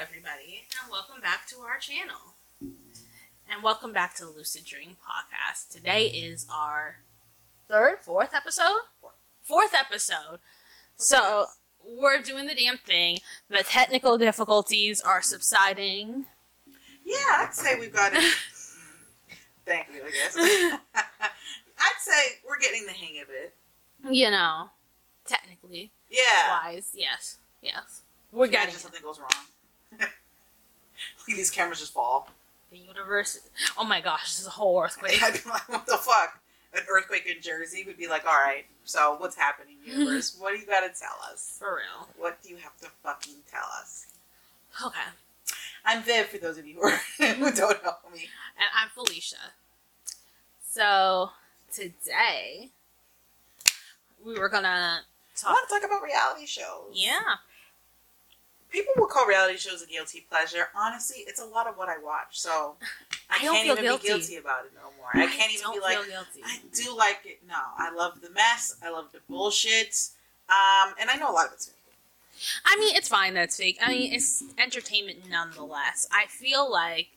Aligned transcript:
everybody, 0.00 0.64
and 0.82 0.90
welcome 0.90 1.20
back 1.20 1.46
to 1.48 1.56
our 1.58 1.78
channel. 1.78 2.34
And 2.60 3.62
welcome 3.62 3.92
back 3.92 4.14
to 4.16 4.24
the 4.24 4.30
Lotus 4.30 4.54
Dream 4.64 4.96
podcast. 5.06 5.70
Today 5.72 6.06
is 6.06 6.46
our 6.52 6.96
third, 7.68 7.98
fourth 8.02 8.34
episode? 8.34 8.80
Fourth 9.42 9.72
episode. 9.74 10.38
So, 10.96 11.46
we're 11.86 12.20
doing 12.22 12.46
the 12.46 12.54
damn 12.54 12.78
thing. 12.78 13.18
The 13.48 13.62
technical 13.62 14.18
difficulties 14.18 15.00
are 15.00 15.22
subsiding. 15.22 16.24
Yeah, 17.04 17.16
I'd 17.36 17.54
say 17.54 17.78
we've 17.78 17.92
got 17.92 18.12
it. 18.14 18.34
Thank 19.66 19.86
you, 19.94 20.02
I 20.04 20.10
guess. 20.10 20.36
I'd 20.94 22.00
say 22.00 22.20
we're 22.46 22.58
getting 22.58 22.86
the 22.86 22.92
hang 22.92 23.20
of 23.22 23.28
it. 23.30 23.54
You 24.10 24.30
know, 24.30 24.70
technically 25.26 25.92
Yeah. 26.10 26.48
wise, 26.64 26.90
yes, 26.94 27.38
yes. 27.62 28.02
We're 28.32 28.48
getting 28.48 28.74
something 28.74 29.00
goes 29.02 29.20
wrong. 29.20 29.30
These 31.26 31.50
cameras 31.50 31.80
just 31.80 31.92
fall. 31.92 32.28
the 32.70 32.78
universe. 32.78 33.38
Oh 33.78 33.84
my 33.84 34.00
gosh, 34.00 34.24
this 34.32 34.40
is 34.40 34.46
a 34.46 34.50
whole 34.50 34.80
earthquake. 34.80 35.18
I'd 35.22 35.34
be 35.34 35.48
like, 35.48 35.68
what 35.68 35.86
the 35.86 35.96
fuck? 35.96 36.40
An 36.74 36.82
earthquake 36.90 37.26
in 37.26 37.40
Jersey 37.40 37.84
would 37.86 37.96
be 37.96 38.08
like, 38.08 38.26
all 38.26 38.32
right, 38.34 38.64
so 38.84 39.16
what's 39.18 39.36
happening, 39.36 39.76
universe? 39.84 40.36
what 40.38 40.52
do 40.54 40.58
you 40.60 40.66
got 40.66 40.80
to 40.80 40.88
tell 40.98 41.16
us? 41.30 41.56
For 41.58 41.76
real. 41.76 42.08
What 42.18 42.42
do 42.42 42.48
you 42.50 42.56
have 42.56 42.76
to 42.78 42.88
fucking 43.02 43.34
tell 43.50 43.66
us? 43.80 44.06
Okay. 44.84 44.98
I'm 45.84 46.02
Viv, 46.02 46.26
for 46.26 46.38
those 46.38 46.58
of 46.58 46.66
you 46.66 46.74
who, 46.74 46.82
are, 46.88 46.90
who 47.18 47.52
don't 47.52 47.82
know 47.84 47.92
me. 48.12 48.28
And 48.56 48.68
I'm 48.76 48.88
Felicia. 48.94 49.36
So 50.68 51.30
today 51.72 52.70
we 54.24 54.38
were 54.38 54.48
gonna 54.48 55.00
I 55.02 55.38
talk. 55.38 55.52
want 55.52 55.68
to 55.68 55.74
talk 55.74 55.84
about 55.84 56.02
reality 56.02 56.46
shows. 56.46 56.90
Yeah, 56.92 57.20
People 58.74 58.92
will 58.96 59.06
call 59.06 59.24
reality 59.24 59.56
shows 59.56 59.82
a 59.82 59.86
guilty 59.86 60.26
pleasure. 60.28 60.66
Honestly, 60.74 61.18
it's 61.28 61.40
a 61.40 61.44
lot 61.44 61.68
of 61.68 61.76
what 61.76 61.88
I 61.88 61.96
watch, 62.02 62.40
so 62.40 62.74
I, 63.30 63.36
I 63.38 63.44
don't 63.44 63.54
can't 63.54 63.64
feel 63.66 63.72
even 63.74 63.84
guilty. 63.84 64.02
be 64.02 64.08
guilty 64.08 64.36
about 64.36 64.64
it 64.64 64.72
no 64.74 64.90
more. 64.98 65.10
I 65.14 65.30
can't 65.30 65.54
even 65.54 65.72
be 65.72 65.78
like. 65.78 65.98
I 66.44 66.58
do 66.74 66.96
like 66.96 67.20
it. 67.24 67.38
No, 67.48 67.54
I 67.78 67.94
love 67.94 68.20
the 68.20 68.30
mess. 68.30 68.76
I 68.84 68.90
love 68.90 69.12
the 69.12 69.20
bullshit. 69.28 70.08
Um, 70.48 70.94
and 71.00 71.08
I 71.08 71.14
know 71.14 71.30
a 71.30 71.32
lot 71.32 71.46
of 71.46 71.52
it's 71.52 71.66
fake. 71.66 71.76
I 72.66 72.76
mean, 72.80 72.96
it's 72.96 73.06
fine 73.06 73.34
that 73.34 73.44
it's 73.44 73.56
fake. 73.56 73.78
I 73.80 73.90
mean, 73.90 74.12
it's 74.12 74.42
entertainment 74.58 75.30
nonetheless. 75.30 76.08
I 76.10 76.26
feel 76.26 76.68
like 76.68 77.10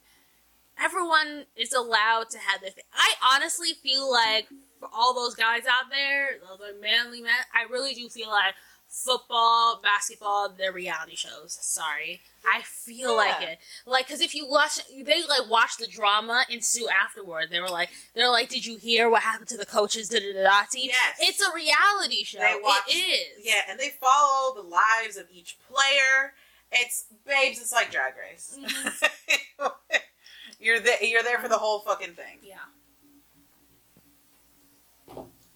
everyone 0.80 1.46
is 1.56 1.74
allowed 1.74 2.30
to 2.30 2.38
have 2.38 2.62
their 2.62 2.70
thing. 2.70 2.84
I 2.94 3.14
honestly 3.34 3.74
feel 3.74 4.12
like 4.12 4.48
for 4.80 4.90
all 4.94 5.16
those 5.16 5.34
guys 5.34 5.64
out 5.66 5.90
there, 5.90 6.38
those 6.48 6.70
are 6.70 6.80
manly 6.80 7.22
men, 7.22 7.34
I 7.52 7.72
really 7.72 7.96
do 7.96 8.10
feel 8.10 8.30
like 8.30 8.54
football, 8.90 9.80
basketball, 9.84 10.50
they're 10.58 10.72
reality 10.72 11.16
shows. 11.16 11.58
Sorry. 11.62 12.22
I 12.52 12.62
feel 12.62 13.16
like 13.16 13.42
it. 13.42 13.60
Like, 13.86 14.08
cause 14.08 14.22
if 14.22 14.34
you 14.34 14.48
watch, 14.48 14.80
they 14.90 15.22
like 15.28 15.50
watch 15.50 15.78
the 15.78 15.88
drama 15.88 16.46
ensue 16.50 16.88
afterward. 16.90 17.48
They 17.52 17.60
were 17.60 17.70
like, 17.70 17.90
they're 18.16 18.30
like, 18.30 18.50
did 18.50 18.66
you 18.66 18.78
hear 18.78 19.10
what 19.10 19.22
happened 19.24 19.50
to 19.50 19.58
the 19.58 19.66
coaches? 19.66 20.10
Da 20.10 20.20
da 20.20 20.34
da 20.34 20.44
da. 20.44 20.62
Yes. 20.74 20.96
It's 21.20 21.42
a 21.42 21.54
reality 21.54 22.24
show. 22.24 22.40
They 22.40 22.56
watch- 22.64 22.84
it 22.88 22.94
is. 22.96 23.46
Yeah, 23.46 23.62
and 23.70 23.80
they 23.80 23.90
follow 23.90 24.56
the 24.56 24.68
lives 24.68 25.18
of 25.18 25.26
each 25.34 25.58
player. 25.70 26.34
It's 26.72 27.06
babes. 27.26 27.60
It's 27.62 27.72
like 27.74 27.92
Drag 27.92 28.14
Race. 28.18 28.58
Mhm. 28.60 29.72
you're 30.60 30.80
there. 30.80 31.04
You're 31.04 31.24
there 31.24 31.40
for 31.40 31.48
the 31.50 31.58
whole 31.58 31.80
fucking 31.80 32.14
thing. 32.14 32.40
Yeah. 32.44 32.56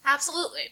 Absolutely. 0.05 0.69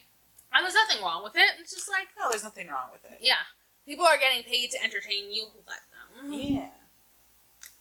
And 0.54 0.64
there's 0.64 0.74
nothing 0.74 1.04
wrong 1.04 1.24
with 1.24 1.36
it. 1.36 1.50
It's 1.60 1.74
just 1.74 1.90
like, 1.90 2.08
oh, 2.20 2.28
there's 2.30 2.44
nothing 2.44 2.68
wrong 2.68 2.90
with 2.92 3.04
it. 3.12 3.20
yeah, 3.22 3.46
people 3.86 4.06
are 4.06 4.18
getting 4.18 4.44
paid 4.44 4.72
to 4.72 4.84
entertain 4.84 5.32
you. 5.32 5.48
Let 5.68 5.80
them. 5.92 6.34
Yeah. 6.34 6.70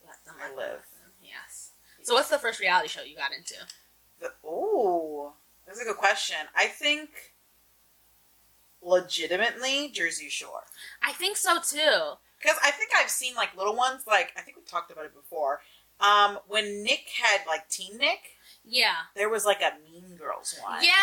Let 0.06 0.24
them. 0.24 0.34
Let 0.40 0.56
live. 0.56 0.80
them. 0.80 1.12
Yes. 1.22 1.70
So, 2.02 2.14
what's 2.14 2.28
the 2.28 2.38
first 2.38 2.60
reality 2.60 2.88
show 2.88 3.02
you 3.02 3.16
got 3.16 3.32
into? 3.36 3.54
The, 4.20 4.32
ooh, 4.48 5.32
that's 5.66 5.80
a 5.80 5.84
good 5.84 5.96
question. 5.96 6.36
I 6.56 6.66
think 6.66 7.10
legitimately 8.82 9.90
Jersey 9.92 10.28
Shore. 10.28 10.64
I 11.02 11.12
think 11.12 11.36
so 11.36 11.56
too. 11.60 12.16
Because 12.40 12.56
I 12.64 12.70
think 12.70 12.90
I've 12.98 13.10
seen 13.10 13.34
like 13.34 13.56
little 13.56 13.74
ones, 13.76 14.04
like 14.06 14.32
I 14.36 14.42
think 14.42 14.56
we 14.56 14.62
talked 14.62 14.90
about 14.90 15.04
it 15.04 15.14
before. 15.14 15.60
Um, 16.00 16.38
when 16.46 16.84
Nick 16.84 17.06
had 17.22 17.40
like 17.46 17.68
Teen 17.68 17.98
Nick, 17.98 18.37
Yeah. 18.68 18.94
there 19.16 19.28
was 19.28 19.44
like 19.44 19.62
a 19.62 19.72
Mean 19.90 20.16
Girls 20.16 20.54
one. 20.62 20.82
Yes, 20.82 20.94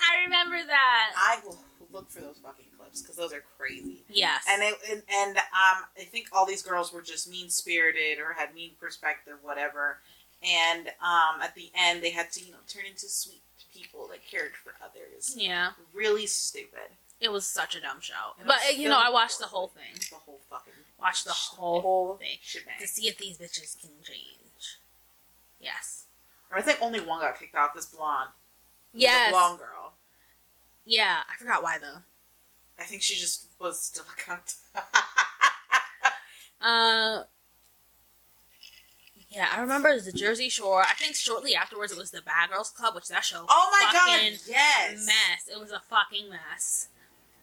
I 0.00 0.22
remember 0.24 0.56
that. 0.66 1.10
I 1.16 1.40
will 1.44 1.58
look 1.92 2.10
for 2.10 2.20
those 2.20 2.38
fucking 2.42 2.66
clips 2.78 3.02
because 3.02 3.16
those 3.16 3.32
are 3.32 3.42
crazy. 3.58 4.04
Yes. 4.08 4.44
And 4.48 4.62
it, 4.62 4.74
and, 4.90 5.02
and 5.12 5.36
um, 5.36 5.84
I 5.98 6.04
think 6.10 6.28
all 6.32 6.46
these 6.46 6.62
girls 6.62 6.92
were 6.92 7.02
just 7.02 7.28
mean 7.30 7.48
spirited 7.50 8.18
or 8.18 8.32
had 8.34 8.54
mean 8.54 8.70
perspective, 8.80 9.34
whatever. 9.42 9.98
And 10.42 10.88
um, 11.02 11.40
at 11.42 11.54
the 11.54 11.70
end, 11.74 12.02
they 12.02 12.10
had 12.10 12.30
to 12.32 12.44
you 12.44 12.52
know 12.52 12.58
turn 12.68 12.84
into 12.86 13.08
sweet 13.08 13.42
people 13.74 14.08
that 14.08 14.24
cared 14.26 14.52
for 14.54 14.72
others. 14.84 15.34
yeah, 15.36 15.70
Really 15.94 16.26
stupid. 16.26 16.90
it 17.20 17.30
was 17.32 17.46
such 17.46 17.74
a 17.74 17.80
dumb 17.80 18.00
show. 18.00 18.34
And 18.38 18.46
But 18.46 18.76
you 18.76 18.88
know, 18.88 18.98
I 18.98 19.08
watched 19.10 19.38
the 19.38 19.46
whole 19.46 19.68
thing. 19.68 19.94
The 20.10 20.16
whole 20.16 20.40
fucking 20.50 20.72
Watched 21.00 21.24
the 21.24 21.32
whole, 21.32 21.80
whole 21.80 22.16
thing 22.16 22.36
shebang. 22.42 22.74
to 22.80 22.86
see 22.86 23.08
if 23.08 23.18
these 23.18 23.38
bitches 23.38 23.80
can 23.80 23.90
change. 24.04 24.78
Yes. 25.60 26.01
I 26.58 26.62
think 26.62 26.78
only 26.80 27.00
one 27.00 27.20
got 27.20 27.38
kicked 27.38 27.54
off. 27.54 27.74
This 27.74 27.86
blonde. 27.86 28.30
Yes. 28.92 29.28
The 29.28 29.32
blonde 29.32 29.58
girl. 29.58 29.94
Yeah, 30.84 31.18
I 31.28 31.38
forgot 31.38 31.62
why 31.62 31.78
though. 31.78 31.98
I 32.78 32.84
think 32.84 33.02
she 33.02 33.14
just 33.14 33.46
was 33.60 33.80
still 33.80 34.04
a 34.18 34.20
cunt. 34.20 34.56
Uh, 36.62 37.24
yeah, 39.28 39.48
I 39.52 39.60
remember 39.60 39.88
it 39.88 39.94
was 39.94 40.04
the 40.04 40.12
Jersey 40.12 40.48
Shore. 40.48 40.82
I 40.82 40.94
think 40.94 41.16
shortly 41.16 41.56
afterwards 41.56 41.90
it 41.90 41.98
was 41.98 42.12
the 42.12 42.22
Bad 42.22 42.50
Girls 42.50 42.70
Club, 42.70 42.94
which 42.94 43.08
that 43.08 43.24
show 43.24 43.46
oh 43.48 43.68
my 43.72 43.92
god! 43.92 44.38
Yes. 44.46 45.04
mess. 45.04 45.48
It 45.50 45.58
was 45.58 45.72
a 45.72 45.80
fucking 45.80 46.30
mess. 46.30 46.88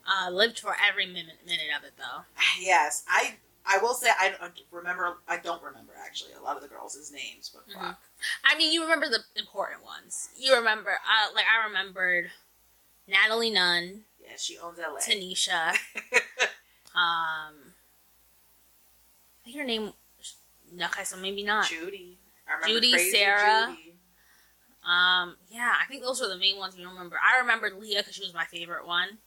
Uh, 0.08 0.30
lived 0.32 0.60
for 0.60 0.76
every 0.88 1.06
minute 1.06 1.40
minute 1.46 1.68
of 1.78 1.84
it 1.84 1.94
though. 1.98 2.24
Yes, 2.62 3.04
I 3.08 3.36
I 3.66 3.78
will 3.78 3.94
say 3.94 4.10
I 4.20 4.30
don't 4.40 4.54
remember. 4.72 5.18
I 5.28 5.38
don't 5.38 5.62
remember 5.62 5.94
actually 6.04 6.34
a 6.34 6.42
lot 6.42 6.56
of 6.56 6.62
the 6.64 6.68
girls' 6.70 7.12
names, 7.12 7.50
but 7.54 7.68
Mhm. 7.68 7.80
fuck. 7.80 8.00
I 8.44 8.56
mean, 8.58 8.72
you 8.74 8.82
remember 8.82 9.08
the 9.10 9.24
important 9.36 9.84
ones. 9.84 10.30
You 10.36 10.56
remember, 10.56 10.92
uh, 10.92 11.34
like 11.34 11.46
I 11.46 11.66
remembered 11.66 12.32
Natalie 13.08 13.50
Nunn, 13.52 14.06
Yeah, 14.20 14.36
she 14.38 14.58
owns 14.58 14.80
LA. 14.80 15.00
Tanisha. 15.02 15.78
Um, 16.96 17.76
I 19.42 19.46
think 19.46 19.58
her 19.58 19.64
name. 19.64 19.94
Okay, 20.82 21.04
so 21.04 21.18
maybe 21.18 21.44
not. 21.44 21.68
Judy. 21.68 22.18
I 22.48 22.54
remember 22.54 22.74
Judy, 22.76 22.92
Crazy 22.92 23.12
Sarah. 23.18 23.68
Judy. 23.70 23.96
Um, 24.84 25.38
yeah, 25.50 25.76
I 25.80 25.86
think 25.86 26.02
those 26.04 26.20
were 26.20 26.28
the 26.28 26.38
main 26.38 26.58
ones 26.58 26.76
you 26.78 26.88
remember. 26.88 27.18
I 27.24 27.40
remembered 27.40 27.74
Leah 27.76 28.00
because 28.00 28.16
she 28.16 28.24
was 28.24 28.34
my 28.34 28.46
favorite 28.46 28.88
one. 28.88 29.20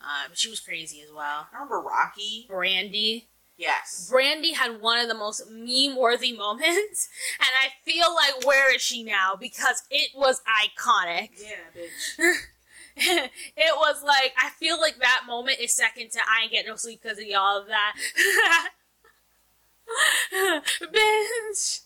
Uh, 0.00 0.28
but 0.28 0.38
she 0.38 0.48
was 0.48 0.60
crazy 0.60 1.00
as 1.02 1.10
well. 1.12 1.48
I 1.52 1.54
remember 1.54 1.80
Rocky. 1.80 2.46
Brandy. 2.48 3.28
Yes. 3.56 4.08
Brandy 4.10 4.52
had 4.52 4.82
one 4.82 4.98
of 4.98 5.08
the 5.08 5.14
most 5.14 5.50
meme-worthy 5.50 6.36
moments, 6.36 7.08
and 7.40 7.48
I 7.62 7.68
feel 7.90 8.14
like 8.14 8.44
where 8.46 8.74
is 8.74 8.82
she 8.82 9.02
now? 9.02 9.34
Because 9.38 9.82
it 9.90 10.10
was 10.14 10.42
iconic. 10.42 11.30
Yeah, 11.38 11.72
bitch. 11.74 12.34
it 12.96 13.76
was 13.76 14.02
like 14.02 14.34
I 14.38 14.50
feel 14.50 14.80
like 14.80 14.98
that 15.00 15.22
moment 15.26 15.58
is 15.60 15.74
second 15.74 16.10
to 16.12 16.18
I 16.20 16.44
ain't 16.44 16.52
get 16.52 16.66
no 16.66 16.76
sleep 16.76 17.00
because 17.02 17.18
of 17.18 17.24
y'all 17.24 17.60
of 17.60 17.66
that. 17.66 17.94
Bitch. 20.82 21.80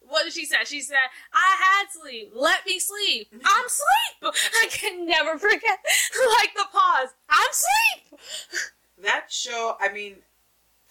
What 0.00 0.24
did 0.24 0.32
she 0.32 0.46
say? 0.46 0.56
She 0.64 0.80
said, 0.80 0.96
I 1.32 1.56
had 1.58 1.86
sleep. 1.90 2.32
Let 2.34 2.64
me 2.66 2.78
sleep. 2.78 3.28
I'm 3.32 3.64
sleep. 3.68 4.34
I 4.62 4.68
can 4.70 5.06
never 5.06 5.38
forget. 5.38 5.78
like 6.40 6.54
the 6.56 6.64
pause. 6.72 7.10
I'm 7.28 7.48
sleep. 7.52 8.20
That 9.02 9.26
show. 9.30 9.76
I 9.80 9.92
mean, 9.92 10.16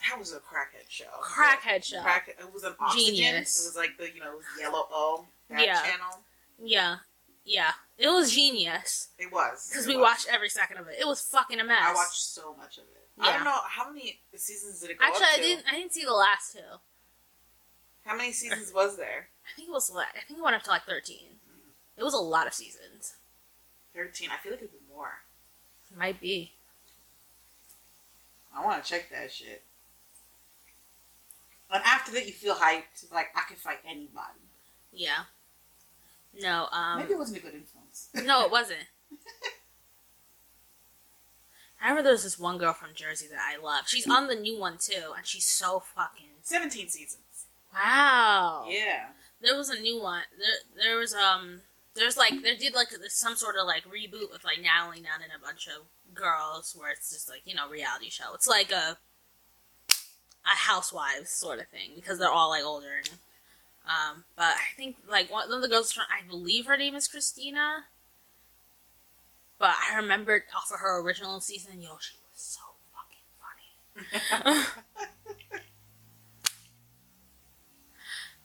that 0.09 0.17
was 0.19 0.31
a 0.33 0.37
crackhead 0.37 0.89
show. 0.89 1.05
Crackhead 1.21 1.83
show. 1.83 2.01
Crack. 2.01 2.29
It 2.29 2.53
was 2.53 2.63
an 2.63 2.75
oxygen. 2.79 3.15
Genius. 3.15 3.63
It 3.63 3.67
was 3.69 3.75
like 3.75 3.97
the 3.97 4.13
you 4.13 4.19
know 4.19 4.39
yellow 4.59 4.87
O 4.91 5.25
that 5.49 5.65
Yeah. 5.65 5.81
channel. 5.81 6.19
Yeah. 6.61 6.97
Yeah. 7.45 7.71
It 7.97 8.07
was 8.07 8.31
genius. 8.33 9.07
It 9.17 9.31
was 9.31 9.69
Because 9.69 9.87
we 9.87 9.95
was. 9.95 10.03
watched 10.03 10.27
every 10.29 10.49
second 10.49 10.77
of 10.77 10.87
it. 10.87 10.97
It 10.99 11.07
was 11.07 11.21
fucking 11.21 11.59
a 11.59 11.63
mess. 11.63 11.79
I 11.81 11.93
watched 11.93 12.21
so 12.21 12.53
much 12.55 12.77
of 12.77 12.83
it. 12.83 12.93
I 13.19 13.33
don't 13.33 13.43
know 13.45 13.57
how 13.67 13.89
many 13.91 14.19
seasons 14.35 14.79
did 14.79 14.91
it 14.91 14.99
go 14.99 15.05
Actually, 15.05 15.23
up 15.25 15.29
I 15.33 15.37
didn't. 15.41 15.65
I 15.67 15.75
didn't 15.75 15.93
see 15.93 16.03
the 16.05 16.13
last 16.13 16.53
two. 16.53 16.59
How 18.05 18.15
many 18.15 18.31
seasons 18.31 18.71
was 18.73 18.95
there? 18.97 19.29
I 19.45 19.55
think 19.55 19.69
it 19.69 19.71
was. 19.71 19.89
like- 19.89 20.07
I 20.15 20.19
think 20.27 20.37
it 20.39 20.43
went 20.43 20.55
up 20.55 20.63
to 20.63 20.69
like 20.69 20.83
thirteen. 20.85 21.39
It 21.97 22.03
was 22.03 22.13
a 22.13 22.17
lot 22.19 22.45
of 22.45 22.53
seasons. 22.53 23.15
Thirteen. 23.95 24.29
I 24.29 24.37
feel 24.37 24.51
like 24.51 24.61
it'd 24.61 24.71
be 24.71 24.77
more. 24.93 25.23
Might 25.95 26.19
be. 26.21 26.53
I 28.55 28.63
want 28.63 28.83
to 28.83 28.89
check 28.89 29.09
that 29.11 29.31
shit. 29.31 29.63
And 31.71 31.83
after 31.85 32.11
that, 32.13 32.25
you 32.25 32.33
feel 32.33 32.55
hyped. 32.55 33.11
Like 33.11 33.27
I 33.35 33.41
can 33.47 33.57
fight 33.57 33.79
anybody. 33.85 34.39
Yeah. 34.91 35.23
No. 36.39 36.67
Um. 36.71 36.99
Maybe 36.99 37.13
it 37.13 37.17
wasn't 37.17 37.39
a 37.39 37.41
good 37.41 37.53
influence. 37.53 38.09
no, 38.15 38.45
it 38.45 38.51
wasn't. 38.57 38.85
I 41.81 41.89
remember 41.89 42.03
there 42.03 42.13
was 42.13 42.23
this 42.23 42.39
one 42.39 42.57
girl 42.57 42.73
from 42.73 42.89
Jersey 42.95 43.27
that 43.27 43.39
I 43.39 43.61
love. 43.63 43.87
She's 43.87 44.09
on 44.09 44.27
the 44.27 44.35
new 44.35 44.59
one 44.59 44.77
too, 44.79 45.13
and 45.15 45.25
she's 45.25 45.45
so 45.45 45.79
fucking. 45.79 46.29
17 46.41 46.89
seasons. 46.89 47.21
Wow. 47.73 48.65
Yeah. 48.67 49.07
There 49.41 49.55
was 49.55 49.69
a 49.69 49.79
new 49.79 50.01
one. 50.01 50.23
There, 50.37 50.83
there 50.85 50.97
was 50.97 51.13
um. 51.13 51.61
There's 51.95 52.17
like 52.17 52.41
they 52.43 52.55
did 52.55 52.73
like 52.75 52.89
some 53.07 53.35
sort 53.35 53.55
of 53.59 53.65
like 53.65 53.83
reboot 53.85 54.31
with 54.31 54.43
like 54.43 54.61
Natalie 54.61 55.01
Nunn 55.01 55.21
and 55.23 55.31
a 55.35 55.43
bunch 55.43 55.67
of 55.67 55.87
girls 56.13 56.75
where 56.77 56.91
it's 56.91 57.11
just 57.11 57.27
like 57.29 57.41
you 57.45 57.55
know 57.55 57.67
reality 57.69 58.09
show. 58.09 58.33
It's 58.33 58.47
like 58.47 58.71
a 58.71 58.97
housewives 60.55 61.29
sort 61.29 61.59
of 61.59 61.67
thing 61.67 61.91
because 61.95 62.19
they're 62.19 62.31
all 62.31 62.49
like 62.49 62.63
older. 62.63 62.97
And, 62.97 63.09
um, 63.85 64.23
but 64.35 64.43
I 64.55 64.75
think 64.75 64.97
like 65.09 65.31
one 65.31 65.51
of 65.51 65.61
the 65.61 65.67
girls 65.67 65.97
I 65.97 66.27
believe 66.27 66.65
her 66.65 66.77
name 66.77 66.95
is 66.95 67.07
Christina. 67.07 67.85
But 69.59 69.75
I 69.91 69.95
remembered 69.95 70.43
off 70.55 70.71
of 70.71 70.79
her 70.79 71.01
original 71.01 71.39
season, 71.39 71.81
yo, 71.81 71.97
she 71.99 72.17
was 72.31 72.41
so 72.41 72.61
fucking 72.93 73.25
funny. 73.41 74.65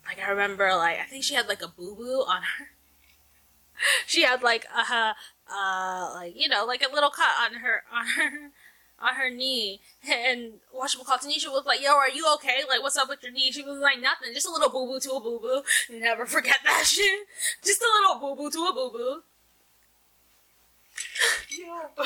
like 0.07 0.27
I 0.27 0.31
remember, 0.31 0.75
like 0.75 0.99
I 0.99 1.05
think 1.05 1.23
she 1.25 1.35
had 1.35 1.49
like 1.49 1.63
a 1.63 1.69
boo 1.69 1.95
boo 1.95 2.25
on 2.27 2.43
her. 2.43 2.69
She 4.07 4.23
had 4.23 4.45
like 4.45 4.65
a 4.67 5.15
uh, 5.53 6.11
like 6.15 6.35
you 6.37 6.49
know, 6.49 6.65
like 6.65 6.83
a 6.89 6.95
little 6.95 7.11
cut 7.11 7.35
on 7.45 7.55
her 7.55 7.83
on 7.93 8.07
her 8.07 8.53
on 9.03 9.15
her 9.17 9.29
knee, 9.31 9.81
and 10.09 10.55
whatchamacallit, 10.75 11.25
Tanisha 11.27 11.51
was 11.53 11.65
like, 11.67 11.83
"Yo, 11.83 11.91
are 11.93 12.09
you 12.09 12.27
okay? 12.35 12.61
Like, 12.69 12.83
what's 12.83 12.97
up 12.97 13.09
with 13.09 13.23
your 13.23 13.33
knee?" 13.33 13.51
She 13.53 13.63
was 13.63 13.79
like, 13.79 14.01
"Nothing, 14.01 14.33
just 14.33 14.47
a 14.49 14.53
little 14.53 14.71
boo 14.71 14.87
boo 14.87 15.01
to 15.01 15.11
a 15.13 15.21
boo 15.21 15.39
boo." 15.41 15.63
Never 15.91 16.25
forget 16.27 16.59
that 16.65 16.85
shit. 16.87 17.27
Just 17.65 17.83
a 17.83 17.87
little 18.01 18.21
boo 18.21 18.41
boo 18.43 18.51
to 18.51 18.65
a 18.67 18.73
boo 18.73 18.91
boo. 18.93 19.23
Yeah. 21.51 22.05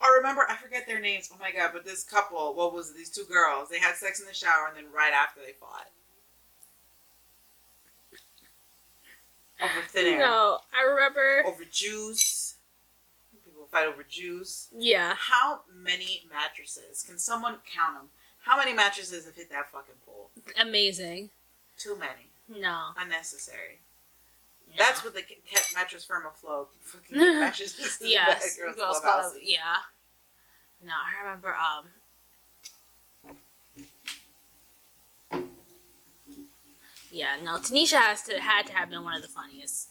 I 0.00 0.14
remember, 0.18 0.44
I 0.48 0.56
forget 0.56 0.86
their 0.86 1.00
names. 1.00 1.30
Oh 1.32 1.36
my 1.40 1.50
god! 1.52 1.70
But 1.72 1.84
this 1.84 2.04
couple, 2.04 2.54
what 2.54 2.74
was 2.74 2.90
it? 2.90 2.96
These 2.96 3.10
two 3.10 3.24
girls? 3.24 3.68
They 3.70 3.78
had 3.78 3.94
sex 3.96 4.20
in 4.20 4.26
the 4.26 4.34
shower, 4.34 4.66
and 4.68 4.76
then 4.76 4.92
right 4.94 5.12
after 5.12 5.40
they 5.40 5.52
fought 5.52 5.86
over 9.62 9.72
thin 9.88 10.06
air, 10.06 10.18
No, 10.18 10.58
I 10.78 10.84
remember. 10.86 11.42
over 11.46 11.64
juice. 11.64 12.35
Fight 13.76 13.88
over 13.88 14.02
juice. 14.08 14.68
Yeah, 14.74 15.14
How 15.18 15.60
many 15.70 16.22
mattresses 16.30 17.02
can 17.02 17.18
someone 17.18 17.56
count 17.70 17.98
them? 17.98 18.08
How 18.44 18.56
many 18.56 18.72
mattresses 18.72 19.26
have 19.26 19.34
hit 19.34 19.50
that 19.50 19.70
fucking 19.70 19.96
pole? 20.06 20.30
amazing. 20.58 21.28
Too 21.76 21.94
many. 21.94 22.30
No, 22.48 22.92
Unnecessary. 22.98 23.80
Yeah. 24.70 24.76
That's 24.78 25.04
what 25.04 25.12
they 25.12 25.20
kept 25.22 25.74
mattress 25.74 26.06
firm 26.06 26.22
afloat. 26.26 26.70
Fucking 26.80 27.18
mattresses. 27.18 27.98
the 27.98 28.08
yes, 28.08 28.56
girls' 28.56 28.76
girls 28.76 29.00
club. 29.00 29.32
Yeah. 29.42 29.58
No, 30.82 30.92
I 30.92 31.22
remember. 31.26 31.54
Um. 31.54 31.84
Yeah, 37.10 37.36
no. 37.44 37.58
Tanisha 37.58 37.98
has 37.98 38.22
to 38.22 38.40
had 38.40 38.66
to 38.68 38.72
have 38.72 38.88
been 38.88 39.04
one 39.04 39.16
of 39.16 39.22
the 39.22 39.28
funniest 39.28 39.88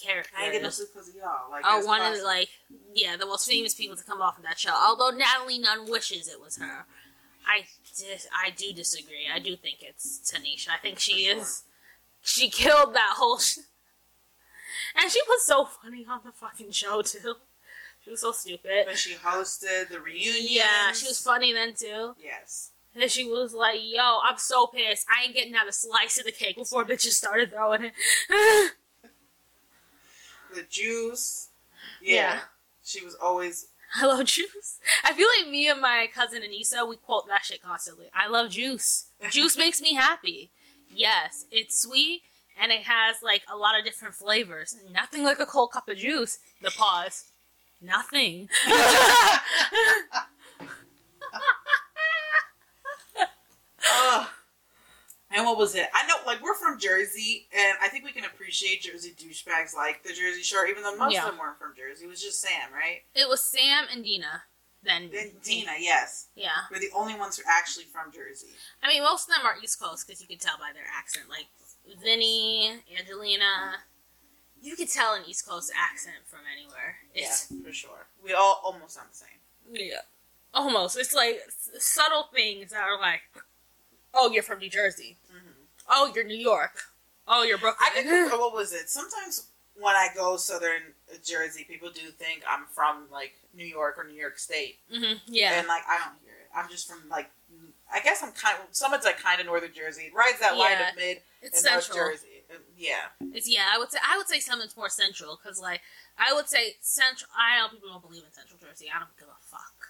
characters. 0.00 0.32
I 0.38 0.50
no 0.52 0.58
because 0.68 1.08
of 1.08 1.14
y'all. 1.14 1.50
Like, 1.50 1.64
Oh, 1.66 1.78
of 1.80 1.84
classic. 1.84 2.20
the, 2.22 2.24
like 2.26 2.48
yeah, 2.94 3.16
the 3.16 3.26
most 3.26 3.48
famous 3.48 3.74
people 3.74 3.96
to 3.96 4.04
come 4.04 4.20
off 4.20 4.36
of 4.38 4.44
that 4.44 4.58
show. 4.58 4.72
Although 4.74 5.16
Natalie 5.16 5.58
Nunn 5.58 5.90
wishes 5.90 6.28
it 6.28 6.40
was 6.40 6.56
her, 6.58 6.84
I 7.46 7.66
dis- 7.96 8.28
I 8.32 8.50
do 8.50 8.72
disagree. 8.72 9.26
I 9.32 9.38
do 9.38 9.56
think 9.56 9.78
it's 9.82 10.20
Tanisha. 10.30 10.68
I 10.70 10.78
think 10.80 10.98
she 10.98 11.24
sure. 11.26 11.38
is. 11.38 11.62
She 12.22 12.50
killed 12.50 12.94
that 12.94 13.14
whole, 13.16 13.38
sh- 13.38 13.58
and 15.00 15.10
she 15.10 15.20
was 15.28 15.44
so 15.46 15.64
funny 15.64 16.04
on 16.10 16.20
the 16.24 16.32
fucking 16.32 16.72
show 16.72 17.02
too. 17.02 17.36
She 18.04 18.10
was 18.10 18.20
so 18.20 18.32
stupid. 18.32 18.86
When 18.86 18.96
she 18.96 19.14
hosted 19.14 19.88
the 19.90 20.00
reunion. 20.00 20.46
Yeah, 20.48 20.92
she 20.92 21.06
was 21.08 21.20
funny 21.20 21.52
then 21.52 21.74
too. 21.74 22.14
Yes. 22.22 22.70
And 22.94 23.02
then 23.02 23.08
she 23.10 23.24
was 23.24 23.52
like, 23.52 23.78
"Yo, 23.82 24.20
I'm 24.24 24.38
so 24.38 24.66
pissed. 24.68 25.06
I 25.10 25.24
ain't 25.24 25.34
getting 25.34 25.54
out 25.54 25.68
a 25.68 25.72
slice 25.72 26.18
of 26.18 26.24
the 26.24 26.32
cake 26.32 26.56
before 26.56 26.84
bitches 26.84 27.12
started 27.12 27.50
throwing 27.52 27.84
it." 27.84 27.92
The 30.56 30.62
juice. 30.62 31.50
Yeah. 32.02 32.14
Yeah. 32.14 32.38
She 32.82 33.04
was 33.04 33.14
always. 33.14 33.66
I 33.94 34.06
love 34.06 34.24
juice. 34.24 34.80
I 35.04 35.12
feel 35.12 35.28
like 35.38 35.50
me 35.50 35.68
and 35.68 35.82
my 35.82 36.08
cousin 36.12 36.42
Anissa, 36.42 36.88
we 36.88 36.96
quote 36.96 37.28
that 37.28 37.44
shit 37.44 37.62
constantly. 37.62 38.06
I 38.14 38.28
love 38.28 38.50
juice. 38.50 39.06
Juice 39.30 39.56
makes 39.56 39.80
me 39.80 39.94
happy. 39.94 40.50
Yes, 40.92 41.44
it's 41.50 41.80
sweet 41.80 42.22
and 42.60 42.72
it 42.72 42.82
has 42.84 43.16
like 43.22 43.42
a 43.52 43.56
lot 43.56 43.78
of 43.78 43.84
different 43.84 44.14
flavors. 44.14 44.76
Nothing 44.90 45.24
like 45.24 45.40
a 45.40 45.46
cold 45.46 45.72
cup 45.72 45.88
of 45.88 45.98
juice. 45.98 46.38
The 46.62 46.70
pause. 46.70 47.24
Nothing. 47.82 48.48
And 55.36 55.44
what 55.44 55.58
was 55.58 55.74
it? 55.74 55.86
I 55.92 56.06
know, 56.06 56.14
like, 56.26 56.42
we're 56.42 56.54
from 56.54 56.78
Jersey, 56.80 57.46
and 57.54 57.76
I 57.82 57.88
think 57.88 58.04
we 58.06 58.12
can 58.12 58.24
appreciate 58.24 58.80
Jersey 58.80 59.12
douchebags 59.16 59.74
like 59.74 60.02
the 60.02 60.08
Jersey 60.08 60.42
Shore, 60.42 60.66
even 60.66 60.82
though 60.82 60.96
most 60.96 61.12
Yeah. 61.12 61.24
of 61.24 61.30
them 61.32 61.38
weren't 61.38 61.58
from 61.58 61.74
Jersey. 61.76 62.04
It 62.06 62.08
was 62.08 62.22
just 62.22 62.40
Sam, 62.40 62.72
right? 62.72 63.02
it 63.14 63.28
was 63.28 63.44
Sam 63.44 63.84
and 63.92 64.02
Deena. 64.02 64.44
Then 64.82 65.10
Then 65.12 65.32
Tina, 65.42 65.72
yes. 65.78 66.28
Yeah. 66.36 66.50
We're 66.70 66.78
the 66.78 66.90
only 66.94 67.14
ones 67.16 67.36
who 67.36 67.42
are 67.42 67.52
actually 67.52 67.84
from 67.84 68.12
Jersey. 68.12 68.54
I 68.82 68.88
mean, 68.88 69.02
most 69.02 69.28
of 69.28 69.34
them 69.34 69.44
are 69.44 69.56
East 69.62 69.78
Coast 69.80 70.06
because 70.06 70.22
you 70.22 70.26
can 70.28 70.38
tell 70.38 70.56
by 70.58 70.72
their 70.72 70.86
accent. 70.96 71.28
Like 71.28 71.46
Vinny, 72.02 72.82
Angelina, 72.98 73.74
you 74.62 74.74
could 74.76 74.88
tell 74.88 75.14
an 75.14 75.22
East 75.26 75.46
Coast 75.46 75.70
accent 75.76 76.16
from 76.26 76.40
anywhere. 76.50 76.96
It's, 77.14 77.48
yeah, 77.50 77.62
for 77.66 77.72
sure. 77.72 78.06
We 78.24 78.32
all 78.32 78.60
almost 78.64 78.94
sound 78.94 79.08
the 79.10 79.16
same. 79.16 79.28
Yeah. 79.70 80.00
Almost. 80.54 80.96
It's 80.96 81.12
like 81.12 81.40
subtle 81.78 82.28
things 82.32 82.70
that 82.70 82.80
are 82.82 82.98
like, 83.00 83.20
oh, 84.16 84.30
you're 84.32 84.42
from 84.42 84.58
New 84.58 84.70
Jersey. 84.70 85.16
Mm-hmm. 85.30 85.62
Oh, 85.88 86.10
you're 86.14 86.24
New 86.24 86.36
York. 86.36 86.82
Oh, 87.28 87.42
you're 87.42 87.58
Brooklyn. 87.58 87.88
I 87.96 88.02
think, 88.02 88.32
what 88.32 88.52
was 88.54 88.72
it? 88.72 88.88
Sometimes 88.88 89.48
when 89.78 89.94
I 89.94 90.08
go 90.14 90.36
southern 90.36 90.94
Jersey, 91.24 91.64
people 91.68 91.90
do 91.90 92.08
think 92.10 92.42
I'm 92.48 92.64
from, 92.72 93.04
like, 93.12 93.34
New 93.54 93.64
York 93.66 93.96
or 93.98 94.04
New 94.04 94.14
York 94.18 94.38
State. 94.38 94.78
hmm 94.92 95.14
Yeah. 95.26 95.58
And, 95.58 95.66
like, 95.68 95.82
I 95.88 95.98
don't 95.98 96.16
hear 96.24 96.32
it. 96.34 96.48
I'm 96.56 96.68
just 96.70 96.88
from, 96.88 97.08
like, 97.10 97.30
I 97.92 98.00
guess 98.00 98.22
I'm 98.22 98.32
kind 98.32 98.56
of, 98.58 98.66
someone's 98.74 99.04
like 99.04 99.18
kind 99.20 99.38
of 99.40 99.46
northern 99.46 99.70
Jersey. 99.72 100.04
It 100.10 100.14
rides 100.14 100.40
that 100.40 100.56
line 100.56 100.72
Yeah. 100.72 100.90
of 100.90 100.96
mid 100.96 101.18
it's 101.40 101.62
and 101.64 101.72
North 101.72 101.84
central. 101.84 102.10
Jersey. 102.10 102.42
Uh, 102.50 102.58
Yeah. 102.76 103.14
It's 103.32 103.48
yeah. 103.48 103.66
I 103.72 103.78
would 103.78 103.92
say 103.92 103.98
I 104.02 104.16
would 104.18 104.26
say 104.26 104.40
something's 104.40 104.76
more 104.76 104.88
central 104.88 105.38
because 105.40 105.60
like 105.60 105.80
I 106.18 106.32
would 106.34 106.48
say 106.48 106.76
central. 106.80 107.30
I 107.38 107.58
know 107.60 107.68
people 107.68 107.88
don't 107.90 108.02
believe 108.02 108.24
in 108.26 108.32
Central 108.32 108.58
Jersey. 108.58 108.90
I 108.94 108.98
don't 108.98 109.16
give 109.16 109.28
a 109.28 109.38
fuck. 109.40 109.85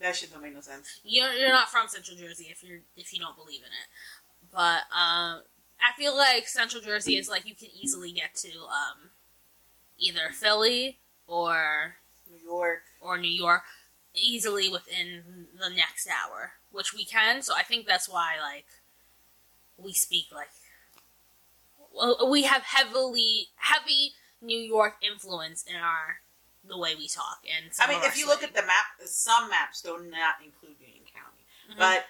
That 0.00 0.16
shit 0.16 0.32
don't 0.32 0.42
make 0.42 0.54
no 0.54 0.60
sense. 0.60 1.00
You're 1.04 1.32
you're 1.32 1.50
not 1.50 1.68
from 1.68 1.88
Central 1.88 2.16
Jersey 2.16 2.48
if 2.50 2.62
you're 2.62 2.80
if 2.96 3.12
you 3.12 3.20
don't 3.20 3.36
believe 3.36 3.60
in 3.60 3.66
it. 3.66 4.50
But 4.52 4.82
um, 4.92 5.42
I 5.80 5.92
feel 5.96 6.16
like 6.16 6.46
Central 6.48 6.82
Jersey 6.82 7.16
is 7.16 7.28
like 7.28 7.46
you 7.46 7.54
can 7.54 7.68
easily 7.80 8.12
get 8.12 8.34
to 8.36 8.48
um, 8.48 9.10
either 9.98 10.30
Philly 10.32 10.98
or 11.26 11.96
New 12.30 12.38
York. 12.44 12.82
or 13.00 13.18
New 13.18 13.30
York 13.30 13.62
easily 14.14 14.68
within 14.68 15.46
the 15.58 15.70
next 15.70 16.08
hour, 16.08 16.52
which 16.70 16.94
we 16.94 17.04
can. 17.04 17.42
So 17.42 17.54
I 17.56 17.62
think 17.62 17.86
that's 17.86 18.08
why 18.08 18.34
like 18.40 18.66
we 19.76 19.92
speak 19.92 20.26
like 20.32 20.48
well, 21.94 22.28
we 22.30 22.42
have 22.44 22.62
heavily 22.62 23.48
heavy 23.56 24.12
New 24.42 24.58
York 24.58 24.94
influence 25.02 25.64
in 25.68 25.76
our 25.76 26.18
the 26.68 26.78
way 26.78 26.94
we 26.94 27.08
talk. 27.08 27.38
And 27.44 27.70
I 27.80 27.88
mean, 27.88 28.00
if 28.04 28.18
you 28.18 28.26
look 28.26 28.42
at 28.42 28.54
the 28.54 28.62
map, 28.62 28.86
some 29.04 29.48
maps 29.50 29.82
do 29.82 29.90
not 30.10 30.36
include 30.44 30.76
Union 30.80 31.04
County. 31.12 31.44
Mm-hmm. 31.70 31.78
But 31.78 32.04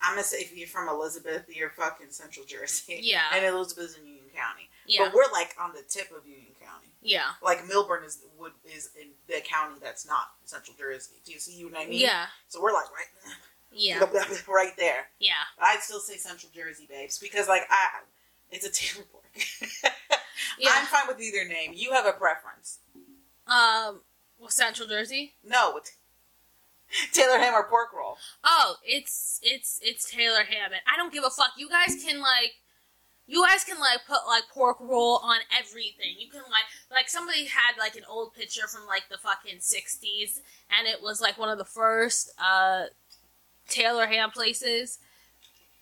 I'm 0.00 0.12
gonna 0.14 0.22
say 0.24 0.38
if 0.38 0.56
you're 0.56 0.68
from 0.68 0.88
Elizabeth, 0.88 1.44
you're 1.48 1.70
fucking 1.70 2.08
Central 2.10 2.44
Jersey. 2.46 3.00
Yeah. 3.02 3.22
And 3.34 3.44
Elizabeth 3.44 3.84
is 3.90 3.96
in 3.96 4.06
Union 4.06 4.24
County. 4.34 4.68
yeah, 4.86 5.04
But 5.04 5.14
we're 5.14 5.30
like 5.32 5.54
on 5.60 5.72
the 5.72 5.82
tip 5.88 6.10
of 6.16 6.26
Union 6.26 6.52
County. 6.60 6.88
yeah, 7.02 7.30
Like 7.42 7.64
Millburn 7.66 8.04
is 8.06 8.18
would 8.38 8.52
is 8.64 8.90
in 9.00 9.08
the 9.26 9.40
county 9.44 9.76
that's 9.82 10.06
not 10.06 10.28
Central 10.44 10.76
Jersey. 10.78 11.14
Do 11.24 11.32
you 11.32 11.38
see 11.40 11.64
what 11.64 11.74
I 11.76 11.86
mean? 11.86 12.00
yeah, 12.00 12.26
So 12.48 12.62
we're 12.62 12.72
like 12.72 12.86
right, 12.92 13.34
yeah, 13.72 13.98
right 14.48 14.72
there. 14.78 15.06
yeah. 15.18 15.32
I'd 15.60 15.80
still 15.80 16.00
say 16.00 16.16
Central 16.16 16.50
Jersey, 16.54 16.86
babes, 16.88 17.18
because 17.18 17.48
like 17.48 17.62
I, 17.70 18.00
it's 18.50 18.66
a 18.66 18.70
Taylor 18.70 19.06
Park. 19.12 19.24
Yeah. 20.56 20.70
I'm 20.74 20.86
fine 20.86 21.06
with 21.06 21.20
either 21.20 21.46
name. 21.46 21.72
You 21.74 21.92
have 21.92 22.06
a 22.06 22.12
preference? 22.12 22.78
Um, 23.48 24.02
well, 24.38 24.50
Central 24.50 24.88
Jersey. 24.88 25.34
No, 25.44 25.80
Taylor 27.12 27.38
ham 27.38 27.54
or 27.54 27.64
pork 27.64 27.92
roll. 27.92 28.16
Oh, 28.44 28.76
it's 28.84 29.40
it's 29.42 29.80
it's 29.82 30.10
Taylor 30.10 30.44
Hammond. 30.44 30.82
I 30.92 30.96
don't 30.96 31.12
give 31.12 31.24
a 31.24 31.30
fuck. 31.30 31.52
You 31.56 31.68
guys 31.68 32.02
can 32.02 32.20
like, 32.20 32.52
you 33.26 33.44
guys 33.46 33.64
can 33.64 33.78
like 33.78 34.00
put 34.06 34.26
like 34.26 34.44
pork 34.52 34.78
roll 34.80 35.20
on 35.22 35.38
everything. 35.58 36.14
You 36.18 36.30
can 36.30 36.42
like 36.42 36.64
like 36.90 37.08
somebody 37.08 37.46
had 37.46 37.78
like 37.78 37.96
an 37.96 38.04
old 38.08 38.34
picture 38.34 38.66
from 38.66 38.86
like 38.86 39.04
the 39.10 39.18
fucking 39.18 39.60
sixties, 39.60 40.40
and 40.76 40.86
it 40.86 41.02
was 41.02 41.20
like 41.20 41.38
one 41.38 41.50
of 41.50 41.58
the 41.58 41.64
first 41.64 42.32
uh 42.38 42.84
Taylor 43.68 44.06
ham 44.06 44.30
places, 44.30 44.98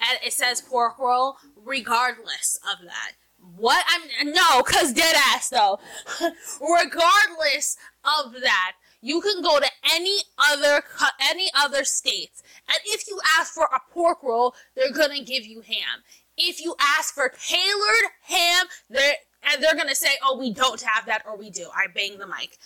and 0.01 0.19
it 0.25 0.33
says 0.33 0.61
pork 0.61 0.99
roll. 0.99 1.37
Regardless 1.57 2.59
of 2.73 2.85
that, 2.85 3.13
what 3.57 3.85
I'm 3.89 4.33
no, 4.33 4.63
cause 4.63 4.93
dead 4.93 5.15
ass 5.17 5.49
though. 5.49 5.79
Regardless 6.61 7.77
of 8.05 8.33
that, 8.43 8.73
you 9.01 9.21
can 9.21 9.43
go 9.43 9.61
to 9.61 9.71
any 9.95 10.19
other 10.39 10.83
any 11.31 11.49
other 11.55 11.85
states, 11.85 12.43
and 12.69 12.79
if 12.87 13.07
you 13.09 13.21
ask 13.39 13.53
for 13.53 13.65
a 13.65 13.81
pork 13.93 14.23
roll, 14.23 14.55
they're 14.75 14.93
gonna 14.93 15.23
give 15.23 15.47
you 15.47 15.61
ham. 15.61 16.03
If 16.37 16.61
you 16.61 16.75
ask 16.81 17.15
for 17.15 17.29
tailored 17.29 18.11
ham, 18.23 18.67
they're 18.91 19.17
and 19.43 19.63
they're 19.63 19.77
gonna 19.77 19.95
say, 19.95 20.19
"Oh, 20.23 20.37
we 20.37 20.53
don't 20.53 20.81
have 20.83 21.07
that," 21.07 21.25
or 21.27 21.37
"We 21.37 21.51
do." 21.51 21.71
I 21.75 21.87
bang 21.87 22.19
the 22.19 22.27
mic. 22.27 22.59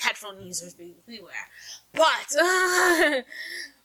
Headphone 0.00 0.40
users 0.40 0.74
beware. 0.74 1.48
But 1.92 2.32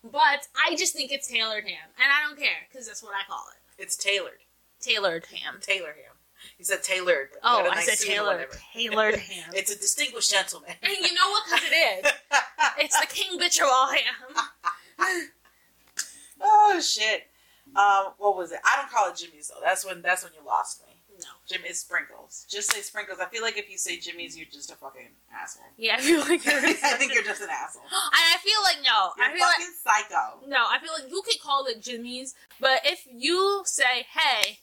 but 0.03 0.47
I 0.55 0.75
just 0.77 0.95
think 0.95 1.11
it's 1.11 1.27
tailored 1.27 1.65
ham, 1.65 1.89
and 2.01 2.11
I 2.11 2.27
don't 2.27 2.39
care 2.39 2.67
because 2.69 2.87
that's 2.87 3.03
what 3.03 3.13
I 3.13 3.27
call 3.27 3.45
it. 3.53 3.81
It's 3.81 3.95
tailored. 3.95 4.39
Tailored 4.79 5.27
ham. 5.27 5.59
Tailor 5.61 5.93
ham. 5.93 6.10
You 6.61 6.65
said 6.65 6.83
tailored. 6.83 7.29
Oh, 7.41 7.57
you 7.57 7.63
got 7.69 7.75
a 7.75 7.79
I 7.79 7.81
said 7.81 7.97
tailored. 8.07 8.45
Tailored 8.71 9.15
ham. 9.31 9.49
It's 9.55 9.71
a 9.71 9.75
distinguished 9.79 10.29
gentleman. 10.29 10.69
And 10.83 10.93
you 10.93 11.11
know 11.11 11.31
what? 11.31 11.43
Because 11.49 11.63
it 11.71 12.05
is. 12.05 12.11
It's 12.77 12.99
the 12.99 13.07
king 13.07 13.39
bitch 13.39 13.59
of 13.59 13.67
all 13.67 13.89
ham. 13.91 14.45
oh 16.41 16.79
shit. 16.79 17.23
Um, 17.75 18.13
what 18.19 18.37
was 18.37 18.51
it? 18.51 18.59
I 18.63 18.77
don't 18.77 18.91
call 18.91 19.09
it 19.09 19.17
Jimmy's 19.17 19.47
though. 19.49 19.59
That's 19.63 19.83
when 19.83 20.03
that's 20.03 20.23
when 20.23 20.33
you 20.39 20.45
lost 20.45 20.83
me. 20.85 20.93
No. 21.17 21.25
Jimmy 21.49 21.69
it's 21.69 21.79
sprinkles. 21.79 22.45
Just 22.47 22.71
say 22.71 22.81
sprinkles. 22.81 23.17
I 23.19 23.25
feel 23.25 23.41
like 23.41 23.57
if 23.57 23.71
you 23.71 23.79
say 23.79 23.97
Jimmy's, 23.97 24.37
you're 24.37 24.45
just 24.51 24.71
a 24.71 24.75
fucking 24.75 25.09
asshole. 25.33 25.65
Yeah, 25.77 25.95
I 25.97 26.01
feel 26.01 26.19
like 26.19 26.45
you're. 26.45 26.53
I 26.57 26.93
think 26.93 27.15
you're 27.15 27.23
just 27.23 27.41
an 27.41 27.49
asshole. 27.49 27.81
And 27.91 27.91
I 28.13 28.37
feel 28.43 28.61
like 28.61 28.77
no. 28.85 29.09
You're 29.17 29.25
I 29.25 29.33
feel 29.33 29.47
like 29.47 29.61
psycho. 29.83 30.47
no. 30.47 30.65
I 30.69 30.77
feel 30.77 30.93
like 30.93 31.09
you 31.11 31.23
could 31.25 31.41
call 31.41 31.65
it 31.65 31.81
Jimmy's, 31.81 32.35
but 32.59 32.81
if 32.85 33.07
you 33.11 33.63
say, 33.65 34.05
"Hey," 34.13 34.59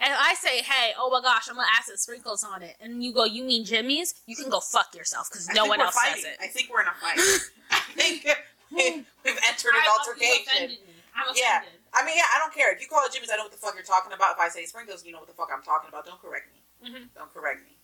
and 0.00 0.12
I 0.12 0.34
say, 0.34 0.62
"Hey," 0.62 0.92
oh 0.98 1.10
my 1.10 1.20
gosh, 1.20 1.48
I'm 1.48 1.54
gonna 1.56 1.68
ask 1.78 1.88
it 1.90 1.98
sprinkles 2.00 2.42
on 2.42 2.62
it, 2.62 2.76
and 2.80 3.04
you 3.04 3.12
go, 3.12 3.24
"You 3.24 3.44
mean 3.44 3.64
Jimmy's?" 3.64 4.14
You 4.26 4.34
can 4.36 4.48
go 4.50 4.60
fuck 4.60 4.94
yourself 4.94 5.28
because 5.30 5.48
no 5.50 5.66
one 5.66 5.80
else 5.80 5.94
fighting. 5.94 6.22
says 6.22 6.32
it. 6.32 6.38
I 6.42 6.46
think 6.48 6.70
we're 6.72 6.82
in 6.82 6.88
a 6.88 6.94
fight. 7.00 7.18
I 7.70 7.80
think 7.94 8.24
we've 8.72 9.38
entered 9.48 9.74
an 9.74 9.82
altercation. 9.98 10.76
I'm 11.14 11.34
Yeah. 11.36 11.62
I 11.92 12.04
mean, 12.06 12.16
yeah, 12.16 12.22
I 12.34 12.38
don't 12.38 12.54
care. 12.54 12.72
If 12.72 12.80
you 12.80 12.86
call 12.86 13.04
it 13.04 13.12
Jimmy's, 13.12 13.30
I 13.32 13.36
know 13.36 13.42
what 13.42 13.50
the 13.52 13.58
fuck 13.58 13.74
you're 13.74 13.82
talking 13.82 14.12
about. 14.12 14.34
If 14.34 14.38
I 14.38 14.48
say 14.48 14.64
sprinkles, 14.64 15.04
you 15.04 15.10
know 15.12 15.18
what 15.18 15.26
the 15.26 15.34
fuck 15.34 15.50
I'm 15.52 15.62
talking 15.62 15.88
about. 15.88 16.06
Don't 16.06 16.22
correct 16.22 16.46
me. 16.54 16.88
Mhm. 16.88 17.08
Don't 17.16 17.32
correct 17.34 17.62
me. 17.64 17.76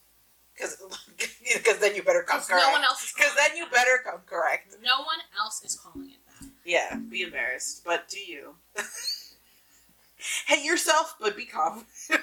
Because 0.54 1.78
then 1.80 1.94
you 1.96 2.02
better 2.02 2.22
come 2.22 2.40
correct. 2.40 2.64
no 2.64 2.70
one 2.72 2.84
else 2.84 3.12
Because 3.14 3.34
then 3.34 3.56
you 3.56 3.66
better 3.66 4.00
come 4.04 4.20
correct. 4.26 4.74
No 4.80 5.00
one 5.04 5.18
else 5.38 5.60
is 5.64 5.74
calling 5.74 6.10
it 6.10 6.18
that. 6.40 6.48
Yeah, 6.64 6.94
be 6.96 7.22
embarrassed. 7.22 7.82
But 7.84 8.08
do 8.08 8.18
you? 8.20 8.54
Hate 10.46 10.64
yourself, 10.64 11.14
but 11.20 11.36
be 11.36 11.44
calm. 11.44 11.86
no, 12.10 12.18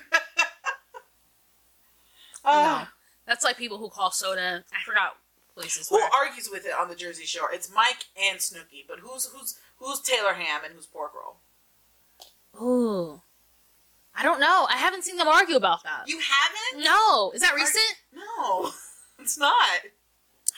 Uh, 2.46 2.86
that's 3.26 3.44
like 3.44 3.58
people 3.58 3.78
who 3.78 3.90
call 3.90 4.12
soda. 4.12 4.64
I 4.74 4.84
forgot 4.86 5.18
places 5.56 5.90
Who 5.90 5.96
where. 5.96 6.10
argues 6.18 6.50
with 6.52 6.66
it 6.66 6.74
on 6.78 6.90
the 6.90 6.96
Jersey 6.96 7.26
Shore? 7.26 7.50
It's 7.54 7.72
Mike 7.74 8.06
and 8.22 8.40
Snooki, 8.40 8.86
but 8.88 9.00
who's 9.00 9.26
who's 9.34 9.58
who's 9.78 10.02
Taylor 10.02 10.34
Ham 10.34 10.62
and 10.66 10.74
who's 10.74 10.86
Pork 10.88 11.12
Roll? 11.16 11.38
Ooh, 12.62 13.22
I 14.16 14.24
don't 14.24 14.40
know. 14.40 14.68
I 14.70 14.78
haven't 14.78 15.04
seen 15.04 15.18
them 15.18 15.28
argue 15.28 15.56
about 15.56 15.84
that. 15.84 16.04
You 16.08 16.20
haven't? 16.20 16.84
No, 16.84 17.32
is 17.32 17.42
that 17.42 17.56
recent? 17.56 17.96
No, 18.14 18.72
it's 19.20 19.38
not. 19.38 19.80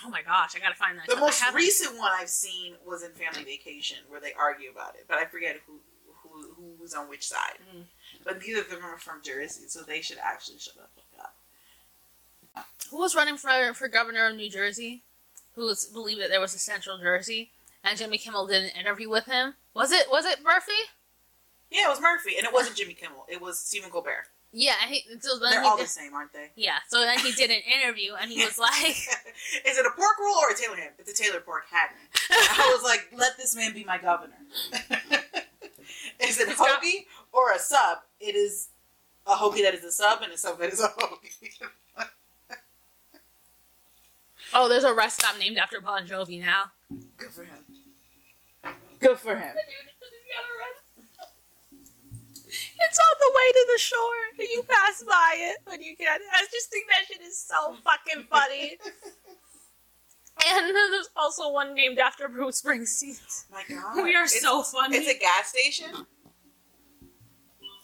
Oh 0.06 0.10
my 0.10 0.22
gosh, 0.22 0.56
I 0.56 0.60
gotta 0.60 0.76
find 0.76 0.98
that. 0.98 1.08
The 1.08 1.16
most 1.16 1.42
recent 1.54 1.98
one 1.98 2.12
I've 2.14 2.30
seen 2.30 2.74
was 2.86 3.04
in 3.04 3.12
Family 3.12 3.44
Vacation, 3.44 3.98
where 4.10 4.20
they 4.20 4.34
argue 4.34 4.70
about 4.72 4.96
it, 4.96 5.06
but 5.08 5.18
I 5.18 5.26
forget 5.26 5.58
who 5.68 5.80
who 6.92 6.96
who 6.96 7.04
on 7.04 7.10
which 7.10 7.28
side. 7.28 7.58
Mm. 7.76 7.84
But 8.24 8.42
neither 8.46 8.62
of 8.62 8.70
them 8.70 8.84
are 8.84 8.98
from 8.98 9.22
Jersey, 9.24 9.68
so 9.68 9.82
they 9.82 10.02
should 10.02 10.18
actually 10.24 10.60
shut 10.60 10.76
up. 10.80 10.92
up. 11.20 12.66
Who 12.92 12.98
was 12.98 13.16
running 13.16 13.38
for 13.38 13.74
for 13.74 13.88
governor 13.88 14.28
of 14.28 14.36
New 14.36 14.50
Jersey? 14.50 15.04
Who 15.56 15.66
was 15.66 15.86
believed 15.86 16.22
that 16.22 16.30
there 16.30 16.42
was 16.42 16.54
a 16.54 16.60
Central 16.60 16.98
Jersey, 16.98 17.52
and 17.84 17.98
Jimmy 17.98 18.18
Kimmel 18.18 18.48
did 18.48 18.64
an 18.64 18.70
interview 18.78 19.10
with 19.10 19.26
him. 19.26 19.56
Was 19.74 19.92
it 19.92 20.10
was 20.12 20.26
it 20.26 20.44
Murphy? 20.44 20.72
Yeah, 21.72 21.88
it 21.88 21.90
was 21.90 22.02
Murphy, 22.02 22.38
and 22.38 22.46
it 22.46 22.54
wasn't 22.54 22.78
Jimmy 22.78 22.94
Kimmel. 22.94 23.26
It 23.28 23.42
was 23.42 23.60
Stephen 23.60 23.90
Colbert. 23.90 24.28
Yeah, 24.58 24.76
he, 24.88 25.04
so 25.20 25.38
They're 25.38 25.62
he 25.62 25.68
all 25.68 25.76
did, 25.76 25.86
the 25.86 25.90
same, 25.90 26.14
aren't 26.14 26.32
they? 26.32 26.50
yeah. 26.56 26.78
So 26.88 27.02
then 27.02 27.20
he 27.20 27.34
did 27.34 27.50
an 27.52 27.60
interview, 27.82 28.14
and 28.14 28.32
he 28.32 28.42
was 28.46 28.58
like, 28.60 28.96
Is 29.66 29.78
it 29.78 29.86
a 29.86 29.90
pork 29.90 30.18
roll 30.22 30.36
or 30.36 30.52
a 30.52 30.56
Taylor 30.56 30.78
ham? 30.78 30.92
It's 30.98 31.12
a 31.20 31.24
Taylor 31.24 31.42
pork 31.42 31.66
hat. 31.70 31.94
I 32.30 32.72
was 32.74 32.82
like, 32.82 33.10
let 33.18 33.36
this 33.38 33.54
man 33.56 33.74
be 33.74 33.84
my 33.84 33.98
governor. 33.98 34.38
is 36.28 36.40
it 36.40 36.50
It's 36.50 36.58
got- 36.60 36.82
or 37.32 37.52
a 37.52 37.60
sub? 37.60 38.00
It 38.20 38.36
is 38.36 38.70
a 39.28 39.36
hoagie 39.36 39.64
that 39.64 39.74
is 39.74 39.84
a 39.84 39.92
sub 39.92 40.22
and 40.22 40.32
a 40.32 40.38
sub 40.38 40.60
that 40.60 40.72
is 40.72 40.80
a 40.82 40.88
hoagie. 40.90 41.68
"Oh, 44.54 44.70
there's 44.70 44.84
a 44.84 44.94
rest 44.94 45.20
stop 45.22 45.38
named 45.40 45.58
after 45.58 45.82
Bon 45.82 46.06
Jovi 46.08 46.40
now." 46.40 46.72
Good 47.18 47.32
for 47.32 47.44
him. 47.44 47.66
Good 49.00 49.18
for 49.20 49.36
him. 49.36 49.56
It's 52.78 53.00
on 53.00 53.16
the 53.20 53.32
way 53.36 53.52
to 53.52 53.68
the 53.74 53.80
shore. 53.80 54.22
You 54.40 54.64
pass 54.68 55.04
by 55.04 55.36
it 55.38 55.58
when 55.66 55.82
you 55.82 55.96
get. 55.96 56.22
I 56.34 56.46
just 56.52 56.70
think 56.70 56.86
that 56.88 57.06
shit 57.08 57.22
is 57.26 57.38
so 57.38 57.76
fucking 57.84 58.28
funny. 58.30 58.78
And 60.48 60.66
then 60.76 60.92
there's 60.92 61.10
also 61.16 61.52
one 61.52 61.74
named 61.74 61.98
after 62.00 62.28
Bruce 62.28 62.62
Springsteen. 62.62 63.20
My 63.52 63.64
God. 63.68 63.96
We 64.04 64.16
are 64.16 64.24
It's- 64.26 64.42
so 64.42 64.62
funny. 64.64 64.98
It's 64.98 65.10
a 65.10 65.18
gas 65.18 65.50
station. 65.50 66.06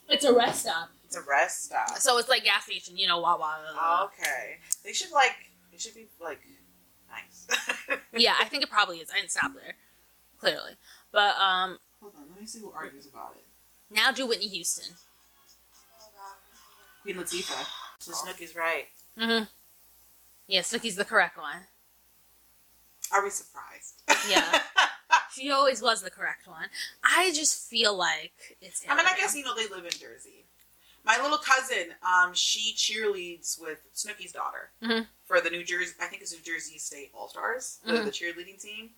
It's 0.09 0.25
a 0.25 0.33
rest 0.33 0.61
stop. 0.63 0.89
It's 1.05 1.15
a 1.15 1.21
rest 1.21 1.63
stop. 1.65 1.97
So 1.97 2.17
it's 2.17 2.29
like 2.29 2.43
gas 2.43 2.65
station, 2.65 2.97
you 2.97 3.07
know, 3.07 3.19
Wawa. 3.19 3.37
blah, 3.37 3.55
blah, 3.61 3.73
blah. 3.73 4.03
Okay. 4.05 4.57
They 4.83 4.93
should 4.93 5.11
like. 5.11 5.35
It 5.73 5.79
should 5.81 5.95
be 5.95 6.07
like 6.21 6.39
nice. 7.09 7.47
Yeah, 8.13 8.33
I 8.39 8.45
think 8.45 8.61
it 8.63 8.69
probably 8.69 8.97
is. 8.97 9.09
I 9.09 9.15
didn't 9.19 9.31
stop 9.31 9.53
there, 9.55 9.75
clearly. 10.37 10.73
But 11.13 11.35
um, 11.37 11.79
Hold 12.01 12.13
on. 12.17 12.23
Let 12.31 12.41
me 12.41 12.45
see 12.47 12.59
who 12.59 12.71
argues 12.71 13.05
about 13.07 13.35
it. 13.37 13.45
now 13.93 14.11
do 14.11 14.27
Whitney 14.27 14.47
Houston. 14.49 14.93
Queen 17.03 17.15
Latifah. 17.15 17.65
So 17.99 18.11
Snooki's 18.11 18.55
right. 18.55 18.85
Mm-hmm. 19.17 19.45
Yeah, 20.47 20.61
Snooki's 20.61 20.95
the 20.97 21.05
correct 21.05 21.37
one. 21.37 21.61
Are 23.13 23.23
we 23.23 23.29
surprised? 23.29 24.01
Yeah. 24.29 24.61
She 25.33 25.49
always 25.49 25.81
was 25.81 26.01
the 26.01 26.11
correct 26.11 26.45
one. 26.45 26.67
I 27.05 27.31
just 27.33 27.69
feel 27.69 27.95
like 27.95 28.57
it's. 28.59 28.83
I 28.89 28.97
mean, 28.97 29.05
I 29.07 29.15
guess 29.15 29.33
you 29.33 29.45
know 29.45 29.55
they 29.55 29.65
live 29.69 29.85
in 29.85 29.91
Jersey. 29.91 30.43
My 31.05 31.17
little 31.21 31.37
cousin, 31.37 31.93
um, 32.03 32.33
she 32.33 32.73
cheerleads 32.75 33.57
with 33.59 33.79
Snooki's 33.95 34.33
daughter 34.33 34.71
Mhm. 34.83 35.07
for 35.23 35.39
the 35.39 35.49
New 35.49 35.63
Jersey. 35.63 35.93
I 36.01 36.07
think 36.07 36.21
it's 36.21 36.33
New 36.33 36.41
Jersey 36.41 36.77
State 36.77 37.11
All 37.13 37.29
Stars, 37.29 37.79
the, 37.85 37.93
Mhm. 37.93 38.03
the 38.03 38.11
cheerleading 38.11 38.61
team. 38.61 38.89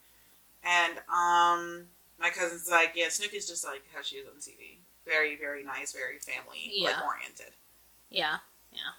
And 0.64 0.98
um, 1.08 1.88
my 2.18 2.32
cousin's 2.32 2.68
like, 2.68 2.94
yeah, 2.96 3.08
Snooki's 3.10 3.48
just 3.48 3.64
like 3.64 3.84
how 3.94 4.02
she 4.02 4.16
is 4.16 4.28
on 4.28 4.36
TV. 4.42 4.80
Very, 5.06 5.36
very 5.36 5.64
nice, 5.64 5.92
very 5.92 6.18
family 6.18 6.74
like 6.84 7.00
oriented. 7.06 7.54
Yeah, 8.10 8.40
yeah. 8.72 8.94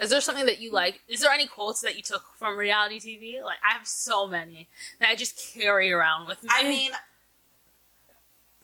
Is 0.00 0.10
there 0.10 0.20
something 0.20 0.46
that 0.46 0.60
you 0.60 0.72
like? 0.72 1.00
Is 1.08 1.20
there 1.20 1.30
any 1.30 1.46
quotes 1.46 1.80
that 1.82 1.96
you 1.96 2.02
took 2.02 2.22
from 2.38 2.56
reality 2.56 2.98
TV? 2.98 3.42
Like, 3.44 3.58
I 3.68 3.72
have 3.76 3.86
so 3.86 4.26
many 4.26 4.68
that 4.98 5.08
I 5.10 5.14
just 5.14 5.36
carry 5.54 5.92
around 5.92 6.26
with 6.26 6.42
me. 6.42 6.48
I 6.52 6.62
mean, 6.62 6.92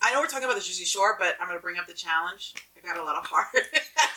I 0.03 0.13
know 0.13 0.21
we're 0.21 0.27
talking 0.27 0.45
about 0.45 0.55
the 0.57 0.61
Jersey 0.63 0.85
Shore, 0.85 1.17
but 1.19 1.37
I'm 1.41 1.49
gonna 1.49 1.61
bring 1.61 1.79
up 1.79 1.87
the 1.87 1.95
challenge. 1.95 2.55
I 2.77 2.87
got 2.87 2.99
a 2.99 3.03
lot 3.05 3.17
of 3.17 3.27
heart. 3.27 3.47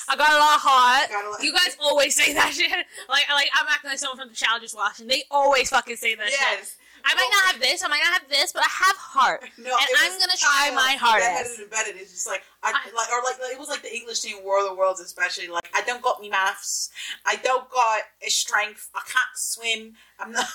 I 0.10 0.16
got 0.16 0.30
a 0.32 0.38
lot 0.38 0.56
of. 0.58 1.10
Got 1.10 1.26
a 1.26 1.30
lot- 1.30 1.44
You 1.44 1.52
guys 1.54 1.76
always 1.82 2.16
say 2.16 2.34
that 2.34 2.54
shit. 2.54 2.70
Like, 3.08 3.26
like 3.30 3.50
I'm 3.60 3.66
acting 3.70 3.90
like 3.90 4.00
someone 4.00 4.18
from 4.18 4.30
the 4.30 4.36
challenge 4.36 4.64
is 4.66 4.76
watching. 4.76 5.08
They 5.08 5.24
always 5.32 5.70
fucking 5.70 5.96
say 5.96 6.16
that 6.16 6.30
shit. 6.60 6.76
I 7.06 7.14
might 7.16 7.30
not 7.32 7.52
have 7.54 7.62
this, 7.62 7.84
I 7.84 7.88
might 7.88 8.02
not 8.04 8.14
have 8.22 8.30
this, 8.30 8.52
but 8.54 8.64
I 8.64 8.70
have 8.86 8.96
heart. 8.98 9.42
No, 9.58 9.72
And 9.76 9.90
I'm 10.00 10.20
gonna 10.20 10.38
try 10.38 10.72
my 10.74 10.94
that 10.94 10.98
hardest. 11.00 11.30
had 11.30 11.46
it 11.46 11.64
embedded. 11.64 11.96
It's 12.02 12.12
just 12.12 12.28
like 12.28 12.44
I, 12.64 12.72
I- 12.72 12.92
like 12.96 13.10
or 13.12 13.22
like, 13.24 13.40
like, 13.42 13.54
it 13.54 13.60
was 13.60 13.70
like 13.70 13.82
the 13.82 13.94
English 13.94 14.22
team 14.22 14.38
War 14.44 14.60
of 14.60 14.66
the 14.70 14.76
Worlds, 14.76 15.00
especially 15.00 15.48
like 15.48 15.70
I 15.76 15.82
don't 15.82 16.02
got 16.02 16.20
me 16.22 16.30
maths, 16.30 16.90
I 17.26 17.36
don't 17.38 17.70
got 17.70 18.02
a 18.26 18.30
strength, 18.30 18.90
I 18.96 19.00
can't 19.06 19.36
swim, 19.36 19.94
I'm 20.20 20.32
not, 20.32 20.46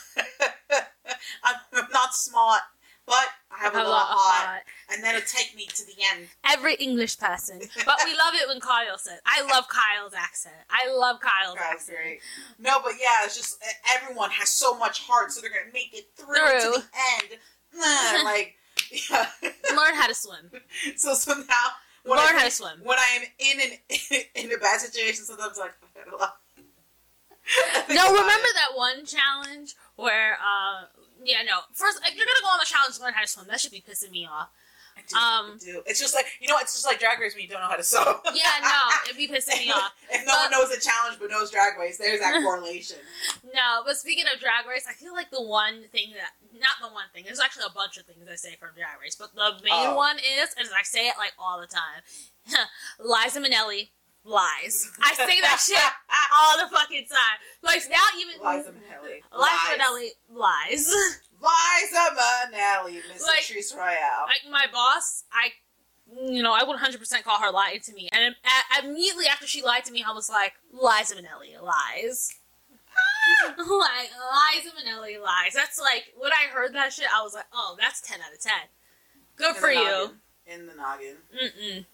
I'm, 1.45 1.55
I'm 1.73 1.89
not 1.93 2.15
smart, 2.15 2.63
but 3.07 3.27
I 3.51 3.59
have 3.59 3.75
a 3.75 3.79
lot 3.79 4.09
of 4.11 4.19
heart, 4.19 4.63
and 4.91 5.03
then 5.05 5.15
it'll 5.15 5.27
take 5.29 5.55
me 5.57 5.67
to 5.67 5.85
the 5.87 5.93
end. 6.15 6.29
Every 6.45 6.75
English 6.75 7.19
person. 7.19 7.61
But 7.87 7.99
we 8.05 8.13
love 8.13 8.35
it 8.35 8.49
when 8.49 8.61
Kyle 8.61 8.99
says, 8.99 9.21
I 9.27 9.43
love 9.43 9.67
Kyle's 9.69 10.15
accent. 10.15 10.55
I 10.71 10.91
love 10.93 11.21
Kyle's 11.21 11.57
That's 11.57 11.73
accent. 11.83 11.99
great. 11.99 12.21
No, 12.59 12.81
but 12.83 12.93
yeah, 13.01 13.25
it's 13.25 13.37
just 13.37 13.63
everyone 13.97 14.31
has 14.31 14.49
so 14.49 14.77
much 14.79 15.01
heart, 15.07 15.33
so 15.33 15.41
they're 15.41 15.51
gonna 15.51 15.73
make 15.73 15.93
it 15.93 16.09
through, 16.17 16.35
Through. 16.35 16.73
to 16.75 16.81
the 16.81 16.85
end. 17.23 17.41
Like, 18.25 18.55
yeah. 19.11 19.27
Learn 19.77 19.95
how 19.95 20.07
to 20.07 20.15
swim. 20.15 20.51
so 20.97 21.15
so 21.15 21.35
now 21.35 21.45
when 22.05 22.19
Learn 22.19 22.35
I, 22.37 22.39
how 22.39 22.45
to 22.45 22.51
swim. 22.51 22.81
when 22.85 22.99
I 22.99 23.19
am 23.19 23.23
in 23.39 23.61
an 23.61 24.21
in 24.47 24.53
a 24.53 24.59
bad 24.59 24.81
situation, 24.81 25.25
sometimes 25.25 25.59
like 25.59 25.73
I 25.97 26.05
gotta 26.05 26.17
laugh. 26.17 26.35
I 27.75 27.81
think 27.81 27.99
No, 27.99 28.11
remember 28.11 28.47
it. 28.49 28.55
that 28.55 28.77
one 28.77 29.05
challenge 29.05 29.75
where, 29.97 30.35
uh, 30.35 30.85
yeah, 31.25 31.43
no. 31.43 31.61
First, 31.73 31.99
if 32.07 32.15
you're 32.17 32.27
gonna 32.27 32.41
go 32.43 32.49
on 32.49 32.59
the 32.61 32.67
challenge 32.67 32.97
to 32.97 33.03
learn 33.03 33.15
how 33.15 33.23
to 33.23 33.29
swim, 33.29 33.47
that 33.49 33.61
should 33.61 33.73
be 33.73 33.83
pissing 33.83 34.11
me 34.13 34.27
off. 34.31 34.51
I 34.97 35.01
do, 35.09 35.17
Um, 35.17 35.45
I 35.57 35.59
do. 35.59 35.83
It's 35.87 35.99
just 35.99 36.15
like 36.15 36.27
you 36.41 36.47
know, 36.47 36.57
it's 36.61 36.73
just 36.73 36.87
like 36.87 37.01
Drag 37.01 37.19
Race 37.19 37.35
when 37.35 37.43
you 37.43 37.49
don't 37.49 37.61
know 37.61 37.67
how 37.69 37.75
to 37.77 37.83
sew. 37.83 38.21
Yeah, 38.33 38.63
no, 38.63 38.79
it'd 39.07 39.17
be 39.17 39.27
pissing 39.27 39.59
me 39.67 39.73
off. 39.73 39.93
if 40.11 40.21
no 40.25 40.33
But- 40.33 40.39
one 40.43 40.51
knows 40.53 40.71
the 40.71 40.81
challenge 40.81 41.19
but 41.19 41.31
knows 41.31 41.51
Drag 41.51 41.77
Race, 41.77 41.99
there's 41.99 42.21
that 42.21 42.43
correlation. 42.47 42.99
No, 43.53 43.83
but 43.85 43.97
speaking 43.97 44.25
of 44.33 44.39
Drag 44.39 44.67
Race, 44.69 44.87
I 44.89 44.93
feel 44.93 45.13
like 45.13 45.31
the 45.31 45.43
one 45.43 45.83
thing 45.91 46.13
that 46.15 46.39
not 46.55 46.79
the 46.81 46.95
one 46.95 47.07
thing. 47.13 47.25
There's 47.27 47.41
actually 47.41 47.65
a 47.67 47.75
bunch 47.75 47.97
of 47.97 48.07
things 48.07 48.29
I 48.31 48.37
say 48.37 48.55
from 48.55 48.71
Drag 48.77 49.01
Race, 49.03 49.17
but 49.17 49.35
the 49.35 49.59
main 49.65 49.91
Oh. 49.91 49.97
one 49.97 50.19
is, 50.19 50.55
and 50.57 50.69
I 50.79 50.85
say 50.85 51.09
it 51.09 51.15
like 51.19 51.33
all 51.39 51.61
the 51.61 51.67
time, 51.67 52.03
Liza 53.01 53.41
Minnelli 53.41 53.89
lies. 54.25 54.91
I 55.03 55.15
say 55.15 55.41
that 55.41 55.61
shit 55.65 55.77
all 56.41 56.59
the 56.59 56.75
fucking 56.75 57.07
time. 57.09 57.39
Like 57.63 57.83
now, 57.91 58.03
even 58.19 58.35
Liza 58.43 58.71
Minnelli. 58.73 59.21
Liza 59.33 59.79
Minnelli 59.79 60.09
lies. 60.33 60.89
Liza 61.41 62.05
Minnelli, 62.17 63.01
Miss 63.13 63.23
Like- 63.27 63.41
Latrice 63.41 63.77
Royale. 63.77 64.27
like 64.27 64.51
my 64.51 64.67
boss, 64.73 65.25
I, 65.33 65.49
you 66.31 66.43
know, 66.43 66.53
I 66.55 66.65
would 66.65 66.79
100% 66.79 67.23
call 67.23 67.39
her 67.41 67.51
lying 67.51 67.81
to 67.81 67.93
me. 67.93 68.09
And 68.13 68.35
a- 68.45 68.85
immediately 68.87 69.27
after 69.27 69.47
she 69.47 69.63
lied 69.63 69.85
to 69.85 69.93
me, 69.93 70.03
I 70.07 70.13
was 70.13 70.29
like, 70.31 70.55
Liza 70.73 71.15
Minnelli 71.17 71.61
lies. 71.63 72.31
Ah! 72.97 73.49
like, 73.59 74.11
Liza 74.55 74.71
Minnelli 74.77 75.21
lies. 75.23 75.53
That's 75.55 75.79
like, 75.79 76.13
when 76.17 76.33
I 76.33 76.51
heard 76.53 76.75
that 76.75 76.93
shit, 76.93 77.07
I 77.15 77.23
was 77.23 77.35
like, 77.35 77.47
oh, 77.53 77.77
that's 77.79 78.01
10 78.01 78.21
out 78.21 78.33
of 78.33 78.41
10. 78.41 78.53
Good 79.37 79.57
In 79.57 79.61
for 79.61 79.71
you. 79.71 79.85
noggin. 79.85 80.17
In 80.47 80.67
the 80.67 80.75
noggin. 80.75 81.17
Mm-mm. 81.35 81.87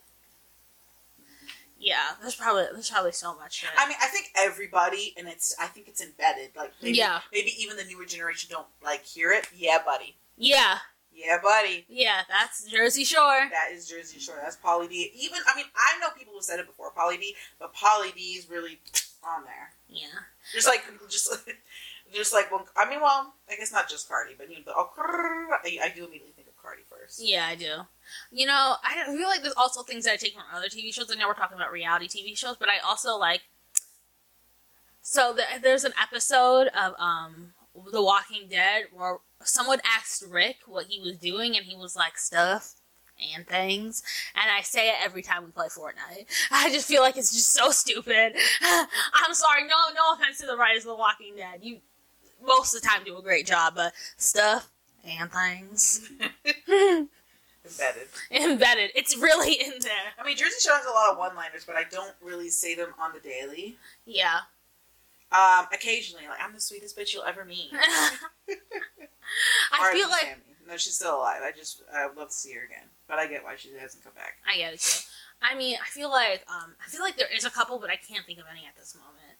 Yeah, 1.83 2.11
there's 2.21 2.35
probably 2.35 2.65
there's 2.73 2.91
probably 2.91 3.13
so 3.13 3.35
much. 3.35 3.65
I 3.77 3.89
mean, 3.89 3.97
I 4.03 4.07
think 4.09 4.27
everybody, 4.37 5.15
and 5.17 5.27
it's, 5.27 5.55
I 5.59 5.67
think 5.67 5.89
it's 5.89 6.03
embedded. 6.03 6.51
Like, 6.55 6.73
maybe, 6.83 6.99
Yeah. 6.99 7.21
maybe 7.33 7.55
even 7.59 7.79
the 7.79 7.85
newer 7.85 8.05
generation 8.05 8.51
don't 8.53 8.67
like 8.85 9.03
hear 9.03 9.33
it. 9.33 9.47
Yeah, 9.57 9.79
buddy. 9.83 10.17
yeah, 10.37 10.79
Yeah, 11.11 11.39
buddy. 11.43 11.87
yeah, 11.89 12.21
that's 12.29 12.71
Jersey 12.71 13.05
Shore. 13.05 13.49
That 13.51 13.71
is 13.73 13.89
Jersey 13.89 14.19
Shore. 14.21 14.37
That's 14.43 14.57
Pauly 14.59 14.91
D. 14.91 15.11
Even, 15.15 15.39
I 15.51 15.57
mean, 15.57 15.67
I 15.75 15.99
know 16.01 16.09
people 16.19 16.35
who 16.35 16.43
said 16.43 16.61
it 16.61 16.67
before, 16.67 16.93
Pauly 16.93 17.19
D, 17.19 17.35
but 17.59 17.75
Pauly 17.75 18.15
D 18.15 18.21
is 18.37 18.51
really 18.51 18.79
on 19.25 19.45
there. 19.45 19.73
Yeah. 19.89 20.21
Just 20.53 20.69
like, 20.69 20.83
just, 21.09 21.33
just 22.15 22.35
like 22.35 22.53
when 22.53 22.61
I 22.77 22.89
mean, 22.91 23.01
well, 23.01 23.33
I 23.51 23.57
guess 23.57 23.73
not 23.73 23.89
just 23.89 24.07
Cardi, 24.07 24.35
but 24.37 24.51
you 24.51 24.57
know, 24.57 24.63
the, 24.67 24.73
oh, 24.77 24.91
I, 24.99 25.79
I 25.83 25.89
do 25.95 26.05
immediately 26.05 26.39
Yeah, 27.19 27.47
I 27.47 27.55
do. 27.55 27.83
You 28.31 28.47
know, 28.47 28.76
I 28.83 29.05
feel 29.07 29.29
like 29.29 29.43
there's 29.43 29.55
also 29.55 29.83
things 29.83 30.05
that 30.05 30.12
I 30.12 30.17
take 30.17 30.35
from 30.35 30.43
other 30.52 30.67
TV 30.67 30.93
shows. 30.93 31.11
I 31.11 31.14
know 31.14 31.29
we're 31.29 31.35
talking 31.35 31.57
about 31.57 31.73
reality 31.73 32.09
TV 32.09 32.37
shows, 32.37 32.57
but 32.59 32.69
I 32.69 32.79
also 32.87 33.17
like. 33.17 33.43
So 35.02 35.33
the, 35.33 35.43
there's 35.62 35.85
an 35.85 35.93
episode 36.00 36.69
of 36.69 36.95
um 36.99 37.52
The 37.90 38.02
Walking 38.02 38.49
Dead 38.49 38.85
where 38.93 39.19
someone 39.43 39.81
asked 39.85 40.25
Rick 40.29 40.57
what 40.67 40.87
he 40.87 41.00
was 41.00 41.17
doing, 41.17 41.57
and 41.57 41.64
he 41.64 41.76
was 41.76 41.97
like 41.97 42.19
stuff 42.19 42.75
and 43.35 43.47
things. 43.47 44.02
And 44.35 44.50
I 44.50 44.62
say 44.62 44.88
it 44.88 44.97
every 45.05 45.23
time 45.23 45.45
we 45.45 45.50
play 45.50 45.69
Fortnite. 45.69 46.26
I 46.50 46.71
just 46.71 46.88
feel 46.88 47.02
like 47.02 47.17
it's 47.17 47.33
just 47.33 47.52
so 47.52 47.71
stupid. 47.71 48.35
I'm 48.62 49.35
sorry, 49.35 49.62
no, 49.64 49.76
no 49.95 50.14
offense 50.14 50.38
to 50.38 50.47
the 50.47 50.57
writers 50.57 50.85
of 50.85 50.88
The 50.88 50.97
Walking 50.97 51.35
Dead. 51.37 51.61
You 51.62 51.79
most 52.45 52.75
of 52.75 52.81
the 52.81 52.88
time 52.88 53.05
do 53.05 53.19
a 53.19 53.23
great 53.23 53.47
job, 53.47 53.75
but 53.76 53.93
stuff 54.17 54.71
and 55.04 55.30
things 55.33 56.09
Embedded. 56.69 58.09
embedded. 58.30 58.90
It's 58.95 59.16
really 59.16 59.54
in 59.54 59.75
there. 59.80 60.12
I 60.19 60.25
mean, 60.25 60.37
Jersey 60.37 60.57
Shore 60.61 60.76
has 60.76 60.87
a 60.87 60.90
lot 60.90 61.12
of 61.12 61.19
one-liners, 61.19 61.64
but 61.66 61.76
I 61.76 61.85
don't 61.85 62.14
really 62.23 62.49
say 62.49 62.75
them 62.75 62.95
on 62.99 63.12
the 63.12 63.21
daily. 63.21 63.76
Yeah. 64.07 64.38
Um, 65.30 65.66
occasionally, 65.73 66.25
like 66.28 66.38
I'm 66.42 66.54
the 66.54 66.61
sweetest 66.61 66.99
bitch 66.99 67.12
you'll 67.14 67.25
ever 67.25 67.45
meet. 67.45 67.69
I 69.73 69.92
feel 69.92 70.09
like 70.09 70.23
Sammy. 70.23 70.42
no, 70.69 70.76
she's 70.76 70.95
still 70.95 71.16
alive. 71.19 71.40
I 71.45 71.52
just 71.57 71.83
I 71.95 72.07
would 72.07 72.16
love 72.16 72.28
to 72.28 72.35
see 72.35 72.52
her 72.54 72.64
again, 72.64 72.88
but 73.07 73.19
I 73.19 73.26
get 73.28 73.45
why 73.45 73.54
she 73.57 73.71
hasn't 73.80 74.02
come 74.02 74.12
back. 74.14 74.38
I 74.50 74.57
get 74.57 74.75
it 74.75 74.80
too. 74.80 75.04
I 75.42 75.54
mean, 75.57 75.76
I 75.83 75.87
feel 75.88 76.11
like 76.11 76.45
um, 76.49 76.75
I 76.85 76.90
feel 76.90 77.02
like 77.02 77.16
there 77.16 77.28
is 77.35 77.45
a 77.45 77.50
couple, 77.50 77.78
but 77.78 77.90
I 77.90 77.97
can't 77.97 78.26
think 78.26 78.38
of 78.40 78.47
any 78.50 78.66
at 78.66 78.76
this 78.76 78.95
moment. 78.97 79.38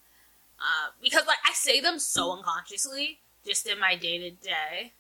Uh, 0.61 0.91
because 1.03 1.27
like 1.27 1.39
I 1.45 1.53
say 1.55 1.81
them 1.81 1.99
so 1.99 2.37
unconsciously, 2.37 3.19
just 3.45 3.67
in 3.67 3.81
my 3.81 3.97
day 3.97 4.19
to 4.19 4.31
day. 4.31 4.93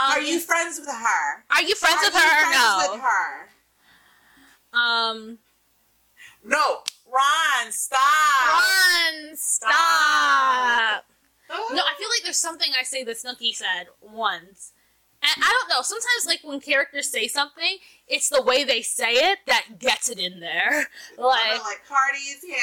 Are 0.00 0.20
you 0.20 0.38
friends 0.40 0.78
with 0.78 0.88
her? 0.88 1.44
Are 1.50 1.62
you 1.62 1.74
friends 1.74 1.98
Are 2.02 2.06
with 2.06 2.14
you 2.14 2.20
her? 2.20 2.50
friends 2.50 2.56
no. 2.56 2.92
with 2.92 3.00
her? 3.00 3.48
Um. 4.78 5.38
No, 6.44 6.78
Ron, 7.10 7.72
stop. 7.72 7.98
Run! 8.52 9.36
Stop! 9.36 11.04
No, 11.48 11.82
I 11.82 11.94
feel 11.98 12.08
like 12.08 12.22
there's 12.22 12.36
something 12.36 12.70
I 12.78 12.82
say 12.82 13.02
that 13.04 13.16
Snooki 13.16 13.54
said 13.54 13.86
once. 14.00 14.72
I 15.36 15.58
don't 15.60 15.68
know, 15.68 15.82
sometimes 15.82 16.26
like 16.26 16.40
when 16.42 16.60
characters 16.60 17.10
say 17.10 17.28
something, 17.28 17.78
it's 18.06 18.28
the 18.28 18.42
way 18.42 18.64
they 18.64 18.82
say 18.82 19.12
it 19.12 19.38
that 19.46 19.78
gets 19.78 20.08
it 20.08 20.18
in 20.18 20.40
there. 20.40 20.88
Like 21.18 21.50
like, 21.52 21.64
like 21.64 21.88
parties 21.88 22.42
here. 22.42 22.56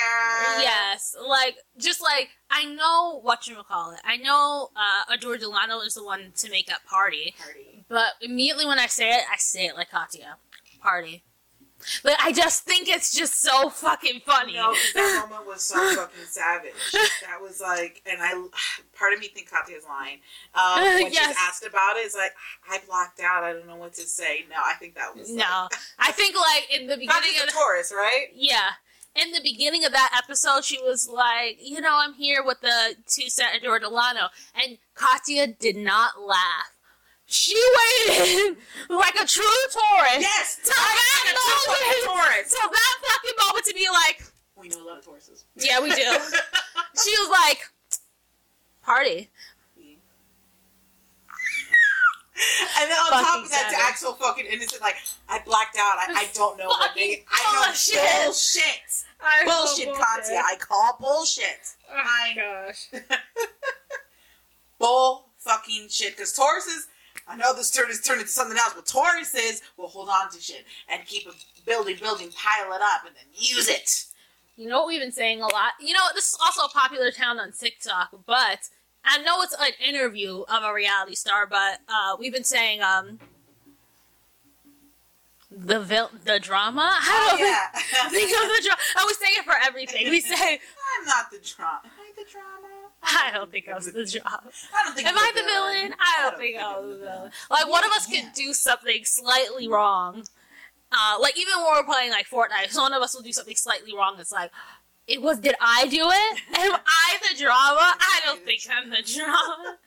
Yes, 0.59 1.15
like 1.27 1.55
just 1.77 2.01
like 2.01 2.29
I 2.49 2.65
know 2.65 3.19
what 3.21 3.47
you 3.47 3.55
call 3.67 3.91
it. 3.91 3.99
I 4.03 4.17
know 4.17 4.69
uh, 4.75 5.13
Adore 5.13 5.37
Delano 5.37 5.79
is 5.81 5.95
the 5.95 6.03
one 6.03 6.31
to 6.35 6.49
make 6.49 6.67
that 6.67 6.85
party, 6.85 7.33
Party. 7.43 7.85
but 7.89 8.13
immediately 8.21 8.65
when 8.65 8.79
I 8.79 8.87
say 8.87 9.09
it, 9.11 9.23
I 9.31 9.37
say 9.37 9.65
it 9.65 9.75
like 9.75 9.89
Katya, 9.91 10.37
party. 10.81 11.23
But 12.03 12.15
I 12.19 12.31
just 12.31 12.63
think 12.63 12.87
it's 12.87 13.13
just 13.15 13.41
so 13.41 13.69
fucking 13.69 14.21
funny. 14.25 14.53
No, 14.53 14.73
that 14.95 15.27
moment 15.29 15.47
was 15.47 15.61
so 15.63 15.75
fucking 15.95 16.25
savage. 16.29 16.73
That 16.91 17.41
was 17.41 17.59
like, 17.61 18.01
and 18.05 18.21
I, 18.21 18.31
part 18.97 19.13
of 19.13 19.19
me 19.19 19.27
think 19.27 19.49
Katya's 19.49 19.83
lying. 19.87 20.19
Um, 20.55 20.83
when 21.03 21.13
Yes. 21.13 21.27
she's 21.29 21.37
asked 21.39 21.65
about 21.65 21.97
it, 21.97 22.01
it's 22.01 22.15
like 22.15 22.33
I 22.69 22.79
blocked 22.87 23.19
out. 23.19 23.43
I 23.43 23.53
don't 23.53 23.67
know 23.67 23.75
what 23.75 23.93
to 23.95 24.01
say. 24.03 24.45
No, 24.49 24.55
I 24.63 24.73
think 24.75 24.95
that 24.95 25.15
was 25.15 25.29
like, 25.29 25.39
no, 25.39 25.67
I 25.99 26.11
think 26.11 26.35
like 26.35 26.67
in 26.79 26.87
the 26.87 26.95
beginning 26.95 27.09
Katya's 27.13 27.43
of 27.43 27.49
a 27.49 27.51
Taurus, 27.51 27.93
right? 27.95 28.27
Yeah. 28.33 28.71
In 29.15 29.31
the 29.31 29.41
beginning 29.43 29.85
of 29.85 29.91
that 29.91 30.19
episode, 30.23 30.63
she 30.63 30.81
was 30.81 31.07
like, 31.07 31.57
you 31.61 31.79
know, 31.79 31.99
I'm 32.01 32.15
here 32.15 32.43
with 32.43 32.61
the 32.61 32.95
two 33.07 33.27
Adore 33.55 33.77
Delano. 33.77 34.29
And 34.55 34.79
Katya 34.95 35.47
did 35.47 35.75
not 35.77 36.19
laugh. 36.19 36.72
She 37.33 37.55
waited 37.55 38.57
like 38.89 39.15
a 39.15 39.25
true 39.25 39.43
Taurus. 39.71 40.19
Yes, 40.21 40.59
To 40.63 40.69
that 40.69 41.33
moment, 41.33 42.05
Taurus. 42.05 42.51
to 42.51 42.69
that 42.71 42.95
fucking 43.01 43.33
moment 43.47 43.65
to 43.65 43.73
be 43.73 43.87
like, 43.91 44.23
We 44.55 44.67
know 44.69 44.83
a 44.83 44.85
lot 44.87 44.97
of 44.99 45.05
Tauruses. 45.05 45.43
yeah, 45.55 45.79
we 45.81 45.89
do. 45.89 45.95
she 47.03 47.11
was 47.17 47.29
like, 47.31 47.69
party. 48.83 49.29
And 52.79 52.89
then 52.89 52.97
on 52.97 53.23
top 53.23 53.43
of 53.45 53.49
that, 53.51 53.69
to 53.71 53.77
act 53.87 53.99
so 53.99 54.13
fucking 54.13 54.45
innocent, 54.47 54.81
like 54.81 54.95
I 55.29 55.39
blacked 55.45 55.77
out. 55.77 55.97
I, 55.97 56.07
I 56.15 56.27
don't 56.33 56.57
know 56.57 56.65
what 56.67 56.91
they. 56.95 57.23
I 57.31 57.53
know 57.53 57.65
Bullshit. 57.67 58.25
bullshit. 58.25 59.05
Bullshit, 59.45 59.93
Katya. 59.95 60.41
I 60.43 60.55
call 60.57 60.97
bullshit. 60.99 61.75
Oh 61.91 61.95
my 62.03 62.33
gosh. 62.35 62.89
Bull 64.79 65.25
fucking 65.37 65.87
shit. 65.89 66.17
Because 66.17 66.35
Tauruses, 66.35 66.87
I 67.27 67.35
know 67.37 67.53
this 67.55 67.71
turn 67.71 67.89
is 67.89 68.01
turned 68.01 68.19
into 68.21 68.31
something 68.31 68.57
else, 68.57 68.73
but 68.75 68.85
Tauruses 68.85 69.61
will 69.77 69.87
hold 69.87 70.09
on 70.09 70.29
to 70.31 70.39
shit 70.41 70.65
and 70.89 71.05
keep 71.05 71.27
building, 71.65 71.95
building, 72.01 72.29
pile 72.31 72.73
it 72.73 72.81
up, 72.81 73.05
and 73.05 73.15
then 73.15 73.25
use 73.33 73.69
it. 73.69 74.05
You 74.57 74.67
know 74.69 74.79
what 74.79 74.87
we've 74.89 75.01
been 75.01 75.11
saying 75.11 75.41
a 75.41 75.47
lot? 75.47 75.71
You 75.79 75.93
know, 75.93 76.01
this 76.13 76.25
is 76.29 76.37
also 76.43 76.63
a 76.65 76.69
popular 76.69 77.11
town 77.11 77.39
on 77.39 77.51
TikTok, 77.51 78.09
but 78.25 78.69
I 79.05 79.17
know 79.19 79.41
it's 79.41 79.55
an 79.59 79.71
interview 79.85 80.41
of 80.41 80.63
a 80.63 80.73
reality 80.73 81.15
star, 81.15 81.47
but 81.47 81.79
uh, 81.89 82.15
we've 82.19 82.33
been 82.33 82.43
saying 82.43 82.81
um 82.81 83.19
the 85.51 85.79
vil- 85.79 86.11
the 86.25 86.39
drama. 86.39 86.81
I 86.81 87.29
Oh, 87.33 87.37
don't 87.37 87.47
yeah. 87.47 87.67
think, 88.09 88.11
think 88.31 88.43
of 88.43 88.49
the 88.49 88.61
drama. 88.65 88.81
I 88.97 89.05
we 89.07 89.13
say 89.13 89.31
it 89.33 89.45
for 89.45 89.53
everything. 89.63 90.09
We 90.09 90.19
say 90.21 90.59
I'm 90.99 91.05
not 91.05 91.31
the 91.31 91.39
drama. 91.39 91.81
I'm 91.83 91.91
I 91.99 92.11
the 92.15 92.29
drama? 92.31 92.67
I 93.03 93.31
don't 93.33 93.51
think 93.51 93.67
I 93.69 93.75
was 93.75 93.91
the 93.91 94.05
job. 94.05 94.23
I 94.25 94.83
don't 94.85 94.95
think 94.95 95.07
Am 95.07 95.17
I 95.17 95.31
the 95.35 95.43
villain? 95.43 95.93
I 95.99 96.21
don't 96.23 96.37
think 96.37 96.57
I 96.57 96.79
was 96.79 96.99
the 96.99 97.05
villain. 97.05 97.31
Like 97.49 97.69
one 97.69 97.83
of 97.85 97.91
us 97.91 98.09
Yeah. 98.09 98.21
could 98.21 98.33
do 98.33 98.53
something 98.53 99.03
slightly 99.05 99.67
wrong. 99.67 100.23
Uh, 100.91 101.17
like 101.19 101.37
even 101.39 101.53
when 101.57 101.65
we're 101.73 101.83
playing 101.83 102.11
like 102.11 102.27
Fortnite, 102.29 102.75
one 102.77 102.93
of 102.93 103.01
us 103.01 103.13
will 103.15 103.21
do 103.23 103.33
something 103.33 103.55
slightly 103.55 103.95
wrong. 103.95 104.15
It's 104.19 104.31
like, 104.31 104.51
it 105.07 105.21
was. 105.21 105.39
Did 105.39 105.55
I 105.59 105.87
do 105.87 106.09
it? 106.09 106.41
Am 106.57 106.79
I 106.85 107.17
the 107.29 107.37
drama? 107.37 107.97
I 107.99 108.21
don't 108.25 108.41
think 108.45 108.61
I'm 108.71 108.89
the 108.89 109.01
drama. 109.01 109.77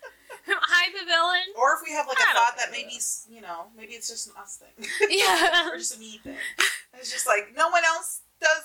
Am 0.48 0.58
I 0.60 0.88
the 0.92 1.04
villain? 1.06 1.46
Or 1.58 1.74
if 1.74 1.80
we 1.84 1.92
have 1.92 2.06
like 2.06 2.18
a 2.18 2.20
I 2.22 2.24
don't 2.26 2.34
thought 2.34 2.56
that 2.58 2.70
maybe, 2.70 2.98
you 3.30 3.40
know, 3.40 3.66
maybe 3.76 3.94
it's 3.94 4.08
just 4.08 4.26
an 4.28 4.34
us 4.40 4.58
thing. 4.62 4.86
Yeah. 5.10 5.70
or 5.72 5.78
just 5.78 5.96
a 5.96 5.98
me 5.98 6.20
thing. 6.22 6.36
It's 6.98 7.10
just 7.10 7.26
like 7.26 7.54
no 7.56 7.68
one 7.70 7.82
else 7.84 8.20
does. 8.40 8.62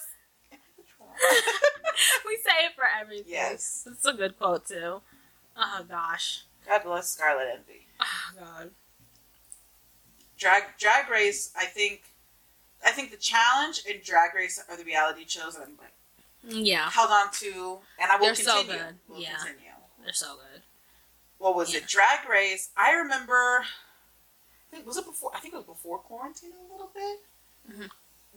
we 2.26 2.38
say 2.38 2.66
it 2.66 2.74
for 2.76 2.84
everything. 3.00 3.26
Yes. 3.28 3.88
It's 3.92 4.06
a 4.06 4.14
good 4.14 4.38
quote 4.38 4.68
too. 4.68 5.02
Oh 5.58 5.86
gosh. 5.88 6.44
God 6.68 6.84
bless 6.84 7.10
Scarlet 7.10 7.48
Envy. 7.54 7.88
Oh 8.00 8.40
god. 8.40 8.72
Drag 10.38 10.64
Drag 10.80 11.10
Race. 11.10 11.52
I 11.58 11.66
think. 11.66 12.02
I 12.84 12.92
think 12.92 13.12
the 13.12 13.18
challenge 13.18 13.84
and 13.88 14.02
Drag 14.02 14.34
Race 14.34 14.64
are 14.68 14.76
the 14.76 14.84
reality 14.84 15.24
shows 15.28 15.56
that 15.56 15.68
I'm 15.68 15.78
like 15.78 15.94
Yeah. 16.44 16.90
held 16.90 17.12
on 17.12 17.32
to, 17.34 17.78
and 18.00 18.12
I 18.12 18.16
will 18.16 18.26
They're 18.26 18.36
so 18.36 18.58
continue. 18.62 18.82
good. 18.84 18.96
Will 19.08 19.20
Yeah. 19.20 19.36
continue. 19.38 19.72
They're 20.04 20.14
so 20.14 20.36
good. 20.38 20.64
What 21.38 21.56
was 21.56 21.72
Yeah. 21.72 21.80
it? 21.82 21.88
Drag 21.88 22.28
Race. 22.28 22.70
I 22.76 22.94
remember 22.94 23.66
think- 24.72 24.88
was 24.88 24.98
it 24.98 25.06
before? 25.06 25.30
I 25.36 25.40
think 25.40 25.54
it 25.54 25.58
was 25.58 25.66
before 25.68 26.00
quarantine 26.00 26.54
a 26.54 26.72
little 26.72 26.88
bit, 26.88 27.20
Mhm. 27.70 27.92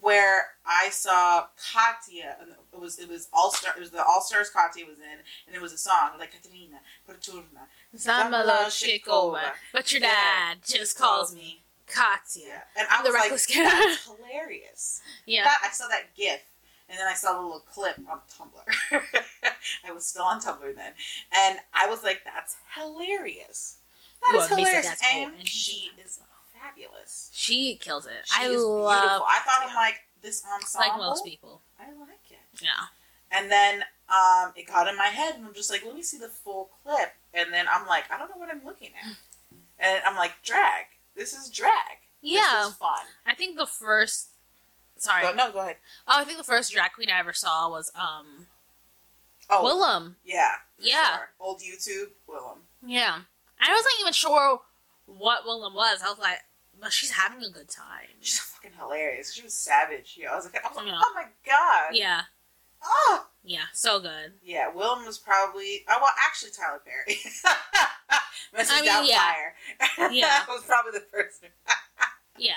Where 0.05 0.49
I 0.67 0.90
saw 0.90 1.47
Katya, 1.73 2.37
and 2.40 2.51
it 2.75 2.79
was 2.79 2.99
it 2.99 3.09
was 3.09 3.29
all 3.33 3.51
star. 3.51 3.73
It 3.75 3.81
was 3.81 3.90
the 3.90 4.05
All 4.05 4.21
Stars 4.21 4.51
Katya 4.51 4.85
was 4.85 4.99
in, 4.99 5.19
and 5.47 5.57
it 5.57 5.62
was 5.62 5.73
a 5.73 5.79
song 5.79 6.11
like 6.19 6.33
Katerina, 6.33 6.77
Petrovna. 7.07 7.69
Zamala 7.97 8.67
Shikova. 8.67 9.40
But 9.73 9.90
your 9.93 10.01
dad 10.03 10.59
just 10.62 10.99
calls 10.99 11.35
me 11.35 11.62
Katya. 11.87 12.43
Yeah, 12.47 12.61
and 12.77 12.87
I 12.90 12.99
The 13.03 13.09
was 13.09 13.14
like, 13.14 13.23
reckless 13.23 13.47
kid. 13.47 13.64
that's 13.67 14.05
hilarious. 14.29 15.01
Yeah. 15.25 15.45
That, 15.45 15.59
I 15.64 15.71
saw 15.73 15.88
that 15.88 16.14
GIF, 16.14 16.40
and 16.90 16.99
then 16.99 17.07
I 17.07 17.14
saw 17.14 17.33
the 17.33 17.40
little 17.40 17.61
clip 17.61 17.99
on 18.11 18.19
Tumblr. 18.31 19.03
I 19.88 19.93
was 19.93 20.07
still 20.07 20.25
on 20.25 20.38
Tumblr 20.40 20.75
then, 20.77 20.93
and 21.35 21.59
I 21.73 21.87
was 21.88 22.03
like, 22.05 22.21
"That's 22.27 22.57
hilarious. 22.79 23.79
That 24.21 24.37
is 24.43 24.51
Well, 24.51 24.59
Lisa, 24.59 24.69
hilarious." 24.71 24.87
that's 24.87 25.12
cool. 25.12 25.23
And 25.29 25.35
And 25.38 25.49
she 25.49 25.90
is 26.05 26.21
fabulous. 26.74 27.30
She 27.32 27.76
kills 27.76 28.06
it. 28.06 28.12
She 28.24 28.42
I 28.44 28.48
is 28.48 28.62
love 28.62 29.00
beautiful. 29.02 29.26
I 29.28 29.40
thought 29.44 29.68
I'm 29.68 29.74
like 29.74 29.94
this 30.22 30.42
ensemble. 30.54 30.88
like 30.88 30.98
most 30.98 31.24
people. 31.24 31.62
I 31.78 31.87
like 31.92 32.30
it. 32.30 32.38
Yeah. 32.62 32.68
And 33.30 33.50
then 33.50 33.82
um, 34.08 34.52
it 34.56 34.66
got 34.66 34.87
in 34.88 34.96
my 34.96 35.06
head, 35.06 35.34
and 35.37 35.44
I'm 35.46 35.54
just 35.54 35.70
like, 35.70 35.84
"Let 35.84 35.94
me 35.94 36.02
see 36.02 36.18
the 36.18 36.28
full 36.28 36.70
clip." 36.84 37.12
And 37.32 37.52
then 37.52 37.66
I'm 37.72 37.87
like, 37.87 38.04
"I 38.10 38.18
don't 38.18 38.28
know 38.30 38.37
what 38.37 38.48
I'm 38.50 38.64
looking 38.64 38.90
at," 39.02 39.16
and 39.78 40.02
I'm 40.06 40.16
like, 40.16 40.32
"Drag. 40.44 40.84
This 41.16 41.32
is 41.32 41.50
drag. 41.50 41.98
Yeah. 42.20 42.60
This 42.60 42.68
is 42.70 42.74
fun." 42.76 43.06
I 43.26 43.34
think 43.34 43.56
the 43.56 43.66
first. 43.66 44.28
Sorry. 44.96 45.22
Go, 45.22 45.32
no, 45.34 45.50
go 45.52 45.60
ahead. 45.60 45.76
Oh, 46.06 46.20
I 46.20 46.24
think 46.24 46.38
the 46.38 46.44
first 46.44 46.72
drag 46.72 46.92
queen 46.92 47.10
I 47.10 47.18
ever 47.18 47.32
saw 47.32 47.68
was 47.68 47.90
um 47.96 48.46
Oh, 49.50 49.62
Willam. 49.64 50.14
yeah, 50.24 50.52
Yeah. 50.78 51.16
sure. 51.16 51.28
Old 51.38 51.60
YouTube 51.60 52.10
Willam. 52.28 52.58
Yeah. 52.87 53.18
I 53.60 53.72
wasn't 53.72 53.94
even 54.00 54.12
sure 54.12 54.60
what 55.06 55.44
Willam 55.44 55.74
was. 55.74 56.00
I 56.02 56.08
was 56.08 56.18
like, 56.18 56.38
but 56.85 56.92
she's 56.92 57.11
having 57.11 57.42
a 57.42 57.51
good 57.51 57.68
time. 57.68 58.07
She's 58.20 58.38
fucking 58.38 58.70
hilarious. 58.79 59.33
She 59.33 59.42
was 59.42 59.55
savage. 59.55 60.16
Yeah, 60.16 60.31
I 60.33 60.37
was 60.37 60.44
like, 60.44 60.62
I 60.64 60.68
was 60.68 60.77
like 60.77 60.87
Yeah. 60.87 61.01
oh 61.05 61.12
my 61.16 61.25
god. 61.44 61.90
Yeah. 61.97 62.20
Oh. 62.87 63.27
Yeah. 63.42 63.64
So 63.73 63.99
good. 63.99 64.35
Yeah, 64.44 64.70
Willam 64.70 65.05
was 65.07 65.18
probably. 65.18 65.85
Oh, 65.88 65.97
well, 66.01 66.12
actually, 66.27 66.51
Tyler 66.53 66.81
Perry. 66.85 67.18
Mrs. 68.55 68.68
I 68.70 68.81
mean, 68.83 69.09
yeah. 69.09 69.33
Doubtfire. 69.99 70.12
Yeah. 70.14 70.27
that 70.29 70.47
was 70.49 70.62
probably 70.64 70.92
the 70.92 71.05
first. 71.11 71.42
Yeah. 72.38 72.55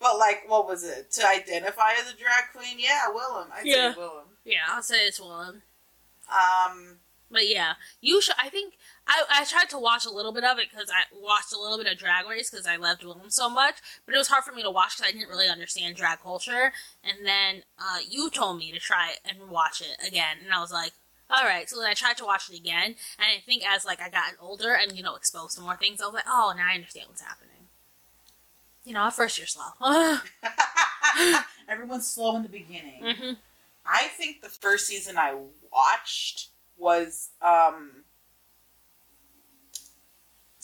But 0.00 0.18
like, 0.18 0.44
what 0.46 0.66
was 0.68 0.84
it? 0.84 1.10
To 1.12 1.26
identify 1.26 1.90
as 2.00 2.12
a 2.12 2.16
drag 2.16 2.44
queen? 2.54 2.78
Yeah, 2.78 3.00
Willam. 3.12 3.46
I'd 3.52 3.66
Yeah. 3.66 3.92
say 3.92 3.98
Willam. 4.00 4.24
Yeah. 4.44 4.58
I'll 4.68 4.82
say 4.82 5.06
it's 5.06 5.18
Willam. 5.20 5.62
Um. 6.30 6.98
But 7.30 7.48
yeah, 7.48 7.74
you 8.00 8.20
should. 8.20 8.36
I 8.40 8.48
think 8.50 8.74
I, 9.08 9.22
I 9.30 9.44
tried 9.44 9.68
to 9.70 9.78
watch 9.78 10.04
a 10.04 10.10
little 10.10 10.32
bit 10.32 10.44
of 10.44 10.58
it 10.58 10.66
because 10.70 10.90
I 10.90 11.04
watched 11.16 11.52
a 11.52 11.60
little 11.60 11.78
bit 11.78 11.90
of 11.90 11.98
Drag 11.98 12.28
Race 12.28 12.50
because 12.50 12.66
I 12.66 12.76
loved 12.76 13.02
Willam 13.02 13.30
so 13.32 13.48
much. 13.48 13.76
But 14.04 14.14
it 14.14 14.18
was 14.18 14.28
hard 14.28 14.44
for 14.44 14.52
me 14.52 14.62
to 14.62 14.70
watch 14.70 14.96
because 14.96 15.08
I 15.08 15.12
didn't 15.12 15.28
really 15.28 15.48
understand 15.48 15.96
drag 15.96 16.20
culture. 16.22 16.72
And 17.04 17.24
then 17.24 17.62
uh, 17.78 17.98
you 18.08 18.30
told 18.30 18.58
me 18.58 18.72
to 18.72 18.78
try 18.80 19.10
it 19.12 19.20
and 19.24 19.48
watch 19.50 19.80
it 19.80 20.06
again, 20.06 20.38
and 20.44 20.52
I 20.52 20.60
was 20.60 20.72
like, 20.72 20.92
all 21.30 21.44
right. 21.44 21.68
So 21.68 21.80
then 21.80 21.90
I 21.90 21.94
tried 21.94 22.16
to 22.18 22.24
watch 22.24 22.50
it 22.50 22.58
again, 22.58 22.96
and 23.18 23.26
I 23.36 23.40
think 23.44 23.62
as 23.64 23.84
like 23.84 24.00
I 24.00 24.08
gotten 24.10 24.36
older 24.40 24.74
and 24.74 24.96
you 24.96 25.02
know 25.02 25.14
exposed 25.14 25.56
to 25.56 25.62
more 25.62 25.76
things, 25.76 26.00
I 26.00 26.06
was 26.06 26.14
like, 26.14 26.24
oh, 26.28 26.52
now 26.56 26.66
I 26.70 26.74
understand 26.74 27.06
what's 27.08 27.22
happening. 27.22 27.50
You 28.84 28.94
know, 28.94 29.00
at 29.02 29.12
first 29.14 29.38
you're 29.38 29.46
slow. 29.46 29.70
Everyone's 31.68 32.08
slow 32.08 32.36
in 32.36 32.42
the 32.42 32.48
beginning. 32.48 33.02
hmm 33.02 33.32
I 33.88 34.08
think 34.08 34.42
the 34.42 34.48
first 34.48 34.88
season 34.88 35.16
I 35.16 35.36
watched 35.72 36.48
was 36.76 37.30
um 37.40 38.04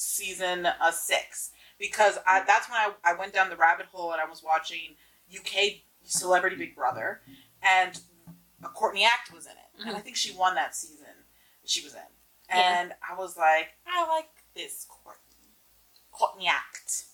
season 0.02 0.66
uh, 0.66 0.90
six 0.90 1.50
because 1.78 2.18
I, 2.26 2.42
that's 2.46 2.68
when 2.68 2.78
I, 2.78 2.92
I 3.04 3.14
went 3.14 3.32
down 3.32 3.50
the 3.50 3.56
rabbit 3.56 3.86
hole 3.86 4.12
and 4.12 4.20
I 4.20 4.28
was 4.28 4.42
watching 4.42 4.96
UK 5.34 5.82
Celebrity 6.04 6.56
Big 6.56 6.74
Brother 6.76 7.20
and 7.62 8.00
Courtney 8.74 9.04
Act 9.04 9.32
was 9.34 9.46
in 9.46 9.52
it 9.52 9.86
and 9.88 9.96
I 9.96 10.00
think 10.00 10.16
she 10.16 10.34
won 10.36 10.54
that 10.56 10.74
season 10.74 11.06
she 11.64 11.82
was 11.84 11.94
in 11.94 12.00
Yeah. 12.50 12.80
and 12.82 12.92
I 13.08 13.14
was 13.18 13.36
like 13.36 13.68
I 13.86 14.06
like 14.08 14.28
this 14.54 14.86
Courtney 14.88 15.50
Courtney 16.10 16.48
Act 16.48 17.04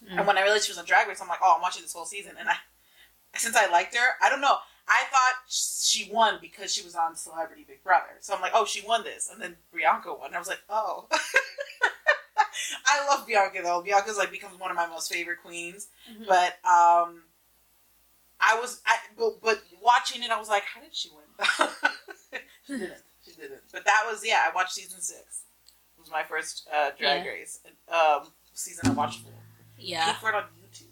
Mm. 0.00 0.18
and 0.18 0.26
when 0.28 0.38
I 0.38 0.42
realized 0.42 0.64
she 0.64 0.70
was 0.70 0.78
on 0.78 0.84
Drag 0.84 1.08
Race 1.08 1.20
I'm 1.20 1.26
like 1.26 1.40
oh 1.42 1.54
I'm 1.56 1.60
watching 1.60 1.82
this 1.82 1.92
whole 1.92 2.04
season 2.04 2.32
and 2.38 2.48
I 2.48 2.54
since 3.36 3.56
I 3.56 3.68
liked 3.68 3.96
her 3.96 4.06
I 4.22 4.30
don't 4.30 4.40
know 4.40 4.58
I 4.86 5.02
thought 5.10 5.42
she 5.48 6.08
won 6.12 6.38
because 6.40 6.72
she 6.72 6.82
was 6.84 6.94
on 6.94 7.14
Celebrity 7.14 7.62
Big 7.68 7.84
Brother. 7.84 8.06
So 8.20 8.34
I'm 8.34 8.40
like, 8.40 8.52
oh, 8.54 8.64
she 8.64 8.80
won 8.86 9.04
this. 9.04 9.28
And 9.30 9.38
then 9.38 9.56
Bianca 9.70 10.14
won. 10.14 10.34
I 10.34 10.38
was 10.38 10.48
like, 10.48 10.62
oh. 10.70 11.08
I 12.86 13.06
love 13.06 13.26
Bianca 13.26 13.60
though. 13.62 13.82
Bianca's 13.82 14.16
like 14.18 14.30
becomes 14.30 14.58
one 14.58 14.70
of 14.70 14.76
my 14.76 14.86
most 14.86 15.12
favorite 15.12 15.38
queens. 15.42 15.88
Mhm. 16.10 16.26
But 16.26 16.52
um 16.68 17.22
I 18.40 18.58
was 18.60 18.80
I 18.86 18.96
but, 19.16 19.40
but 19.42 19.62
watching 19.82 20.22
it 20.22 20.30
I 20.30 20.38
was 20.38 20.48
like, 20.48 20.62
how 20.64 20.80
did 20.80 20.94
she 20.94 21.10
win? 21.10 21.68
she 22.66 22.72
didn't. 22.78 22.92
She 23.24 23.32
didn't. 23.32 23.60
But 23.72 23.84
that 23.84 24.04
was 24.10 24.24
yeah, 24.24 24.42
I 24.48 24.54
watched 24.54 24.72
season 24.72 25.00
six. 25.00 25.42
It 25.96 26.00
was 26.00 26.10
my 26.10 26.22
first 26.22 26.68
uh, 26.72 26.90
drag 26.98 27.24
Yeah. 27.24 27.30
race 27.30 27.60
um, 27.92 28.28
season 28.54 28.90
I 28.90 28.94
watched 28.94 29.20
full. 29.20 29.32
yeah. 29.78 30.12
For 30.14 30.28
it 30.30 30.34
on 30.34 30.44
YouTube. 30.44 30.84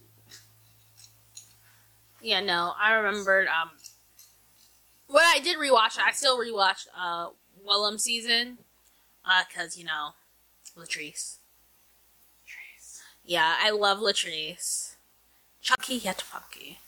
Yeah, 2.20 2.40
no, 2.40 2.72
I 2.80 2.92
remembered. 2.94 3.46
Um, 3.48 3.70
when 5.08 5.22
I 5.22 5.38
did 5.38 5.58
rewatch 5.58 5.98
I 6.04 6.10
still 6.12 6.38
rewatched 6.38 6.86
uh 6.98 7.28
Willam 7.66 8.00
season, 8.00 8.58
uh, 9.24 9.42
cause 9.54 9.76
you 9.76 9.84
know, 9.84 10.10
Latrice. 10.76 11.36
Yeah, 13.26 13.56
I 13.60 13.70
love 13.70 13.98
Latrice. 13.98 14.94
Chunky 15.60 15.96
yet 15.96 16.22
funky. 16.22 16.78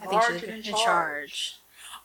I 0.00 0.06
think 0.06 0.22
Large 0.22 0.40
she's 0.40 0.48
in 0.48 0.54
in 0.56 0.62
charge. 0.62 1.56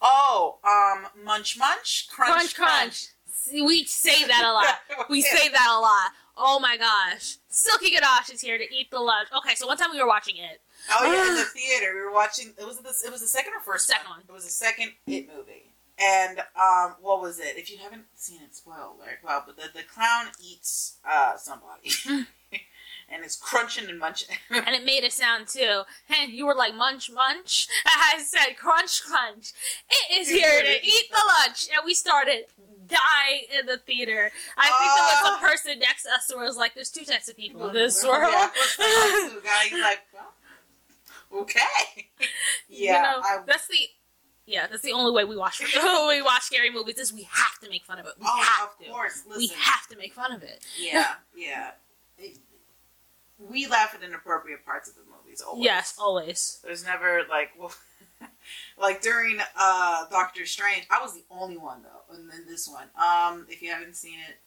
Oh, 0.02 0.58
um, 0.64 1.24
munch 1.24 1.58
munch, 1.58 2.08
crunch 2.12 2.54
Crunch, 2.54 2.56
crunch. 2.56 3.08
See, 3.32 3.62
We 3.62 3.86
say 3.86 4.26
that 4.26 4.44
a 4.44 4.52
lot. 4.54 5.08
We 5.10 5.22
say 5.22 5.50
that 5.50 5.68
a 5.72 5.80
lot. 5.80 6.12
Oh 6.36 6.60
my 6.60 6.78
gosh. 6.78 7.38
Silky 7.50 7.90
Ganache 7.92 8.30
is 8.32 8.42
here 8.42 8.58
to 8.58 8.64
eat 8.76 8.92
the 8.92 9.00
lunch. 9.00 9.30
Okay, 9.36 9.56
so 9.56 9.66
one 9.66 9.78
time 9.78 9.90
we 9.92 10.00
were 10.02 10.08
watching 10.08 10.38
it. 10.38 10.62
Oh 10.92 11.12
yeah, 11.12 11.30
in 11.30 11.36
the 11.36 11.44
theater 11.56 11.94
we 11.96 12.02
were 12.02 12.12
watching. 12.14 12.54
It 12.60 12.66
was 12.66 12.78
the 12.78 12.94
it 13.08 13.12
was 13.12 13.22
the 13.22 13.28
second 13.28 13.54
or 13.54 13.62
first 13.62 13.88
Second 13.88 14.06
one. 14.10 14.18
one. 14.20 14.26
It 14.30 14.32
was 14.32 14.44
the 14.46 14.52
second 14.52 14.92
It 15.08 15.28
movie. 15.28 15.67
And 16.00 16.40
um, 16.62 16.96
what 17.02 17.22
was 17.22 17.40
it? 17.40 17.58
If 17.58 17.72
you 17.72 17.78
haven't 17.80 18.06
seen 18.16 18.42
it, 18.44 18.56
spoil 18.56 18.96
alert. 18.98 19.20
Well, 19.24 19.44
but 19.46 19.56
the, 19.58 19.64
the 19.74 19.84
clown 19.84 20.28
eats 20.44 20.98
uh 21.10 21.38
somebody, 21.38 21.90
and 23.10 23.24
it's 23.24 23.36
crunching 23.36 23.90
and 23.90 23.98
munching. 24.00 24.36
And 24.52 24.70
it 24.76 24.86
made 24.86 25.04
a 25.04 25.10
sound 25.10 25.48
too. 25.48 25.82
And 26.10 26.32
you 26.32 26.46
were 26.46 26.54
like, 26.56 26.76
munch, 26.76 27.10
munch. 27.12 27.68
I 27.86 28.22
said, 28.24 28.58
crunch, 28.58 29.02
crunch. 29.04 29.54
It 29.90 30.20
is 30.22 30.30
here 30.30 30.62
to 30.62 30.72
eat 30.86 31.06
the 31.10 31.22
lunch. 31.40 31.68
And 31.74 31.82
we 31.86 31.94
started 31.96 32.46
dying 32.88 33.44
in 33.60 33.66
the 33.66 33.78
theater. 33.78 34.32
I 34.58 34.66
think 34.66 34.78
there 34.78 35.04
was 35.04 35.22
Ah. 35.26 35.38
a 35.38 35.48
person 35.50 35.80
next 35.80 36.04
to 36.04 36.10
us 36.10 36.30
who 36.32 36.40
was 36.40 36.58
like, 36.58 36.76
there's 36.76 36.92
two 36.92 37.06
types 37.06 37.28
of 37.28 37.36
people 37.36 37.68
in 37.70 37.74
this 37.74 38.04
world. 38.04 38.32
Yeah, 38.32 38.50
the 38.80 39.42
guy 39.44 39.64
he's 39.70 39.82
like, 39.82 40.02
well, 40.14 41.42
okay. 41.42 42.10
Yeah, 42.70 42.98
you 42.98 43.02
know, 43.02 43.22
I, 43.24 43.38
that's 43.46 43.68
the 43.68 43.78
yeah, 44.48 44.66
that's 44.66 44.82
the 44.82 44.94
only 44.94 45.12
way 45.12 45.26
we 45.26 45.36
watch 45.38 45.62
we 46.08 46.22
watch 46.22 46.42
scary 46.44 46.72
movies 46.72 46.98
is 46.98 47.14
we 47.14 47.24
have 47.24 47.60
to 47.62 47.70
make 47.70 47.84
fun 47.86 48.00
of 48.00 48.06
it. 48.08 48.14
We 48.18 48.26
oh, 48.28 48.42
have 48.42 48.70
of 48.70 48.78
to. 48.86 48.92
course. 48.92 49.24
Listen, 49.28 49.38
We 49.40 49.48
have 49.60 49.86
to 49.90 49.98
make 49.98 50.14
fun 50.14 50.32
of 50.32 50.42
it. 50.42 50.66
yeah, 50.80 51.14
yeah. 51.36 51.72
It- 52.18 52.40
we 53.40 53.68
laugh 53.68 53.94
at 53.94 54.02
inappropriate 54.02 54.66
parts 54.66 54.90
of 54.90 54.96
the 54.96 55.02
movies. 55.02 55.42
Always. 55.42 55.64
Yes, 55.64 55.96
always. 56.02 56.60
There's 56.64 56.84
never 56.84 57.22
like 57.30 57.52
well, 57.60 57.72
like 58.80 59.02
during 59.04 59.38
uh 59.56 60.06
Doctor 60.10 60.46
Strange, 60.48 60.88
I 60.90 61.00
was 61.04 61.14
the 61.14 61.24
only 61.30 61.56
one 61.58 61.84
though, 61.84 62.16
and 62.16 62.28
then 62.32 62.46
this 62.48 62.68
one. 62.68 62.88
Um, 63.00 63.46
if 63.48 63.62
you 63.62 63.70
haven't 63.72 63.96
seen 63.96 64.18
it, 64.28 64.38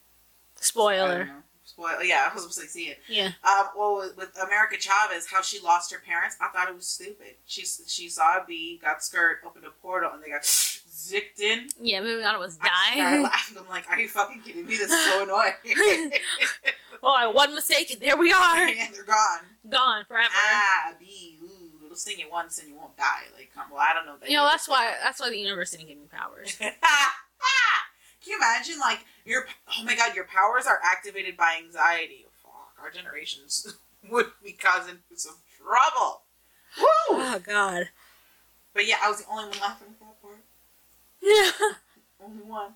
Spoiler. 0.57 1.31
Spoil. 1.71 2.03
Yeah, 2.03 2.27
I 2.29 2.35
was 2.35 2.43
supposed 2.43 2.61
to 2.61 2.67
see 2.67 2.87
it. 2.89 2.99
Yeah. 3.09 3.31
Um, 3.45 3.69
well, 3.77 3.97
with, 3.99 4.17
with 4.17 4.37
America 4.43 4.77
Chavez, 4.77 5.27
how 5.31 5.41
she 5.41 5.61
lost 5.61 5.93
her 5.93 6.01
parents, 6.05 6.37
I 6.41 6.49
thought 6.49 6.69
it 6.69 6.75
was 6.75 6.87
stupid. 6.87 7.37
She 7.47 7.65
she 7.65 8.09
saw 8.09 8.39
a 8.39 8.45
bee, 8.45 8.81
got 8.83 9.05
scared, 9.05 9.37
opened 9.47 9.65
a 9.67 9.71
portal, 9.71 10.11
and 10.13 10.21
they 10.23 10.31
got 10.31 10.43
zicked 10.43 11.41
in. 11.41 11.69
Yeah, 11.81 12.01
maybe 12.01 12.25
I 12.25 12.37
was 12.37 12.57
dying. 12.57 12.71
I 12.75 12.93
started 12.93 13.11
dying. 13.11 13.23
laughing. 13.23 13.59
I'm 13.59 13.69
like, 13.69 13.89
are 13.89 14.01
you 14.01 14.09
fucking 14.09 14.43
kidding 14.43 14.67
me? 14.67 14.77
This 14.77 14.91
is 14.91 15.05
so 15.13 15.23
annoying. 15.23 16.13
oh, 17.03 17.31
one 17.31 17.55
mistake 17.55 17.93
and 17.93 18.01
there 18.01 18.17
we 18.17 18.33
are. 18.33 18.59
and 18.67 18.93
they're 18.93 19.05
gone. 19.05 19.41
Gone 19.69 20.05
forever. 20.09 20.29
Ah, 20.35 20.95
bee. 20.99 21.39
Ooh, 21.43 21.85
it'll 21.87 21.97
sting 21.97 22.19
it 22.19 22.31
once 22.33 22.59
and 22.59 22.69
you 22.69 22.75
won't 22.75 22.97
die. 22.97 23.31
Like. 23.37 23.51
Well, 23.71 23.81
I 23.81 23.95
don't 23.95 24.07
know. 24.07 24.17
That 24.21 24.29
You 24.29 24.37
know, 24.37 24.45
that's 24.45 24.69
why 24.69 24.95
that's 25.03 25.21
why 25.21 25.31
the 25.31 25.39
universe 25.39 25.71
didn't 25.71 25.87
give 25.87 25.99
me 25.99 26.07
powers. 26.11 26.59
Can 28.23 28.33
you 28.33 28.37
imagine, 28.37 28.79
like, 28.79 29.01
your 29.25 29.47
oh 29.79 29.85
my 29.85 29.95
god, 29.97 30.15
your 30.15 30.25
powers 30.27 30.67
are 30.67 30.81
activated 30.85 31.37
by 31.37 31.59
anxiety. 31.65 32.27
Fuck, 32.43 32.75
our 32.81 32.91
generations 32.91 33.77
would 34.11 34.27
be 34.45 34.53
causing 34.53 34.99
some 35.15 35.37
trouble. 35.59 36.23
Woo! 36.79 36.87
Oh 37.11 37.41
God. 37.45 37.89
But 38.75 38.87
yeah, 38.87 38.97
I 39.03 39.09
was 39.11 39.21
the 39.23 39.31
only 39.31 39.45
one 39.49 39.59
laughing 39.61 39.89
at 39.91 40.01
that 40.01 40.23
part. 40.23 40.39
Yeah. 41.23 41.51
Only 42.25 42.43
one. 42.45 42.75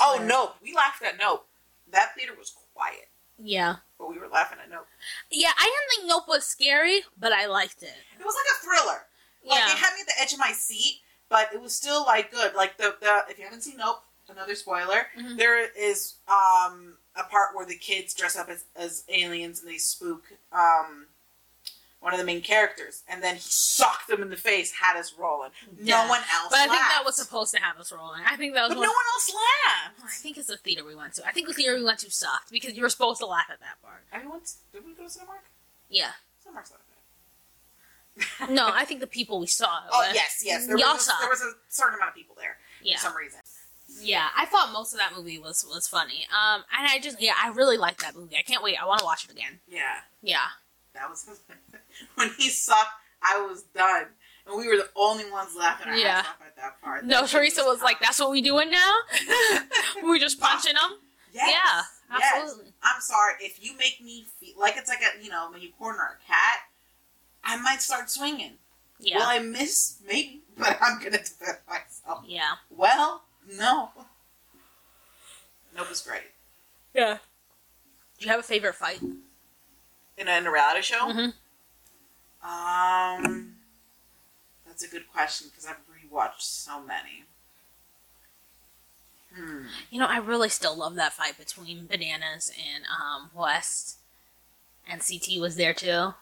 Oh, 0.00 0.22
Nope. 0.24 0.56
We 0.62 0.74
laughed 0.74 1.02
at 1.02 1.16
Nope. 1.18 1.46
That 1.90 2.14
theater 2.16 2.32
was 2.38 2.52
quiet. 2.74 3.08
Yeah. 3.38 3.76
but 3.98 4.08
we 4.10 4.18
were 4.18 4.28
laughing 4.28 4.58
at 4.62 4.70
Nope. 4.70 4.86
Yeah, 5.30 5.50
I 5.58 5.64
didn't 5.64 5.88
think 5.90 6.08
Nope 6.08 6.28
was 6.28 6.44
scary, 6.46 7.00
but 7.18 7.32
I 7.32 7.46
liked 7.46 7.82
it. 7.82 7.94
It 8.18 8.24
was 8.24 8.34
like 8.34 8.56
a 8.56 8.62
thriller. 8.64 9.00
Like 9.44 9.58
Yeah. 9.60 9.72
it 9.72 9.78
had 9.78 9.94
me 9.94 10.00
at 10.02 10.06
the 10.06 10.20
edge 10.22 10.32
of 10.32 10.38
my 10.38 10.52
seat, 10.52 11.00
but 11.28 11.48
it 11.52 11.60
was 11.60 11.74
still 11.74 12.04
like 12.04 12.30
good. 12.30 12.54
Like 12.54 12.76
the 12.78 12.96
the 13.00 13.24
if 13.28 13.38
you 13.38 13.44
haven't 13.44 13.62
seen 13.62 13.78
Nope, 13.78 14.02
another 14.32 14.54
spoiler. 14.54 15.06
Mhm. 15.18 15.36
there 15.36 15.70
is 15.72 16.14
um 16.28 16.96
a 17.14 17.24
part 17.24 17.54
where 17.54 17.66
the 17.66 17.76
kids 17.76 18.14
dress 18.14 18.36
up 18.36 18.48
as, 18.48 18.64
as 18.74 19.04
aliens 19.08 19.60
and 19.60 19.68
they 19.68 19.78
spook 19.78 20.24
um 20.52 21.06
one 22.00 22.12
of 22.12 22.18
the 22.18 22.26
main 22.26 22.42
characters, 22.42 23.04
and 23.06 23.22
then 23.22 23.36
he 23.36 23.40
socked 23.44 24.08
them 24.08 24.22
in 24.22 24.28
the 24.28 24.36
face, 24.36 24.72
had 24.72 24.96
us 24.98 25.14
rolling. 25.16 25.50
Yeah. 25.80 26.02
No 26.02 26.08
one 26.08 26.20
else. 26.34 26.48
But 26.50 26.58
I 26.58 26.66
think 26.66 26.80
that 26.80 27.02
was 27.04 27.14
supposed 27.14 27.54
to 27.54 27.60
have 27.60 27.78
us 27.78 27.92
rolling. 27.92 28.22
I 28.28 28.34
think 28.36 28.54
that 28.54 28.62
was 28.62 28.70
But 28.70 28.78
one- 28.78 28.86
no 28.88 28.92
one 28.92 29.06
else 29.14 29.30
laughed. 29.32 30.00
I 30.12 30.16
think 30.20 30.36
it's 30.36 30.48
the 30.48 30.56
theater 30.56 30.82
we 30.84 30.96
went 30.96 31.14
to. 31.14 31.24
I 31.24 31.30
think 31.30 31.46
the 31.46 31.54
theater 31.54 31.76
we 31.76 31.84
went 31.84 32.00
to 32.00 32.10
sucked 32.10 32.50
because 32.50 32.74
you 32.74 32.82
were 32.82 32.88
supposed 32.88 33.20
to 33.20 33.26
laugh 33.26 33.46
at 33.52 33.60
that 33.60 33.80
part. 33.84 34.02
Everyone, 34.12 34.40
did 34.72 34.84
we 34.84 34.94
go 34.94 35.04
to 35.04 35.08
Cinemark? 35.08 35.46
Yeah. 35.88 36.10
Cinemark's 36.44 36.72
not 36.72 36.80
bad. 38.18 38.50
No, 38.50 38.68
I 38.74 38.84
think 38.84 38.98
the 38.98 39.06
people 39.06 39.38
we 39.38 39.46
saw. 39.46 39.82
Oh 39.92 40.10
yes, 40.12 40.42
yes. 40.44 40.66
There 40.66 40.76
Y'all 40.78 40.94
was, 40.94 41.02
a, 41.02 41.04
saw. 41.10 41.18
there 41.20 41.28
was 41.30 41.40
a 41.42 41.52
certain 41.68 41.94
amount 41.94 42.08
of 42.10 42.14
people 42.16 42.34
there 42.36 42.56
Yeah. 42.82 42.96
for 42.96 43.02
some 43.06 43.16
reason. 43.16 43.38
Yeah, 44.02 44.28
I 44.36 44.44
thought 44.46 44.72
most 44.72 44.92
of 44.92 44.98
that 44.98 45.12
movie 45.16 45.38
was 45.38 45.64
was 45.68 45.86
funny. 45.88 46.26
Um, 46.30 46.62
and 46.78 46.86
I 46.88 46.98
just 47.00 47.20
yeah, 47.20 47.32
I 47.42 47.48
really 47.50 47.76
like 47.76 47.98
that 47.98 48.14
movie. 48.16 48.36
I 48.36 48.42
can't 48.42 48.62
wait. 48.62 48.76
I 48.82 48.86
want 48.86 49.00
to 49.00 49.04
watch 49.04 49.24
it 49.24 49.30
again. 49.30 49.60
Yeah, 49.68 50.00
Yeah. 50.22 50.46
that 50.94 51.08
was 51.08 51.26
when 52.16 52.30
he 52.38 52.48
sucked. 52.48 52.90
I 53.24 53.40
was 53.46 53.62
done, 53.74 54.06
and 54.48 54.56
we 54.56 54.66
were 54.66 54.76
the 54.76 54.88
only 54.96 55.30
ones 55.30 55.54
laughing 55.56 55.88
our 55.92 55.96
Yeah. 55.96 56.24
at 56.44 56.56
that 56.56 56.82
part. 56.82 57.04
No, 57.04 57.20
That 57.20 57.28
shit 57.30 57.38
Teresa 57.40 57.62
was 57.62 57.80
like, 57.82 58.00
"That's 58.00 58.18
what 58.18 58.32
we 58.32 58.42
doing 58.42 58.68
now? 58.68 58.92
we're 60.02 60.18
just 60.18 60.40
punching 60.40 60.74
them? 60.74 60.98
Yes. 61.32 61.48
Yeah, 61.50 62.18
Yes. 62.18 62.32
absolutely. 62.34 62.72
I'm 62.82 63.00
sorry 63.00 63.34
if 63.40 63.62
you 63.64 63.76
make 63.76 64.00
me 64.02 64.26
feel 64.40 64.58
like 64.58 64.76
it's 64.76 64.88
like 64.88 65.00
a 65.02 65.22
you 65.22 65.30
know 65.30 65.50
when 65.52 65.62
you 65.62 65.70
corner 65.78 66.18
a 66.20 66.26
cat, 66.30 66.58
I 67.44 67.56
might 67.62 67.80
start 67.80 68.10
swinging. 68.10 68.54
Yeah, 68.98 69.18
Will 69.18 69.26
I 69.26 69.38
miss? 69.38 69.98
Maybe, 70.06 70.42
but 70.58 70.76
I'm 70.80 70.98
gonna 70.98 71.18
defend 71.18 71.58
myself. 71.68 72.24
yeah, 72.26 72.54
Well, 72.70 73.22
no. 73.50 73.90
Nope 75.76 75.88
was 75.88 76.02
great. 76.02 76.22
yeah." 76.94 77.18
Do 78.18 78.26
you 78.26 78.30
have 78.30 78.40
a 78.40 78.44
favorite 78.44 78.74
fight? 78.76 79.00
In 79.02 80.28
a, 80.28 80.36
in 80.38 80.46
a 80.46 80.50
reality 80.52 80.82
show, 80.82 81.08
Mhm. 81.08 81.32
um, 82.44 83.56
that's 84.66 84.84
a 84.84 84.88
good 84.88 85.10
question 85.10 85.48
because 85.48 85.66
I've 85.66 85.78
rewatched 85.88 86.40
so 86.42 86.80
many. 86.80 87.24
Hmm. 89.34 89.66
You 89.90 89.98
know, 89.98 90.06
I 90.06 90.18
really 90.18 90.50
still 90.50 90.76
love 90.76 90.94
that 90.96 91.14
fight 91.14 91.38
between 91.38 91.86
Bananas 91.86 92.50
and 92.50 92.84
um, 92.86 93.30
Wes, 93.34 93.96
and 94.86 95.00
CT 95.00 95.40
was 95.40 95.56
there 95.56 95.72
too. 95.74 96.14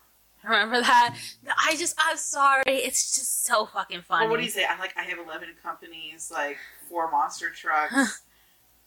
Remember 0.44 0.80
that? 0.80 1.18
I 1.58 1.76
just, 1.76 1.96
I'm 1.98 2.16
sorry. 2.16 2.62
It's 2.66 3.14
just 3.14 3.44
so 3.44 3.66
fucking 3.66 4.02
funny. 4.02 4.22
Well, 4.24 4.30
what 4.30 4.36
do 4.38 4.44
you 4.44 4.50
say? 4.50 4.64
I 4.64 4.78
like 4.78 4.96
I 4.96 5.02
have 5.02 5.18
eleven 5.18 5.50
companies, 5.62 6.30
like 6.32 6.56
four 6.90 7.10
monster 7.10 7.50
trucks, 7.50 8.22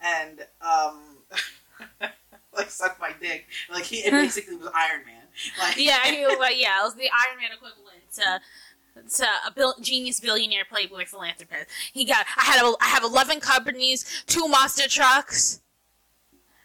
and 0.01 0.45
um, 0.61 0.99
like 2.55 2.69
suck 2.69 2.99
my 2.99 3.11
dick. 3.19 3.47
Like 3.71 3.85
he 3.85 3.97
it 3.97 4.11
basically 4.11 4.57
was 4.57 4.69
Iron 4.75 5.05
Man. 5.05 5.23
Like 5.59 5.77
yeah, 5.77 6.05
he 6.05 6.25
was 6.25 6.37
like, 6.39 6.59
yeah, 6.59 6.81
it 6.81 6.83
was 6.83 6.95
the 6.95 7.09
Iron 7.27 7.39
Man 7.39 7.49
equivalent 7.53 8.11
to 8.15 8.41
to 9.17 9.27
a 9.47 9.51
bil- 9.51 9.75
genius 9.81 10.19
billionaire 10.19 10.65
playboy 10.69 11.05
philanthropist. 11.05 11.67
He 11.91 12.05
got, 12.05 12.27
I 12.37 12.43
had, 12.43 12.63
a, 12.63 12.73
I 12.79 12.85
have 12.87 13.03
eleven 13.03 13.39
companies, 13.39 14.23
two 14.27 14.47
monster 14.47 14.87
trucks. 14.87 15.61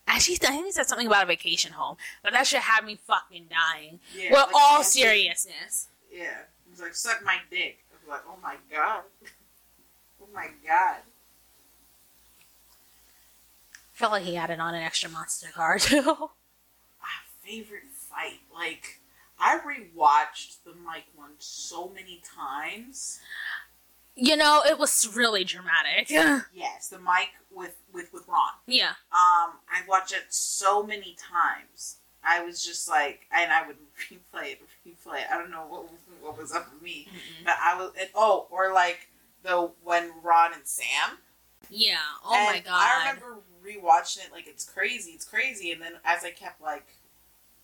Actually, 0.07 0.37
I 0.43 0.51
think 0.53 0.67
he 0.67 0.73
said 0.73 0.87
something 0.87 1.07
about 1.07 1.25
a 1.25 1.27
vacation 1.27 1.73
home, 1.73 1.97
but 2.23 2.33
that 2.33 2.47
should 2.47 2.61
have 2.61 2.85
me 2.85 2.99
fucking 3.07 3.47
dying. 3.51 4.01
yeah, 4.17 4.33
well, 4.33 4.47
like, 4.47 4.55
all 4.55 4.83
seriousness. 4.83 5.89
Yeah, 6.11 6.39
he's 6.69 6.81
like 6.81 6.95
suck 6.95 7.23
my 7.25 7.39
dick. 7.51 7.85
I 7.91 7.97
was 8.01 8.09
like, 8.09 8.23
oh 8.27 8.39
my 8.43 8.57
god, 8.71 9.03
oh 10.23 10.29
my 10.35 10.49
god. 10.67 10.97
Felt 13.99 14.13
like 14.13 14.23
he 14.25 14.37
added 14.37 14.61
on 14.61 14.75
an 14.75 14.83
extra 14.83 15.11
monster 15.11 15.49
card 15.53 15.81
too. 15.83 16.03
Ah, 17.03 17.23
favorite 17.43 17.91
fight, 17.95 18.41
like. 18.55 19.01
I 19.41 19.57
rewatched 19.59 20.65
the 20.65 20.75
Mike 20.75 21.05
one 21.15 21.35
so 21.39 21.89
many 21.95 22.21
times. 22.25 23.21
you 24.17 24.35
know, 24.37 24.63
it 24.69 24.81
was 24.81 25.09
really 25.15 25.45
dramatic. 25.45 26.11
Yes, 26.53 26.89
the 26.89 26.99
Mike 26.99 27.29
with 27.55 27.77
with 27.93 28.13
with 28.13 28.27
Ron. 28.27 28.51
yeah, 28.67 28.95
Um, 29.13 29.59
I 29.71 29.83
watched 29.89 30.11
it 30.13 30.25
so 30.31 30.83
many 30.83 31.15
times. 31.17 31.99
I 32.25 32.43
was 32.45 32.65
just 32.65 32.89
like, 32.89 33.29
and 33.31 33.53
I 33.53 33.65
would 33.65 33.77
replay 34.11 34.55
it, 34.55 34.61
replay 34.85 35.21
it. 35.21 35.27
I 35.31 35.39
don't 35.39 35.53
know 35.53 35.67
what 35.69 35.89
what 36.21 36.37
was 36.37 36.51
up 36.51 36.73
with 36.73 36.83
me, 36.83 37.07
but 37.45 37.55
I 37.63 37.77
was. 37.79 37.93
And, 38.01 38.09
oh, 38.17 38.49
or 38.51 38.73
like 38.73 39.07
the 39.45 39.71
when 39.85 40.11
Ron 40.25 40.53
and 40.53 40.67
Sam. 40.67 41.19
yeah. 41.71 41.99
Oh 42.25 42.35
And 42.35 42.57
my 42.57 42.61
god. 42.61 42.73
I 42.75 42.99
remember 43.09 43.37
rewatching 43.69 44.19
it 44.27 44.33
like 44.33 44.47
it's 44.47 44.65
crazy, 44.65 45.13
it's 45.13 45.25
crazy, 45.25 45.73
and 45.73 45.81
then 45.83 45.93
as 46.05 46.25
I 46.25 46.31
kept 46.31 46.61
like 46.61 46.87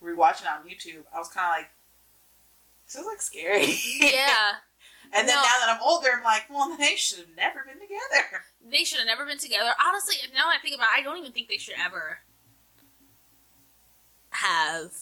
rewatching 0.03 0.43
it 0.43 0.49
on 0.49 0.69
YouTube, 0.69 1.05
I 1.15 1.19
was 1.19 1.29
kind 1.29 1.47
of 1.47 1.59
like, 1.63 1.71
this 2.87 2.97
is 2.97 3.07
like 3.07 3.23
scary. 3.23 3.75
yeah, 4.01 4.53
and 5.15 5.27
then 5.29 5.35
No. 5.35 5.43
now 5.43 5.43
that 5.61 5.69
I'm 5.77 5.83
older, 5.83 6.09
I'm 6.17 6.25
like, 6.25 6.45
well, 6.51 6.77
they 6.79 6.97
should 6.97 7.19
have 7.21 7.37
never 7.37 7.65
been 7.65 7.81
together. 7.81 8.43
they 8.71 8.85
should 8.85 8.99
have 8.99 9.07
never 9.07 9.25
been 9.25 9.39
together. 9.39 9.71
Honestly, 9.85 10.17
now 10.35 10.49
I 10.49 10.59
think 10.61 10.75
about, 10.75 10.89
it, 10.95 11.01
I 11.01 11.03
don't 11.03 11.19
even 11.19 11.33
think 11.33 11.49
they 11.49 11.57
should 11.59 11.75
ever 11.83 12.19
have 14.31 14.93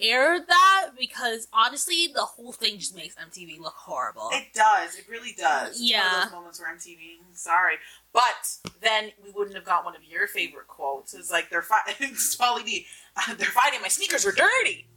aired 0.00 0.46
that 0.48 0.90
because 0.98 1.48
honestly, 1.52 2.08
the 2.12 2.22
whole 2.22 2.52
thing 2.52 2.78
just 2.78 2.94
makes 2.94 3.14
MTV 3.16 3.58
look 3.58 3.74
horrible. 3.74 4.28
It 4.32 4.52
does. 4.54 4.96
It 4.96 5.06
really 5.08 5.34
does. 5.36 5.80
Yeah. 5.80 6.24
those 6.24 6.32
moments 6.32 6.60
where 6.60 6.74
MTV. 6.74 7.18
Sorry, 7.32 7.76
but 8.12 8.56
then 8.80 9.10
we 9.22 9.30
wouldn't 9.30 9.54
have 9.56 9.64
got 9.64 9.84
one 9.84 9.94
of 9.94 10.02
your 10.04 10.26
favorite 10.26 10.66
quotes. 10.66 11.14
It's 11.14 11.30
like 11.30 11.50
they're 11.50 11.62
fighting. 11.62 11.94
it's 12.00 12.36
Pauly 12.36 12.64
D. 12.64 12.86
Uh, 13.16 13.34
they're 13.38 13.46
fighting. 13.48 13.80
My 13.80 13.88
sneakers 13.88 14.26
are 14.26 14.32
dirty. 14.32 14.88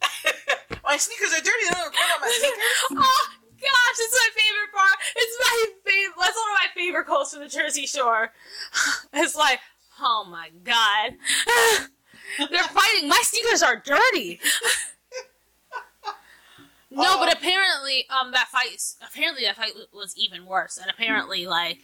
my 0.84 0.96
sneakers 0.96 1.32
are 1.32 1.42
dirty. 1.42 1.64
They 1.68 1.74
don't 1.74 1.88
about 1.88 2.20
my 2.20 2.38
sneakers. 2.38 3.02
oh 3.02 3.26
gosh, 3.60 3.98
it's 3.98 4.14
my 4.14 4.42
favorite 4.42 4.72
part. 4.74 4.98
It's 5.16 5.36
my 5.40 5.66
favorite. 5.84 6.14
That's 6.20 6.36
one 6.36 6.50
of 6.50 6.54
my 6.54 6.66
favorite 6.74 7.06
quotes 7.06 7.32
from 7.32 7.42
the 7.42 7.48
Jersey 7.48 7.86
Shore. 7.86 8.32
It's 9.12 9.34
like, 9.34 9.60
oh 10.00 10.26
my 10.30 10.50
god, 10.62 11.16
they're 12.50 12.62
fighting. 12.64 13.08
My 13.08 13.20
sneakers 13.24 13.62
are 13.62 13.76
dirty. 13.76 14.40
No, 16.90 17.04
Oh. 17.04 17.18
but 17.18 17.32
apparently, 17.34 18.08
um, 18.08 18.32
that 18.32 18.48
fight 18.48 18.80
apparently 19.06 19.44
that 19.44 19.56
fight 19.56 19.72
was 19.92 20.16
even 20.16 20.46
worse, 20.46 20.78
and 20.78 20.90
apparently, 20.90 21.46
like, 21.46 21.80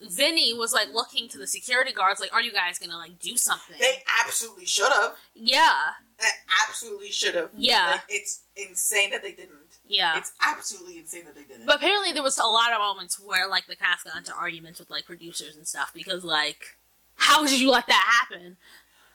Vinny 0.00 0.54
was 0.54 0.72
like 0.72 0.92
looking 0.92 1.28
to 1.30 1.38
the 1.38 1.46
security 1.48 1.92
guards, 1.92 2.20
like, 2.20 2.32
"Are 2.32 2.40
you 2.40 2.52
guys 2.52 2.78
gonna 2.78 2.96
like 2.96 3.18
do 3.18 3.36
something?" 3.36 3.74
They 3.80 4.04
absolutely 4.24 4.64
should 4.64 4.92
have. 4.92 5.16
yeah, 5.34 5.74
They 6.20 6.28
absolutely 6.68 7.10
should 7.10 7.34
have. 7.34 7.50
Yeah. 7.56 7.90
Like, 7.92 8.02
it's 8.08 8.42
insane 8.54 9.10
that 9.10 9.22
they 9.22 9.32
didn't. 9.32 9.58
yeah. 9.88 10.16
It's 10.16 10.30
absolutely 10.40 10.98
insane 10.98 11.24
that 11.24 11.34
they 11.34 11.42
didn't. 11.42 11.66
But 11.66 11.76
apparently, 11.76 12.12
there 12.12 12.22
was 12.22 12.38
a 12.38 12.44
lot 12.44 12.72
of 12.72 12.78
moments 12.78 13.18
where 13.18 13.48
like 13.48 13.66
the 13.66 13.74
cast 13.74 14.04
got 14.04 14.16
into 14.16 14.32
arguments 14.32 14.78
with 14.78 14.88
like 14.88 15.04
producers 15.04 15.56
and 15.56 15.66
stuff 15.66 15.90
because 15.92 16.22
like, 16.22 16.76
how 17.16 17.44
did 17.44 17.58
you 17.58 17.72
let 17.72 17.88
that 17.88 18.24
happen? 18.30 18.56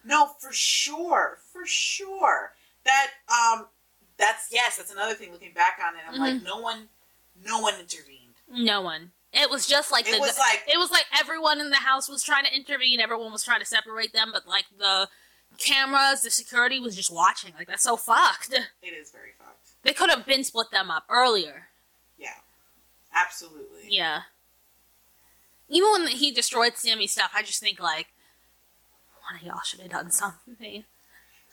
No, 0.06 0.28
for 0.40 0.52
sure, 0.52 1.38
for 1.52 1.66
sure. 1.66 2.54
That 2.86 3.12
um, 3.30 3.68
that's 4.18 4.50
yes, 4.52 4.78
that's 4.78 4.92
another 4.92 5.14
thing. 5.14 5.32
Looking 5.32 5.54
back 5.54 5.80
on 5.86 5.96
it, 5.96 6.02
I'm 6.08 6.20
like, 6.20 6.34
Mm-hmm. 6.36 6.46
no 6.46 6.60
one, 6.60 6.88
no 7.46 7.60
one 7.60 7.76
intervened. 7.80 8.20
No 8.52 8.82
one. 8.82 9.12
It 9.32 9.50
was 9.50 9.66
just 9.66 9.92
like 9.92 10.08
It 10.08 10.12
the, 10.14 10.20
was 10.20 10.38
like- 10.38 10.64
it 10.68 10.78
was 10.78 10.92
like 10.92 11.06
everyone 11.20 11.60
in 11.60 11.70
the 11.70 11.78
house 11.78 12.08
was 12.10 12.22
trying 12.24 12.46
to 12.46 12.56
intervene. 12.56 13.00
Everyone 13.00 13.32
was 13.32 13.44
trying 13.44 13.62
to 13.62 13.66
separate 13.66 14.14
them, 14.14 14.30
but 14.34 14.48
like 14.48 14.66
the 14.78 15.08
cameras, 15.58 16.22
the 16.22 16.30
security 16.30 16.80
was 16.80 16.96
just 16.96 17.12
watching. 17.12 17.54
Like 17.58 17.68
that's 17.68 17.84
so 17.84 17.96
fucked. 17.98 18.54
It 18.54 18.88
is 18.94 19.10
very 19.12 19.32
fucked. 19.38 19.70
They 19.84 19.94
could 19.94 20.10
have 20.10 20.26
been 20.26 20.44
split 20.44 20.70
them 20.72 20.92
up 20.92 21.06
earlier. 21.10 21.68
Yeah, 22.18 22.36
absolutely. 23.16 23.88
Yeah. 23.90 24.22
Even 25.70 25.92
when 25.92 26.08
he 26.08 26.32
destroyed 26.32 26.74
Sammy's 26.78 27.14
stuff, 27.14 27.32
I 27.36 27.42
just 27.42 27.60
think 27.60 27.80
like 27.80 28.08
one 29.30 29.40
of 29.40 29.46
y'all 29.46 29.62
should 29.64 29.80
have 29.82 29.92
done 29.92 30.12
something. 30.12 30.84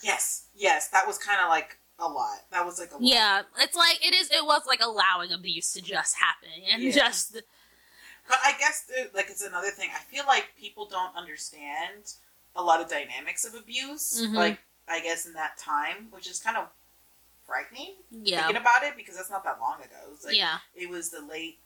Yes, 0.02 0.46
yes, 0.56 0.88
that 0.88 1.06
was 1.06 1.18
kind 1.18 1.40
of 1.42 1.48
like 1.48 1.78
a 1.98 2.09
lot. 2.09 2.38
That 2.50 2.64
was 2.64 2.78
like 2.78 2.90
a 2.92 2.94
lot. 2.94 3.02
Yeah, 3.02 3.42
it's 3.61 3.76
like 3.76 4.04
it 4.06 4.14
is. 4.14 4.30
It 4.30 4.44
was 4.44 4.62
like 4.66 4.80
allowing 4.83 5.33
abuse 5.33 5.72
to 5.74 5.83
just 5.83 6.16
happen 6.16 6.48
and 6.70 6.83
Yeah. 6.83 6.90
just 6.92 7.33
But 8.28 8.38
I 8.44 8.52
guess 8.59 8.85
uh, 8.98 9.04
like 9.14 9.26
it's 9.28 9.42
another 9.42 9.70
thing. 9.70 9.90
I 9.94 10.00
feel 10.04 10.24
like 10.26 10.50
people 10.59 10.87
don't 10.87 11.14
understand 11.16 12.14
a 12.56 12.62
lot 12.62 12.80
of 12.80 12.88
dynamics 12.88 13.44
of 13.44 13.54
abuse. 13.54 14.20
Mhm. 14.22 14.35
Like 14.37 14.61
I 14.88 15.00
guess 15.00 15.26
in 15.26 15.35
that 15.35 15.59
time, 15.59 16.09
which 16.11 16.28
is 16.28 16.40
kind 16.40 16.56
of 16.56 16.68
frightening 17.44 17.94
yeah, 18.11 18.46
thinking 18.46 18.61
about 18.61 18.85
it 18.85 18.96
because 18.96 19.16
that's 19.16 19.30
not 19.30 19.44
that 19.44 19.61
long 19.61 19.80
ago. 19.80 19.96
It 20.06 20.11
was 20.11 20.24
like 20.24 20.37
yeah, 20.37 20.59
it 20.74 20.88
was 20.88 21.11
the 21.11 21.20
late 21.20 21.59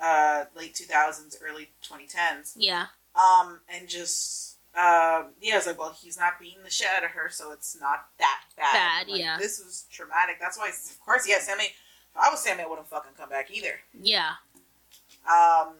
uh 0.00 0.44
late 0.54 0.74
2000s, 0.74 1.36
early 1.42 1.70
2010s. 1.82 2.54
yeah, 2.56 2.86
Um 3.14 3.60
and 3.68 3.88
just 3.88 4.53
um, 4.76 5.32
yeah, 5.40 5.56
it's 5.56 5.66
like, 5.66 5.78
well, 5.78 5.96
he's 6.00 6.18
not 6.18 6.38
beating 6.40 6.62
the 6.64 6.70
shit 6.70 6.88
out 6.96 7.04
of 7.04 7.10
her, 7.10 7.28
so 7.30 7.52
it's 7.52 7.78
not 7.80 8.06
that 8.18 8.40
bad. 8.56 8.72
Bad, 8.72 9.08
Like, 9.08 9.20
yeah. 9.20 9.36
This 9.38 9.58
was 9.64 9.86
traumatic. 9.90 10.36
That's 10.40 10.58
why, 10.58 10.68
of 10.68 11.00
course, 11.04 11.28
yeah, 11.28 11.38
Sammy. 11.38 11.64
If 11.64 12.16
I 12.20 12.30
was 12.30 12.40
Sammy, 12.42 12.62
I 12.62 12.66
wouldn't 12.66 12.88
fucking 12.88 13.12
come 13.16 13.28
back 13.28 13.50
either. 13.50 13.80
Yeah. 14.00 14.32
Um, 15.30 15.74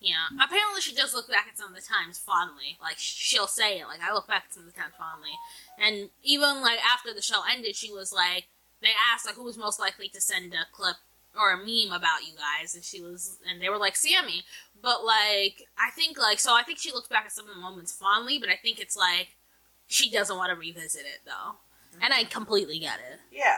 Yeah. 0.00 0.26
Apparently, 0.42 0.80
she 0.80 0.94
does 0.94 1.14
look 1.14 1.28
back 1.28 1.46
at 1.50 1.58
some 1.58 1.68
of 1.70 1.74
the 1.74 1.82
times 1.86 2.18
fondly. 2.18 2.76
Like 2.80 2.96
she'll 2.98 3.46
say 3.46 3.80
it. 3.80 3.86
Like 3.86 4.00
I 4.02 4.12
look 4.12 4.26
back 4.28 4.44
at 4.48 4.54
some 4.54 4.66
of 4.66 4.72
the 4.72 4.78
times 4.80 4.94
fondly. 4.98 5.30
And 5.78 6.10
even 6.22 6.60
like 6.62 6.78
after 6.84 7.12
the 7.12 7.22
show 7.22 7.42
ended, 7.50 7.74
she 7.76 7.92
was 7.92 8.12
like, 8.12 8.46
they 8.80 8.90
asked 9.12 9.26
like 9.26 9.34
who 9.34 9.44
was 9.44 9.58
most 9.58 9.80
likely 9.80 10.08
to 10.10 10.20
send 10.20 10.54
a 10.54 10.66
clip 10.72 10.96
or 11.38 11.52
a 11.52 11.56
meme 11.56 11.92
about 11.92 12.26
you 12.26 12.34
guys, 12.34 12.74
and 12.74 12.84
she 12.84 13.00
was, 13.00 13.38
and 13.48 13.60
they 13.60 13.68
were 13.68 13.78
like 13.78 13.96
Sammy. 13.96 14.44
But 14.80 15.04
like 15.04 15.62
I 15.78 15.90
think 15.90 16.18
like 16.18 16.40
so 16.40 16.54
I 16.54 16.62
think 16.62 16.78
she 16.78 16.92
looks 16.92 17.08
back 17.08 17.26
at 17.26 17.32
some 17.32 17.48
of 17.48 17.54
the 17.54 17.60
moments 17.60 17.92
fondly, 17.92 18.38
but 18.38 18.48
I 18.48 18.56
think 18.56 18.78
it's 18.80 18.96
like 18.96 19.36
she 19.86 20.10
doesn't 20.10 20.36
want 20.36 20.50
to 20.50 20.56
revisit 20.56 21.02
it 21.02 21.20
though, 21.24 21.56
mm-hmm. 21.92 22.02
and 22.02 22.12
I 22.12 22.24
completely 22.24 22.78
get 22.78 22.98
it. 22.98 23.20
yeah, 23.32 23.56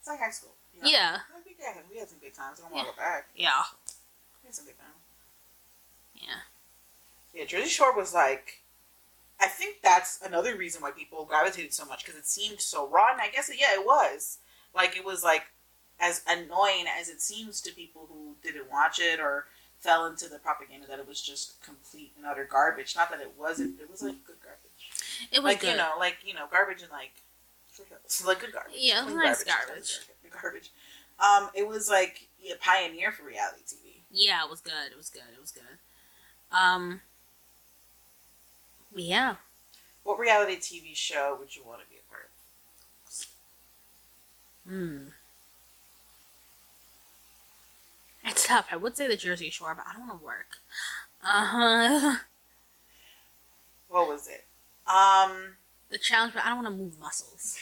it's 0.00 0.08
like 0.08 0.18
high 0.18 0.30
school. 0.30 0.54
you 0.74 0.82
know? 0.82 0.88
Yeah. 0.90 1.18
I 1.36 1.40
think, 1.42 1.56
yeah, 1.60 1.74
we 1.90 1.98
had 1.98 2.08
some 2.08 2.18
good 2.18 2.34
times. 2.34 2.58
I 2.58 2.62
don't 2.62 2.72
want 2.72 2.88
to 2.88 2.94
go 2.94 2.96
back. 2.96 3.28
Yeah. 3.36 3.62
We 4.42 4.48
had 4.48 4.54
some 4.54 4.64
good 4.64 4.78
times. 4.78 4.90
Yeah. 6.14 6.40
Yeah, 7.34 7.44
Jersey 7.44 7.68
Shore 7.68 7.94
was 7.94 8.14
like, 8.14 8.62
I 9.40 9.46
think 9.46 9.76
that's 9.82 10.20
another 10.24 10.56
reason 10.56 10.82
why 10.82 10.90
people 10.90 11.24
gravitated 11.24 11.74
so 11.74 11.84
much 11.84 12.04
because 12.04 12.18
it 12.18 12.26
seemed 12.26 12.60
so 12.60 12.88
raw. 12.88 13.12
And 13.12 13.20
I 13.20 13.28
guess, 13.28 13.50
yeah, 13.54 13.74
it 13.74 13.84
was. 13.84 14.38
Like, 14.74 14.96
it 14.96 15.04
was 15.04 15.22
like 15.22 15.42
as 16.00 16.22
annoying 16.28 16.86
as 16.98 17.08
it 17.08 17.20
seems 17.20 17.60
to 17.60 17.72
people 17.72 18.08
who 18.08 18.34
didn't 18.42 18.70
watch 18.70 18.98
it 18.98 19.20
or 19.20 19.46
fell 19.80 20.06
into 20.06 20.28
the 20.28 20.38
propaganda 20.38 20.86
that 20.86 20.98
it 20.98 21.08
was 21.08 21.20
just 21.20 21.62
complete 21.62 22.12
and 22.16 22.26
utter 22.26 22.46
garbage. 22.50 22.94
Not 22.96 23.10
that 23.10 23.20
it 23.20 23.32
wasn't, 23.38 23.80
it 23.80 23.90
was 23.90 24.02
like 24.02 24.24
good 24.24 24.36
garbage. 24.42 25.28
It 25.32 25.42
was 25.42 25.52
like, 25.52 25.60
good. 25.60 25.72
you 25.72 25.76
know, 25.76 25.92
like, 25.98 26.18
you 26.24 26.34
know, 26.34 26.46
garbage 26.50 26.82
and 26.82 26.90
like, 26.90 27.12
like 28.26 28.40
good 28.40 28.52
garbage. 28.52 28.74
Yeah, 28.76 29.02
Clean 29.04 29.16
nice 29.16 29.44
Good 29.44 29.52
garbage. 29.66 29.98
Garbage. 30.42 30.70
Um, 31.18 31.50
it 31.54 31.66
was 31.66 31.88
like 31.88 32.28
a 32.50 32.56
pioneer 32.56 33.12
for 33.12 33.24
reality 33.24 33.62
TV. 33.66 34.00
Yeah, 34.10 34.44
it 34.44 34.50
was 34.50 34.60
good. 34.60 34.90
It 34.90 34.96
was 34.96 35.10
good. 35.10 35.22
It 35.34 35.40
was 35.40 35.52
good. 35.52 35.62
Um. 36.52 37.00
Yeah. 38.94 39.36
What 40.02 40.18
reality 40.18 40.56
TV 40.56 40.96
show 40.96 41.36
would 41.38 41.54
you 41.54 41.62
want 41.64 41.80
to 41.82 41.88
be 41.88 41.96
a 41.96 42.10
part 42.10 42.30
of? 43.06 43.26
Hmm. 44.68 45.10
It's 48.24 48.46
tough. 48.46 48.66
I 48.70 48.76
would 48.76 48.96
say 48.96 49.06
the 49.08 49.16
Jersey 49.16 49.50
Shore, 49.50 49.74
but 49.74 49.84
I 49.88 49.92
don't 49.96 50.06
want 50.08 50.20
to 50.20 50.24
work. 50.24 50.56
Uh 51.24 51.44
huh. 51.46 52.16
What 53.88 54.08
was 54.08 54.28
it? 54.28 54.44
Um, 54.86 55.56
The 55.90 55.98
challenge, 55.98 56.34
but 56.34 56.44
I 56.44 56.48
don't 56.48 56.62
want 56.62 56.68
to 56.76 56.82
move 56.82 56.98
muscles. 57.00 57.58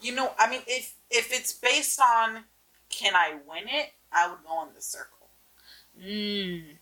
you 0.00 0.14
know, 0.14 0.32
I 0.38 0.48
mean, 0.50 0.60
if 0.66 0.94
if 1.10 1.32
it's 1.32 1.52
based 1.52 2.00
on 2.00 2.44
can 2.88 3.14
I 3.14 3.36
win 3.48 3.64
it, 3.68 3.90
I 4.12 4.28
would 4.28 4.38
go 4.46 4.54
on 4.54 4.68
the 4.74 4.80
circle 4.82 5.28
Hmm. 6.00 6.76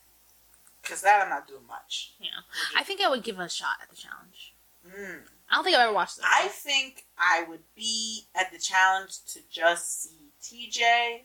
because 0.83 1.01
that 1.03 1.23
I'm 1.23 1.31
not 1.31 1.49
doing 1.49 1.67
much. 1.67 2.13
Yeah. 2.21 2.29
I 2.77 2.83
think 2.85 3.01
I 3.01 3.09
would 3.09 3.23
give 3.25 3.39
a 3.39 3.49
shot 3.49 3.79
at 3.83 3.89
the 3.91 3.97
challenge. 3.97 4.53
Mm. 4.87 5.21
I 5.51 5.55
don't 5.55 5.65
think 5.65 5.77
I've 5.77 5.83
ever 5.85 5.93
watched 5.93 6.19
it. 6.19 6.25
I 6.27 6.47
think 6.49 7.05
I 7.19 7.45
would 7.49 7.63
be 7.75 8.27
at 8.35 8.53
the 8.53 8.59
challenge 8.59 9.25
to 9.33 9.41
just 9.51 10.03
see 10.03 10.71
TJ, 10.71 11.23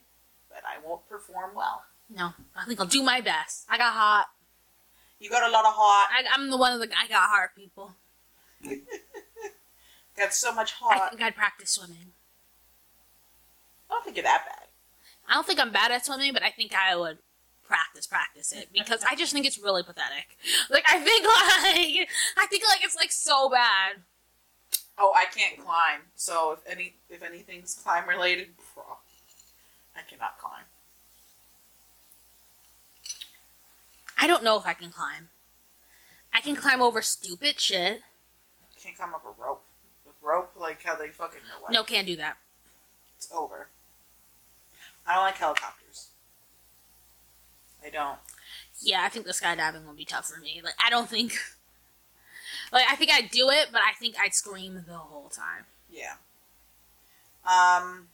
but 0.53 0.63
I 0.65 0.85
won't 0.85 1.07
perform 1.09 1.51
well. 1.55 1.83
no. 2.09 2.33
I 2.55 2.65
think 2.65 2.79
I'll 2.79 2.85
do 2.85 3.03
my 3.03 3.21
best. 3.21 3.65
I 3.69 3.77
got 3.77 3.93
hot. 3.93 4.27
You 5.19 5.29
got 5.29 5.47
a 5.47 5.51
lot 5.51 5.65
of 5.65 5.73
hot, 5.73 6.09
I, 6.11 6.23
I'm 6.33 6.49
the 6.49 6.57
one 6.57 6.73
of 6.73 6.79
the 6.79 6.87
I 6.97 7.07
got 7.07 7.29
hot 7.29 7.49
people. 7.55 7.93
got 10.17 10.33
so 10.33 10.53
much 10.53 10.73
hot. 10.73 11.01
I 11.01 11.09
think 11.09 11.21
I'd 11.21 11.35
practice 11.35 11.71
swimming. 11.71 12.13
I 13.89 13.93
don't 13.93 14.03
think 14.03 14.17
you're 14.17 14.23
that 14.23 14.45
bad. 14.45 14.67
I 15.29 15.35
don't 15.35 15.45
think 15.45 15.59
I'm 15.59 15.71
bad 15.71 15.91
at 15.91 16.05
swimming, 16.05 16.33
but 16.33 16.43
I 16.43 16.49
think 16.49 16.73
I 16.75 16.95
would 16.95 17.19
practice 17.63 18.05
practice 18.05 18.51
it 18.51 18.67
because 18.73 19.01
I 19.09 19.15
just 19.15 19.31
think 19.31 19.45
it's 19.45 19.57
really 19.59 19.83
pathetic. 19.83 20.37
Like 20.69 20.83
I 20.87 20.99
think 20.99 21.23
like 21.25 22.09
I 22.37 22.47
think 22.47 22.63
like 22.67 22.83
it's 22.83 22.95
like 22.95 23.11
so 23.11 23.49
bad. 23.49 23.97
Oh, 24.97 25.13
I 25.15 25.25
can't 25.25 25.57
climb. 25.63 26.01
So 26.15 26.53
if 26.53 26.59
any 26.71 26.95
if 27.09 27.23
anything's 27.23 27.75
climb 27.75 28.07
related, 28.09 28.49
I 30.01 30.09
cannot 30.09 30.37
climb. 30.39 30.63
I 34.17 34.27
don't 34.27 34.43
know 34.43 34.57
if 34.57 34.65
I 34.65 34.73
can 34.73 34.89
climb. 34.89 35.29
I 36.33 36.41
can 36.41 36.55
climb 36.55 36.81
over 36.81 37.01
stupid 37.01 37.59
shit. 37.59 38.01
Can't 38.81 38.97
climb 38.97 39.13
up 39.13 39.23
a 39.25 39.41
rope. 39.41 39.63
With 40.05 40.15
rope, 40.21 40.51
like 40.59 40.81
how 40.83 40.95
they 40.95 41.09
fucking 41.09 41.41
know 41.41 41.61
what. 41.61 41.71
No, 41.71 41.83
can't 41.83 42.07
do 42.07 42.15
that. 42.17 42.37
It's 43.17 43.29
over. 43.31 43.67
I 45.05 45.15
don't 45.15 45.23
like 45.23 45.37
helicopters. 45.37 46.07
I 47.85 47.89
don't. 47.89 48.17
Yeah, 48.81 49.03
I 49.03 49.09
think 49.09 49.25
the 49.25 49.33
skydiving 49.33 49.85
will 49.85 49.93
be 49.93 50.05
tough 50.05 50.27
for 50.27 50.39
me. 50.39 50.61
Like 50.63 50.73
I 50.83 50.89
don't 50.89 51.09
think 51.09 51.33
like 52.71 52.85
I 52.89 52.95
think 52.95 53.11
I'd 53.11 53.29
do 53.29 53.49
it, 53.49 53.67
but 53.71 53.81
I 53.81 53.93
think 53.99 54.15
I'd 54.19 54.33
scream 54.33 54.83
the 54.87 54.97
whole 54.97 55.29
time. 55.29 55.65
Yeah. 55.89 56.15
Um, 57.45 58.07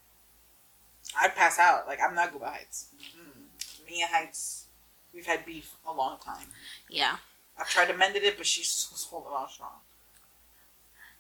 I'd 1.20 1.36
pass 1.36 1.60
out. 1.60 1.88
Like 1.88 2.00
I'm 2.02 2.15
not 2.15 2.32
good 2.32 2.41
with 2.41 2.50
heights. 2.50 2.88
Mm. 3.00 3.88
Mia 3.89 4.08
Heights. 4.08 4.65
We've 5.13 5.26
had 5.26 5.46
beef 5.46 5.76
a 5.88 5.93
long 5.93 6.20
time. 6.20 6.48
Yeah. 6.89 7.17
I've 7.60 7.70
tried 7.70 7.88
to 7.88 7.98
mend 7.98 8.15
it, 8.15 8.38
but 8.38 8.46
she's 8.46 8.72
just 8.72 9.10
holding 9.10 9.32
on 9.32 9.50
strong. 9.50 9.70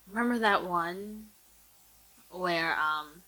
Remember 0.07 0.37
that 0.39 0.63
one 0.63 1.27
where 2.29 2.77
um 2.77 3.23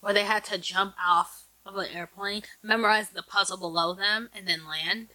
where 0.00 0.14
they 0.14 0.24
had 0.24 0.44
to 0.44 0.58
jump 0.58 0.94
off 1.02 1.44
of 1.64 1.76
an 1.76 1.86
airplane, 1.94 2.42
memorize 2.62 3.10
the 3.10 3.22
puzzle 3.22 3.56
below 3.56 3.94
them, 3.94 4.28
and 4.34 4.46
then 4.46 4.66
land? 4.66 5.08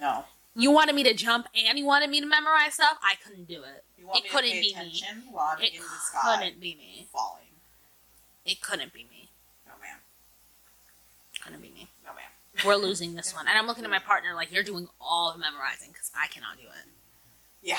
No. 0.00 0.24
You 0.58 0.70
wanted 0.70 0.94
me 0.94 1.02
to 1.04 1.12
jump 1.12 1.48
and 1.54 1.78
you 1.78 1.84
wanted 1.84 2.08
me 2.08 2.20
to 2.20 2.26
memorize 2.26 2.74
stuff? 2.74 2.98
I 3.02 3.14
couldn't 3.22 3.46
do 3.46 3.62
it. 3.62 3.84
It 3.98 4.30
couldn't 4.30 4.50
be 4.52 4.74
me. 4.74 4.74
It 4.74 5.74
in 5.74 5.82
the 5.82 5.88
sky 6.00 6.38
couldn't 6.38 6.60
be 6.60 6.74
me. 6.74 7.08
falling? 7.12 7.42
It 8.46 8.62
couldn't 8.62 8.92
be 8.92 9.06
me. 9.10 9.28
No, 9.66 9.72
ma'am. 9.82 9.98
Couldn't 11.42 11.60
be 11.60 11.68
me. 11.68 11.88
No, 12.04 12.12
ma'am. 12.14 12.64
We're 12.64 12.76
losing 12.76 13.14
this 13.14 13.34
one. 13.34 13.46
And 13.48 13.58
I'm 13.58 13.66
looking 13.66 13.84
at 13.84 13.90
my 13.90 13.98
partner 13.98 14.34
like, 14.34 14.50
you're 14.50 14.62
doing 14.62 14.88
all 14.98 15.32
the 15.32 15.38
memorizing 15.38 15.90
because 15.92 16.10
I 16.18 16.28
cannot 16.28 16.56
do 16.56 16.62
it. 16.62 16.88
Yeah. 17.62 17.76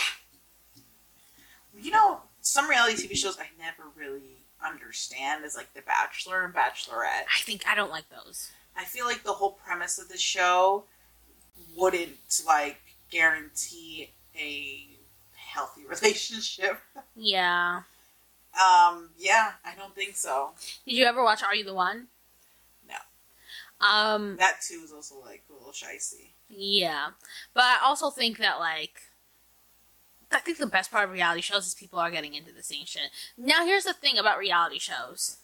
You 1.82 1.92
know, 1.92 2.22
some 2.42 2.70
reality 2.70 3.08
TV 3.08 3.16
shows 3.18 3.38
I 3.40 3.48
never 3.58 3.84
really 3.96 4.38
understand 4.64 5.46
is 5.46 5.56
like 5.56 5.74
The 5.74 5.82
Bachelor 5.82 6.44
and 6.44 6.54
Bachelorette. 6.54 7.26
I 7.26 7.42
think 7.42 7.68
I 7.68 7.74
don't 7.74 7.92
like 7.92 8.06
those. 8.10 8.52
I 8.76 8.84
feel 8.84 9.06
like 9.06 9.24
the 9.24 9.34
whole 9.34 9.52
premise 9.52 9.98
of 9.98 10.10
the 10.10 10.18
show 10.18 10.84
wouldn't 11.78 12.18
like 12.46 12.80
guarantee 13.12 14.10
a 14.38 14.88
healthy 15.36 15.86
relationship. 15.88 16.80
Yeah. 17.16 17.82
Um, 18.56 19.10
yeah, 19.18 19.52
I 19.64 19.76
don't 19.78 19.94
think 19.96 20.16
so. 20.16 20.52
Did 20.86 20.96
you 20.96 21.06
ever 21.06 21.24
watch 21.24 21.44
Are 21.44 21.54
You 21.56 21.64
the 21.64 21.74
One? 21.76 22.08
No. 22.88 22.96
Um, 23.88 24.36
That 24.38 24.62
too 24.68 24.82
is 24.84 24.92
also 24.92 25.16
like 25.24 25.44
a 25.50 25.54
little 25.54 25.72
shisty. 25.72 26.32
yeah. 26.50 27.10
But 27.54 27.64
I 27.64 27.78
also 27.86 28.10
think 28.10 28.40
that, 28.40 28.60
like, 28.60 29.02
I 30.32 30.40
think 30.40 30.58
the 30.58 30.66
best 30.66 30.90
part 30.92 31.06
of 31.06 31.12
reality 31.12 31.42
shows 31.42 31.68
is 31.68 31.76
people 31.76 32.00
are 32.00 32.10
getting 32.12 32.34
into 32.34 32.52
the 32.52 32.64
same 32.64 32.86
shit. 32.86 33.12
Now, 33.38 33.64
here's 33.66 33.84
the 33.86 33.94
thing 33.94 34.18
about 34.18 34.40
reality 34.40 34.80
shows 34.80 35.38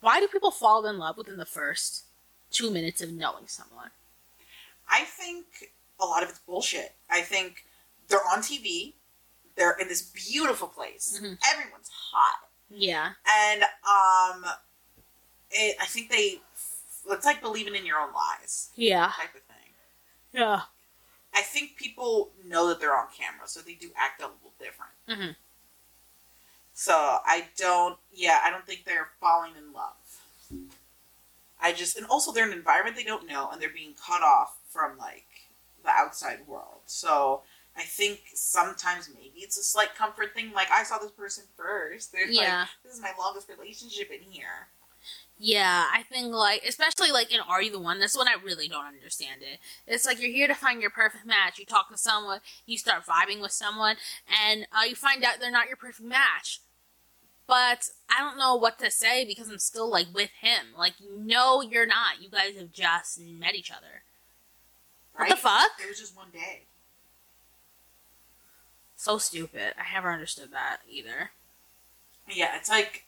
why 0.00 0.20
do 0.20 0.28
people 0.28 0.50
fall 0.50 0.84
in 0.86 0.98
love 0.98 1.16
within 1.16 1.38
the 1.38 1.46
first 1.46 2.04
two 2.50 2.70
minutes 2.70 3.00
of 3.00 3.12
knowing 3.12 3.46
someone? 3.46 3.90
I 4.94 5.02
think 5.04 5.46
a 6.00 6.06
lot 6.06 6.22
of 6.22 6.28
it's 6.28 6.38
bullshit. 6.40 6.94
I 7.10 7.20
think 7.22 7.64
they're 8.08 8.26
on 8.32 8.40
TV. 8.40 8.94
They're 9.56 9.76
in 9.80 9.88
this 9.88 10.02
beautiful 10.02 10.68
place. 10.68 11.18
Mhm. 11.20 11.36
Everyone's 11.52 11.90
hot. 12.12 12.48
Yeah. 12.70 13.12
and 13.28 13.62
um, 13.62 14.44
it, 15.50 15.76
I 15.80 15.86
think 15.86 16.10
they 16.10 16.40
it's 17.10 17.26
like 17.26 17.40
believing 17.42 17.74
in 17.76 17.84
your 17.86 17.98
own 17.98 18.12
lies 18.14 18.70
Yeah. 18.76 19.12
type 19.16 19.34
of 19.34 19.42
thing. 19.42 19.72
Yeah. 20.32 20.62
I 21.34 21.42
think 21.42 21.76
people 21.76 22.32
know 22.44 22.68
that 22.68 22.80
they're 22.80 22.96
on 22.96 23.08
camera, 23.16 23.46
so 23.46 23.60
they 23.60 23.74
do 23.74 23.90
act 23.96 24.20
a 24.22 24.26
little 24.26 24.54
different. 24.58 24.92
hmm 25.08 25.32
So 26.72 26.94
I 26.94 27.44
don't, 27.56 27.98
yeah, 28.12 28.40
I 28.44 28.50
don't 28.50 28.66
think 28.66 28.84
they're 28.84 29.10
falling 29.20 29.52
in 29.56 29.72
love. 29.72 29.96
I 31.60 31.72
just, 31.72 31.96
and 31.96 32.06
also 32.06 32.32
they're 32.32 32.46
in 32.46 32.52
an 32.52 32.58
environment 32.58 32.96
they 32.96 33.04
don't 33.04 33.28
know, 33.28 33.50
and 33.50 33.60
they're 33.60 33.68
being 33.70 33.94
cut 33.94 34.22
off 34.22 34.56
from 34.74 34.98
like 34.98 35.26
the 35.84 35.90
outside 35.90 36.40
world. 36.46 36.80
So 36.86 37.42
I 37.76 37.82
think 37.82 38.20
sometimes 38.34 39.08
maybe 39.14 39.38
it's 39.38 39.56
a 39.58 39.62
slight 39.62 39.94
comfort 39.94 40.34
thing. 40.34 40.52
Like 40.52 40.70
I 40.70 40.82
saw 40.82 40.98
this 40.98 41.12
person 41.12 41.44
first. 41.56 42.12
They're 42.12 42.28
Yeah. 42.28 42.60
like, 42.60 42.68
this 42.84 42.92
is 42.94 43.00
my 43.00 43.12
longest 43.18 43.48
relationship 43.48 44.10
in 44.10 44.20
here. 44.30 44.68
Yeah, 45.36 45.86
I 45.92 46.02
think 46.04 46.32
like 46.32 46.62
especially 46.66 47.10
like 47.10 47.32
in 47.32 47.40
Are 47.40 47.60
You 47.60 47.70
the 47.72 47.78
One? 47.80 47.98
That's 47.98 48.16
when 48.16 48.28
I 48.28 48.36
really 48.42 48.68
don't 48.68 48.86
understand 48.86 49.42
it. 49.42 49.58
It's 49.86 50.06
like 50.06 50.20
you're 50.20 50.30
here 50.30 50.46
to 50.46 50.54
find 50.54 50.80
your 50.80 50.90
perfect 50.90 51.26
match. 51.26 51.58
You 51.58 51.66
talk 51.66 51.90
to 51.90 51.98
someone, 51.98 52.40
you 52.66 52.78
start 52.78 53.04
vibing 53.04 53.40
with 53.42 53.52
someone, 53.52 53.96
and 54.46 54.66
uh, 54.72 54.84
you 54.88 54.94
find 54.94 55.22
out 55.24 55.40
they're 55.40 55.50
not 55.50 55.66
your 55.66 55.76
perfect 55.76 56.08
match. 56.08 56.60
But 57.46 57.88
I 58.08 58.20
don't 58.20 58.38
know 58.38 58.54
what 58.54 58.78
to 58.78 58.90
say 58.90 59.24
because 59.26 59.50
I'm 59.50 59.58
still 59.58 59.90
like 59.90 60.06
with 60.14 60.30
him. 60.40 60.68
Like, 60.78 60.94
no, 61.14 61.60
you're 61.60 61.84
not. 61.84 62.22
You 62.22 62.30
guys 62.30 62.56
have 62.56 62.72
just 62.72 63.20
met 63.20 63.54
each 63.54 63.70
other. 63.70 64.04
What 65.16 65.28
the 65.30 65.36
fuck? 65.36 65.70
It 65.82 65.88
was 65.88 65.98
just 66.00 66.16
one 66.16 66.30
day. 66.32 66.62
So 68.96 69.18
stupid. 69.18 69.74
I 69.78 69.94
never 69.94 70.10
understood 70.12 70.50
that 70.52 70.78
either. 70.88 71.30
Yeah, 72.28 72.56
it's 72.56 72.68
like 72.70 73.04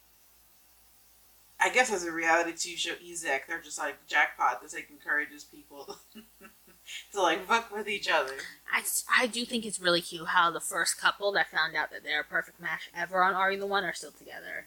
I 1.58 1.70
guess 1.70 1.90
as 1.90 2.04
a 2.04 2.12
reality 2.12 2.52
TV 2.52 2.76
show, 2.76 2.92
Ezek, 2.94 3.46
they're 3.48 3.60
just 3.62 3.78
like 3.78 4.06
jackpot. 4.06 4.60
This 4.62 4.74
like 4.74 4.88
encourages 4.90 5.44
people 5.44 5.96
to 7.12 7.22
like 7.22 7.46
fuck 7.46 7.74
with 7.74 7.88
each 7.88 8.10
other. 8.10 8.34
I, 8.70 8.82
I 9.18 9.26
do 9.26 9.44
think 9.46 9.64
it's 9.64 9.80
really 9.80 10.02
cute 10.02 10.28
how 10.28 10.50
the 10.50 10.60
first 10.60 10.98
couple 11.00 11.32
that 11.32 11.50
found 11.50 11.74
out 11.74 11.90
that 11.92 12.04
they're 12.04 12.20
a 12.20 12.24
perfect 12.24 12.60
match 12.60 12.90
ever 12.94 13.22
on 13.22 13.34
Are 13.34 13.50
You 13.50 13.58
the 13.58 13.66
One 13.66 13.84
are 13.84 13.94
still 13.94 14.10
together. 14.10 14.66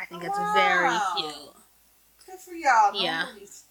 I 0.00 0.06
think 0.06 0.24
it's 0.24 0.38
Wow. 0.38 0.52
very 0.54 0.98
cute. 1.28 1.54
Good 2.26 2.38
for 2.40 2.54
y'all. 2.54 2.94
Yeah. 3.02 3.26
movies. 3.34 3.64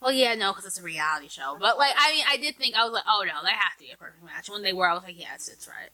Well, 0.00 0.12
yeah, 0.12 0.34
no, 0.34 0.52
because 0.52 0.66
it's 0.66 0.78
a 0.78 0.82
reality 0.82 1.28
show. 1.28 1.56
But 1.58 1.78
like, 1.78 1.94
I 1.96 2.12
mean, 2.12 2.24
I 2.28 2.36
did 2.36 2.56
think 2.56 2.74
I 2.74 2.84
was 2.84 2.92
like, 2.92 3.04
oh 3.08 3.24
no, 3.26 3.40
they 3.42 3.50
have 3.52 3.76
to 3.78 3.84
be 3.84 3.90
a 3.90 3.96
perfect 3.96 4.22
match. 4.24 4.50
When 4.50 4.62
they 4.62 4.72
were, 4.72 4.88
I 4.88 4.94
was 4.94 5.02
like, 5.02 5.18
yes, 5.18 5.48
it's 5.48 5.66
right. 5.66 5.90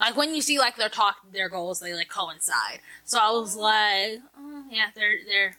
Like 0.00 0.16
when 0.16 0.34
you 0.34 0.40
see 0.40 0.58
like 0.58 0.76
their 0.76 0.88
talk, 0.88 1.16
their 1.32 1.50
goals, 1.50 1.80
they 1.80 1.92
like 1.94 2.08
coincide. 2.08 2.80
So 3.04 3.18
I 3.20 3.30
was 3.32 3.54
like, 3.56 4.20
oh 4.38 4.64
yeah, 4.70 4.86
they're 4.94 5.16
they're 5.26 5.56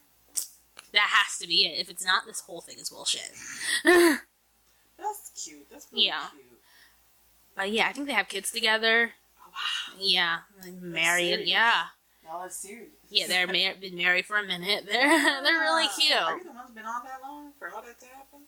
that 0.93 1.07
has 1.11 1.37
to 1.37 1.47
be 1.47 1.65
it. 1.67 1.79
If 1.79 1.89
it's 1.89 2.03
not, 2.05 2.25
this 2.25 2.41
whole 2.41 2.61
thing 2.61 2.77
is 2.79 2.89
bullshit. 2.89 3.31
That's 3.85 5.31
cute. 5.45 5.67
That's 5.71 5.87
really 5.91 6.07
Yeah. 6.07 6.25
cute. 6.31 6.43
but 7.55 7.71
yeah, 7.71 7.87
I 7.87 7.93
think 7.93 8.07
they 8.07 8.13
have 8.13 8.27
kids 8.27 8.51
together. 8.51 9.11
Oh 9.39 9.49
wow. 9.51 9.97
Yeah, 9.99 10.37
like, 10.63 10.73
married. 10.81 11.27
serious. 11.29 11.49
Yeah, 11.49 11.83
No, 12.23 12.41
that's 12.41 12.55
serious. 12.57 12.89
Yeah, 13.11 13.27
they're 13.27 13.45
mar- 13.47 13.75
been 13.79 13.95
married 13.95 14.25
for 14.25 14.37
a 14.37 14.43
minute. 14.43 14.85
They're 14.89 15.43
they're 15.43 15.59
really 15.59 15.87
cute. 15.99 16.13
Are 16.19 16.37
you 16.37 16.43
the 16.43 16.51
ones 16.51 16.71
been 16.73 16.85
on 16.85 17.03
that 17.03 17.19
long 17.21 17.51
for 17.59 17.69
all 17.69 17.81
that 17.83 17.99
to 17.99 18.05
happen? 18.07 18.39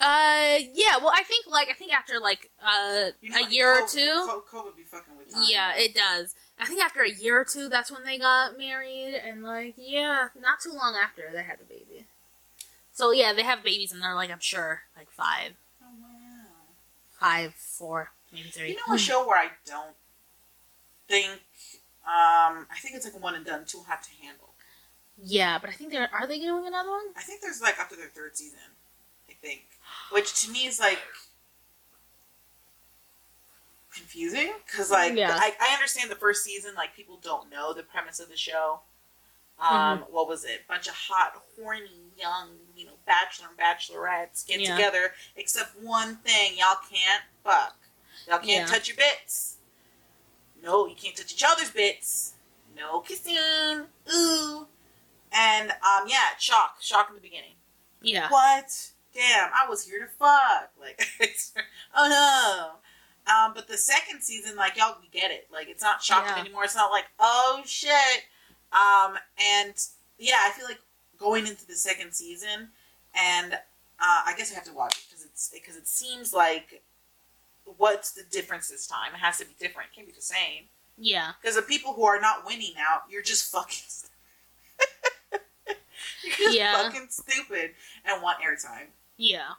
Uh, 0.00 0.64
yeah. 0.72 0.96
Well, 0.96 1.12
I 1.14 1.22
think 1.24 1.46
like 1.46 1.68
I 1.68 1.74
think 1.74 1.92
after 1.92 2.18
like 2.18 2.50
uh 2.64 3.10
You 3.20 3.30
know, 3.30 3.38
a 3.38 3.42
like, 3.42 3.52
year 3.52 3.68
or 3.82 3.86
two. 3.86 4.40
COVID 4.50 4.76
be 4.76 4.82
fucking 4.82 5.16
with 5.18 5.32
time. 5.34 5.42
Yeah, 5.46 5.72
it 5.76 5.94
does. 5.94 6.34
I 6.58 6.64
think 6.66 6.80
after 6.82 7.02
a 7.02 7.10
year 7.10 7.40
or 7.40 7.44
two, 7.44 7.68
that's 7.68 7.90
when 7.90 8.04
they 8.04 8.18
got 8.18 8.56
married, 8.58 9.14
and 9.14 9.42
like, 9.42 9.74
yeah, 9.76 10.28
not 10.40 10.60
too 10.60 10.72
long 10.72 10.94
after 11.02 11.24
they 11.32 11.42
had 11.42 11.58
the 11.58 11.64
baby. 11.64 12.06
So 12.92 13.12
yeah, 13.12 13.32
they 13.32 13.42
have 13.42 13.62
babies, 13.62 13.92
and 13.92 14.02
they're 14.02 14.14
like, 14.14 14.30
I'm 14.30 14.40
sure, 14.40 14.82
like 14.96 15.10
five, 15.10 15.52
Oh, 15.82 15.86
wow. 16.00 16.46
five, 17.18 17.54
four, 17.54 18.10
maybe 18.32 18.48
three. 18.48 18.70
You 18.70 18.76
know 18.86 18.94
a 18.94 18.98
show 18.98 19.26
where 19.26 19.38
I 19.38 19.48
don't 19.66 19.94
think 21.08 21.40
um 22.06 22.66
I 22.70 22.78
think 22.80 22.94
it's 22.96 23.04
like 23.04 23.14
a 23.14 23.18
one 23.18 23.34
and 23.34 23.44
done, 23.44 23.64
too 23.66 23.82
hot 23.86 24.02
to 24.04 24.10
handle. 24.22 24.54
yeah, 25.22 25.58
but 25.58 25.70
I 25.70 25.72
think 25.74 25.92
they're 25.92 26.08
are 26.12 26.26
they 26.26 26.38
doing 26.40 26.66
another 26.66 26.90
one? 26.90 27.06
I 27.16 27.22
think 27.22 27.40
there's 27.42 27.60
like 27.60 27.78
up 27.80 27.88
to 27.90 27.96
their 27.96 28.08
third 28.08 28.36
season. 28.36 28.58
I 29.28 29.32
think, 29.42 29.62
which 30.12 30.42
to 30.42 30.50
me 30.50 30.66
is 30.66 30.80
like 30.80 30.98
confusing 33.94 34.52
because 34.66 34.90
like 34.90 35.14
Yeah. 35.16 35.36
I, 35.38 35.52
I 35.60 35.74
understand 35.74 36.10
the 36.10 36.14
first 36.16 36.44
season 36.44 36.74
like 36.74 36.94
people 36.94 37.18
don't 37.22 37.50
know 37.50 37.72
the 37.72 37.82
premise 37.82 38.20
of 38.20 38.28
the 38.28 38.36
show. 38.36 38.80
Um, 39.58 40.06
what 40.10 40.26
was 40.26 40.44
it? 40.44 40.66
Bunch 40.66 40.86
of 40.86 40.94
hot, 40.94 41.34
horny, 41.54 41.90
young, 42.16 42.48
you 42.74 42.86
know, 42.86 42.92
bachelor 43.04 43.48
and 43.50 43.58
bachelorettes 43.58 44.46
get 44.46 44.60
Yeah. 44.60 44.74
together. 44.74 45.12
Except 45.36 45.78
one 45.82 46.16
thing, 46.16 46.52
y'all 46.56 46.78
can't 46.90 47.22
fuck. 47.44 47.76
Y'all 48.26 48.38
can't 48.38 48.48
Yeah. 48.48 48.64
touch 48.66 48.88
your 48.88 48.96
bits. 48.96 49.56
No, 50.62 50.86
you 50.86 50.94
can't 50.94 51.16
touch 51.16 51.32
each 51.32 51.44
other's 51.46 51.70
bits. 51.70 52.34
No 52.76 53.00
kissing. 53.00 53.36
Ooh. 54.14 54.66
And 55.32 55.70
um, 55.70 56.06
yeah, 56.06 56.36
shock, 56.38 56.76
shock 56.80 57.08
in 57.08 57.14
the 57.14 57.20
beginning. 57.20 57.54
Yeah, 58.02 58.28
What? 58.30 58.90
Damn, 59.14 59.50
I 59.52 59.68
was 59.68 59.86
here 59.86 60.00
to 60.00 60.06
fuck. 60.06 60.70
Like, 60.80 61.04
oh 61.96 62.08
no. 62.08 63.32
Um, 63.32 63.52
but 63.54 63.68
the 63.68 63.76
second 63.76 64.22
season, 64.22 64.56
like 64.56 64.76
y'all, 64.76 64.96
we 65.00 65.08
get 65.08 65.30
it. 65.30 65.48
Like, 65.52 65.68
it's 65.68 65.82
not 65.82 66.02
shocking 66.02 66.32
Yeah. 66.36 66.40
anymore. 66.40 66.64
It's 66.64 66.74
not 66.76 66.90
like, 66.90 67.04
oh 67.18 67.62
shit. 67.66 68.22
Um, 68.72 69.16
and 69.58 69.74
yeah, 70.18 70.36
I 70.46 70.50
feel 70.50 70.64
like 70.64 70.78
going 71.18 71.46
into 71.46 71.66
the 71.66 71.74
second 71.74 72.12
season, 72.12 72.68
and 73.14 73.54
uh, 73.54 73.58
I 74.26 74.34
guess 74.36 74.52
I 74.52 74.54
have 74.54 74.64
to 74.64 74.72
watch 74.72 74.96
it 74.96 75.04
because 75.10 75.24
it's 75.24 75.50
because 75.52 75.76
it 75.76 75.86
seems 75.88 76.32
like 76.32 76.82
what's 77.76 78.12
the 78.12 78.22
difference 78.30 78.68
this 78.68 78.86
time? 78.86 79.14
It 79.14 79.18
has 79.18 79.38
to 79.38 79.44
be 79.44 79.54
different. 79.58 79.90
It 79.92 79.96
can't 79.96 80.06
be 80.06 80.12
the 80.14 80.20
same. 80.22 80.64
yeah, 80.98 81.32
Because 81.40 81.56
the 81.56 81.62
people 81.62 81.92
who 81.94 82.04
are 82.04 82.20
not 82.20 82.44
winning 82.46 82.72
now, 82.76 83.02
you're 83.10 83.22
just 83.22 83.50
fucking. 83.50 83.78
you're 86.24 86.32
just 86.36 86.54
Yeah. 86.56 86.82
fucking 86.82 87.08
stupid 87.10 87.72
and 88.04 88.22
want 88.22 88.38
airtime. 88.42 88.88
yeah. 89.16 89.52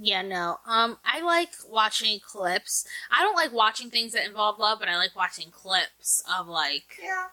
Yeah, 0.00 0.22
no. 0.22 0.56
Um, 0.64 0.96
I 1.04 1.20
like 1.20 1.50
watching 1.68 2.18
clips. 2.18 2.86
I 3.10 3.20
don't 3.22 3.36
like 3.36 3.52
watching 3.52 3.90
things 3.90 4.12
that 4.14 4.24
involve 4.24 4.58
love, 4.58 4.78
but 4.78 4.88
I 4.88 4.96
like 4.96 5.14
watching 5.14 5.50
clips 5.50 6.24
of 6.38 6.48
like 6.48 6.98
Yeah. 7.02 7.26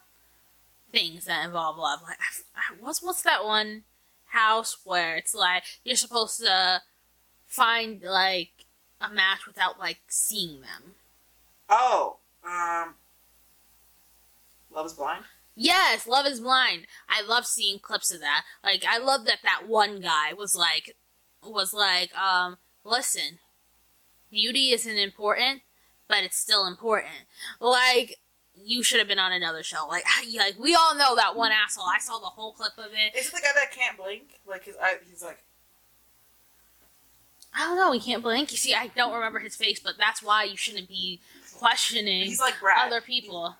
things 0.91 1.23
that 1.23 1.45
involve 1.45 1.77
love. 1.77 2.01
Like, 2.01 2.17
I, 2.19 2.59
I, 2.59 2.75
what's 2.81 3.01
what's 3.01 3.21
that 3.21 3.45
one 3.45 3.83
house 4.25 4.77
where 4.83 5.15
it's 5.15 5.33
like 5.33 5.63
you're 5.85 5.95
supposed 5.95 6.41
to 6.41 6.81
find 7.47 8.01
like 8.03 8.58
a 9.01 9.09
match 9.09 9.45
without 9.47 9.79
like 9.79 9.99
seeing 10.07 10.61
them? 10.61 10.95
Oh, 11.69 12.17
um, 12.43 12.95
Love 14.71 14.85
is 14.85 14.93
Blind. 14.93 15.25
Yes, 15.55 16.07
Love 16.07 16.25
is 16.25 16.39
Blind. 16.39 16.87
I 17.07 17.21
love 17.21 17.45
seeing 17.45 17.79
clips 17.79 18.13
of 18.13 18.21
that. 18.21 18.43
Like, 18.63 18.83
I 18.87 18.97
love 18.97 19.25
that 19.25 19.39
that 19.43 19.67
one 19.67 19.99
guy 19.99 20.33
was 20.33 20.55
like, 20.55 20.95
was 21.43 21.73
like, 21.73 22.15
um, 22.17 22.57
listen, 22.83 23.39
beauty 24.31 24.71
isn't 24.71 24.97
important, 24.97 25.61
but 26.07 26.23
it's 26.23 26.37
still 26.37 26.65
important. 26.65 27.25
Like, 27.59 28.19
you 28.55 28.83
should 28.83 28.99
have 28.99 29.07
been 29.07 29.19
on 29.19 29.31
another 29.31 29.63
show. 29.63 29.87
Like, 29.87 30.05
like 30.37 30.59
we 30.59 30.75
all 30.75 30.95
know 30.95 31.15
that 31.15 31.35
one 31.35 31.51
asshole. 31.51 31.85
I 31.85 31.99
saw 31.99 32.19
the 32.19 32.25
whole 32.25 32.53
clip 32.53 32.77
of 32.77 32.91
it. 32.93 33.17
Is 33.17 33.27
it 33.27 33.33
the 33.33 33.41
guy 33.41 33.51
that 33.55 33.71
can't 33.71 33.97
blink? 33.97 34.39
Like 34.47 34.65
his 34.65 34.75
eye, 34.81 34.95
he's 35.09 35.23
like, 35.23 35.43
I 37.59 37.63
don't 37.65 37.75
know. 37.75 37.91
He 37.91 37.99
can't 37.99 38.23
blink. 38.23 38.51
You 38.51 38.57
see, 38.57 38.73
I 38.73 38.87
don't 38.95 39.13
remember 39.13 39.39
his 39.39 39.55
face, 39.57 39.81
but 39.81 39.95
that's 39.97 40.23
why 40.23 40.45
you 40.45 40.55
shouldn't 40.55 40.87
be 40.87 41.19
questioning 41.57 42.23
he's 42.23 42.39
like 42.39 42.57
Brad. 42.61 42.87
other 42.87 43.01
people 43.01 43.57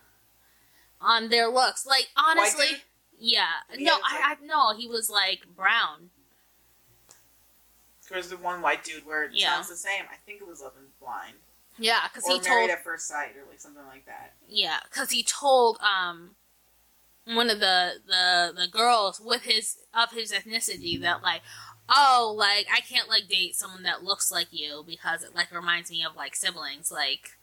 on 1.01 1.27
their 1.27 1.49
looks. 1.49 1.85
Like 1.85 2.07
honestly, 2.15 2.67
dude? 2.69 2.81
yeah. 3.19 3.47
He 3.75 3.83
No, 3.83 3.95
I, 3.95 4.35
I 4.41 4.45
no. 4.45 4.73
He 4.77 4.87
was 4.87 5.09
like 5.09 5.41
brown. 5.53 6.11
There's 8.09 8.29
the 8.29 8.37
one 8.37 8.61
white 8.61 8.83
dude 8.85 9.05
where 9.05 9.25
it 9.25 9.31
Yeah. 9.33 9.53
sounds 9.55 9.67
the 9.69 9.75
same. 9.75 10.03
I 10.11 10.15
think 10.25 10.41
it 10.41 10.47
was 10.47 10.61
Love 10.61 10.73
is 10.81 10.89
Blind. 10.99 11.33
Yeah, 11.77 11.99
because 12.11 12.25
he 12.25 12.39
Married 12.39 12.45
told. 12.45 12.69
at 12.71 12.83
First 12.83 13.07
Sight 13.07 13.35
or 13.37 13.47
like 13.49 13.59
something 13.59 13.85
like 13.85 14.05
that. 14.05 14.33
Yeah, 14.47 14.77
because 14.89 15.11
he 15.11 15.23
told 15.23 15.77
um 15.81 16.31
one 17.25 17.49
of 17.49 17.59
the 17.59 17.95
the 18.07 18.53
the 18.55 18.67
girls 18.67 19.19
with 19.19 19.43
his 19.43 19.77
of 19.93 20.11
his 20.11 20.31
ethnicity 20.31 20.99
that 21.01 21.21
like. 21.21 21.41
Oh, 21.89 22.35
like 22.37 22.67
I 22.73 22.81
can't 22.81 23.09
like 23.09 23.27
date 23.27 23.55
someone 23.55 23.83
that 23.83 24.03
looks 24.03 24.31
like 24.31 24.47
you 24.51 24.83
because 24.85 25.23
it 25.23 25.35
like 25.35 25.51
reminds 25.51 25.89
me 25.91 26.03
of 26.03 26.15
like 26.15 26.35
siblings. 26.35 26.91
Like, 26.91 27.37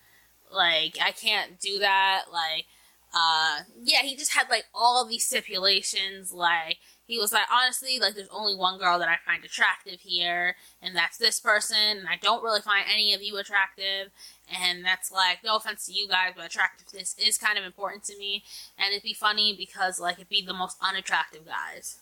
like 0.53 0.99
I 1.03 1.12
can't 1.12 1.59
do 1.61 1.78
that. 1.80 2.24
Like, 2.32 2.66
uh, 3.14 3.61
yeah, 3.82 4.03
he 4.03 4.16
just 4.16 4.34
had 4.34 4.49
like 4.49 4.66
all 4.74 5.05
these 5.05 5.24
stipulations. 5.24 6.32
Like, 6.32 6.78
he 7.07 7.18
was 7.18 7.32
like, 7.32 7.47
honestly, 7.53 7.99
like 8.01 8.14
there's 8.14 8.28
only 8.32 8.55
one 8.55 8.78
girl 8.78 8.99
that 8.99 9.09
I 9.09 9.16
find 9.24 9.44
attractive 9.44 10.01
here, 10.01 10.57
and 10.82 10.94
that's 10.94 11.18
this 11.18 11.38
person, 11.38 11.99
and 11.99 12.09
I 12.09 12.16
don't 12.20 12.42
really 12.42 12.61
find 12.61 12.84
any 12.92 13.14
of 13.14 13.22
you 13.22 13.36
attractive. 13.38 14.11
And 14.62 14.84
that's 14.84 15.11
like, 15.11 15.38
no 15.44 15.57
offense 15.57 15.86
to 15.86 15.92
you 15.92 16.09
guys, 16.09 16.32
but 16.36 16.47
attractiveness 16.47 17.16
is 17.18 17.38
kind 17.38 17.59
of 17.59 17.64
important 17.64 18.05
to 18.05 18.18
me. 18.18 18.44
And 18.78 18.92
it'd 18.92 19.03
be 19.03 19.14
funny 19.14 19.55
because 19.57 20.01
like 20.01 20.16
it'd 20.16 20.28
be 20.28 20.42
the 20.42 20.55
most 20.55 20.76
unattractive 20.82 21.47
guys. 21.47 21.99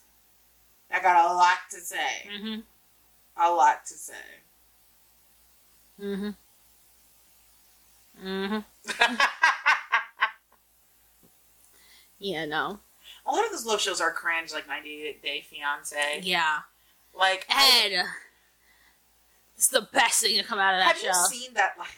I 0.92 1.00
got 1.00 1.30
a 1.30 1.34
lot 1.34 1.58
to 1.70 1.76
say. 1.80 2.28
Mm-hmm. 2.32 2.60
A 3.42 3.50
lot 3.50 3.84
to 3.86 3.94
say. 3.94 4.14
Mm-hmm. 6.00 6.30
Mm-hmm. 8.26 9.14
Yeah, 12.18 12.44
no. 12.46 12.78
a 13.26 13.32
lot 13.32 13.44
of 13.44 13.50
those 13.50 13.66
love 13.66 13.80
shows 13.80 14.00
are 14.00 14.10
cringe, 14.12 14.52
like 14.52 14.66
90 14.68 15.18
Day 15.22 15.44
Fiance. 15.48 16.20
Yeah. 16.22 16.60
Like, 17.14 17.44
I- 17.50 17.90
Ed. 17.92 18.04
It's 19.56 19.68
the 19.68 19.82
best 19.92 20.22
thing 20.22 20.36
to 20.38 20.42
come 20.44 20.58
out 20.58 20.74
of 20.74 20.80
that 20.80 20.96
have 20.96 20.98
show. 20.98 21.06
you 21.08 21.14
seen 21.40 21.54
that? 21.54 21.74
Like, 21.78 21.88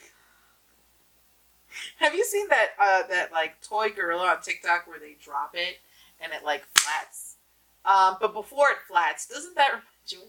Have 1.99 2.13
you 2.13 2.23
seen 2.23 2.47
that 2.49 2.69
uh 2.79 3.03
that 3.09 3.31
like 3.31 3.59
toy 3.61 3.89
gorilla 3.89 4.27
on 4.27 4.41
TikTok 4.41 4.85
where 4.87 4.99
they 4.99 5.15
drop 5.23 5.51
it 5.55 5.77
and 6.21 6.31
it 6.33 6.43
like 6.43 6.65
flats? 6.75 7.26
Um, 7.87 8.17
but 8.19 8.33
before 8.33 8.69
it 8.69 8.77
flats, 8.87 9.27
doesn't 9.27 9.55
that 9.55 9.69
remind 9.69 9.83
you? 10.07 10.19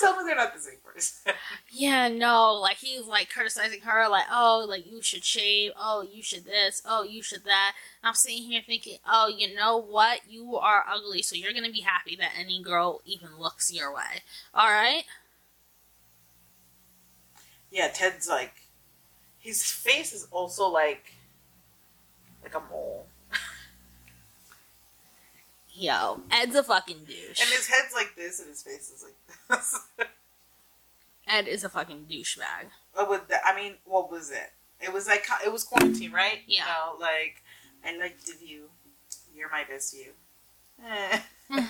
Tell 0.00 0.16
me 0.16 0.24
they're 0.26 0.36
not 0.36 0.54
the 0.54 0.60
same 0.60 0.78
person. 0.84 1.32
Yeah, 1.70 2.08
no, 2.08 2.54
like 2.54 2.78
he's 2.78 3.04
like 3.04 3.30
criticizing 3.30 3.82
her, 3.82 4.08
like, 4.08 4.24
oh, 4.32 4.64
like 4.68 4.90
you 4.90 5.00
should 5.02 5.22
shave, 5.22 5.70
oh, 5.78 6.02
you 6.02 6.22
should 6.22 6.44
this, 6.44 6.82
oh, 6.84 7.04
you 7.04 7.22
should 7.22 7.44
that. 7.44 7.74
I'm 8.02 8.14
sitting 8.14 8.42
here 8.42 8.62
thinking, 8.66 8.96
oh, 9.08 9.28
you 9.28 9.54
know 9.54 9.76
what? 9.76 10.22
You 10.28 10.56
are 10.56 10.84
ugly, 10.90 11.22
so 11.22 11.36
you're 11.36 11.52
gonna 11.52 11.70
be 11.70 11.82
happy 11.82 12.16
that 12.16 12.32
any 12.36 12.60
girl 12.62 13.02
even 13.04 13.38
looks 13.38 13.72
your 13.72 13.94
way. 13.94 14.22
Alright? 14.56 15.04
yeah, 17.70 17.88
Ted's 17.88 18.28
like 18.28 18.54
his 19.38 19.62
face 19.62 20.12
is 20.12 20.26
also 20.30 20.68
like 20.68 21.12
like 22.42 22.54
a 22.54 22.60
mole. 22.70 23.06
Yo, 25.78 26.20
Ed's 26.32 26.56
a 26.56 26.64
fucking 26.64 27.04
douche. 27.06 27.40
And 27.40 27.50
his 27.50 27.68
head's 27.68 27.94
like 27.94 28.16
this 28.16 28.40
and 28.40 28.48
his 28.48 28.62
face 28.62 28.90
is 28.90 29.04
like 29.04 29.60
this. 29.60 29.78
Ed 31.28 31.46
is 31.46 31.62
a 31.62 31.68
fucking 31.68 32.06
douchebag. 32.10 32.66
what 32.94 33.08
was 33.08 33.20
that? 33.28 33.42
I 33.44 33.54
mean, 33.54 33.74
what 33.84 34.10
was 34.10 34.32
it? 34.32 34.52
It 34.80 34.92
was 34.92 35.06
like 35.06 35.24
it 35.44 35.52
was 35.52 35.62
quarantine, 35.62 36.10
right? 36.10 36.40
Yeah. 36.48 36.62
You 36.62 36.66
know, 36.66 36.98
like 36.98 37.42
I 37.84 37.96
liked 37.96 38.26
the 38.26 38.32
view. 38.32 38.64
You're 39.36 39.50
my 39.50 39.62
best 39.70 39.94
view. 39.94 40.12
Eh. 40.84 41.20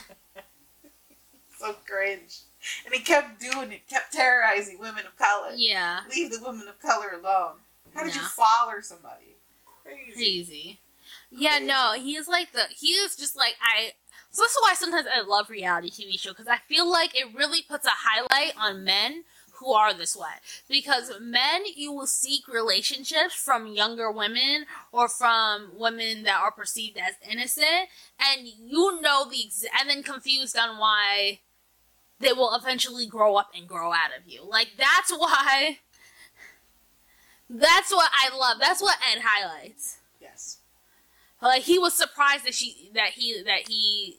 so 1.58 1.74
cringe. 1.86 2.40
And 2.86 2.94
he 2.94 3.00
kept 3.00 3.40
doing 3.40 3.72
it, 3.72 3.86
kept 3.88 4.14
terrorizing 4.14 4.78
women 4.78 5.04
of 5.04 5.16
color. 5.18 5.52
Yeah. 5.54 6.00
Leave 6.10 6.32
the 6.32 6.40
women 6.42 6.66
of 6.66 6.80
color 6.80 7.10
alone. 7.10 7.56
How 7.94 8.04
did 8.04 8.14
you 8.14 8.22
follow 8.22 8.80
somebody? 8.80 9.36
Crazy. 9.82 10.14
Crazy. 10.14 10.80
Yeah, 11.30 11.58
no, 11.58 11.92
he 11.94 12.16
is 12.16 12.26
like 12.28 12.52
the 12.52 12.64
he 12.74 12.88
is 12.88 13.16
just 13.16 13.36
like 13.36 13.54
I. 13.62 13.92
So 14.30 14.42
this 14.42 14.52
is 14.52 14.58
why 14.60 14.74
sometimes 14.74 15.06
I 15.06 15.22
love 15.22 15.50
reality 15.50 15.90
TV 15.90 16.18
show 16.18 16.30
because 16.30 16.48
I 16.48 16.58
feel 16.68 16.90
like 16.90 17.18
it 17.18 17.34
really 17.34 17.62
puts 17.62 17.86
a 17.86 17.90
highlight 17.90 18.52
on 18.58 18.84
men 18.84 19.24
who 19.58 19.72
are 19.72 19.92
this 19.92 20.16
way. 20.16 20.26
Because 20.68 21.12
men, 21.20 21.62
you 21.74 21.92
will 21.92 22.06
seek 22.06 22.46
relationships 22.48 23.34
from 23.34 23.66
younger 23.66 24.10
women 24.10 24.66
or 24.92 25.08
from 25.08 25.72
women 25.76 26.22
that 26.22 26.40
are 26.40 26.52
perceived 26.52 26.96
as 26.96 27.14
innocent, 27.30 27.88
and 28.20 28.46
you 28.46 29.00
know 29.00 29.28
the 29.28 29.44
ex- 29.44 29.64
and 29.78 29.88
then 29.90 30.02
confused 30.02 30.56
on 30.56 30.78
why 30.78 31.40
they 32.20 32.32
will 32.32 32.54
eventually 32.54 33.06
grow 33.06 33.36
up 33.36 33.50
and 33.56 33.68
grow 33.68 33.92
out 33.92 34.10
of 34.18 34.26
you. 34.26 34.42
Like 34.48 34.72
that's 34.78 35.10
why. 35.10 35.78
That's 37.50 37.90
what 37.90 38.10
I 38.12 38.36
love. 38.36 38.58
That's 38.60 38.82
what 38.82 38.98
Ed 39.10 39.22
highlights. 39.24 39.98
Like 41.40 41.62
he 41.62 41.78
was 41.78 41.94
surprised 41.94 42.44
that 42.46 42.54
she 42.54 42.90
that 42.94 43.10
he 43.10 43.42
that 43.44 43.68
he 43.68 44.18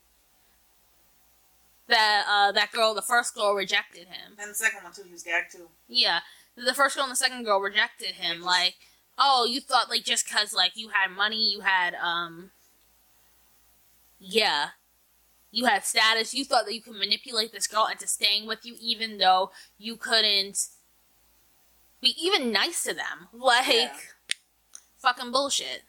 that 1.88 2.26
uh 2.30 2.52
that 2.54 2.72
girl 2.72 2.94
the 2.94 3.02
first 3.02 3.36
girl 3.36 3.54
rejected 3.54 4.08
him. 4.08 4.34
And 4.40 4.52
the 4.52 4.56
second 4.56 4.84
one 4.84 4.94
too, 4.94 5.04
he 5.06 5.12
was 5.12 5.24
gagged 5.24 5.52
too. 5.52 5.68
Yeah, 5.88 6.20
the 6.56 6.74
first 6.74 6.96
girl 6.96 7.04
and 7.04 7.12
the 7.12 7.16
second 7.18 7.44
girl 7.44 7.60
rejected 7.60 8.12
him. 8.16 8.42
Like, 8.42 8.76
oh, 9.18 9.46
you 9.50 9.60
thought 9.60 9.90
like 9.90 10.04
just 10.06 10.30
cause 10.30 10.54
like 10.54 10.72
you 10.76 10.90
had 10.90 11.12
money, 11.12 11.52
you 11.52 11.62
had 11.62 11.94
um, 11.96 12.52
yeah, 14.20 14.70
you 15.52 15.66
had 15.66 15.84
status. 15.84 16.34
You 16.34 16.46
thought 16.46 16.66
that 16.66 16.74
you 16.74 16.82
could 16.82 16.96
manipulate 16.96 17.52
this 17.52 17.68
girl 17.68 17.88
into 17.92 18.08
staying 18.08 18.48
with 18.48 18.66
you, 18.66 18.76
even 18.80 19.18
though 19.18 19.52
you 19.78 19.96
couldn't 19.98 20.68
be 22.02 22.16
even 22.22 22.52
nice 22.54 22.84
to 22.84 22.94
them. 22.94 23.28
Like, 23.34 23.68
Yeah. 23.76 23.94
fucking 25.00 25.32
bullshit. 25.32 25.84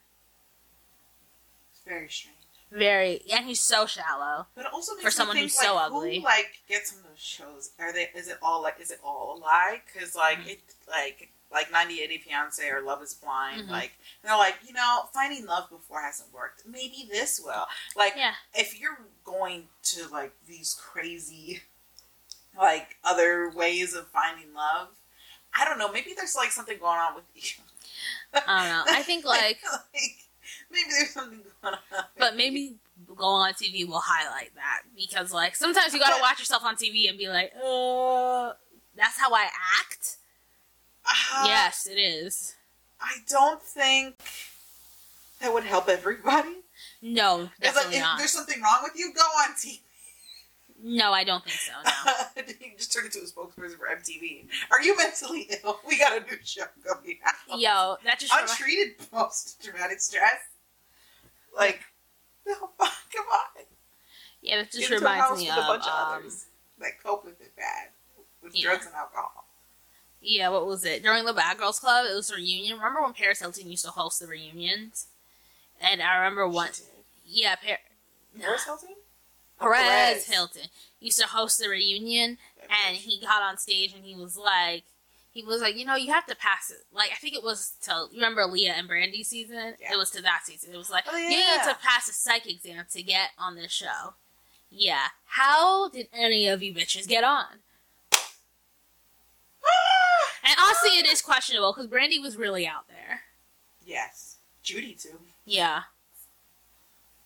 Very 1.91 2.09
strange. 2.09 2.37
Very, 2.73 3.21
and 3.33 3.47
he's 3.47 3.59
so 3.59 3.85
shallow. 3.85 4.47
But 4.55 4.67
it 4.67 4.73
also 4.73 4.93
makes 4.93 5.05
For 5.05 5.11
someone 5.11 5.35
think, 5.37 5.47
who's 5.51 5.59
so 5.59 5.77
ugly. 5.77 6.19
Who 6.21 6.25
like 6.25 6.61
gets 6.69 6.95
on 6.95 7.03
those 7.03 7.19
shows? 7.19 7.71
Are 7.81 7.93
they? 7.93 8.09
Is 8.15 8.29
it 8.29 8.39
all 8.41 8.63
like? 8.63 8.79
Is 8.81 8.93
it 8.93 9.01
all 9.05 9.37
a 9.37 9.39
lie? 9.41 9.83
Because 9.93 10.15
like 10.15 10.39
Mhm. 10.39 10.51
it 10.51 10.61
like 10.89 11.31
like 11.51 11.73
90 11.73 11.97
Day 12.07 12.19
Fiance 12.19 12.65
or 12.71 12.81
Love 12.81 13.03
Is 13.03 13.13
Blind. 13.15 13.63
Mhm. 13.63 13.71
Like 13.71 13.95
they're 14.23 14.37
like 14.37 14.55
you 14.65 14.73
know 14.73 15.09
finding 15.13 15.47
love 15.47 15.69
before 15.69 16.01
hasn't 16.01 16.33
worked. 16.33 16.65
Maybe 16.65 17.09
this 17.11 17.41
will. 17.41 17.67
Like 17.97 18.15
Yeah. 18.17 18.35
if 18.55 18.79
you're 18.79 19.01
going 19.25 19.69
to 19.91 20.07
like 20.07 20.33
these 20.47 20.75
crazy 20.75 21.63
like 22.57 22.99
other 23.03 23.51
ways 23.51 23.95
of 23.95 24.07
finding 24.13 24.55
love. 24.55 24.91
I 25.59 25.65
don't 25.65 25.79
know. 25.79 25.91
Maybe 25.91 26.13
there's 26.15 26.37
like 26.37 26.53
something 26.53 26.79
going 26.79 26.99
on 27.01 27.17
with 27.17 27.25
you. 27.35 27.65
I 28.33 28.69
don't 28.69 28.87
know. 28.87 28.93
I 28.93 29.03
think 29.03 29.25
like, 29.37 29.59
like 29.93 30.30
maybe 30.71 30.89
there's 30.91 31.11
something 31.11 31.41
going 31.63 31.75
on. 31.75 32.05
but 32.19 32.37
maybe 32.37 32.77
going 33.17 33.49
on 33.49 33.53
TV 33.55 33.87
will 33.87 34.03
highlight 34.05 34.55
that 34.55 34.83
because 34.97 35.33
like 35.33 35.57
sometimes 35.57 35.93
you 35.93 35.99
gotta 36.01 36.21
watch 36.21 36.39
yourself 36.39 36.65
on 36.65 36.77
TV 36.77 37.09
and 37.09 37.19
be 37.19 37.29
like, 37.29 37.53
uh, 37.57 38.53
that's 38.97 39.19
how 39.19 39.33
I 39.33 39.49
act. 39.81 40.17
Uh, 41.05 41.45
yes, 41.47 41.87
it 41.87 41.99
is. 41.99 42.55
I 43.01 43.17
don't 43.29 43.63
think 43.63 44.17
that 45.41 45.53
would 45.53 45.65
help 45.65 45.89
everybody. 45.89 46.57
No, 47.03 47.41
It's 47.43 47.51
like 47.51 47.61
definitely 47.75 47.97
if 47.97 48.03
not. 48.03 48.19
there's 48.19 48.31
something 48.33 48.61
wrong 48.63 48.81
with 48.83 48.93
you, 48.97 49.13
go 49.15 49.23
on 49.23 49.55
TV. 49.55 49.81
No, 50.83 51.13
I 51.13 51.25
don't 51.25 51.45
think 51.45 51.59
so. 51.59 51.73
No. 51.85 52.43
you 52.61 52.77
just 52.77 52.91
turn 52.93 53.05
into 53.05 53.19
a 53.19 53.23
spokesperson 53.23 53.77
for 53.77 53.87
MTV. 53.87 54.47
Are 54.71 54.81
you 54.83 54.97
mentally 54.97 55.49
ill? 55.63 55.79
We 55.89 55.99
got 55.99 56.17
a 56.17 56.21
new 56.25 56.39
show 56.43 56.63
going 56.83 57.19
out. 57.27 57.59
Yo, 57.61 57.97
that 58.05 58.19
just 58.19 58.33
Untreated 58.39 58.97
post 59.11 59.63
traumatic 59.63 60.01
stress. 60.01 60.39
Like, 61.57 61.81
no, 62.47 62.55
come 62.79 63.27
on. 63.33 63.65
yeah, 64.43 64.57
that 64.59 64.71
just 64.73 64.89
Get 64.89 64.93
into 64.93 65.07
a 65.07 65.09
house 65.11 65.39
reminds 65.41 65.43
me 65.43 65.51
of 65.51 65.59
a 65.59 65.61
bunch 65.67 65.85
of 65.85 65.89
um, 65.93 66.19
others 66.19 66.47
that 66.79 67.03
cope 67.03 67.25
with 67.25 67.41
it 67.41 67.55
bad 67.57 67.89
with 68.43 68.55
Yeah. 68.57 68.69
drugs 68.71 68.87
and 68.87 68.95
alcohol. 68.95 69.45
yeah, 70.23 70.49
what 70.49 70.67
was 70.67 70.85
it 70.85 71.03
during 71.03 71.25
the 71.25 71.33
Bad 71.33 71.59
Girls 71.59 71.79
Club? 71.79 72.07
It 72.11 72.15
was 72.15 72.31
a 72.31 72.35
reunion. 72.37 72.77
Remember 72.79 73.03
when 73.03 73.13
Paris 73.13 73.41
Hilton 73.41 73.71
used 73.71 73.85
to 73.85 73.91
host 73.91 74.21
the 74.21 74.27
reunions? 74.27 75.09
And 75.81 76.03
I 76.03 76.17
remember 76.19 76.47
one. 76.49 76.71
Yeah, 77.27 77.57
Par- 77.57 77.79
Paris 78.41 78.65
Hilton? 78.65 78.91
Perez, 79.59 79.81
Perez. 79.83 80.27
Hilton 80.27 80.63
used 81.01 81.19
to 81.21 81.27
host 81.27 81.59
the 81.59 81.69
reunion, 81.69 82.39
and 82.87 82.97
he 82.97 83.21
got 83.21 83.43
on 83.43 83.59
stage 83.59 83.93
and 83.95 84.05
he 84.05 84.15
was 84.15 84.37
like, 84.37 84.85
he 85.33 85.43
was 85.45 85.61
like, 85.61 85.77
you 85.77 85.85
know, 85.85 85.95
you 85.97 86.13
have 86.13 86.27
to 86.27 86.35
pass 86.37 86.71
it. 86.71 86.85
Like 86.93 87.11
I 87.13 87.17
think 87.17 87.35
it 87.35 87.43
was 87.45 87.73
to 87.83 88.07
you 88.11 88.17
remember 88.21 88.45
Leah 88.47 88.75
and 88.77 88.89
Brandy 88.89 89.23
season. 89.23 89.75
Yeah. 89.81 89.93
It 89.95 89.97
was 89.99 90.11
to 90.13 90.23
that 90.23 90.41
season. 90.45 90.75
It 90.75 90.77
was 90.77 90.91
like 90.91 91.05
Oh, 91.11 91.17
you 91.17 91.29
need 91.29 91.39
yeah. 91.39 91.63
to 91.73 91.77
pass 91.83 92.09
a 92.09 92.13
psych 92.13 92.47
exam 92.51 92.85
to 92.93 93.03
get 93.03 93.31
on 93.39 93.55
this 93.57 93.73
show. 93.73 94.15
Yeah. 94.71 95.07
How 95.25 95.89
did 95.89 96.09
any 96.13 96.47
of 96.49 96.63
you 96.63 96.73
bitches 96.75 97.07
get 97.09 97.25
on? 97.25 97.47
Ah! 99.65 100.31
And 100.45 100.57
honestly, 100.61 100.91
it 100.99 101.07
is 101.07 101.21
questionable 101.23 101.73
because 101.73 101.87
Brandy 101.89 102.19
was 102.19 102.37
really 102.37 102.67
out 102.67 102.89
there. 102.89 103.23
yes. 103.85 104.37
Judy, 104.63 104.95
too. 104.95 105.19
Yeah. 105.47 105.83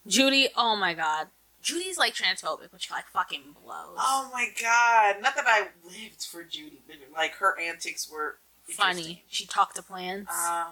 Judy, 0.07 0.49
oh 0.57 0.77
my 0.77 0.95
god. 0.95 1.27
Judy's 1.65 1.97
like 1.99 2.15
transphobic, 2.15 2.73
which 2.73 2.91
like 2.91 3.07
fucking 3.09 3.57
blows. 3.65 3.97
Oh 3.99 4.31
my 4.33 4.49
god. 4.61 5.17
Not 5.23 5.35
that 5.35 5.47
I 5.49 5.69
lived 5.85 6.23
for 6.23 6.45
Judy, 6.45 6.83
but 6.87 6.97
like 7.13 7.33
her 7.37 7.59
antics 7.59 8.09
were 8.09 8.37
funny. 8.69 9.25
She 9.29 9.47
talked 9.47 9.75
to 9.77 9.83
plants. 9.83 10.31
Uh, 10.31 10.67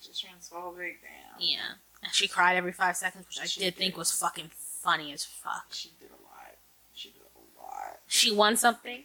she's 0.00 0.20
transphobic. 0.20 0.96
Damn. 1.02 1.38
yeah. 1.38 1.58
And 2.02 2.12
she 2.12 2.26
cried 2.28 2.56
every 2.56 2.72
five 2.72 2.96
seconds, 2.96 3.26
which 3.26 3.38
I 3.40 3.44
did 3.44 3.60
did. 3.60 3.76
think 3.76 3.96
was 3.96 4.10
fucking 4.10 4.50
funny 4.56 5.12
as 5.12 5.24
fuck. 5.24 5.66
She 5.70 5.90
did 6.00 6.08
a 6.10 6.22
lot. 6.24 6.56
She 6.94 7.10
did 7.10 7.20
a 7.36 7.60
lot. 7.60 7.98
She 8.06 8.32
won 8.34 8.56
something. 8.56 9.04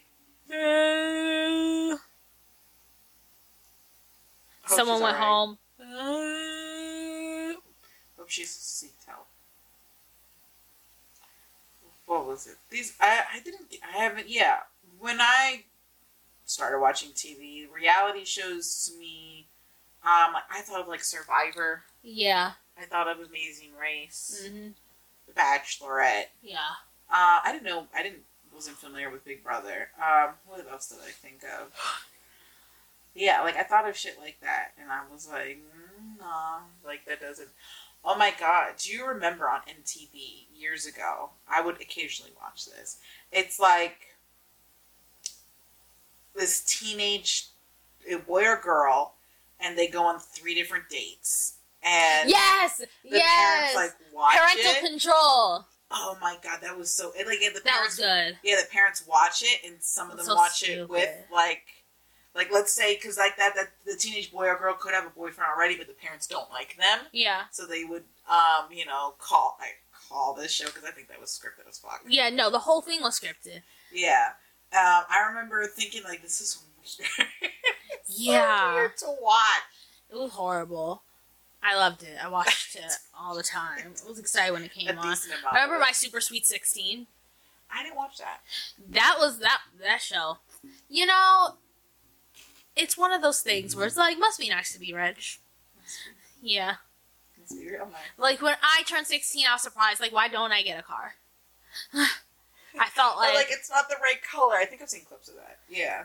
Someone 4.66 5.02
went 5.02 5.16
alright. 5.16 5.20
home. 5.20 5.58
Hope 8.16 8.30
she's 8.30 8.50
seeked 8.50 9.04
help. 9.06 9.26
What 12.06 12.26
was 12.26 12.46
it? 12.46 12.56
These 12.70 12.94
I 13.00 13.22
I 13.34 13.40
didn't 13.40 13.74
I 13.82 13.98
haven't 13.98 14.28
yeah. 14.28 14.58
When 14.98 15.20
I 15.20 15.64
started 16.44 16.80
watching 16.80 17.10
TV, 17.10 17.66
reality 17.72 18.24
shows 18.24 18.86
to 18.86 18.98
me, 18.98 19.46
um, 20.02 20.36
I 20.50 20.60
thought 20.62 20.80
of 20.82 20.88
like 20.88 21.02
Survivor. 21.02 21.82
Yeah. 22.02 22.52
I 22.78 22.84
thought 22.84 23.08
of 23.08 23.18
Amazing 23.18 23.70
Race, 23.80 24.46
hmm 24.46 24.68
The 25.26 25.32
Bachelorette. 25.32 26.26
Yeah. 26.42 26.58
Uh, 27.10 27.40
I 27.44 27.52
didn't 27.52 27.64
know. 27.64 27.86
I 27.94 28.02
didn't 28.02 28.22
wasn't 28.54 28.76
familiar 28.76 29.10
with 29.10 29.24
Big 29.24 29.42
Brother. 29.42 29.88
Um, 29.98 30.34
what 30.46 30.64
else 30.70 30.88
did 30.88 30.98
I 31.06 31.10
think 31.10 31.42
of? 31.44 31.72
Yeah, 33.16 33.42
like 33.42 33.56
I 33.56 33.62
thought 33.62 33.88
of 33.88 33.96
shit 33.96 34.18
like 34.20 34.40
that, 34.40 34.72
and 34.80 34.90
I 34.90 35.02
was 35.12 35.28
like, 35.28 35.58
mm, 35.58 36.18
nah, 36.18 36.58
like 36.84 37.04
that 37.06 37.20
doesn't. 37.20 37.48
Oh 38.04 38.16
my 38.16 38.32
god! 38.38 38.74
Do 38.78 38.92
you 38.92 39.06
remember 39.06 39.48
on 39.48 39.60
MTV 39.60 40.46
years 40.54 40.86
ago? 40.86 41.30
I 41.48 41.60
would 41.62 41.80
occasionally 41.80 42.32
watch 42.40 42.66
this. 42.66 42.98
It's 43.32 43.58
like 43.58 43.96
this 46.34 46.62
teenage 46.64 47.46
boy 48.26 48.44
or 48.46 48.60
girl, 48.62 49.14
and 49.60 49.78
they 49.78 49.86
go 49.88 50.04
on 50.04 50.18
three 50.18 50.54
different 50.54 50.88
dates, 50.90 51.54
and 51.82 52.28
yes, 52.28 52.76
the 52.78 52.86
yes. 53.04 53.72
parents 53.74 53.76
like 53.76 54.12
watch 54.14 54.36
Parental 54.36 54.72
it. 54.84 54.90
control. 54.90 55.64
oh 55.90 56.18
my 56.20 56.36
god, 56.42 56.58
that 56.62 56.76
was 56.76 56.90
so 56.90 57.12
it, 57.16 57.26
like 57.26 57.38
the 57.40 57.60
That 57.60 57.64
parents. 57.64 57.98
was 57.98 58.06
good. 58.06 58.38
Yeah, 58.44 58.56
the 58.60 58.68
parents 58.70 59.04
watch 59.08 59.42
it, 59.42 59.66
and 59.66 59.82
some 59.82 60.10
of 60.10 60.16
them 60.18 60.26
So 60.26 60.34
watch 60.34 60.62
it 60.68 60.88
with 60.88 61.08
like. 61.32 61.62
Like 62.34 62.50
let's 62.52 62.72
say, 62.72 62.94
because 62.96 63.16
like 63.16 63.36
that, 63.36 63.54
that 63.54 63.68
the 63.86 63.96
teenage 63.96 64.32
boy 64.32 64.46
or 64.46 64.58
girl 64.58 64.74
could 64.74 64.92
have 64.92 65.06
a 65.06 65.10
boyfriend 65.10 65.48
already, 65.54 65.76
but 65.76 65.86
the 65.86 65.92
parents 65.92 66.26
don't 66.26 66.50
like 66.50 66.76
them, 66.76 67.06
Yeah. 67.12 67.42
so 67.52 67.64
they 67.66 67.84
would, 67.84 68.04
um, 68.28 68.66
you 68.72 68.84
know, 68.86 69.14
call 69.18 69.56
I 69.60 69.68
call 70.08 70.34
this 70.34 70.52
show 70.52 70.66
because 70.66 70.84
I 70.84 70.90
think 70.90 71.08
that 71.08 71.20
was 71.20 71.30
scripted 71.30 71.68
as 71.68 71.78
fuck. 71.78 72.02
Yeah, 72.08 72.30
no, 72.30 72.50
the 72.50 72.58
whole 72.60 72.82
thing 72.82 73.02
was 73.02 73.18
scripted. 73.20 73.62
Yeah. 73.92 74.30
Um, 74.72 75.04
I 75.08 75.24
remember 75.28 75.64
thinking 75.68 76.02
like 76.02 76.22
this 76.22 76.40
is 76.40 76.58
weird. 76.98 77.08
It's 77.92 78.16
so 78.18 78.22
Yeah. 78.32 78.74
weird 78.74 78.96
to 78.98 79.14
watch. 79.20 79.62
It 80.10 80.16
was 80.16 80.32
horrible. 80.32 81.02
I 81.62 81.76
loved 81.76 82.02
it. 82.02 82.16
I 82.22 82.28
watched 82.28 82.74
it 82.76 82.92
all 83.18 83.34
the 83.34 83.42
time. 83.42 83.94
I 84.04 84.08
was 84.08 84.18
excited 84.18 84.52
when 84.52 84.64
it 84.64 84.72
A 84.76 84.78
came 84.86 84.98
on. 84.98 85.08
decent 85.08 85.34
amount. 85.40 85.54
Remember 85.54 85.78
my. 85.78 85.92
Super 85.92 86.20
Sweet 86.20 86.44
16? 86.46 87.06
I 87.72 87.82
didn't 87.82 87.96
watch 87.96 88.18
that. 88.18 88.40
That 88.90 89.16
was 89.18 89.38
that 89.38 89.60
that 89.80 90.02
show. 90.02 90.38
You 90.90 91.06
know, 91.06 91.54
it's 92.76 92.98
one 92.98 93.12
of 93.12 93.22
those 93.22 93.40
things 93.40 93.74
where 93.74 93.86
it's 93.86 93.94
mm-hmm. 93.94 94.00
like 94.00 94.18
must 94.18 94.38
be 94.38 94.48
nice 94.48 94.72
to 94.72 94.80
be 94.80 94.92
rich. 94.92 95.40
Yeah. 96.42 96.76
Let's 97.38 97.54
be 97.54 97.70
real. 97.70 97.88
Like 98.18 98.42
when 98.42 98.56
I 98.62 98.82
turned 98.84 99.06
16, 99.06 99.44
I 99.46 99.52
was 99.52 99.62
surprised 99.62 100.00
like 100.00 100.12
why 100.12 100.28
don't 100.28 100.52
I 100.52 100.62
get 100.62 100.78
a 100.78 100.82
car? 100.82 101.14
I 101.94 102.88
felt 102.90 103.16
like, 103.18 103.34
like 103.34 103.48
it's 103.50 103.70
not 103.70 103.88
the 103.88 103.96
right 104.02 104.20
color. 104.22 104.56
I 104.56 104.64
think 104.64 104.82
I've 104.82 104.88
seen 104.88 105.04
clips 105.04 105.28
of 105.28 105.36
that. 105.36 105.58
Yeah. 105.68 106.04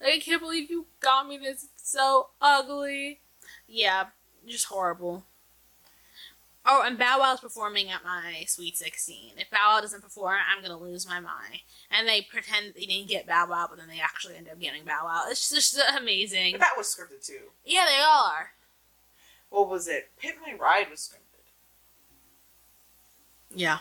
like, 0.00 0.14
I 0.14 0.18
can't 0.18 0.40
believe 0.40 0.70
you 0.70 0.86
got 1.00 1.28
me 1.28 1.38
this. 1.38 1.64
It's 1.64 1.90
so 1.90 2.28
ugly. 2.40 3.20
Yeah, 3.66 4.06
just 4.46 4.66
horrible. 4.66 5.24
Oh, 6.70 6.82
and 6.84 6.98
Bow 6.98 7.16
Wow's 7.20 7.40
performing 7.40 7.88
at 7.90 8.04
my 8.04 8.44
Sweet 8.46 8.76
16. 8.76 9.32
If 9.38 9.50
Bow 9.50 9.74
Wow 9.74 9.80
doesn't 9.80 10.02
perform, 10.02 10.36
I'm 10.54 10.62
gonna 10.62 10.76
lose 10.78 11.08
my 11.08 11.18
mind. 11.18 11.60
And 11.90 12.06
they 12.06 12.20
pretend 12.20 12.74
they 12.74 12.84
didn't 12.84 13.08
get 13.08 13.26
Bow 13.26 13.46
Wow, 13.48 13.66
but 13.70 13.78
then 13.78 13.88
they 13.88 14.00
actually 14.00 14.36
end 14.36 14.48
up 14.50 14.60
getting 14.60 14.84
Bow 14.84 15.00
Wow. 15.04 15.24
It's 15.28 15.48
just 15.48 15.80
amazing. 15.98 16.52
But 16.52 16.60
that 16.60 16.74
was 16.76 16.86
scripted 16.94 17.24
too. 17.26 17.50
Yeah, 17.64 17.86
they 17.86 18.00
are. 18.02 18.50
What 19.48 19.70
was 19.70 19.88
it? 19.88 20.10
Pimp 20.20 20.36
My 20.46 20.52
Ride 20.54 20.90
was 20.90 21.00
scripted. 21.00 21.24
Yeah. 23.54 23.78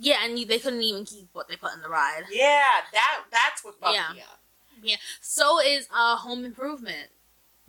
Yeah, 0.00 0.18
and 0.22 0.38
you, 0.38 0.46
they 0.46 0.60
couldn't 0.60 0.82
even 0.82 1.04
keep 1.04 1.28
what 1.32 1.48
they 1.48 1.56
put 1.56 1.74
in 1.74 1.82
the 1.82 1.88
ride. 1.88 2.22
Yeah, 2.30 2.62
that 2.92 3.22
that's 3.32 3.64
what 3.64 3.80
bugged 3.80 3.96
Yeah. 3.96 4.12
me 4.14 4.20
up. 4.20 4.38
Yeah. 4.80 4.96
So 5.20 5.60
is 5.60 5.88
uh, 5.92 6.16
Home 6.18 6.44
Improvement. 6.44 7.08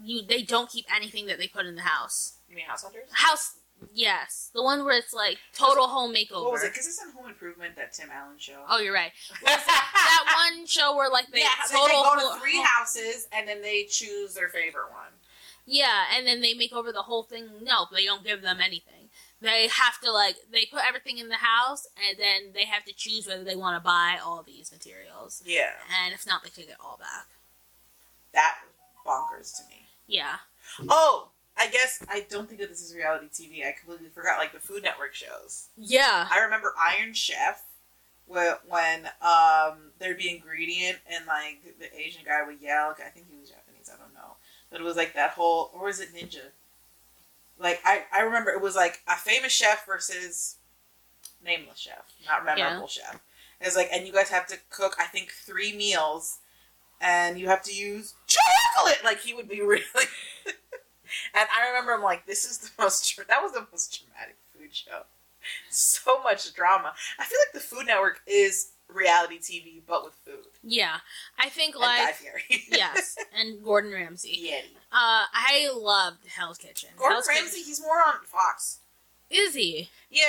You 0.02 0.22
they 0.22 0.44
don't 0.44 0.70
keep 0.70 0.86
anything 0.96 1.26
that 1.26 1.40
they 1.40 1.48
put 1.48 1.66
in 1.66 1.74
the 1.76 1.82
house. 1.82 2.34
You 2.48 2.56
mean 2.56 2.66
House 2.66 2.84
Hunters? 2.84 3.10
House. 3.12 3.56
Yes, 3.93 4.49
the 4.53 4.63
one 4.63 4.84
where 4.86 4.97
it's 4.97 5.13
like 5.13 5.38
total 5.53 5.88
home 5.88 6.13
makeover. 6.13 6.43
What 6.43 6.51
was 6.53 6.63
it? 6.63 6.71
Because 6.71 6.88
it's 6.88 7.01
in 7.03 7.11
Home 7.11 7.27
Improvement, 7.30 7.75
that 7.75 7.93
Tim 7.93 8.09
Allen 8.11 8.38
show. 8.38 8.63
Oh, 8.69 8.80
you're 8.80 8.93
right. 8.93 9.11
that 9.45 10.47
one 10.55 10.65
show 10.65 10.95
where 10.95 11.09
like 11.09 11.27
they 11.32 11.39
yeah, 11.41 11.47
they, 11.69 11.75
they 11.75 11.80
total 11.82 12.03
go 12.03 12.34
to 12.34 12.39
three 12.39 12.57
ho- 12.57 12.63
houses 12.63 13.27
and 13.32 13.47
then 13.47 13.61
they 13.61 13.84
choose 13.89 14.34
their 14.34 14.49
favorite 14.49 14.91
one. 14.91 15.11
Yeah, 15.65 16.05
and 16.15 16.25
then 16.25 16.41
they 16.41 16.53
make 16.53 16.73
over 16.73 16.91
the 16.91 17.01
whole 17.03 17.23
thing. 17.23 17.47
No, 17.61 17.86
they 17.93 18.05
don't 18.05 18.23
give 18.23 18.41
them 18.41 18.57
anything. 18.63 19.09
They 19.41 19.67
have 19.67 19.99
to 20.01 20.11
like 20.11 20.36
they 20.51 20.65
put 20.71 20.82
everything 20.88 21.17
in 21.19 21.30
the 21.30 21.36
house, 21.36 21.88
and 22.09 22.17
then 22.19 22.53
they 22.53 22.65
have 22.65 22.84
to 22.86 22.93
choose 22.93 23.27
whether 23.27 23.43
they 23.43 23.55
want 23.55 23.77
to 23.82 23.84
buy 23.86 24.17
all 24.23 24.43
these 24.43 24.71
materials. 24.71 25.41
Yeah, 25.45 25.71
And 26.03 26.13
if 26.13 26.25
not, 26.27 26.43
they 26.43 26.49
take 26.49 26.69
it 26.69 26.75
all 26.84 26.97
back. 26.99 27.27
that 28.34 28.55
was 29.05 29.05
bonkers 29.05 29.57
to 29.57 29.63
me. 29.69 29.86
Yeah. 30.07 30.36
Oh, 30.89 31.30
I 31.60 31.68
guess 31.68 32.01
I 32.10 32.26
don't 32.30 32.47
think 32.47 32.62
that 32.62 32.70
this 32.70 32.82
is 32.82 32.95
reality 32.95 33.28
TV. 33.28 33.68
I 33.68 33.74
completely 33.74 34.07
forgot 34.07 34.39
like 34.39 34.53
the 34.53 34.60
Food 34.60 34.82
Network 34.82 35.14
shows. 35.14 35.68
Yeah. 35.78 36.28
I 36.32 36.39
remember 36.39 36.74
Iron 36.97 37.14
Chef 37.14 37.62
when, 38.28 38.53
when 38.68 39.10
um 39.22 39.91
there'd 39.99 40.18
be 40.18 40.34
ingredient 40.34 40.99
and 41.14 41.26
like 41.28 41.78
the 41.80 41.93
Asian 41.99 42.22
guy 42.26 42.45
would 42.47 42.62
yell. 42.62 42.95
I 43.05 43.10
think 43.10 43.28
he 43.30 43.38
was 43.38 43.49
Japanese. 43.49 43.89
I 43.93 43.97
don't 44.01 44.14
know, 44.14 44.38
but 44.72 44.80
it 44.80 44.84
was 44.84 44.95
like 44.95 45.14
that 45.16 45.32
whole 45.32 45.72
or 45.74 45.86
was 45.86 45.99
it 45.99 46.16
Ninja? 46.16 46.51
Like 47.60 47.82
I 47.84 48.03
I 48.14 48.22
remember 48.22 48.51
it 48.51 48.62
was 48.62 48.76
like 48.76 49.01
a 49.07 49.16
famous 49.16 49.51
chef 49.51 49.86
versus 49.86 50.55
nameless 51.43 51.80
chef, 51.80 52.05
not 52.26 52.45
memorable 52.45 52.88
chef. 52.88 53.20
It's 53.60 53.76
like 53.76 53.89
and 53.91 54.07
you 54.07 54.14
guys 54.14 54.30
have 54.30 54.47
to 54.47 54.57
cook 54.70 54.95
I 54.97 55.05
think 55.05 55.32
three 55.32 55.76
meals, 55.76 56.38
and 57.01 57.38
you 57.38 57.49
have 57.49 57.64
to 57.64 57.74
use 57.74 58.14
chocolate. 58.28 59.03
Like 59.03 59.20
he 59.20 59.34
would 59.34 59.49
be 59.49 59.60
really. 59.66 59.84
And 61.34 61.47
I 61.55 61.68
remember 61.70 61.93
I'm 61.93 62.03
like, 62.03 62.26
this 62.26 62.45
is 62.45 62.57
the 62.60 62.70
most, 62.80 63.16
that 63.28 63.41
was 63.41 63.51
the 63.53 63.66
most 63.72 63.99
dramatic 64.05 64.38
food 64.53 64.74
show. 64.76 65.03
So 65.70 66.22
much 66.24 66.53
drama. 66.53 66.93
I 67.18 67.24
feel 67.26 67.39
like 67.47 67.53
the 67.53 67.60
Food 67.68 67.88
Network 67.88 68.22
is 68.28 68.72
reality 68.88 69.39
TV, 69.39 69.82
but 69.88 70.03
with 70.03 70.14
food. 70.26 70.45
Yeah. 70.64 70.97
I 71.38 71.49
think 71.49 71.76
and 71.76 71.82
like 71.82 72.16
yes, 72.72 73.16
and 73.38 73.64
Gordon 73.64 73.91
Ramsay. 73.93 74.38
Yeah, 74.41 74.62
Uh, 74.91 75.26
I 75.34 75.72
loved 75.76 76.26
Hell's 76.28 76.57
Kitchen. 76.57 76.89
Gordon 76.97 77.16
Hell's 77.16 77.28
Ramsay, 77.28 77.43
Kitchen- 77.51 77.64
he's 77.66 77.82
more 77.82 77.99
on 78.05 78.16
Fox. 78.26 78.80
is 79.30 79.55
he? 79.55 79.89
Yeah, 80.10 80.24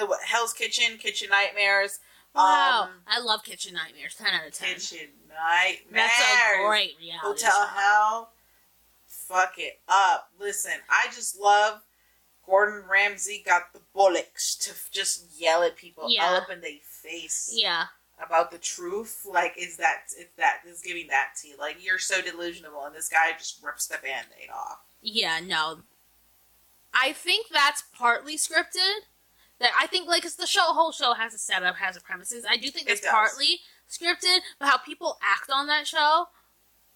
uh, 0.00 0.06
Hell's 0.24 0.52
Kitchen, 0.52 0.98
Kitchen 0.98 1.28
Nightmares. 1.30 2.00
Wow, 2.34 2.82
Um, 2.84 2.90
I 3.06 3.20
love 3.20 3.44
Kitchen 3.44 3.74
Nightmares. 3.74 4.14
Ten 4.16 4.28
out 4.34 4.46
of 4.46 4.52
ten. 4.52 4.74
Kitchen 4.74 5.08
Nightmares. 5.28 6.10
That's 6.10 6.58
a 6.58 6.66
great 6.66 6.96
reality 7.00 7.20
Hotel 7.22 7.50
show. 7.50 7.66
Hell. 7.66 8.30
Fuck 9.28 9.54
it 9.58 9.80
up. 9.88 10.30
Listen, 10.38 10.72
I 10.88 11.06
just 11.14 11.38
love 11.38 11.82
Gordon 12.44 12.84
Ramsay 12.88 13.42
got 13.44 13.72
the 13.72 13.80
bullocks 13.92 14.54
to 14.56 14.72
just 14.92 15.26
yell 15.40 15.62
at 15.62 15.76
people 15.76 16.04
Yeah. 16.08 16.26
all 16.26 16.34
up 16.36 16.50
in 16.50 16.60
their 16.60 16.78
face 16.82 17.50
Yeah, 17.52 17.86
about 18.24 18.50
the 18.52 18.58
truth. 18.58 19.22
Like, 19.24 19.54
is 19.58 19.76
that 19.78 20.04
it's 20.16 20.36
that 20.36 20.60
is 20.66 20.80
giving 20.82 21.08
that 21.08 21.32
to 21.42 21.48
you? 21.48 21.56
Like, 21.56 21.82
you're 21.84 21.98
so 21.98 22.20
delusional, 22.22 22.84
and 22.84 22.94
this 22.94 23.08
guy 23.08 23.32
just 23.32 23.62
rips 23.62 23.86
the 23.88 23.98
band-aid 23.98 24.50
off. 24.50 24.78
yeah, 25.00 25.40
no. 25.40 25.82
I 26.94 27.12
think 27.12 27.48
that's 27.48 27.82
partly 27.92 28.36
scripted. 28.36 29.00
That 29.58 29.70
I 29.78 29.86
think 29.86 30.06
like 30.06 30.22
'cause 30.22 30.36
the 30.36 30.46
show 30.46 30.72
whole 30.74 30.92
show 30.92 31.14
has 31.14 31.32
a 31.34 31.38
setup, 31.38 31.76
has 31.76 31.96
a 31.96 32.00
premises. 32.00 32.44
I 32.48 32.56
do 32.58 32.70
think 32.70 32.86
that's 32.86 33.00
partly 33.06 33.60
scripted, 33.90 34.40
but 34.58 34.68
how 34.68 34.76
people 34.78 35.18
act 35.22 35.50
on 35.50 35.66
that 35.68 35.86
show. 35.88 36.28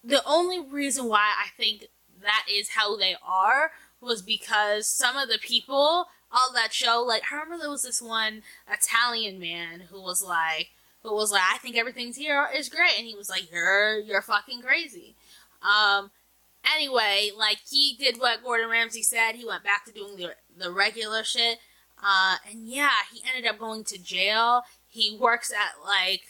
The 0.03 0.23
only 0.25 0.59
reason 0.59 1.05
why 1.05 1.33
I 1.43 1.49
think 1.57 1.85
that 2.21 2.45
is 2.51 2.69
how 2.69 2.95
they 2.95 3.15
are 3.25 3.71
was 3.99 4.21
because 4.21 4.87
some 4.87 5.17
of 5.17 5.29
the 5.29 5.39
people 5.39 6.07
on 6.31 6.53
that 6.53 6.73
show, 6.73 7.03
like 7.05 7.23
I 7.31 7.35
remember 7.35 7.57
there 7.59 7.69
was 7.69 7.83
this 7.83 8.01
one 8.01 8.43
Italian 8.71 9.39
man 9.39 9.81
who 9.91 10.01
was 10.01 10.21
like, 10.21 10.69
who 11.03 11.13
was 11.13 11.31
like, 11.31 11.41
I 11.53 11.57
think 11.57 11.77
everything's 11.77 12.17
here 12.17 12.47
is 12.55 12.69
great, 12.69 12.97
and 12.97 13.07
he 13.07 13.15
was 13.15 13.29
like, 13.29 13.51
you're 13.51 13.99
you're 13.99 14.21
fucking 14.21 14.61
crazy. 14.61 15.15
Um. 15.61 16.11
Anyway, 16.75 17.31
like 17.35 17.57
he 17.67 17.95
did 17.97 18.19
what 18.19 18.43
Gordon 18.43 18.69
Ramsay 18.69 19.01
said. 19.01 19.33
He 19.33 19.45
went 19.45 19.63
back 19.63 19.83
to 19.85 19.91
doing 19.91 20.15
the 20.17 20.35
the 20.55 20.71
regular 20.71 21.23
shit. 21.23 21.59
Uh, 22.03 22.37
and 22.49 22.67
yeah, 22.67 22.89
he 23.11 23.21
ended 23.27 23.49
up 23.49 23.59
going 23.59 23.83
to 23.85 24.01
jail. 24.01 24.63
He 24.87 25.15
works 25.19 25.51
at 25.51 25.83
like 25.85 26.21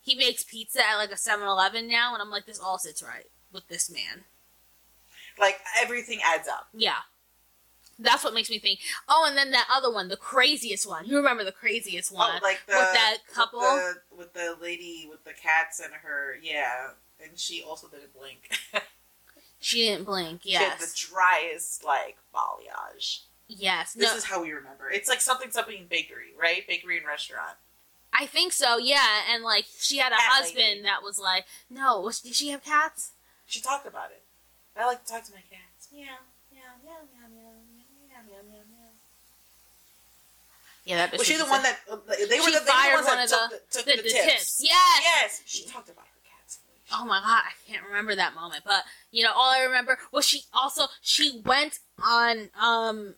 he 0.00 0.14
makes 0.14 0.44
pizza 0.44 0.80
at 0.86 0.96
like 0.96 1.10
a 1.10 1.14
7-Eleven 1.14 1.88
now, 1.88 2.14
and 2.14 2.22
I'm 2.22 2.30
like, 2.30 2.46
this 2.46 2.58
all 2.58 2.78
sits 2.78 3.02
right 3.02 3.26
with 3.52 3.68
this 3.68 3.90
man. 3.90 4.24
Like, 5.40 5.58
everything 5.80 6.20
adds 6.24 6.48
up. 6.48 6.68
Yeah. 6.72 6.98
That's 7.98 8.24
what 8.24 8.32
makes 8.32 8.48
me 8.48 8.58
think. 8.58 8.80
Oh, 9.08 9.26
and 9.28 9.36
then 9.36 9.50
that 9.50 9.68
other 9.74 9.92
one, 9.92 10.08
the 10.08 10.16
craziest 10.16 10.88
one. 10.88 11.06
You 11.06 11.16
remember 11.16 11.44
the 11.44 11.52
craziest 11.52 12.12
oh, 12.12 12.16
one? 12.16 12.30
Oh, 12.36 12.38
like 12.42 12.60
the 12.66 12.72
with 12.72 12.92
that 12.92 13.18
couple? 13.32 13.60
with 13.60 13.68
the, 13.68 14.16
with 14.16 14.32
the 14.32 14.56
lady 14.62 15.06
with 15.10 15.24
the 15.24 15.32
cats 15.32 15.80
and 15.80 15.92
her, 15.92 16.36
yeah, 16.42 16.90
and 17.22 17.38
she 17.38 17.62
also 17.62 17.88
didn't 17.88 18.14
blink. 18.14 18.50
She 19.60 19.84
didn't 19.84 20.04
blink. 20.04 20.40
She 20.42 20.54
had 20.54 20.78
the 20.80 20.90
driest 20.96 21.84
like 21.84 22.16
balayage. 22.34 23.20
Yes. 23.46 23.92
This 23.92 24.10
No, 24.10 24.16
is 24.16 24.24
how 24.24 24.42
we 24.42 24.50
remember. 24.52 24.90
It's 24.90 25.08
like 25.08 25.20
something 25.20 25.50
something 25.50 25.86
bakery, 25.88 26.32
right? 26.40 26.66
Bakery 26.66 26.96
and 26.96 27.06
restaurant. 27.06 27.56
I 28.12 28.26
think 28.26 28.52
so. 28.52 28.78
Yeah, 28.78 29.20
and 29.30 29.44
like 29.44 29.66
she 29.78 29.98
had 29.98 30.12
a 30.12 30.16
Cat 30.16 30.32
husband 30.32 30.64
lady. 30.64 30.82
that 30.82 31.02
was 31.02 31.18
like, 31.18 31.44
no, 31.68 32.00
was, 32.00 32.20
did 32.20 32.34
she 32.34 32.48
have 32.48 32.64
cats? 32.64 33.12
She 33.44 33.60
talked 33.60 33.86
about 33.86 34.10
it. 34.10 34.19
I 34.80 34.86
like 34.86 35.04
to 35.04 35.12
talk 35.12 35.24
to 35.24 35.32
my 35.32 35.44
cats. 35.50 35.88
Meow, 35.92 36.04
meow, 36.52 36.60
meow, 36.82 37.04
meow, 37.12 37.28
meow, 37.28 37.52
meow, 37.68 38.22
meow, 38.24 38.42
meow, 38.48 38.64
meow. 38.70 38.92
Yeah, 40.84 40.96
that. 40.96 41.12
bitch 41.12 41.18
Was 41.18 41.26
she 41.26 41.36
the 41.36 41.44
one 41.44 41.62
that 41.62 41.78
uh, 41.90 41.96
they 42.08 42.12
were 42.16 42.26
She 42.26 42.26
the, 42.26 42.30
they 42.30 42.40
were 42.40 42.52
the 42.52 42.60
fired 42.72 42.94
ones 42.94 43.06
one 43.06 43.16
that 43.18 43.24
of 43.24 43.30
took 43.30 43.50
the- 43.50 43.56
the, 43.56 43.60
took 43.70 43.84
the, 43.84 43.96
the, 43.96 44.02
the 44.02 44.08
tips. 44.08 44.24
tips. 44.32 44.60
Yes. 44.64 45.02
Yes, 45.04 45.42
she 45.44 45.64
talked 45.66 45.88
about 45.90 46.04
her 46.06 46.20
cats. 46.24 46.58
Oh 46.92 47.04
my 47.04 47.20
god, 47.20 47.42
I 47.44 47.52
can't 47.70 47.84
remember 47.86 48.14
that 48.16 48.34
moment, 48.34 48.62
but 48.64 48.84
you 49.10 49.22
know, 49.24 49.32
all 49.34 49.52
I 49.52 49.62
remember 49.62 49.98
was 50.10 50.26
she 50.26 50.44
also 50.54 50.86
she 51.02 51.42
went 51.44 51.78
on 52.02 52.48
um 52.58 53.14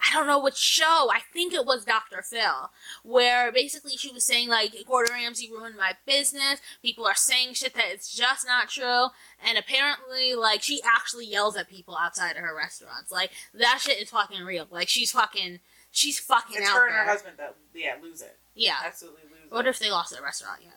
I 0.00 0.14
don't 0.14 0.26
know 0.28 0.38
which 0.40 0.56
show. 0.56 1.08
I 1.12 1.20
think 1.32 1.52
it 1.52 1.66
was 1.66 1.84
Dr. 1.84 2.22
Phil, 2.22 2.70
where 3.02 3.50
basically 3.50 3.96
she 3.96 4.12
was 4.12 4.24
saying 4.24 4.48
like 4.48 4.72
Gordon 4.86 5.14
Ramsay 5.14 5.50
ruined 5.50 5.76
my 5.76 5.92
business. 6.06 6.60
People 6.82 7.04
are 7.06 7.16
saying 7.16 7.54
shit 7.54 7.74
that 7.74 7.86
it's 7.88 8.14
just 8.14 8.46
not 8.46 8.68
true, 8.68 9.06
and 9.44 9.58
apparently 9.58 10.34
like 10.34 10.62
she 10.62 10.80
actually 10.84 11.26
yells 11.26 11.56
at 11.56 11.68
people 11.68 11.96
outside 12.00 12.32
of 12.36 12.42
her 12.42 12.54
restaurants. 12.56 13.10
Like 13.10 13.30
that 13.52 13.78
shit 13.82 14.00
is 14.00 14.10
fucking 14.10 14.44
real. 14.44 14.68
Like 14.70 14.88
she's 14.88 15.10
fucking 15.10 15.58
she's 15.90 16.18
fucking 16.20 16.56
It's 16.58 16.70
her 16.70 16.86
and 16.86 16.94
there. 16.94 17.04
her 17.04 17.10
husband 17.10 17.34
that 17.38 17.56
yeah 17.74 17.96
lose 18.00 18.22
it. 18.22 18.36
Yeah. 18.54 18.76
Absolutely 18.84 19.22
lose 19.24 19.46
it. 19.46 19.52
What 19.52 19.66
it. 19.66 19.70
if 19.70 19.78
they 19.80 19.90
lost 19.90 20.12
their 20.12 20.22
restaurant 20.22 20.60
yet? 20.62 20.74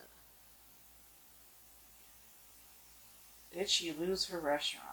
Did 3.53 3.69
she 3.69 3.91
lose 3.91 4.27
her 4.27 4.39
restaurant? 4.39 4.90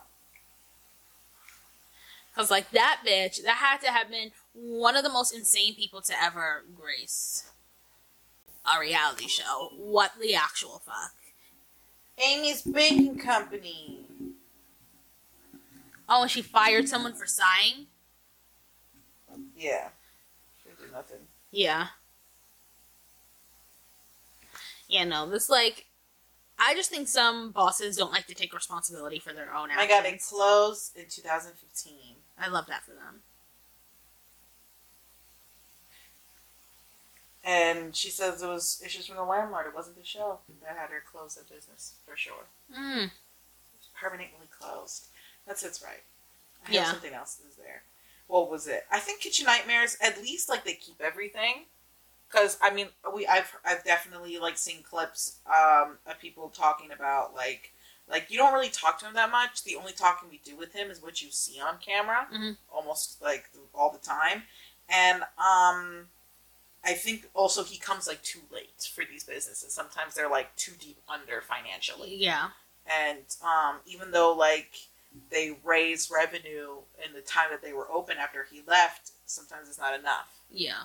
Cause 2.38 2.52
like 2.52 2.70
that 2.70 3.00
bitch, 3.04 3.42
that 3.42 3.56
had 3.56 3.80
to 3.80 3.90
have 3.90 4.10
been 4.10 4.30
one 4.54 4.94
of 4.94 5.02
the 5.02 5.10
most 5.10 5.34
insane 5.34 5.74
people 5.74 6.00
to 6.02 6.12
ever 6.22 6.64
grace 6.72 7.50
a 8.64 8.78
reality 8.78 9.26
show. 9.26 9.70
What 9.76 10.12
the 10.20 10.36
actual 10.36 10.80
fuck? 10.86 11.14
Amy's 12.16 12.62
Baking 12.62 13.18
Company. 13.18 14.04
Oh, 16.08 16.22
and 16.22 16.30
she 16.30 16.40
fired 16.42 16.88
someone 16.88 17.14
for 17.14 17.26
sighing. 17.26 17.86
Yeah. 19.56 19.88
She 20.62 20.68
did 20.80 20.92
nothing. 20.92 21.18
Yeah. 21.50 21.88
Yeah, 24.88 25.04
no, 25.04 25.28
this 25.28 25.50
like, 25.50 25.86
I 26.56 26.74
just 26.74 26.88
think 26.88 27.08
some 27.08 27.50
bosses 27.50 27.96
don't 27.96 28.12
like 28.12 28.26
to 28.28 28.34
take 28.34 28.54
responsibility 28.54 29.18
for 29.18 29.32
their 29.32 29.52
own 29.52 29.70
I 29.70 29.82
actions. 29.82 29.88
got 29.88 30.06
it 30.06 30.22
closed 30.22 30.96
in 30.96 31.06
2015. 31.08 32.14
I 32.40 32.48
love 32.48 32.66
that 32.66 32.84
for 32.84 32.92
them. 32.92 33.22
And 37.44 37.96
she 37.96 38.10
says 38.10 38.42
it 38.42 38.46
was 38.46 38.82
issues 38.84 39.06
from 39.06 39.16
the 39.16 39.24
landlord. 39.24 39.66
It 39.66 39.74
wasn't 39.74 39.96
the 39.96 40.04
show 40.04 40.38
that 40.62 40.76
had 40.76 40.90
her 40.90 41.02
close 41.10 41.36
the 41.36 41.44
business 41.52 41.94
for 42.06 42.16
sure. 42.16 42.44
Mm. 42.76 43.10
Permanently 43.98 44.48
closed. 44.58 45.06
That's 45.46 45.62
it's 45.62 45.82
right. 45.82 46.02
I 46.66 46.72
Yeah. 46.72 46.90
something 46.90 47.14
else 47.14 47.40
is 47.48 47.56
there. 47.56 47.82
What 48.26 48.50
was 48.50 48.66
it? 48.66 48.86
I 48.90 48.98
think 48.98 49.20
Kitchen 49.20 49.46
Nightmares. 49.46 49.96
At 50.00 50.20
least 50.20 50.48
like 50.50 50.64
they 50.64 50.74
keep 50.74 51.00
everything. 51.00 51.64
Because 52.28 52.58
I 52.60 52.70
mean, 52.70 52.88
we 53.14 53.26
I've 53.26 53.56
I've 53.64 53.82
definitely 53.84 54.36
like 54.38 54.58
seen 54.58 54.82
clips 54.82 55.38
um, 55.46 55.96
of 56.06 56.18
people 56.20 56.50
talking 56.50 56.92
about 56.92 57.34
like 57.34 57.72
like 58.10 58.30
you 58.30 58.38
don't 58.38 58.52
really 58.54 58.70
talk 58.70 58.98
to 59.00 59.06
him 59.06 59.14
that 59.14 59.30
much. 59.30 59.64
The 59.64 59.76
only 59.76 59.92
talking 59.92 60.28
we 60.30 60.40
do 60.44 60.56
with 60.56 60.72
him 60.72 60.90
is 60.90 61.02
what 61.02 61.20
you 61.22 61.30
see 61.30 61.60
on 61.60 61.78
camera, 61.78 62.26
Mhm. 62.32 62.56
almost 62.72 63.20
like 63.22 63.50
all 63.74 63.90
the 63.92 63.98
time. 63.98 64.44
And 64.88 65.22
um, 65.38 66.08
I 66.84 66.94
think 66.94 67.28
also 67.34 67.64
he 67.64 67.78
comes 67.78 68.06
like 68.06 68.22
too 68.22 68.40
late 68.50 68.90
for 68.94 69.04
these 69.04 69.24
businesses. 69.24 69.72
Sometimes 69.72 70.14
they're 70.14 70.30
like 70.30 70.54
too 70.56 70.72
deep 70.78 70.98
under 71.08 71.40
financially 71.42 72.14
Yeah. 72.14 72.50
and 72.86 73.24
um, 73.42 73.80
even 73.84 74.10
though 74.12 74.32
like 74.32 74.70
they 75.30 75.56
raised 75.64 76.10
revenue 76.10 76.76
in 77.04 77.12
the 77.12 77.20
time 77.22 77.48
that 77.50 77.60
they 77.62 77.72
were 77.72 77.90
open 77.90 78.16
after 78.18 78.44
he 78.44 78.62
left, 78.66 79.10
sometimes 79.26 79.68
it's 79.68 79.78
not 79.78 79.98
enough. 79.98 80.30
Yeah. 80.50 80.84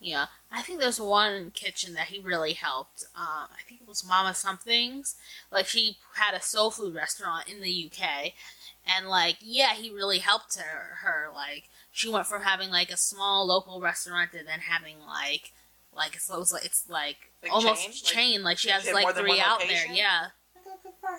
Yeah. 0.00 0.26
I 0.50 0.62
think 0.62 0.80
there's 0.80 1.00
one 1.00 1.50
kitchen 1.52 1.94
that 1.94 2.08
he 2.08 2.20
really 2.20 2.52
helped. 2.52 3.04
Um, 3.16 3.48
I 3.52 3.62
think 3.66 3.80
it 3.80 3.88
was 3.88 4.06
Mama 4.06 4.34
Something's. 4.34 5.16
Like, 5.50 5.66
she 5.66 5.96
had 6.14 6.34
a 6.34 6.42
soul 6.42 6.70
food 6.70 6.94
restaurant 6.94 7.48
in 7.48 7.60
the 7.60 7.90
UK. 7.90 8.32
And, 8.86 9.08
like, 9.08 9.36
yeah, 9.40 9.74
he 9.74 9.90
really 9.90 10.18
helped 10.18 10.56
her. 10.58 10.98
her. 11.02 11.28
Like, 11.34 11.64
she 11.90 12.08
went 12.08 12.26
from 12.26 12.42
having, 12.42 12.70
like, 12.70 12.90
a 12.90 12.96
small 12.96 13.46
local 13.46 13.80
restaurant 13.80 14.32
to 14.32 14.44
then 14.44 14.60
having, 14.60 14.96
like, 15.00 15.52
like, 15.94 16.14
it's, 16.14 16.30
it's 16.30 16.52
like, 16.52 16.64
it's 16.64 16.84
like, 16.88 17.16
Like 17.42 17.52
almost 17.52 17.82
chain? 17.82 17.90
Like, 17.90 18.12
chain. 18.12 18.42
Like, 18.42 18.58
she 18.58 18.70
has, 18.70 18.84
she 18.84 18.92
more 18.92 19.02
like, 19.02 19.16
three 19.16 19.40
out 19.40 19.60
there. 19.60 19.86
Yeah. 19.90 20.28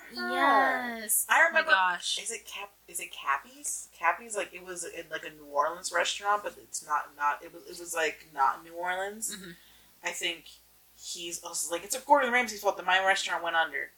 Good 0.09 0.15
for 0.15 0.21
her. 0.21 0.29
Yes. 0.31 1.25
I 1.29 1.41
Oh 1.43 1.47
remember. 1.47 1.71
my 1.71 1.77
gosh. 1.93 2.19
Is 2.21 2.31
it 2.31 2.45
Cap? 2.45 2.71
Is 2.88 2.99
it 2.99 3.11
Cappy's? 3.11 3.89
Cappy's 3.97 4.35
like 4.35 4.53
it 4.53 4.65
was 4.65 4.83
in 4.83 5.05
like 5.11 5.25
a 5.25 5.29
New 5.29 5.45
Orleans 5.51 5.91
restaurant, 5.93 6.43
but 6.43 6.55
it's 6.57 6.85
not. 6.85 7.09
Not 7.17 7.39
it 7.43 7.53
was. 7.53 7.63
It 7.63 7.79
was 7.81 7.93
like 7.95 8.27
not 8.33 8.63
New 8.63 8.73
Orleans. 8.73 9.35
Mhm. 9.35 9.55
I 10.03 10.09
think 10.11 10.45
he's 10.95 11.43
also 11.43 11.71
like 11.71 11.83
it's 11.83 11.95
a 11.95 11.99
Gordon 11.99 12.31
Ramsay's 12.31 12.61
fault 12.61 12.77
that 12.77 12.85
my 12.85 13.03
restaurant 13.05 13.43
went 13.43 13.55
under. 13.55 13.91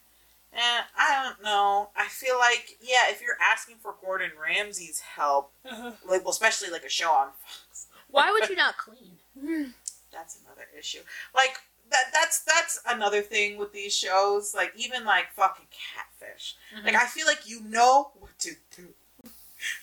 And 0.52 0.84
I 0.98 1.22
don't 1.24 1.42
know. 1.44 1.90
I 1.96 2.08
feel 2.08 2.36
like 2.38 2.76
yeah, 2.80 3.08
if 3.08 3.20
you're 3.22 3.36
asking 3.52 3.76
for 3.76 3.94
Gordon 4.00 4.32
Ramsay's 4.40 5.00
help, 5.00 5.52
like 5.64 6.22
well, 6.24 6.30
especially 6.30 6.70
like 6.70 6.84
a 6.84 6.88
show 6.88 7.10
on 7.10 7.28
Fox, 7.38 7.86
Why 8.10 8.30
would 8.32 8.48
you 8.48 8.56
not 8.64 8.76
clean? 8.76 9.74
that's 10.12 10.40
another 10.44 10.66
issue. 10.76 10.98
Like 11.34 11.60
that 11.90 12.04
that's 12.12 12.40
that's 12.40 12.80
another 12.88 13.22
thing 13.22 13.58
with 13.58 13.72
these 13.72 13.96
shows. 13.96 14.54
Like 14.54 14.72
even 14.76 15.04
like 15.04 15.32
fucking 15.34 15.66
catfish. 15.70 16.56
Mhm. 16.76 16.84
Like 16.86 16.94
I 16.94 17.06
feel 17.06 17.26
like 17.26 17.48
you 17.48 17.60
know 17.62 18.12
what 18.18 18.38
to 18.40 18.52
do. 18.76 18.88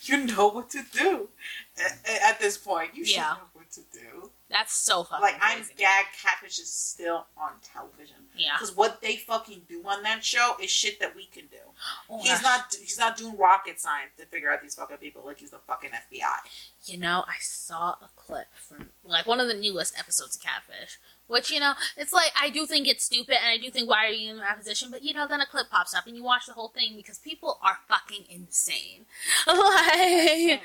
You 0.02 0.26
know 0.26 0.48
what 0.48 0.72
to 0.72 0.82
do 0.92 1.30
at, 1.80 2.00
at 2.24 2.40
this 2.40 2.58
point. 2.58 2.96
You 2.96 3.06
should 3.06 3.18
Yeah. 3.18 3.34
know 3.34 3.44
what 3.54 3.70
to 3.74 3.82
do. 3.94 4.32
That's 4.50 4.74
so 4.74 5.04
fucking 5.04 5.22
Like 5.22 5.36
I'm 5.40 5.58
crazy. 5.58 5.74
gagged. 5.78 6.08
Catfish 6.20 6.58
is 6.58 6.74
still 6.74 7.28
on 7.38 7.52
television 7.62 8.16
Yeah. 8.36 8.54
because 8.58 8.76
what 8.76 9.02
they 9.02 9.18
fucking 9.18 9.68
do 9.70 9.84
on 9.86 10.02
that 10.02 10.26
show 10.26 10.56
is 10.60 10.72
shit 10.72 11.00
that 11.00 11.16
we 11.16 11.26
can 11.28 11.46
do. 11.48 11.58
Oh, 12.10 12.18
he's 12.24 12.32
gosh. 12.32 12.44
not. 12.44 12.76
He's 12.80 12.98
not 12.98 13.18
doing 13.18 13.38
rocket 13.38 13.80
science 13.80 14.14
to 14.18 14.26
figure 14.26 14.50
out 14.52 14.64
these 14.64 14.74
fucking 14.74 14.98
people 14.98 15.24
like 15.24 15.40
he's 15.40 15.52
the 15.52 15.60
fucking 15.60 15.92
FBI. 15.92 16.38
You 16.86 16.98
know, 16.98 17.24
I 17.28 17.36
saw 17.40 17.90
a 18.02 18.10
clip 18.16 18.48
from 18.56 18.90
like 19.04 19.28
one 19.28 19.40
of 19.40 19.48
the 19.48 19.54
newest 19.54 19.96
episodes 20.00 20.38
of 20.38 20.42
Catfish, 20.42 20.98
which 21.28 21.52
you 21.52 21.60
know, 21.60 21.74
it's 21.96 22.14
like 22.14 22.32
I 22.40 22.50
do 22.50 22.66
think 22.66 22.88
it's 22.88 23.04
stupid, 23.06 23.36
and 23.42 23.48
I 23.48 23.58
do 23.58 23.70
think 23.70 23.90
why 23.90 24.06
are 24.06 24.10
you 24.12 24.32
in 24.32 24.38
that 24.38 24.58
position? 24.58 24.90
But 24.92 25.04
you 25.04 25.14
know, 25.14 25.28
then 25.28 25.42
a 25.42 25.46
clip 25.46 25.70
pops 25.70 25.94
up, 25.94 26.08
and 26.08 26.16
you 26.16 26.24
watch 26.24 26.46
the 26.48 26.54
whole 26.54 26.70
thing 26.70 26.96
because 26.96 27.18
people 27.18 27.60
are 27.62 27.78
fucking 27.88 28.26
insane. 28.30 29.06
like, 29.48 30.62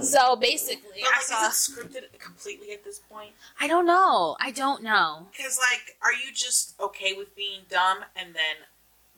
so 0.00 0.36
basically, 0.36 1.00
But 1.02 1.10
I 1.14 1.22
saw. 1.22 1.46
is 1.48 1.68
it 1.68 1.72
scripted 1.72 2.18
completely 2.18 2.72
at 2.72 2.84
this 2.84 2.98
point? 2.98 3.30
I 3.60 3.66
don't 3.68 3.86
know. 3.86 4.36
I 4.40 4.50
don't 4.50 4.82
know. 4.82 5.28
Because 5.36 5.58
like, 5.58 5.96
are 6.02 6.12
you 6.12 6.32
just 6.32 6.74
okay 6.80 7.12
with 7.12 7.34
being 7.36 7.62
dumb 7.68 7.98
and 8.14 8.34
then 8.34 8.66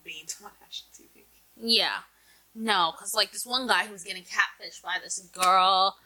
being 0.04 0.24
dumb 0.26 0.46
on 0.46 0.52
national 0.60 0.90
TV? 0.94 1.24
Yeah. 1.60 1.98
No, 2.54 2.92
because 2.96 3.14
like 3.14 3.30
this 3.32 3.46
one 3.46 3.66
guy 3.66 3.86
who 3.86 3.92
was 3.92 4.04
getting 4.04 4.24
catfished 4.24 4.82
by 4.82 4.96
this 5.02 5.18
girl, 5.32 5.96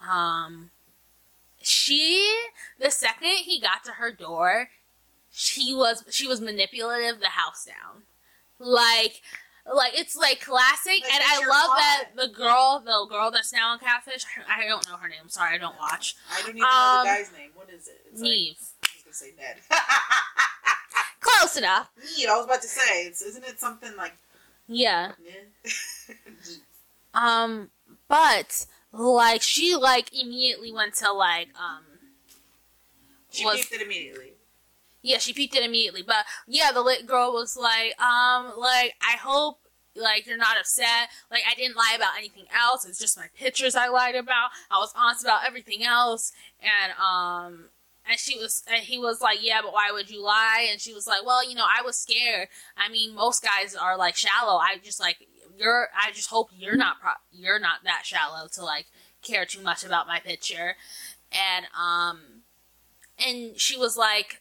um, 0.00 0.70
she 1.62 2.36
the 2.78 2.90
second 2.90 3.28
he 3.44 3.60
got 3.60 3.84
to 3.84 3.92
her 3.92 4.10
door, 4.12 4.70
she 5.30 5.74
was 5.74 6.04
she 6.10 6.26
was 6.26 6.40
manipulative 6.40 7.20
the 7.20 7.28
house 7.28 7.64
down, 7.64 8.02
like. 8.58 9.22
Like 9.72 9.92
it's 9.94 10.16
like 10.16 10.40
classic, 10.40 11.02
Like, 11.04 11.12
and 11.12 11.22
I 11.24 11.36
love 11.46 11.76
that 11.76 12.04
the 12.16 12.28
girl, 12.34 12.82
the 12.84 13.06
girl 13.08 13.30
that's 13.30 13.52
now 13.52 13.68
on 13.72 13.78
Catfish. 13.78 14.24
I 14.48 14.66
don't 14.66 14.88
know 14.88 14.96
her 14.96 15.06
name. 15.06 15.28
Sorry, 15.28 15.54
I 15.54 15.58
don't 15.58 15.76
watch. 15.78 16.16
I 16.32 16.40
don't 16.40 16.48
even 16.56 16.60
know 16.62 16.66
Um, 16.66 17.06
the 17.06 17.12
guy's 17.12 17.30
name. 17.32 17.50
What 17.54 17.68
is 17.70 17.86
it? 17.86 18.00
It's 18.10 18.20
like- 18.22 18.30
I 18.30 18.88
was 18.96 19.02
gonna 19.04 19.14
say 19.14 19.32
Ned. 19.38 19.56
close 21.20 21.56
enough. 21.58 21.90
Ned. 22.18 22.30
I 22.30 22.36
was 22.36 22.46
about 22.46 22.62
to 22.62 22.68
say. 22.68 23.04
It's, 23.04 23.20
isn't 23.22 23.44
it 23.44 23.60
something 23.60 23.94
like 23.96 24.14
Yeah. 24.66 25.12
Um, 27.14 27.70
but 28.08 28.66
like 28.92 29.42
she 29.42 29.74
like 29.76 30.10
immediately 30.12 30.72
went 30.72 30.94
to 30.94 31.12
like 31.12 31.48
um 31.58 31.82
she 33.30 33.44
Was- 33.44 33.56
peeped 33.60 33.72
it 33.72 33.82
immediately. 33.82 34.32
yeah 35.02 35.18
she 35.18 35.32
peeked 35.32 35.54
it 35.56 35.64
immediately. 35.64 36.02
But 36.02 36.24
yeah 36.46 36.72
the 36.72 36.82
lit 36.82 37.06
girl 37.06 37.32
was 37.32 37.56
like 37.56 37.98
um 38.00 38.52
like 38.58 38.94
i 39.02 39.16
hope 39.16 39.58
like 39.96 40.26
you're 40.26 40.36
not 40.36 40.58
upset. 40.58 41.08
Like 41.30 41.42
i 41.50 41.54
didn't 41.54 41.76
lie 41.76 41.94
about 41.96 42.16
anything 42.18 42.44
else. 42.54 42.84
It's 42.84 42.98
just 42.98 43.16
my 43.16 43.26
pictures 43.38 43.74
i 43.74 43.88
lied 43.88 44.14
about. 44.16 44.50
I 44.70 44.78
was 44.78 44.92
honest 44.96 45.24
about 45.24 45.46
everything 45.46 45.84
else. 45.84 46.32
And 46.60 46.92
um 46.98 47.66
and 48.08 48.18
she 48.18 48.36
was 48.38 48.64
and 48.66 48.82
he 48.84 48.98
was 48.98 49.20
like 49.20 49.38
yeah 49.40 49.60
but 49.62 49.72
why 49.72 49.90
would 49.92 50.10
you 50.10 50.22
lie? 50.22 50.66
And 50.70 50.80
she 50.80 50.92
was 50.94 51.06
like 51.06 51.24
well 51.24 51.48
you 51.48 51.54
know 51.54 51.66
i 51.66 51.82
was 51.82 51.96
scared. 51.96 52.48
I 52.76 52.88
mean 52.90 53.14
most 53.14 53.42
guys 53.44 53.76
are 53.76 53.96
like 53.96 54.16
shallow. 54.16 54.56
I 54.58 54.78
just 54.82 54.98
like 55.00 55.18
you're 55.60 55.88
i 55.94 56.10
just 56.10 56.30
hope 56.30 56.48
you're 56.56 56.76
not 56.76 57.00
pro- 57.00 57.12
you're 57.30 57.60
not 57.60 57.84
that 57.84 58.02
shallow 58.04 58.48
to 58.52 58.64
like 58.64 58.86
care 59.22 59.44
too 59.44 59.60
much 59.60 59.84
about 59.84 60.06
my 60.06 60.18
picture 60.18 60.74
and 61.30 61.66
um 61.78 62.20
and 63.18 63.60
she 63.60 63.76
was 63.76 63.96
like 63.96 64.40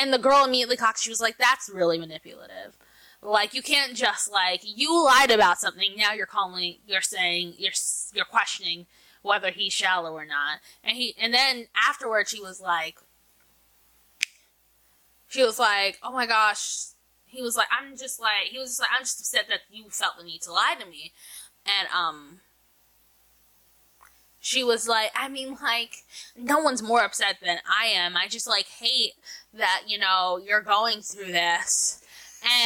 and 0.00 0.12
the 0.12 0.18
girl 0.18 0.44
immediately 0.44 0.76
cocked. 0.76 1.00
She 1.00 1.10
was 1.10 1.20
like, 1.20 1.38
"That's 1.38 1.68
really 1.68 1.98
manipulative. 1.98 2.76
Like, 3.22 3.54
you 3.54 3.62
can't 3.62 3.94
just 3.94 4.30
like 4.30 4.60
you 4.64 5.04
lied 5.04 5.30
about 5.30 5.60
something. 5.60 5.94
Now 5.96 6.12
you're 6.12 6.26
calling, 6.26 6.78
you're 6.86 7.00
saying, 7.00 7.54
you're 7.58 7.72
you're 8.12 8.24
questioning 8.24 8.86
whether 9.22 9.50
he's 9.50 9.72
shallow 9.72 10.12
or 10.12 10.24
not." 10.24 10.60
And 10.82 10.96
he, 10.96 11.14
and 11.20 11.32
then 11.32 11.68
afterwards, 11.88 12.30
she 12.30 12.40
was 12.40 12.60
like, 12.60 12.98
she 15.28 15.42
was 15.44 15.58
like, 15.58 15.98
"Oh 16.02 16.12
my 16.12 16.26
gosh." 16.26 16.93
He 17.34 17.42
was 17.42 17.56
like, 17.56 17.68
"I'm 17.70 17.96
just 17.96 18.20
like," 18.20 18.48
he 18.50 18.58
was 18.58 18.70
just 18.70 18.80
like, 18.80 18.90
"I'm 18.96 19.02
just 19.02 19.20
upset 19.20 19.46
that 19.48 19.60
you 19.70 19.90
felt 19.90 20.18
the 20.18 20.24
need 20.24 20.42
to 20.42 20.52
lie 20.52 20.76
to 20.78 20.86
me," 20.86 21.12
and 21.66 21.88
um. 21.94 22.40
she 24.40 24.62
was 24.62 24.86
like, 24.86 25.10
I 25.16 25.28
mean, 25.30 25.56
like, 25.62 26.04
no 26.36 26.58
one's 26.58 26.82
more 26.82 27.02
upset 27.02 27.36
than 27.42 27.58
I 27.66 27.86
am. 27.86 28.14
I 28.14 28.28
just 28.28 28.46
like 28.46 28.66
hate 28.66 29.14
that, 29.54 29.84
you 29.86 29.98
know, 29.98 30.38
you're 30.44 30.60
going 30.60 31.00
through 31.00 31.32
this. 31.32 32.02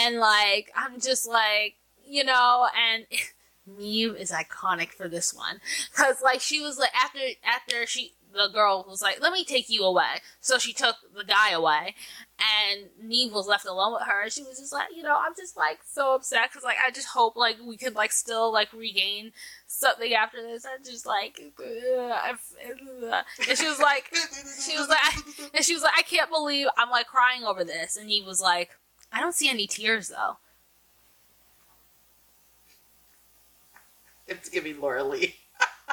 And 0.03 0.17
like, 0.19 0.73
I'm 0.75 1.01
just 1.01 1.29
like, 1.29 1.77
you 2.05 2.25
know, 2.25 2.67
and 2.77 3.07
Nev 3.67 4.17
is 4.17 4.33
iconic 4.33 4.89
for 4.89 5.09
this 5.09 5.33
one. 5.33 5.61
Cause 5.95 6.17
like, 6.21 6.41
she 6.41 6.61
was 6.61 6.79
like, 6.79 6.91
after, 7.01 7.21
after 7.45 7.87
she, 7.87 8.15
the 8.33 8.49
girl 8.53 8.85
was 8.89 9.01
like, 9.01 9.21
let 9.21 9.33
me 9.33 9.45
take 9.45 9.71
you 9.71 9.85
away. 9.85 10.21
So 10.41 10.59
she 10.59 10.73
took 10.73 10.97
the 11.17 11.25
guy 11.25 11.51
away 11.53 11.95
and 12.39 12.87
Nev 13.03 13.33
was 13.33 13.49
left 13.49 13.67
alone 13.67 13.95
with 13.95 14.03
her. 14.03 14.31
She 14.31 14.43
was 14.43 14.59
just 14.59 14.73
like, 14.73 14.89
you 14.95 15.03
know, 15.03 15.17
I'm 15.17 15.35
just 15.37 15.57
like 15.57 15.81
so 15.85 16.15
upset 16.15 16.51
because 16.51 16.63
like 16.63 16.77
I 16.85 16.91
just 16.91 17.09
hope 17.09 17.37
like 17.37 17.57
we 17.65 17.77
could 17.77 17.95
like 17.97 18.13
still 18.13 18.53
like 18.53 18.73
regain 18.73 19.33
something 19.67 20.13
after 20.15 20.41
this. 20.41 20.65
I 20.65 20.79
just 20.85 21.05
like, 21.05 21.41
and 21.41 21.59
she 23.59 23.67
was 23.67 23.81
like, 23.81 24.15
she 24.65 24.79
was 24.79 24.89
like, 24.89 25.51
and 25.55 25.65
she 25.65 25.75
was 25.75 25.83
like, 25.83 25.95
I 25.99 26.03
can't 26.03 26.31
believe 26.31 26.69
I'm 26.77 26.91
like 26.91 27.07
crying 27.07 27.43
over 27.43 27.65
this. 27.65 27.97
And 27.97 28.09
he 28.09 28.23
was 28.23 28.41
like, 28.41 28.71
I 29.13 29.21
don't 29.21 29.35
see 29.35 29.51
any 29.51 29.67
tears 29.67 30.09
though. 30.09 30.37
It's 34.29 34.49
giving 34.49 34.81
Laura 34.81 35.03
Lee. 35.03 35.37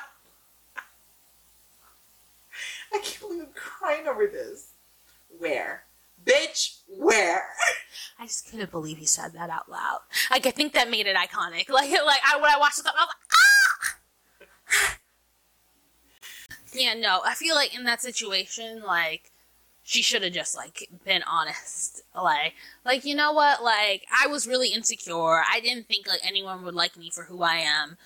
I 2.93 2.99
can't 2.99 3.19
believe 3.19 3.41
I'm 3.41 3.47
crying 3.55 4.07
over 4.07 4.27
this. 4.27 4.73
Where? 5.39 5.84
Bitch, 6.25 6.79
where? 6.87 7.45
I 8.19 8.25
just 8.25 8.49
couldn't 8.49 8.71
believe 8.71 8.97
he 8.97 9.05
said 9.05 9.33
that 9.33 9.49
out 9.49 9.69
loud. 9.69 9.99
Like 10.31 10.45
I 10.45 10.51
think 10.51 10.73
that 10.73 10.89
made 10.89 11.05
it 11.07 11.15
iconic. 11.15 11.69
Like 11.75 11.91
like 11.91 12.21
I 12.25 12.37
when 12.37 12.51
I 12.51 12.57
watched 12.57 12.79
it, 12.79 12.85
I 12.87 12.91
was 12.91 13.09
like, 13.09 13.17
ah. 14.71 14.97
yeah, 16.73 16.93
no. 16.93 17.21
I 17.25 17.33
feel 17.33 17.55
like 17.55 17.75
in 17.75 17.83
that 17.83 18.01
situation, 18.01 18.81
like 18.85 19.31
she 19.83 20.01
should 20.01 20.23
have 20.23 20.33
just 20.33 20.55
like 20.55 20.89
been 21.05 21.23
honest. 21.23 22.01
Like 22.15 22.53
like 22.85 23.05
you 23.05 23.13
know 23.13 23.33
what? 23.33 23.61
Like 23.63 24.05
I 24.23 24.27
was 24.27 24.47
really 24.47 24.69
insecure. 24.69 25.41
I 25.47 25.59
didn't 25.61 25.87
think 25.87 26.07
like 26.07 26.21
anyone 26.25 26.63
would 26.63 26.75
like 26.75 26.97
me 26.97 27.11
for 27.11 27.25
who 27.25 27.43
I 27.43 27.57
am 27.57 27.97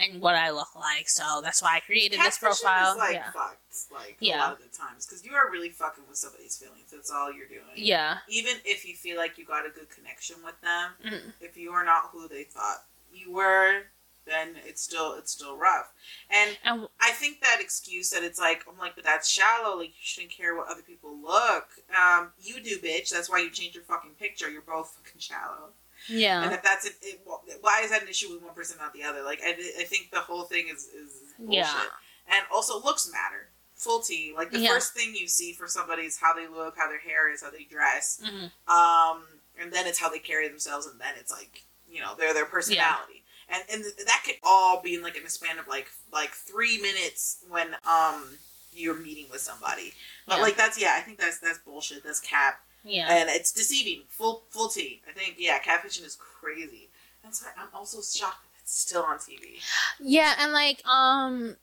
and 0.00 0.20
what 0.20 0.34
I 0.34 0.50
look 0.50 0.74
like. 0.74 1.08
So 1.08 1.40
that's 1.42 1.62
why 1.62 1.76
I 1.76 1.80
created 1.80 2.20
this 2.20 2.38
profile. 2.38 2.92
Is, 2.92 2.98
like 2.98 3.14
yeah. 3.14 3.30
fucked, 3.32 3.92
like 3.92 4.16
Yeah. 4.20 4.38
a 4.38 4.40
lot 4.40 4.52
of 4.54 4.58
the 4.70 4.76
times, 4.76 5.06
because 5.06 5.24
you 5.24 5.32
are 5.34 5.50
really 5.50 5.70
fucking 5.70 6.04
with 6.08 6.18
somebody's 6.18 6.56
feelings. 6.56 6.90
That's 6.92 7.10
all 7.10 7.32
you're 7.32 7.48
doing. 7.48 7.62
Yeah. 7.76 8.18
Even 8.28 8.54
if 8.64 8.86
you 8.86 8.94
feel 8.94 9.16
like 9.16 9.38
you 9.38 9.44
got 9.44 9.66
a 9.66 9.70
good 9.70 9.90
connection 9.90 10.36
with 10.44 10.60
them, 10.60 10.92
Mhm. 11.04 11.32
if 11.40 11.56
you 11.56 11.72
are 11.72 11.84
not 11.84 12.10
who 12.12 12.28
they 12.28 12.44
thought 12.44 12.84
you 13.12 13.32
were, 13.32 13.82
then 14.26 14.56
it's 14.64 14.80
still 14.82 15.12
it's 15.14 15.32
still 15.32 15.56
rough. 15.56 15.92
And 16.30 16.56
And 16.64 16.88
I 16.98 17.10
think 17.12 17.40
that 17.42 17.58
excuse 17.60 18.08
that 18.10 18.22
it's 18.24 18.38
like 18.38 18.64
I'm 18.66 18.78
like, 18.78 18.94
but 18.94 19.04
that's 19.04 19.28
shallow. 19.28 19.76
Like 19.76 19.88
you 19.90 19.94
shouldn't 20.00 20.32
care 20.32 20.54
what 20.56 20.68
other 20.68 20.82
people 20.82 21.14
look. 21.20 21.68
Um, 21.94 22.32
you 22.40 22.60
do, 22.60 22.78
bitch. 22.78 23.10
That's 23.10 23.28
why 23.28 23.40
you 23.40 23.50
change 23.50 23.74
your 23.74 23.84
fucking 23.84 24.14
picture. 24.14 24.50
You're 24.50 24.62
both 24.62 24.96
fucking 24.96 25.20
shallow. 25.20 25.74
Yeah, 26.08 26.42
and 26.44 26.52
if 26.52 26.62
that's 26.62 26.84
it, 26.86 26.94
it, 27.02 27.20
why 27.60 27.80
is 27.84 27.90
that 27.90 28.02
an 28.02 28.08
issue 28.08 28.32
with 28.32 28.42
one 28.42 28.54
person 28.54 28.76
not 28.80 28.92
the 28.92 29.02
other? 29.04 29.22
Like 29.22 29.40
I, 29.44 29.50
I 29.50 29.84
think 29.84 30.10
the 30.10 30.20
whole 30.20 30.42
thing 30.44 30.66
is 30.68 30.84
is 30.84 31.10
bullshit. 31.38 31.54
Yeah. 31.54 31.82
And 32.28 32.44
also 32.54 32.80
looks 32.82 33.10
matter. 33.10 33.48
Full 33.76 34.00
T. 34.00 34.32
Like 34.36 34.50
the 34.50 34.60
Yeah. 34.60 34.70
first 34.70 34.94
thing 34.94 35.14
you 35.14 35.26
see 35.28 35.52
for 35.52 35.66
somebody 35.66 36.02
is 36.04 36.18
how 36.18 36.32
they 36.34 36.46
look, 36.46 36.76
how 36.76 36.88
their 36.88 36.98
hair 37.00 37.30
is, 37.32 37.42
how 37.42 37.50
they 37.50 37.64
dress. 37.64 38.20
Mhm. 38.22 38.50
Um, 38.72 39.24
and 39.58 39.72
then 39.72 39.86
it's 39.86 39.98
how 39.98 40.08
they 40.08 40.18
carry 40.18 40.48
themselves, 40.48 40.86
and 40.86 40.98
then 41.00 41.14
it's 41.18 41.30
like 41.32 41.64
you 41.88 42.00
know 42.00 42.14
their 42.14 42.32
their 42.34 42.46
personality. 42.46 43.24
And 43.48 43.62
and 43.70 43.84
that 44.06 44.22
could 44.24 44.36
all 44.42 44.80
be 44.80 44.94
in 44.94 45.02
like 45.02 45.16
in 45.16 45.24
a 45.24 45.30
span 45.30 45.58
of 45.58 45.68
like 45.68 45.88
like 46.12 46.30
three 46.32 46.80
minutes 46.80 47.38
when 47.48 47.76
um 47.86 48.38
you're 48.72 48.94
meeting 48.94 49.26
with 49.30 49.40
somebody. 49.40 49.92
But 50.26 50.36
Yeah. 50.36 50.42
like 50.42 50.56
that's 50.56 50.78
yeah, 50.80 50.94
I 50.96 51.00
think 51.02 51.18
that's 51.18 51.38
that's 51.38 51.58
bullshit. 51.58 52.02
That's 52.04 52.20
cap 52.20 52.60
Yeah. 52.84 53.06
and 53.16 53.30
it's 53.30 53.50
deceiving. 53.52 54.02
Full 54.08 54.44
full 54.50 54.68
T. 54.68 55.02
I 55.08 55.12
think 55.12 55.36
yeah, 55.38 55.58
catfishing 55.58 56.04
is 56.04 56.16
crazy. 56.16 56.90
That's 57.22 57.42
why 57.42 57.50
I'm 57.56 57.68
also 57.74 57.98
shocked 58.02 58.42
that 58.42 58.60
it's 58.62 58.78
still 58.78 59.02
on 59.02 59.16
TV. 59.18 59.60
Yeah, 59.98 60.34
and 60.38 60.52
like 60.52 60.86
um 60.86 61.56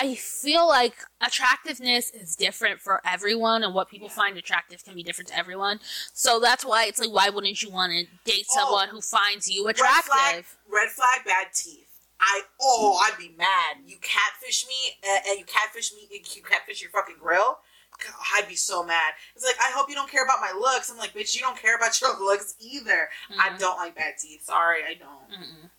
I 0.00 0.14
feel 0.16 0.66
like 0.66 0.96
attractiveness 1.20 2.10
is 2.10 2.34
different 2.34 2.80
for 2.80 3.00
everyone 3.06 3.62
and 3.62 3.72
what 3.74 3.88
people 3.88 4.08
Yeah. 4.08 4.14
find 4.14 4.36
attractive 4.36 4.84
can 4.84 4.94
be 4.94 5.02
different 5.04 5.28
to 5.28 5.36
everyone. 5.38 5.78
So 6.12 6.40
that's 6.40 6.64
why 6.64 6.86
it's 6.86 6.98
like 7.00 7.10
why 7.12 7.28
wouldn't 7.28 7.62
you 7.62 7.70
want 7.70 7.92
to 7.92 8.04
date 8.30 8.46
Oh. 8.50 8.54
someone 8.60 8.88
who 8.88 9.00
finds 9.00 9.48
you 9.48 9.66
Red 9.66 9.76
flag, 9.78 10.04
attractive? 10.04 10.56
red 10.68 10.90
flag, 10.90 11.24
bad 11.24 11.46
teeth. 11.54 11.82
I 12.20 12.42
oh, 12.60 12.98
I'd 13.04 13.18
be 13.18 13.34
mad. 13.36 13.76
You 13.84 13.96
catfish 14.00 14.66
me, 14.66 14.96
uh, 15.04 15.18
and 15.28 15.38
you 15.38 15.44
catfish 15.44 15.92
me, 15.92 16.08
and 16.10 16.34
you 16.36 16.42
catfish 16.42 16.80
your 16.80 16.90
fucking 16.90 17.16
grill. 17.20 17.58
God, 18.04 18.14
I'd 18.34 18.48
be 18.48 18.56
so 18.56 18.84
mad. 18.84 19.12
It's 19.34 19.44
like 19.44 19.56
I 19.60 19.70
hope 19.72 19.88
you 19.88 19.94
don't 19.94 20.10
care 20.10 20.24
about 20.24 20.40
my 20.40 20.52
looks. 20.58 20.90
I'm 20.90 20.98
like, 20.98 21.14
bitch, 21.14 21.34
you 21.34 21.40
don't 21.40 21.56
care 21.60 21.76
about 21.76 22.00
your 22.00 22.18
looks 22.24 22.54
either. 22.60 23.08
I 23.38 23.50
Mhm. 23.50 23.58
don't 23.58 23.76
like 23.78 23.94
bad 23.96 24.14
teeth. 24.20 24.44
Sorry, 24.44 24.82
I 24.84 24.94
don't. 24.94 25.30
Mm-mm. 25.30 25.70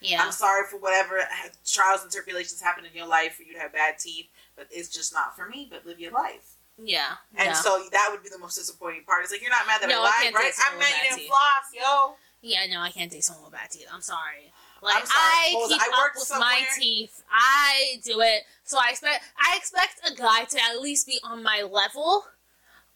Yeah. 0.00 0.24
I'm 0.24 0.32
sorry 0.32 0.66
for 0.66 0.78
whatever 0.78 1.20
trials 1.66 2.02
and 2.02 2.10
tribulations 2.10 2.60
happen 2.62 2.84
in 2.86 2.92
your 2.94 3.06
life 3.06 3.34
for 3.34 3.42
you 3.42 3.52
to 3.52 3.60
have 3.60 3.72
bad 3.72 3.98
teeth, 3.98 4.26
but 4.56 4.66
it's 4.70 4.88
just 4.88 5.12
not 5.12 5.36
for 5.36 5.46
me. 5.48 5.68
But 5.70 5.84
live 5.86 6.00
your 6.00 6.12
life. 6.12 6.54
Yeah. 6.82 7.16
And 7.36 7.48
yeah. 7.48 7.52
so 7.52 7.84
that 7.92 8.08
would 8.10 8.22
be 8.22 8.30
the 8.30 8.38
most 8.38 8.54
disappointing 8.56 9.04
part. 9.04 9.22
It's 9.22 9.30
like 9.32 9.42
you're 9.42 9.50
not 9.50 9.66
mad 9.66 9.82
that 9.82 9.88
No, 9.90 10.00
I 10.02 10.06
I 10.06 10.24
lied, 10.24 10.34
right? 10.34 10.52
I'm 10.66 10.78
mad 10.78 10.88
you 11.04 11.10
didn't 11.16 11.28
floss, 11.28 11.68
yo. 11.74 12.14
Yeah, 12.40 12.64
no, 12.70 12.80
I 12.80 12.90
can't 12.90 13.12
take 13.12 13.22
someone 13.22 13.44
with 13.44 13.52
bad 13.52 13.70
teeth. 13.70 13.86
I'm 13.92 14.00
sorry. 14.00 14.50
Like 14.80 14.96
I'm 14.96 15.04
sorry. 15.04 15.20
I 15.20 15.50
What 15.52 15.60
was 15.68 15.70
it? 15.72 15.74
keep 15.74 15.92
I 15.92 16.06
up 16.06 16.12
with 16.16 16.30
my 16.30 16.62
teeth. 16.78 17.22
I 17.30 18.00
do 18.02 18.20
it. 18.22 18.44
So 18.70 18.78
I 18.78 18.90
expect 18.90 19.24
I 19.36 19.56
expect 19.56 20.00
a 20.08 20.14
guy 20.14 20.44
to 20.44 20.58
at 20.62 20.80
least 20.80 21.06
be 21.08 21.18
on 21.24 21.42
my 21.42 21.62
level 21.68 22.24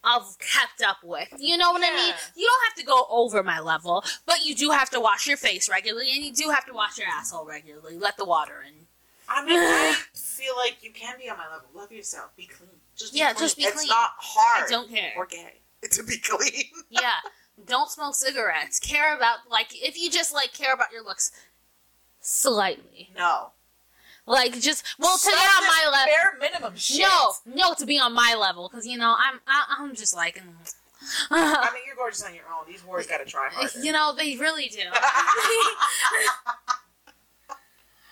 of 0.04 0.36
kept 0.38 0.82
up 0.82 0.98
with. 1.02 1.28
You 1.38 1.56
know 1.56 1.72
what 1.72 1.82
I 1.82 1.90
mean? 1.96 2.14
You 2.36 2.46
don't 2.46 2.64
have 2.68 2.74
to 2.76 2.84
go 2.84 3.06
over 3.10 3.42
my 3.42 3.58
level, 3.58 4.04
but 4.24 4.44
you 4.44 4.54
do 4.54 4.70
have 4.70 4.88
to 4.90 5.00
wash 5.00 5.26
your 5.26 5.36
face 5.36 5.68
regularly 5.68 6.12
and 6.14 6.24
you 6.24 6.32
do 6.32 6.50
have 6.50 6.64
to 6.66 6.72
wash 6.74 6.96
your 6.98 7.08
asshole 7.08 7.44
regularly. 7.46 7.96
Let 7.98 8.16
the 8.16 8.24
water 8.24 8.62
in. 8.68 8.74
I 9.28 9.44
mean, 9.44 9.56
I 9.58 9.96
feel 10.14 10.54
like 10.56 10.76
you 10.82 10.90
can 10.92 11.16
be 11.18 11.28
on 11.28 11.38
my 11.38 11.48
level. 11.50 11.68
Love 11.74 11.90
yourself. 11.90 12.36
Be 12.36 12.46
clean. 12.46 12.68
Just 12.94 13.12
be 13.14 13.18
Yeah, 13.18 13.32
clean. 13.32 13.44
just 13.44 13.56
be 13.56 13.64
it's 13.64 13.74
clean. 13.76 13.88
not 13.88 14.10
hard 14.18 14.66
I 14.66 14.70
don't 14.70 14.88
care. 14.90 15.12
or 15.16 15.26
gay 15.26 15.54
to 15.90 16.02
be 16.04 16.18
clean. 16.18 16.66
yeah. 16.90 17.14
Don't 17.66 17.90
smoke 17.90 18.14
cigarettes. 18.14 18.78
Care 18.78 19.16
about 19.16 19.38
like 19.50 19.68
if 19.72 19.98
you 20.00 20.08
just 20.10 20.32
like 20.32 20.52
care 20.52 20.72
about 20.74 20.92
your 20.92 21.02
looks 21.02 21.32
slightly. 22.20 23.10
No. 23.16 23.50
Like 24.26 24.58
just 24.60 24.84
well 24.98 25.18
to 25.18 25.30
get 25.30 25.36
on 25.36 25.66
my 25.66 25.88
level. 25.92 26.06
Bare 26.06 26.38
minimum 26.40 26.76
shit. 26.76 27.00
No, 27.00 27.32
no, 27.46 27.74
to 27.74 27.84
be 27.84 27.98
on 27.98 28.14
my 28.14 28.34
level, 28.38 28.68
because 28.70 28.86
you 28.86 28.96
know 28.96 29.14
I'm 29.18 29.40
I, 29.46 29.76
I'm 29.78 29.94
just 29.94 30.14
like, 30.16 30.36
mm. 30.36 30.74
I 31.30 31.70
mean, 31.74 31.82
you're 31.86 31.96
gorgeous 31.96 32.22
on 32.22 32.34
your 32.34 32.44
own. 32.44 32.66
These 32.66 32.84
words 32.86 33.06
gotta 33.06 33.26
try 33.26 33.48
harder. 33.50 33.78
you 33.80 33.92
know 33.92 34.14
they 34.16 34.36
really 34.36 34.68
do. 34.68 34.80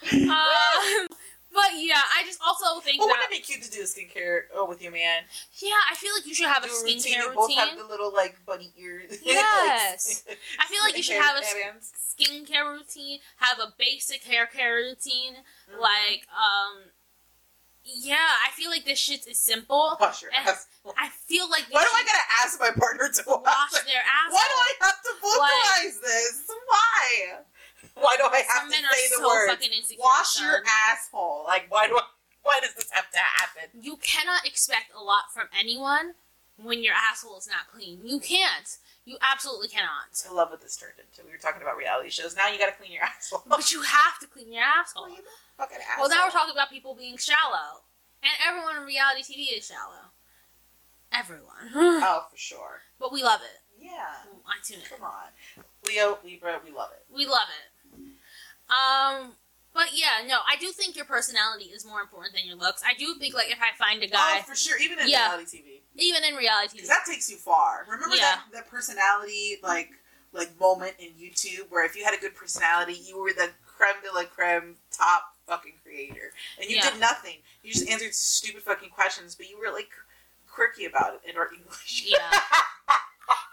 um, 0.28 1.06
but 1.52 1.70
yeah, 1.76 2.00
I 2.16 2.24
just 2.24 2.40
also 2.44 2.80
think 2.80 2.98
Well, 2.98 3.08
that 3.08 3.18
wouldn't 3.28 3.32
it 3.32 3.46
be 3.46 3.52
cute 3.52 3.62
to 3.62 3.70
do 3.70 3.82
a 3.82 3.84
skincare 3.84 4.42
oh, 4.54 4.66
with 4.66 4.82
your 4.82 4.92
man? 4.92 5.22
yeah, 5.60 5.70
I 5.90 5.94
feel 5.94 6.12
like 6.16 6.26
you 6.26 6.34
should 6.34 6.48
have 6.48 6.64
a 6.64 6.68
do 6.68 6.72
skincare 6.72 7.28
You 7.28 7.32
both 7.34 7.54
have 7.54 7.76
the 7.78 7.84
little 7.84 8.12
like 8.12 8.44
bunny 8.46 8.72
ears. 8.78 9.18
Yes. 9.24 10.24
I 10.58 10.66
feel 10.66 10.82
like 10.82 10.96
you 10.96 11.02
should 11.02 11.20
have 11.20 11.36
a 11.36 11.42
skincare 11.42 12.70
routine, 12.70 13.20
have 13.36 13.58
a 13.58 13.72
basic 13.78 14.24
hair 14.24 14.46
care 14.46 14.74
routine, 14.76 15.36
Mhm. 15.70 15.80
like 15.80 16.26
um. 16.32 16.84
Yeah, 17.84 18.14
I 18.46 18.50
feel 18.52 18.70
like 18.70 18.84
this 18.84 19.00
shit 19.00 19.26
is 19.26 19.40
simple. 19.40 19.96
wash 20.00 20.22
your 20.22 20.30
ass. 20.32 20.68
I 20.96 21.08
feel 21.26 21.50
like 21.50 21.64
Why 21.68 21.82
do 21.82 21.88
I 21.92 22.04
gotta 22.04 22.44
ask 22.44 22.60
my 22.60 22.70
partner 22.70 23.08
to 23.08 23.22
wash? 23.26 23.42
wash 23.44 23.72
their 23.82 24.02
asshole. 24.06 24.38
Why 24.38 24.46
do 24.46 24.54
I 24.54 24.86
have 24.86 25.02
to 25.02 25.10
vocalize 25.20 26.00
this? 26.00 26.42
Why? 26.68 27.38
Why 27.94 28.16
do 28.16 28.24
I 28.24 28.42
have 28.48 28.62
Some 28.62 28.70
to 28.70 28.76
say 28.76 29.08
the 29.10 29.16
so 29.22 29.26
word? 29.26 29.50
Wash 29.98 30.34
son. 30.34 30.46
your 30.46 30.62
asshole. 30.90 31.44
Like, 31.46 31.66
why 31.68 31.86
do 31.88 31.96
I? 31.96 32.02
Why 32.42 32.58
does 32.60 32.74
this 32.74 32.90
have 32.90 33.10
to 33.10 33.18
happen? 33.18 33.70
You 33.80 33.96
cannot 34.02 34.44
expect 34.46 34.90
a 34.98 35.02
lot 35.02 35.30
from 35.32 35.46
anyone 35.58 36.14
when 36.56 36.82
your 36.82 36.94
asshole 36.94 37.38
is 37.38 37.46
not 37.46 37.68
clean. 37.72 38.00
You 38.04 38.18
can't. 38.18 38.66
You 39.04 39.16
absolutely 39.22 39.68
cannot. 39.68 40.10
I 40.28 40.32
love 40.32 40.50
what 40.50 40.60
this 40.60 40.76
turned 40.76 40.94
into. 40.98 41.26
We 41.26 41.32
were 41.32 41.38
talking 41.38 41.62
about 41.62 41.76
reality 41.76 42.10
shows. 42.10 42.36
Now 42.36 42.48
you 42.48 42.58
gotta 42.58 42.72
clean 42.72 42.92
your 42.92 43.02
asshole. 43.06 43.42
But 43.46 43.70
you 43.72 43.82
have 43.82 44.18
to 44.20 44.26
clean 44.26 44.52
your 44.52 44.62
asshole. 44.62 45.06
The 45.06 45.22
fucking 45.58 45.78
asshole. 45.78 46.02
Well, 46.02 46.10
now 46.10 46.24
we're 46.26 46.30
talking 46.34 46.52
about 46.54 46.70
people 46.70 46.94
being 46.94 47.16
shallow. 47.16 47.82
And 48.22 48.30
everyone 48.46 48.76
in 48.76 48.82
reality 48.86 49.22
TV 49.22 49.58
is 49.58 49.66
shallow. 49.66 50.14
Everyone. 51.12 51.70
Oh, 51.74 52.26
for 52.30 52.36
sure. 52.50 52.80
but 53.00 53.12
we 53.12 53.22
love 53.22 53.40
it. 53.42 53.58
Yeah. 53.84 54.22
I 54.46 54.62
tune 54.64 54.78
in. 54.78 54.86
Come 54.86 55.02
on, 55.04 55.34
Leo, 55.86 56.18
Libra, 56.24 56.60
we 56.64 56.70
love 56.70 56.90
it. 56.94 57.02
We 57.12 57.26
love 57.26 57.50
it. 57.50 57.70
Um, 58.72 59.32
but 59.74 59.88
yeah, 59.94 60.26
no, 60.26 60.38
I 60.48 60.56
do 60.56 60.68
think 60.72 60.96
your 60.96 61.04
personality 61.04 61.66
is 61.66 61.84
more 61.86 62.00
important 62.00 62.34
than 62.34 62.46
your 62.46 62.56
looks. 62.56 62.82
I 62.86 62.94
do 62.94 63.14
think, 63.14 63.34
like, 63.34 63.50
if 63.50 63.58
I 63.60 63.76
find 63.76 64.02
a 64.02 64.06
guy, 64.06 64.38
Oh, 64.38 64.42
for 64.42 64.54
sure. 64.54 64.78
Even 64.78 64.98
in 64.98 65.08
Yeah. 65.08 65.28
reality 65.28 65.58
TV, 65.58 65.82
even 65.96 66.24
in 66.24 66.34
reality 66.34 66.76
because 66.76 66.88
TV, 66.88 66.92
that 66.92 67.04
takes 67.06 67.30
you 67.30 67.36
far. 67.36 67.84
Remember 67.88 68.16
Yeah. 68.16 68.22
that 68.36 68.44
that 68.52 68.68
personality 68.68 69.58
like 69.62 69.90
like 70.34 70.58
moment 70.58 70.94
in 70.98 71.12
YouTube 71.12 71.68
where 71.68 71.84
if 71.84 71.94
you 71.94 72.04
had 72.04 72.14
a 72.14 72.18
good 72.18 72.34
personality, 72.34 72.94
you 72.94 73.18
were 73.20 73.34
the 73.34 73.50
creme 73.66 74.00
de 74.02 74.10
la 74.12 74.24
creme 74.24 74.76
top 74.90 75.36
fucking 75.46 75.74
creator. 75.82 76.14
creator, 76.14 76.32
and 76.58 76.70
you 76.70 76.76
Yeah. 76.76 76.90
did 76.90 77.00
nothing. 77.00 77.42
You 77.62 77.72
just 77.74 77.86
answered 77.88 78.14
stupid 78.14 78.62
fucking 78.62 78.90
questions, 78.90 79.34
but 79.34 79.48
you 79.50 79.58
were 79.58 79.70
like 79.70 79.90
quirky 80.50 80.86
about 80.86 81.14
it 81.14 81.20
in 81.30 81.36
our 81.36 81.52
English. 81.54 82.04
Yeah. 82.06 82.30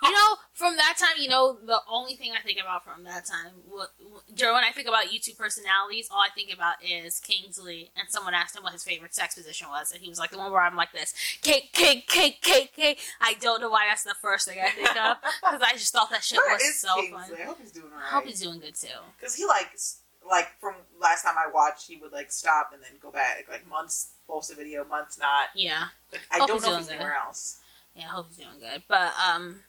You 0.03 0.11
know, 0.11 0.35
from 0.53 0.75
that 0.77 0.95
time, 0.97 1.21
you 1.21 1.27
know, 1.29 1.57
the 1.65 1.79
only 1.89 2.15
thing 2.15 2.31
I 2.37 2.41
think 2.41 2.59
about 2.59 2.83
from 2.85 3.03
that 3.03 3.25
time, 3.25 3.51
what, 3.67 3.89
Joe, 4.33 4.53
when 4.53 4.63
I 4.63 4.71
think 4.71 4.87
about 4.87 5.05
YouTube 5.07 5.37
personalities, 5.37 6.07
all 6.11 6.21
I 6.21 6.29
think 6.33 6.53
about 6.53 6.75
is 6.83 7.19
Kingsley. 7.19 7.91
And 7.97 8.07
someone 8.09 8.33
asked 8.33 8.55
him 8.55 8.63
what 8.63 8.73
his 8.73 8.83
favorite 8.83 9.13
sex 9.13 9.35
position 9.35 9.67
was, 9.69 9.91
and 9.91 10.01
he 10.01 10.09
was 10.09 10.17
like, 10.17 10.31
the 10.31 10.37
one 10.37 10.51
where 10.51 10.61
I'm 10.61 10.75
like 10.75 10.91
this, 10.93 11.13
cake, 11.41 11.73
cake, 11.73 12.07
cake, 12.07 12.41
cake, 12.41 12.73
cake. 12.75 12.99
I 13.21 13.35
don't 13.41 13.61
know 13.61 13.69
why 13.69 13.87
that's 13.89 14.03
the 14.03 14.15
first 14.21 14.47
thing 14.47 14.57
I 14.63 14.69
think 14.69 14.89
of, 14.89 15.17
because 15.41 15.61
I 15.61 15.73
just 15.73 15.93
thought 15.93 16.09
that 16.11 16.23
shit 16.23 16.37
Where 16.39 16.53
was 16.55 16.75
so 16.79 16.95
Kingsley? 16.95 17.11
fun. 17.35 17.41
I 17.41 17.45
hope 17.45 17.59
he's 17.61 17.71
doing 17.71 17.87
I 17.95 18.13
hope 18.15 18.25
he's 18.25 18.41
doing 18.41 18.59
good 18.59 18.75
too. 18.75 18.87
Because 19.19 19.35
he 19.35 19.45
like 19.45 19.69
s- 19.73 19.99
like 20.29 20.47
from 20.59 20.75
last 20.99 21.23
time 21.23 21.35
I 21.37 21.51
watched, 21.53 21.87
he 21.87 21.97
would 21.97 22.11
like 22.11 22.31
stop 22.31 22.71
and 22.73 22.81
then 22.81 22.91
go 23.01 23.11
back 23.11 23.45
like 23.49 23.67
months 23.67 24.09
post 24.27 24.51
a 24.51 24.55
video, 24.55 24.85
months 24.85 25.17
not. 25.19 25.47
Yeah. 25.55 25.85
I 26.31 26.37
Hope 26.39 26.47
don't 26.47 26.61
know 26.63 26.71
if 26.73 26.77
he's 26.79 26.87
good. 26.87 26.95
anywhere 26.95 27.15
else. 27.25 27.59
Yeah, 27.95 28.05
I 28.05 28.09
hope 28.09 28.27
he's 28.29 28.37
doing 28.37 28.59
good. 28.59 28.83
But 28.87 29.11
um, 29.27 29.61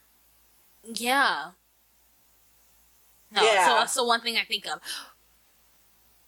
yeah. 0.84 1.50
No, 3.32 3.42
Yeah. 3.42 3.86
so 3.86 4.00
so 4.00 4.04
one 4.04 4.20
thing 4.20 4.36
I 4.36 4.44
think 4.44 4.66
of. 4.66 4.80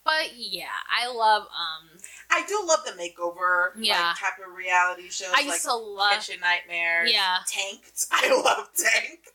But 0.04 0.36
yeah, 0.36 0.66
I 0.90 1.06
love 1.12 1.42
um. 1.42 1.98
I 2.30 2.44
do 2.46 2.60
love 2.66 2.80
the 2.84 2.92
makeover, 2.92 3.70
Yeah. 3.76 4.08
like 4.08 4.18
type 4.18 4.46
of 4.46 4.54
reality 4.56 5.08
shows, 5.10 5.28
I 5.32 5.42
like 5.42 5.46
used 5.46 5.64
to 5.64 5.74
love. 5.74 6.12
Kitchen 6.14 6.40
Nightmares, 6.40 7.10
Yeah. 7.12 7.38
Tanked. 7.46 8.06
I 8.10 8.28
love 8.34 8.68
Tanked. 8.74 9.28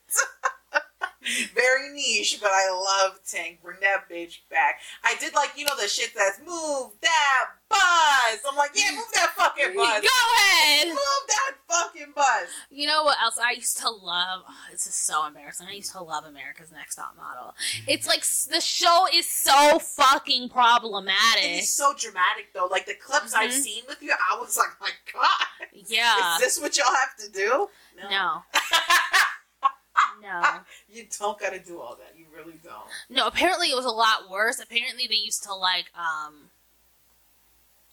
Very 1.54 1.90
niche, 1.92 2.38
but 2.40 2.50
I 2.50 2.70
love 2.70 3.20
Tank. 3.26 3.60
Bring 3.62 3.78
that 3.80 4.08
bitch 4.10 4.38
back. 4.50 4.80
I 5.04 5.14
did 5.20 5.34
like 5.34 5.50
you 5.56 5.64
know 5.64 5.76
the 5.80 5.88
shit 5.88 6.10
that's 6.14 6.38
move 6.40 6.92
that 7.02 7.44
bus. 7.68 8.40
I'm 8.48 8.56
like, 8.56 8.70
yeah, 8.74 8.92
move 8.94 9.04
that 9.14 9.30
fucking 9.36 9.74
buzz. 9.76 10.02
Go 10.02 10.08
ahead. 10.36 10.88
Move 10.88 11.24
that 11.28 11.47
fucking 11.68 12.12
bus. 12.14 12.48
You 12.70 12.86
know 12.86 13.04
what 13.04 13.16
else 13.22 13.38
I 13.38 13.52
used 13.52 13.78
to 13.78 13.90
love? 13.90 14.42
Oh, 14.48 14.54
this 14.70 14.86
is 14.86 14.94
so 14.94 15.26
embarrassing. 15.26 15.66
I 15.70 15.74
used 15.74 15.92
to 15.92 16.02
love 16.02 16.24
America's 16.24 16.72
Next 16.72 16.94
Top 16.96 17.14
Model. 17.16 17.54
It's 17.86 18.06
like 18.06 18.22
the 18.50 18.60
show 18.60 19.06
is 19.12 19.28
so 19.28 19.78
fucking 19.78 20.48
problematic. 20.48 21.42
it's 21.44 21.70
so 21.70 21.92
dramatic 21.98 22.52
though. 22.54 22.68
Like 22.70 22.86
the 22.86 22.94
clips 22.94 23.34
I've 23.34 23.50
Mhm. 23.50 23.60
seen 23.60 23.82
with 23.88 24.02
you, 24.02 24.12
I 24.12 24.38
was 24.38 24.56
like, 24.56 24.80
my 24.80 24.90
God, 25.12 25.68
Yeah. 25.86 26.34
is 26.36 26.40
this 26.40 26.60
what 26.60 26.76
y'all 26.76 26.86
have 26.94 27.16
to 27.18 27.30
do? 27.30 27.68
No. 28.10 28.42
No. 30.20 30.42
you 30.88 31.06
don't 31.18 31.38
gotta 31.38 31.58
do 31.60 31.80
all 31.80 31.96
that. 31.96 32.14
You 32.18 32.26
really 32.34 32.58
don't. 32.64 32.88
No, 33.08 33.26
apparently 33.26 33.68
it 33.70 33.76
was 33.76 33.84
a 33.84 33.90
lot 33.90 34.28
worse. 34.30 34.58
Apparently 34.60 35.06
they 35.08 35.14
used 35.16 35.42
to 35.44 35.54
like 35.54 35.86
um 35.96 36.50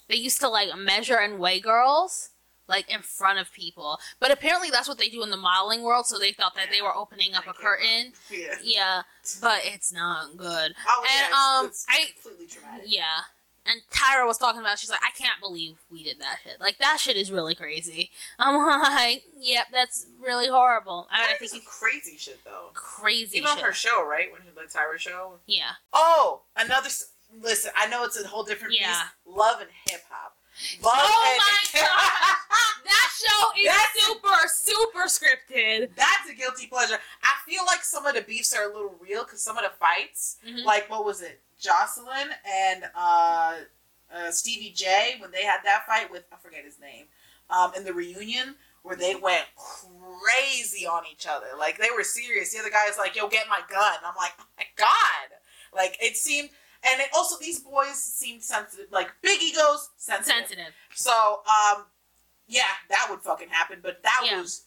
they 0.08 0.16
used 0.16 0.40
to 0.42 0.50
like 0.50 0.76
measure 0.76 1.18
and 1.18 1.40
weigh 1.40 1.60
girls 1.60 2.30
like 2.68 2.89
in 2.93 3.01
front 3.01 3.39
of 3.39 3.51
people. 3.53 3.99
But 4.20 4.32
apparently 4.32 4.70
that's 4.70 4.88
what 4.88 4.97
they 4.97 5.09
do 5.09 5.24
in 5.24 5.30
the 5.32 5.38
modeling 5.38 5.84
world, 5.84 6.05
so 6.05 6.18
they 6.20 6.32
thought 6.32 6.55
that 6.55 6.68
they 6.72 6.82
were 6.82 6.95
opening 6.95 7.34
up 7.36 7.43
I 7.47 7.51
a 7.51 7.53
curtain. 7.53 8.13
Yeah. 8.32 8.55
Yeah, 8.63 9.01
but 9.41 9.61
it's 9.63 9.91
not 9.93 10.36
good. 10.38 10.74
Oh, 10.88 11.05
And, 11.09 11.28
yeah, 11.32 11.59
um, 11.59 11.66
it's, 11.68 11.86
it's 11.89 11.97
I- 11.97 12.11
completely 12.22 12.47
dramatic. 12.47 12.86
Yeah. 12.88 13.22
And 13.68 13.82
Tyra 13.89 14.28
was 14.28 14.38
talking 14.38 14.61
about 14.61 14.78
she's 14.78 14.91
like, 14.91 14.99
I 15.03 15.09
can't 15.18 15.39
believe 15.41 15.78
we 15.89 16.03
did 16.03 16.20
that 16.20 16.38
shit. 16.43 16.61
Like 16.61 16.78
that 16.78 16.99
shit 16.99 17.18
is 17.18 17.32
really 17.32 17.55
crazy. 17.55 18.11
I'm 18.38 18.55
like, 18.82 19.24
yep, 19.39 19.66
that's 19.72 20.05
really 20.24 20.47
horrible. 20.47 21.07
I, 21.11 21.22
mean, 21.22 21.30
I 21.34 21.38
think 21.38 21.51
it's 21.55 21.66
crazy 21.80 22.16
shit 22.16 22.43
though. 22.45 22.70
crazy 22.76 23.38
Even 23.39 23.49
on 23.49 23.57
her 23.57 23.74
show, 23.74 24.07
right? 24.07 24.32
When 24.32 24.41
she 24.43 24.49
the 24.49 24.72
Tyra 24.72 24.99
show. 24.99 25.39
yeah. 25.47 25.72
Oh, 25.93 26.41
another. 26.55 26.89
Listen, 27.41 27.72
I 27.76 27.88
know 27.88 28.03
it's 28.03 28.22
a 28.22 28.28
whole 28.28 28.43
different 28.43 28.76
Yeah. 28.80 28.88
piece. 29.26 29.36
Love 29.36 29.61
and 29.61 29.70
hip 29.89 30.01
hop. 30.11 30.35
Oh 30.84 31.38
my 31.74 31.82
That 32.86 33.10
show 33.18 33.60
is 33.60 33.66
That's- 33.66 34.06
super, 34.06 34.47
super 34.47 35.06
scripted. 35.08 35.89
That's 35.95 36.30
a 36.30 36.34
guilty 36.36 36.68
pleasure. 36.68 36.97
I 37.24 37.34
feel 37.49 37.64
like 37.66 37.84
some 37.84 38.06
of 38.06 38.16
the 38.16 38.22
beefs 38.22 38.53
are 38.53 38.64
a 38.70 38.74
little 38.74 38.95
real 38.99 39.24
because 39.24 39.41
some 39.41 39.58
of 39.58 39.64
the 39.64 39.72
fights, 39.72 40.38
Mhm. 40.47 40.64
like 40.64 40.89
what 40.89 41.03
was 41.06 41.22
it, 41.22 41.41
Joseline 41.62 42.30
and 42.47 42.84
uh, 42.95 43.56
uh, 44.14 44.32
Stevie 44.32 44.72
J, 44.76 45.16
when 45.20 45.32
they 45.32 45.43
had 45.43 45.60
that 45.64 45.86
fight 45.88 46.12
with 46.12 46.24
I 46.32 46.38
forget 46.38 46.64
his 46.64 46.80
name, 46.80 47.06
um, 47.49 47.74
in 47.76 47.84
the 47.84 47.93
reunion 47.93 48.56
where 48.84 48.95
they 48.95 49.16
went 49.16 49.45
crazy 49.56 50.86
on 50.86 51.03
each 51.12 51.26
other. 51.28 51.47
Like 51.58 51.78
they 51.80 51.89
were 51.95 52.03
serious. 52.03 52.53
The 52.53 52.60
other 52.60 52.70
guy 52.70 52.88
is 52.88 52.97
like, 52.97 53.16
"Yo, 53.16 53.28
get 53.28 53.47
my 53.49 53.62
gun." 53.70 53.95
I'm 54.06 54.16
like, 54.16 54.34
"Oh 54.39 54.45
my 54.58 54.66
god!" 54.76 55.38
Like 55.74 55.97
it 56.01 56.18
seemed, 56.18 56.49
and 56.88 57.02
it 57.02 57.10
also 57.16 57.38
these 57.40 57.60
boys 57.60 57.96
seemed 57.96 58.44
sensitive, 58.44 58.88
like 58.92 59.12
big 59.22 59.42
egos, 59.42 59.90
sensitive. 59.98 60.36
Sensitive. 60.48 60.74
So, 60.94 61.42
um, 61.48 61.86
yeah, 62.48 62.64
that 62.90 63.08
would 63.10 63.22
fucking 63.22 63.50
happen. 63.50 63.80
But 63.82 64.04
that 64.04 64.22
Yeah. 64.26 64.40
was 64.42 64.66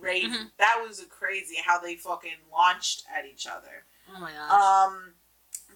crazy. 0.00 0.28
Mhm. 0.28 0.50
That 0.58 0.80
was 0.86 1.02
crazy 1.08 1.56
how 1.56 1.78
they 1.78 1.96
fucking 1.96 2.36
launched 2.52 3.04
at 3.12 3.24
each 3.24 3.46
other. 3.46 3.86
Oh 4.14 4.20
my 4.20 4.30
gosh. 4.32 4.50
Um, 4.50 5.14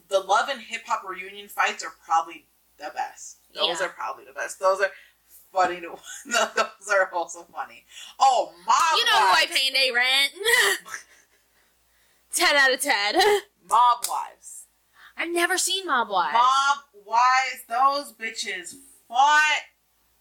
the 0.08 0.20
love 0.20 0.48
and 0.50 0.60
hip 0.60 0.86
hop 0.86 1.02
reunion 1.04 1.48
fights 1.48 1.82
are 1.82 1.94
probably 2.04 2.46
the 2.76 2.90
best. 2.94 3.38
Those 3.54 3.80
Yeah. 3.80 3.86
are 3.86 3.90
probably 3.90 4.24
the 4.26 4.32
best. 4.32 4.58
Those 4.58 4.80
are 4.82 4.92
funny 5.52 5.80
to. 5.80 5.98
those 6.26 6.88
are 6.90 7.10
also 7.14 7.44
funny. 7.44 7.86
Oh, 8.18 8.52
mob 8.66 8.98
you 8.98 9.04
know 9.06 9.12
who 9.12 9.26
I 9.28 9.46
wives. 9.48 9.52
pay 9.52 9.88
a 9.88 9.92
rent? 9.92 10.32
10 12.34 12.56
out 12.56 12.72
of 12.72 12.80
10. 12.80 13.14
Mob 13.68 14.06
wives. 14.08 14.57
I've 15.18 15.32
never 15.32 15.58
seen 15.58 15.86
Mob 15.86 16.08
Wives. 16.08 16.34
Mob 16.34 16.78
wives. 17.06 17.64
Those 17.68 18.12
bitches 18.12 18.74
fought. 19.08 19.62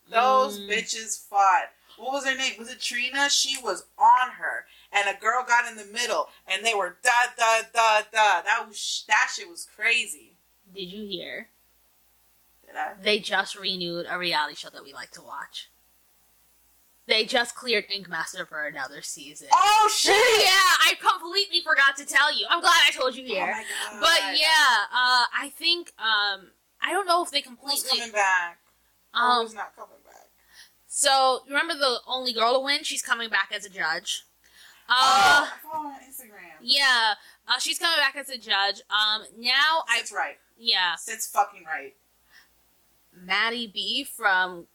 Those 0.09 0.59
Mm. 0.59 0.69
bitches 0.69 1.27
fought. 1.27 1.71
What 1.97 2.13
was 2.13 2.25
her 2.25 2.35
name? 2.35 2.53
Was 2.59 2.69
it 2.71 2.79
Drita? 2.79 3.29
She 3.29 3.57
was 3.61 3.85
on 3.97 4.31
her, 4.31 4.65
and 4.91 5.09
a 5.09 5.19
girl 5.19 5.43
got 5.43 5.65
in 5.69 5.75
the 5.77 5.85
middle, 5.85 6.29
and 6.47 6.63
they 6.65 6.73
were 6.73 6.97
da 7.03 7.11
da 7.37 7.61
da 7.73 8.01
da. 8.11 8.41
That 8.43 8.65
was 8.67 9.03
that 9.07 9.31
shit 9.35 9.49
was 9.49 9.65
crazy. 9.75 10.37
Did 10.73 10.85
you 10.91 11.05
hear? 11.07 11.49
Did 12.65 12.75
I? 12.75 12.93
They 13.01 13.19
just 13.19 13.55
renewed 13.55 14.05
a 14.09 14.17
reality 14.17 14.55
show 14.55 14.69
that 14.69 14.83
we 14.83 14.93
like 14.93 15.11
to 15.11 15.21
watch. 15.21 15.69
They 17.07 17.23
just 17.23 17.55
cleared 17.55 17.85
Ink 17.89 18.09
Master 18.09 18.45
for 18.45 18.65
another 18.65 19.01
season. 19.01 19.47
Oh 19.53 19.89
shit! 19.97 20.11
yeah, 20.13 20.49
I 20.51 20.93
completely 20.99 21.61
forgot 21.61 21.95
to 21.97 22.05
tell 22.05 22.37
you. 22.37 22.45
I'm 22.49 22.59
glad 22.61 22.81
I 22.85 22.91
told 22.91 23.15
you 23.15 23.23
Oh 23.23 23.27
here. 23.33 23.45
god! 23.91 23.99
but 24.01 24.37
yeah, 24.37 24.85
uh, 24.91 25.25
I 25.33 25.51
think 25.55 25.93
um, 25.97 26.47
I 26.81 26.91
don't 26.91 27.07
know 27.07 27.23
if 27.23 27.31
they 27.31 27.41
completely 27.41 27.79
who's 27.89 27.89
coming 27.99 28.11
back? 28.11 28.59
Um, 29.13 29.45
who's 29.45 29.53
not 29.55 29.73
coming 29.75 29.95
back? 30.05 30.13
so 30.87 31.41
remember 31.47 31.75
the 31.75 31.99
only 32.07 32.33
girl 32.33 32.55
to 32.55 32.59
win? 32.59 32.83
She's 32.83 33.01
coming 33.01 33.29
back 33.29 33.51
as 33.55 33.65
a 33.65 33.69
judge. 33.69 34.23
Uh, 34.89 34.93
oh, 34.93 35.49
I 35.53 35.57
follow 35.71 35.83
her 35.85 35.89
on 35.95 35.99
Instagram. 36.01 36.57
yeah, 36.61 37.13
uh, 37.47 37.57
she's 37.59 37.79
coming 37.79 37.97
back 37.99 38.15
as 38.17 38.27
a 38.29 38.37
judge. 38.37 38.81
Um, 38.89 39.23
now 39.37 39.83
I 39.87 40.01
right. 40.13 40.37
yeah, 40.57 40.95
Sits 40.95 41.25
fucking 41.27 41.63
right. 41.65 41.95
MattyB 43.25 44.07
from 44.07 44.67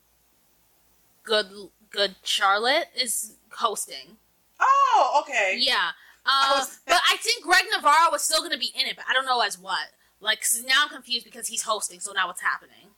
Good 1.24 1.46
Good 1.92 2.16
Charlotte 2.22 2.88
is 2.98 3.36
hosting. 3.52 4.16
Oh, 4.60 5.22
okay. 5.22 5.56
Yeah. 5.58 5.90
I 6.24 6.60
Uh, 6.62 6.64
but 6.86 7.00
I 7.10 7.16
think 7.18 7.44
Greg 7.44 7.64
Navarro 7.74 8.10
was 8.10 8.22
still 8.22 8.38
going 8.40 8.52
to 8.52 8.58
be 8.58 8.72
in 8.78 8.86
it, 8.86 8.96
but 8.96 9.04
I 9.08 9.12
don't 9.12 9.26
know 9.26 9.40
as 9.40 9.58
what. 9.58 9.88
Like 10.20 10.40
'cause 10.40 10.62
now 10.66 10.84
I'm 10.84 10.88
confused 10.88 11.24
because 11.24 11.48
he's 11.48 11.62
hosting, 11.62 11.98
so 12.00 12.12
now 12.12 12.28
what's 12.28 12.40
happening? 12.42 12.90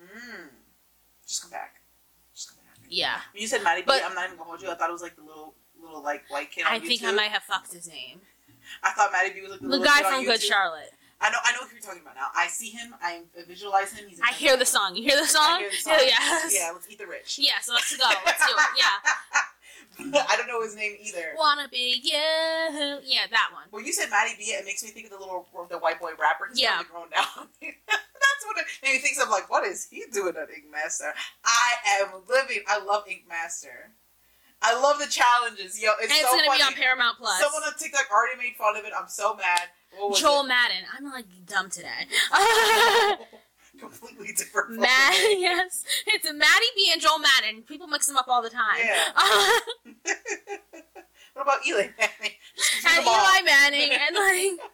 Mm. 0.00 0.48
Just 1.26 1.42
come 1.42 1.50
back. 1.50 1.80
Just 2.34 2.48
come 2.50 2.58
back. 2.58 2.76
Yeah. 2.88 3.20
When 3.32 3.40
you 3.40 3.48
said 3.48 3.62
MattyB, 3.62 3.86
But- 3.86 4.04
I'm 4.04 4.14
not 4.14 4.26
even 4.26 4.36
gonna 4.36 4.48
hold 4.50 4.62
you. 4.62 4.70
I 4.70 4.74
thought 4.74 4.90
it 4.90 4.92
was 4.92 5.02
like 5.02 5.16
the 5.16 5.22
little, 5.22 5.54
little 5.80 6.02
like 6.02 6.28
white 6.28 6.50
kid 6.50 6.66
on 6.66 6.72
I 6.72 6.78
think 6.78 7.02
I 7.02 7.10
might 7.12 7.30
have 7.30 7.42
fucked 7.42 7.72
his 7.72 7.88
name. 7.88 8.20
I 8.82 8.90
thought 8.92 9.10
MattyB 9.12 9.40
was 9.42 9.50
like 9.52 9.60
the, 9.60 9.66
The 9.66 9.78
little 9.78 9.86
guy 9.86 10.02
from 10.02 10.24
Good 10.24 10.42
Charlotte. 10.42 10.92
I 11.20 11.30
know, 11.30 11.38
I 11.44 11.52
know 11.52 11.66
who 11.66 11.72
you're 11.74 11.82
talking 11.82 12.02
about 12.02 12.14
now. 12.14 12.28
I 12.36 12.46
see 12.46 12.70
him. 12.70 12.94
I 13.02 13.22
visualize 13.46 13.92
him. 13.92 14.08
He's. 14.08 14.20
I 14.20 14.32
hear 14.32 14.56
the 14.56 14.64
song. 14.66 14.94
You 14.94 15.02
hear 15.02 15.18
the 15.20 15.26
song? 15.26 15.56
I 15.56 15.58
hear 15.60 15.70
the 15.70 15.76
song. 15.76 15.94
yes. 16.00 16.54
Yeah, 16.56 16.70
let's 16.72 16.88
eat 16.88 16.98
the 16.98 17.06
rich. 17.06 17.38
Yeah, 17.40 17.58
so 17.60 17.72
let's 17.74 17.96
go. 17.96 18.04
Let's 18.24 18.46
do 18.46 18.52
it. 18.52 18.58
Yeah. 18.78 20.24
I 20.28 20.36
don't 20.36 20.46
know 20.46 20.62
his 20.62 20.76
name 20.76 20.94
either. 21.02 21.34
Wanna 21.36 21.66
be 21.68 21.98
you. 22.04 22.12
Yeah, 23.02 23.26
that 23.30 23.50
one. 23.52 23.64
When 23.70 23.84
you 23.84 23.92
said 23.92 24.08
MattyB, 24.10 24.38
it 24.38 24.64
makes 24.64 24.82
me 24.84 24.90
think 24.90 25.06
of 25.06 25.12
the 25.12 25.18
little 25.18 25.46
the 25.68 25.78
white 25.78 26.00
boy 26.00 26.10
rapper. 26.20 26.46
He's 26.50 26.60
Yeah. 26.62 26.82
grown 26.88 27.10
down. 27.10 27.48
That's 27.60 28.42
what 28.46 28.58
it 28.58 28.66
made 28.82 28.92
me 28.92 28.98
think 28.98 29.18
of. 29.20 29.28
Like, 29.28 29.50
what 29.50 29.66
is 29.66 29.88
he 29.90 30.04
doing 30.12 30.34
at 30.36 30.50
Ink 30.50 30.70
Master? 30.70 31.12
I 31.44 32.00
am 32.00 32.22
living. 32.28 32.62
I 32.68 32.78
love 32.84 33.04
Ink 33.08 33.22
Master. 33.28 33.90
I 34.62 34.74
love 34.80 34.98
the 35.00 35.06
challenges. 35.10 35.80
Yo, 35.82 35.90
it's 36.00 36.02
and 36.02 36.10
it's 36.12 36.20
so 36.20 36.30
gonna 36.36 36.46
funny. 36.46 36.58
be 36.58 36.64
on 36.64 36.74
Paramount 36.74 37.18
Plus. 37.18 37.40
Someone 37.40 37.62
on 37.64 37.74
TikTok 37.78 38.06
already 38.12 38.38
made 38.38 38.54
fun 38.56 38.76
of 38.76 38.84
it. 38.84 38.92
I'm 38.96 39.08
so 39.08 39.34
mad. 39.34 39.62
Joel 40.14 40.44
it? 40.44 40.48
Madden. 40.48 40.84
I'm 40.96 41.04
like 41.04 41.26
dumb 41.46 41.70
today. 41.70 42.06
Completely 43.78 44.32
different. 44.36 44.80
Matt, 44.80 45.14
yes, 45.38 45.84
it's 46.06 46.28
MattyB 46.28 46.92
and 46.92 47.00
Joel 47.00 47.18
Madden. 47.18 47.62
People 47.62 47.86
mix 47.86 48.06
them 48.06 48.16
up 48.16 48.26
all 48.28 48.42
the 48.42 48.50
time. 48.50 48.78
Yeah. 48.78 49.12
what 51.34 51.42
about 51.42 51.66
Eli 51.66 51.88
Manning? 51.98 52.34
And. 52.86 53.06
Eli 53.06 53.40
Manning 53.44 53.90
and 53.92 54.16
like, 54.16 54.70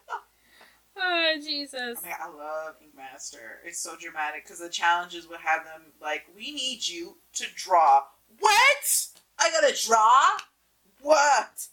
Oh 0.97 1.35
Jesus. 1.43 1.99
I, 2.03 2.07
mean, 2.07 2.15
I 2.19 2.27
love 2.29 2.75
Ink 2.81 2.95
Master. 2.95 3.59
It's 3.65 3.79
so 3.79 3.95
dramatic 3.99 4.45
because 4.45 4.59
the 4.59 4.69
challenges 4.69 5.27
would 5.27 5.39
have 5.41 5.65
them 5.65 5.91
like, 6.01 6.23
"We 6.35 6.51
need 6.53 6.87
you 6.87 7.17
to 7.33 7.45
draw." 7.55 8.03
What? 8.39 9.07
I 9.37 9.51
gotta 9.51 9.75
draw? 9.85 10.37
What? 11.01 11.67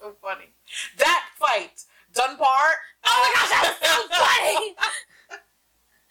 so 0.00 0.14
funny. 0.22 0.52
That 0.98 1.24
fight, 1.36 1.84
Dunbar. 2.14 2.66
Oh 3.04 3.18
my 3.22 3.30
gosh, 3.34 3.50
that 3.50 3.76
was 3.80 3.88
so 3.88 4.08
funny. 4.14 4.74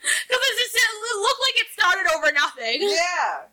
Because 0.01 0.39
it 0.39 0.57
just 0.57 0.75
it 0.75 1.19
looked 1.19 1.41
like 1.41 1.57
it 1.59 1.67
started 1.73 2.05
over 2.15 2.31
nothing. 2.31 2.77
Yeah. 2.89 3.49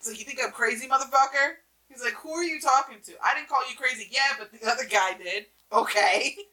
So 0.00 0.10
you 0.10 0.24
think 0.24 0.38
I'm 0.42 0.52
crazy, 0.52 0.88
motherfucker? 0.88 1.60
He's 1.90 2.02
like, 2.02 2.14
who 2.14 2.30
are 2.30 2.42
you 2.42 2.60
talking 2.62 2.96
to? 3.04 3.12
I 3.22 3.34
didn't 3.34 3.48
call 3.50 3.60
you 3.68 3.76
crazy. 3.76 4.08
Yeah, 4.10 4.36
but 4.38 4.50
the 4.58 4.66
other 4.66 4.84
guy 4.90 5.18
did. 5.22 5.46
Okay. 5.70 6.36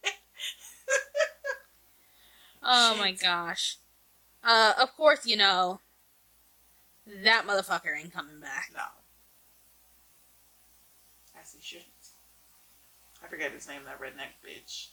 Oh 2.63 2.97
my 2.97 3.11
gosh. 3.13 3.77
Uh, 4.43 4.73
of 4.81 4.93
course, 4.97 5.25
you 5.25 5.37
know, 5.37 5.79
that 7.23 7.45
motherfucker 7.47 7.97
ain't 7.97 8.13
coming 8.13 8.41
back. 8.41 8.71
no. 8.73 8.81
As 11.41 11.53
he 11.53 11.61
shouldn't. 11.61 11.87
I 13.23 13.27
forget 13.27 13.51
his 13.53 13.67
name, 13.69 13.81
that 13.85 14.01
redneck 14.01 14.35
bitch. 14.45 14.87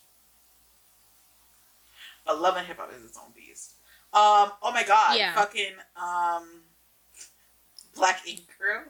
But 2.25 2.41
Love 2.41 2.57
and 2.57 2.67
Hip 2.67 2.79
Hop 2.79 2.93
is 2.97 3.05
its 3.05 3.19
own 3.19 3.33
beast. 3.35 3.75
Um, 4.13 4.53
oh 4.63 4.71
my 4.73 4.85
god. 4.85 5.17
Yeah. 5.17 5.35
Fucking, 5.35 5.73
um, 5.97 6.63
Black 7.95 8.21
Ink 8.27 8.41
Crew. 8.59 8.81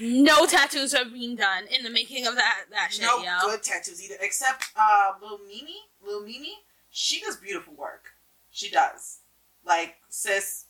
No 0.00 0.46
tattoos 0.46 0.94
are 0.94 1.04
being 1.04 1.36
done 1.36 1.64
in 1.66 1.82
the 1.82 1.90
making 1.90 2.26
of 2.26 2.34
that 2.36 2.64
that 2.70 2.92
shit, 2.92 3.02
no 3.02 3.18
yo. 3.18 3.36
good 3.42 3.62
tattoos 3.62 4.02
either, 4.02 4.14
except 4.20 4.70
uh, 4.76 5.12
Lil 5.20 5.40
Mimi. 5.46 5.76
Lil 6.04 6.24
Mimi, 6.24 6.54
she 6.90 7.20
does 7.20 7.36
beautiful 7.36 7.74
work. 7.74 8.10
She 8.50 8.70
does. 8.70 9.18
Like, 9.66 9.96
sis, 10.08 10.66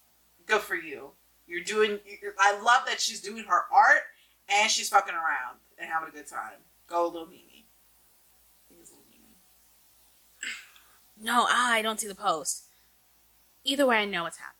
good 0.46 0.60
for 0.60 0.74
you. 0.74 1.12
You're 1.46 1.62
doing. 1.62 2.00
You're, 2.20 2.34
I 2.38 2.60
love 2.60 2.82
that 2.86 3.00
she's 3.00 3.20
doing 3.20 3.44
her 3.44 3.62
art 3.72 4.02
and 4.48 4.70
she's 4.70 4.88
fucking 4.88 5.14
around 5.14 5.58
and 5.78 5.88
having 5.90 6.08
a 6.08 6.12
good 6.12 6.26
time. 6.26 6.58
Go, 6.88 7.08
Lil 7.08 7.26
Mimi. 7.26 7.66
I 7.66 8.68
think 8.68 8.80
it's 8.80 8.90
Lil 8.90 9.02
Mimi. 9.10 9.36
No, 11.20 11.46
I 11.48 11.82
don't 11.82 12.00
see 12.00 12.08
the 12.08 12.14
post. 12.14 12.64
Either 13.64 13.86
way, 13.86 13.96
I 13.98 14.04
know 14.04 14.22
what's 14.22 14.38
happening. 14.38 14.58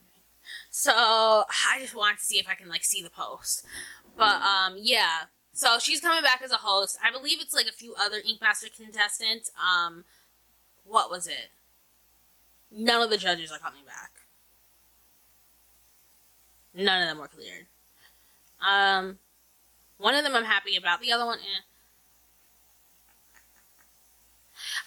So 0.71 0.93
I 0.93 1.79
just 1.81 1.95
want 1.95 2.19
to 2.19 2.25
see 2.25 2.39
if 2.39 2.49
I 2.49 2.55
can 2.55 2.69
like 2.69 2.85
see 2.85 3.03
the 3.03 3.11
post. 3.11 3.65
But 4.17 4.43
um, 4.43 4.77
yeah. 4.79 5.27
So 5.53 5.79
she's 5.79 6.01
coming 6.01 6.23
back 6.23 6.41
as 6.43 6.53
a 6.53 6.57
host. 6.57 6.99
I 7.05 7.11
believe 7.11 7.41
it's 7.41 7.55
like 7.55 7.67
a 7.67 7.73
few 7.73 7.95
other 8.01 8.19
Ink 8.27 8.41
Master 8.41 8.69
contestants. 8.75 9.51
Um, 9.59 10.05
what 10.85 11.11
was 11.11 11.27
it? 11.27 11.51
None 12.71 13.03
of 13.03 13.11
the 13.11 13.17
judges 13.17 13.51
are 13.51 13.59
coming 13.59 13.85
back. 13.87 14.13
None 16.75 17.03
of 17.03 17.09
them 17.09 17.19
were 17.19 17.29
cleared. 17.29 17.67
Um, 18.67 19.19
one 19.97 20.15
of 20.15 20.25
them 20.25 20.35
I'm 20.35 20.45
happy 20.45 20.77
about. 20.77 21.01
The 21.01 21.13
other 21.13 21.27
one, 21.27 21.39
eh. 21.39 21.63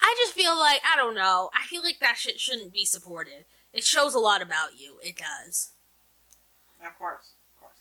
I 0.02 0.16
just 0.20 0.34
feel 0.34 0.58
like 0.58 0.82
I 0.92 0.96
don't 0.96 1.16
know. 1.16 1.50
I 1.54 1.66
feel 1.68 1.84
like 1.84 2.00
that 2.00 2.18
shit 2.18 2.40
shouldn't 2.40 2.74
be 2.74 2.86
supported. 2.86 3.46
It 3.74 3.84
shows 3.84 4.14
a 4.14 4.20
lot 4.20 4.42
about 4.42 4.80
you. 4.80 4.96
It 5.04 5.16
does. 5.18 5.72
Of 6.86 6.98
course, 6.98 7.34
of 7.56 7.62
course. 7.62 7.78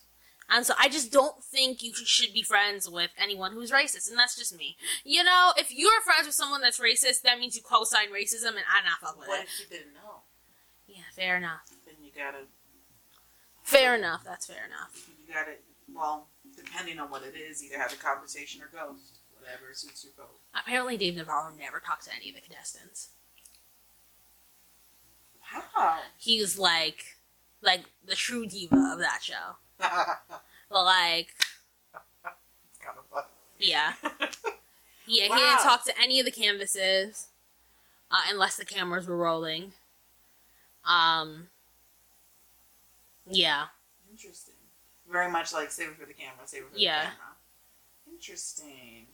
And 0.49 0.65
so 0.67 0.75
I 0.79 0.89
just 0.89 1.11
don't 1.11 1.43
think 1.43 1.83
you 1.83 1.93
should 1.95 2.33
be 2.35 2.43
friends 2.43 2.89
with 2.89 3.11
anyone 3.19 3.53
who's 3.53 3.71
racist, 3.71 4.09
and 4.11 4.19
that's 4.19 4.37
just 4.37 4.57
me. 4.57 4.77
You 5.05 5.25
know, 5.25 5.53
if 5.57 5.73
you're 5.75 6.01
friends 6.03 6.27
with 6.27 6.35
someone 6.35 6.61
that's 6.61 6.79
racist, 6.79 7.23
that 7.23 7.39
means 7.39 7.57
you 7.57 7.63
co-sign 7.63 8.09
racism, 8.13 8.49
and 8.51 8.59
I 8.69 8.85
not 8.85 9.01
fuck 9.01 9.19
with 9.19 9.29
What 9.29 9.41
it. 9.41 9.45
if 9.45 9.61
you 9.71 9.79
didn't 9.79 9.95
know? 9.95 10.21
Yeah, 10.87 11.03
fair 11.17 11.37
enough. 11.39 11.63
Then 11.87 11.95
you 12.05 12.11
gotta. 12.15 12.45
Fair 13.63 13.95
enough. 13.95 14.23
That's 14.25 14.47
fair 14.47 14.67
enough. 14.67 15.09
You 15.27 15.33
gotta. 15.33 15.53
Well, 15.93 16.27
depending 16.57 16.99
on 16.99 17.11
what 17.11 17.23
it 17.25 17.37
is, 17.37 17.63
either 17.65 17.79
have 17.79 17.93
a 17.93 17.97
conversation 17.97 18.61
or 18.63 18.69
ghost. 18.73 19.19
Whatever 19.41 19.73
suits 19.75 20.05
your 20.05 20.13
boat. 20.17 20.39
Apparently, 20.55 20.97
Dave 20.97 21.17
Navarro 21.17 21.53
never 21.59 21.81
talked 21.81 22.05
to 22.05 22.11
any 22.15 22.29
of 22.31 22.35
the 22.37 22.41
contestants. 22.41 23.09
Wow. 25.77 25.99
He 26.19 26.41
was 26.41 26.59
like, 26.59 27.17
like 27.63 27.83
the 28.07 28.15
true 28.15 28.47
diva 28.47 28.91
of 28.93 28.99
that 29.01 29.21
show. 29.23 29.57
But 30.73 30.85
like, 30.85 31.35
kind 32.23 32.97
of 32.97 33.05
funny. 33.13 33.27
yeah, 33.59 33.95
yeah. 35.05 35.25
He 35.25 35.29
didn't 35.29 35.63
talk 35.65 35.85
to 35.87 35.93
any 36.01 36.21
of 36.21 36.27
the 36.27 36.31
canvases, 36.31 37.27
uh, 38.09 38.19
unless 38.31 38.57
the 38.57 38.65
cameras 38.65 39.09
were 39.09 39.17
rolling. 39.17 39.73
Um. 40.85 41.49
Yeah. 43.29 43.65
Interesting. 44.13 44.55
Very 45.11 45.29
much 45.29 45.53
like 45.53 45.73
save 45.73 45.89
it 45.89 45.97
for 45.99 46.07
the 46.07 46.13
camera, 46.15 46.39
save 46.47 46.63
it 46.63 46.71
for 46.73 46.79
Yeah. 46.79 47.01
the 47.01 47.07
camera. 47.07 48.13
Interesting. 48.13 49.07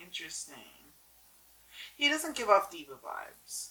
Interesting. 0.00 0.54
He 1.96 2.08
doesn't 2.08 2.36
give 2.36 2.48
off 2.48 2.70
diva 2.70 2.92
vibes. 2.92 3.70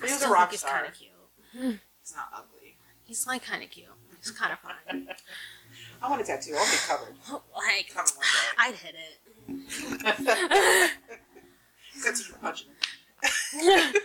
But 0.00 0.08
he 0.08 0.12
was 0.14 0.22
a 0.22 0.28
rock 0.30 0.50
he's 0.50 0.60
star. 0.60 0.72
kind 0.80 0.86
of 0.88 0.94
cute. 0.94 1.10
He's 2.00 2.14
not 2.16 2.28
ugly. 2.34 2.76
He's 3.04 3.26
like 3.26 3.44
kind 3.44 3.62
of 3.62 3.70
cute. 3.70 3.88
He's 4.18 4.30
kind 4.30 4.52
of 4.52 4.58
fun. 4.60 4.74
I 6.02 6.08
want 6.10 6.20
a 6.22 6.24
tattoo. 6.24 6.54
I'll 6.58 6.64
be 6.70 6.76
covered. 6.86 7.14
like, 7.54 7.94
I'd 8.58 8.74
hit 8.74 8.94
it. 8.94 9.18
Cut 12.02 12.18
you 12.18 12.34
punching 12.40 12.68
it. 13.54 14.02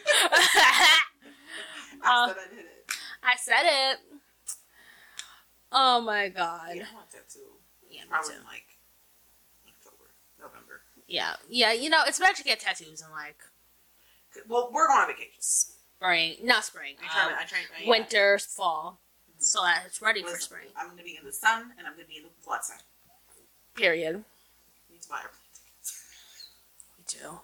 I 2.03 2.03
Uh, 2.03 2.27
said 2.27 2.37
I 2.37 2.55
did 2.55 2.59
it. 2.59 2.91
I 3.23 3.35
said 3.37 3.63
it. 3.63 3.97
Oh 5.71 6.01
my 6.01 6.29
god. 6.29 6.75
Yeah, 6.75 6.85
I 6.91 6.95
want 6.95 7.07
a 7.09 7.13
tattoo. 7.13 7.39
Yeah, 7.89 8.03
me 8.03 8.07
Probably 8.09 8.35
too. 8.35 8.41
like 8.45 8.66
November. 10.39 10.81
Yeah, 11.07 11.33
yeah. 11.49 11.71
You 11.73 11.89
know, 11.89 12.01
it's 12.07 12.19
better 12.19 12.35
to 12.35 12.43
get 12.43 12.59
tattoos 12.59 13.01
in 13.01 13.11
like 13.11 13.37
Well, 14.47 14.69
we're 14.73 14.87
going 14.87 14.99
on 14.99 15.07
vacation. 15.07 15.33
spring, 15.39 16.35
not 16.43 16.63
spring, 16.65 16.95
I 17.03 17.07
try. 17.07 17.25
um, 17.31 17.37
I 17.39 17.43
try. 17.45 17.57
I- 17.85 17.89
winter, 17.89 18.37
fall, 18.39 18.99
so 19.39 19.61
that 19.63 19.83
it's 19.85 20.01
ready 20.01 20.21
for 20.23 20.37
spring. 20.39 20.67
I'm 20.77 20.87
going 20.87 20.97
to 20.97 21.03
be 21.03 21.17
in 21.19 21.25
the 21.25 21.33
sun 21.33 21.71
and 21.77 21.87
I'm 21.87 21.93
going 21.93 22.05
to 22.05 22.09
be 22.09 22.17
in 22.17 22.23
the 22.23 22.29
blood 22.45 22.63
sign. 22.63 22.77
Period. 23.75 24.23
Need 24.91 25.01
to 25.03 25.09
buy 25.09 25.19
a 25.21 25.27
Me 26.97 27.03
too. 27.07 27.39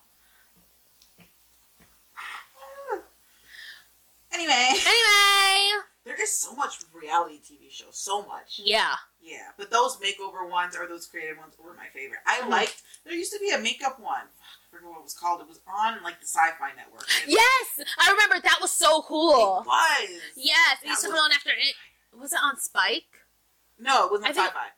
Anyway, 4.31 4.51
Anyway, 4.51 5.69
there 6.05 6.19
is 6.21 6.33
so 6.33 6.55
much 6.55 6.77
reality 6.91 7.35
TV 7.39 7.69
shows, 7.71 7.95
so 7.95 8.23
much. 8.25 8.59
yeah. 8.63 8.95
Yeah, 9.25 9.51
but 9.57 9.71
those 9.71 9.95
makeover 9.97 10.47
ones 10.49 10.75
or 10.75 10.85
those 10.85 11.07
creative 11.07 11.37
ones 11.37 11.53
were 11.57 11.73
my 11.73 11.87
favorite. 11.93 12.19
I 12.25 12.39
Mhm. 12.41 12.49
liked. 12.49 12.81
There 13.05 13.13
used 13.13 13.31
to 13.31 13.39
be 13.39 13.51
a 13.51 13.57
makeup 13.57 13.97
one. 13.97 14.27
I 14.27 14.69
forget 14.69 14.89
what 14.89 14.97
it 14.99 15.03
was 15.03 15.13
called. 15.13 15.39
It 15.39 15.47
was 15.47 15.61
on 15.65 16.03
like 16.03 16.19
the 16.19 16.27
Sci-Fi 16.27 16.73
Network. 16.75 17.07
Yes, 17.25 17.79
I 17.99 18.11
remember 18.11 18.39
that 18.41 18.59
was 18.59 18.71
so 18.71 19.01
cool. 19.03 19.59
it 19.61 19.65
was. 19.65 20.21
Yes, 20.35 20.79
it 20.83 20.87
used 20.89 21.01
to 21.03 21.07
come 21.07 21.19
on 21.19 21.31
after 21.31 21.51
it. 21.51 21.75
Was 22.11 22.33
it 22.33 22.39
on 22.43 22.59
Spike? 22.59 23.23
No, 23.79 24.05
it 24.05 24.11
wasn't 24.11 24.29
I 24.31 24.33
think- 24.33 24.47
Sci-Fi. 24.47 24.71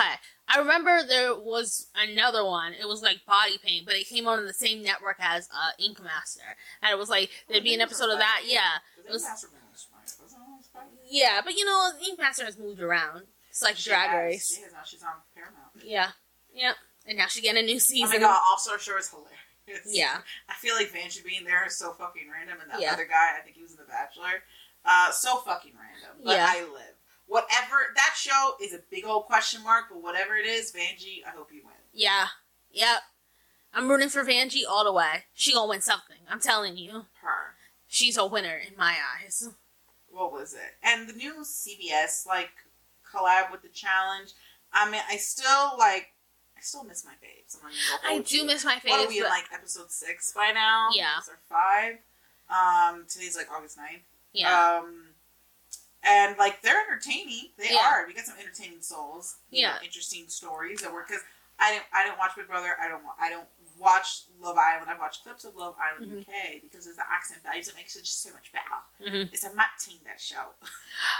Okay. 0.00 0.14
I 0.48 0.58
remember 0.58 1.02
there 1.04 1.34
was 1.34 1.88
another 1.94 2.44
one. 2.44 2.72
It 2.72 2.88
was 2.88 3.02
like 3.02 3.24
body 3.26 3.58
paint, 3.58 3.84
but 3.86 3.94
it 3.94 4.08
came 4.08 4.26
on 4.26 4.44
the 4.46 4.54
same 4.54 4.82
network 4.82 5.16
as 5.20 5.48
uh, 5.54 5.70
Ink 5.78 6.00
Master, 6.00 6.56
and 6.82 6.90
it 6.90 6.96
was 6.98 7.10
like 7.10 7.30
there'd 7.48 7.62
be 7.62 7.74
an 7.74 7.78
Maybe 7.78 7.82
it 7.82 7.88
was 7.90 8.00
episode 8.00 8.12
of 8.14 8.18
that. 8.18 8.42
Yeah, 8.46 8.78
Was 8.96 9.06
it 9.06 9.12
was- 9.12 9.22
Master 9.24 9.48
Man 9.52 9.60
on 9.70 9.76
Spike? 9.76 10.00
Was 10.24 10.32
it 10.32 10.38
on 10.38 10.62
Spike? 10.64 10.82
Yeah. 11.08 11.40
But 11.44 11.54
you 11.56 11.64
know, 11.64 11.90
Ink 12.06 12.18
Master 12.18 12.44
has 12.44 12.58
moved 12.58 12.80
around. 12.80 13.22
It's 13.50 13.62
like 13.62 13.76
She 13.76 13.90
Drag 13.90 14.10
has. 14.10 14.16
Race. 14.18 14.54
She 14.56 14.62
has 14.62 14.72
now. 14.72 14.78
She's 14.84 15.02
on 15.02 15.10
Paramount. 15.34 15.72
Yeah, 15.84 16.08
yeah. 16.54 16.72
And 17.06 17.18
now 17.18 17.26
she's 17.26 17.42
getting 17.42 17.62
a 17.62 17.66
new 17.66 17.78
season. 17.78 18.06
Oh 18.06 18.10
my 18.10 18.18
god! 18.18 18.40
Also, 18.50 18.76
sure 18.76 18.98
is 18.98 19.08
hilarious. 19.10 19.86
Yeah, 19.86 20.18
I 20.48 20.54
feel 20.54 20.74
like 20.74 20.92
Vanjie 20.92 21.24
being 21.24 21.44
there 21.44 21.66
is 21.66 21.76
so 21.78 21.92
fucking 21.92 22.28
random, 22.32 22.58
and 22.62 22.70
that 22.70 22.80
Yeah. 22.80 22.92
other 22.92 23.04
guy, 23.06 23.36
I 23.38 23.42
think 23.42 23.56
he 23.56 23.62
was 23.62 23.72
in 23.72 23.78
The 23.78 23.84
Bachelor, 23.84 24.42
uh, 24.84 25.10
so 25.10 25.36
fucking 25.38 25.72
random. 25.74 26.22
But 26.24 26.36
Yeah. 26.36 26.46
I 26.48 26.60
live. 26.62 26.94
Whatever 27.26 27.92
that 27.94 28.14
show 28.16 28.54
is 28.62 28.72
a 28.72 28.78
big 28.90 29.04
old 29.04 29.26
question 29.26 29.62
mark, 29.62 29.86
but 29.90 30.02
whatever 30.02 30.36
it 30.36 30.46
is, 30.46 30.72
Vanjie, 30.72 31.22
I 31.26 31.30
hope 31.36 31.48
you 31.52 31.60
win. 31.64 31.74
yeah, 31.92 32.28
yep. 32.70 33.00
I'm 33.74 33.88
rooting 33.88 34.08
for 34.08 34.24
Vanjie 34.24 34.62
all 34.66 34.84
the 34.84 34.92
way. 34.92 35.24
She 35.34 35.52
gonna 35.52 35.68
win 35.68 35.82
something. 35.82 36.16
I'm 36.30 36.40
telling 36.40 36.78
you, 36.78 37.04
Her. 37.20 37.54
she's 37.86 38.16
a 38.16 38.24
winner 38.26 38.56
in 38.56 38.74
my 38.78 38.96
eyes. 39.22 39.50
What 40.18 40.32
was 40.32 40.52
it? 40.54 40.74
And 40.82 41.08
the 41.08 41.12
new 41.12 41.44
CBS 41.44 42.26
like 42.26 42.50
collab 43.08 43.52
with 43.52 43.62
the 43.62 43.68
challenge. 43.68 44.32
I 44.72 44.90
mean, 44.90 45.00
I 45.08 45.16
still 45.16 45.76
like. 45.78 46.08
I 46.56 46.60
still 46.60 46.82
miss 46.82 47.04
my 47.04 47.12
go 47.12 47.68
I 48.04 48.18
do 48.18 48.44
miss 48.44 48.64
my 48.64 48.80
What 48.84 49.06
are 49.06 49.08
we 49.08 49.18
in 49.18 49.24
like 49.24 49.44
episode 49.54 49.92
six 49.92 50.32
by 50.32 50.50
now? 50.52 50.88
Yeah. 50.92 51.18
Or 51.28 51.38
five. 51.48 51.98
Um, 52.50 53.04
today's 53.08 53.36
like 53.36 53.46
August 53.56 53.78
9th. 53.78 54.00
yeah, 54.32 54.78
Um, 54.82 55.10
and 56.02 56.36
like 56.36 56.60
they're 56.62 56.80
entertaining. 56.80 57.50
They 57.56 57.68
Yeah. 57.74 57.86
are. 57.88 58.06
We 58.08 58.12
got 58.14 58.24
some 58.24 58.38
entertaining 58.40 58.82
souls. 58.82 59.36
you 59.50 59.62
know, 59.62 59.68
Yeah. 59.74 59.84
interesting 59.84 60.28
stories 60.28 60.80
that 60.80 60.92
were 60.92 61.04
because 61.06 61.22
I 61.60 61.70
didn't. 61.74 61.86
I 61.92 62.04
didn't 62.04 62.18
watch 62.18 62.32
Big 62.34 62.48
Brother. 62.48 62.76
I 62.82 62.88
don't. 62.88 63.04
I 63.20 63.30
don't 63.30 63.46
watched 63.78 64.24
Love 64.40 64.56
Island. 64.58 64.90
I've 64.90 64.98
watched 64.98 65.22
clips 65.22 65.44
of 65.44 65.54
Love 65.56 65.74
Island 65.80 66.10
Mhm. 66.12 66.20
UK 66.20 66.60
because 66.62 66.84
there's 66.84 66.96
the 66.96 67.04
accent 67.10 67.42
values. 67.42 67.68
It 67.68 67.76
makes 67.76 67.96
it 67.96 68.00
just 68.04 68.22
so 68.22 68.30
much 68.32 68.52
better. 68.52 69.10
Mhm. 69.16 69.32
It's 69.32 69.44
a 69.44 69.54
Matt 69.54 69.78
team 69.80 69.98
that 70.04 70.20
show. 70.20 70.54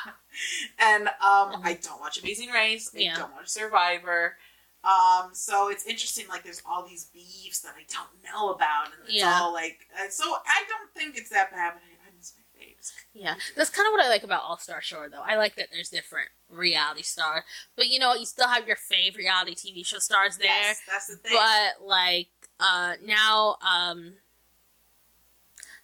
and 0.79 1.09
um, 1.09 1.53
Mhm. 1.53 1.65
I 1.65 1.75
don't 1.75 2.01
watch 2.01 2.19
Amazing 2.19 2.51
Race. 2.51 2.91
I 2.95 2.99
Yeah. 2.99 3.17
don't 3.17 3.33
watch 3.35 3.49
Survivor. 3.49 4.37
Um, 4.85 5.35
so 5.35 5.69
it's 5.69 5.85
interesting. 5.87 6.29
Like 6.29 6.45
there's 6.45 6.63
all 6.65 6.87
these 6.87 7.07
beefs 7.07 7.61
that 7.61 7.75
I 7.77 7.85
don't 7.93 8.23
know 8.25 8.51
about, 8.51 8.87
and 8.87 9.03
it's 9.05 9.13
Yeah. 9.15 9.41
all 9.41 9.53
like. 9.53 9.89
uh, 9.99 10.09
So 10.09 10.41
I 10.47 10.65
don't 10.69 10.93
think 10.95 11.17
it's 11.17 11.31
that 11.31 11.51
bad, 11.51 11.75
but 11.75 11.83
I, 11.83 12.09
I 12.09 12.11
miss 12.17 12.33
my 12.37 12.61
faves. 12.61 12.93
Yeah, 13.13 13.35
that's 13.57 13.71
kind 13.71 13.87
of 13.89 13.93
what 13.93 14.05
I 14.05 14.09
like 14.09 14.23
about 14.23 14.43
All 14.45 14.57
Star 14.59 14.81
Shore, 14.81 15.09
though. 15.09 15.21
I 15.23 15.35
like 15.35 15.57
that 15.57 15.71
there's 15.73 15.89
different 15.91 16.31
reality 16.49 17.03
stars, 17.03 17.43
but 17.77 17.89
you 17.89 17.99
know, 17.99 18.15
you 18.15 18.25
still 18.25 18.47
have 18.49 18.67
your 18.69 18.77
favorite 18.77 19.23
reality 19.23 19.55
TV 19.57 19.85
show 19.85 19.99
stars 19.99 20.39
there. 20.39 20.47
Yes, 20.47 20.81
that's 20.87 21.09
the 21.09 21.17
thing. 21.17 21.33
But 21.37 21.85
like 21.85 22.29
uh 22.61 22.95
now, 23.05 23.57
um, 23.63 24.15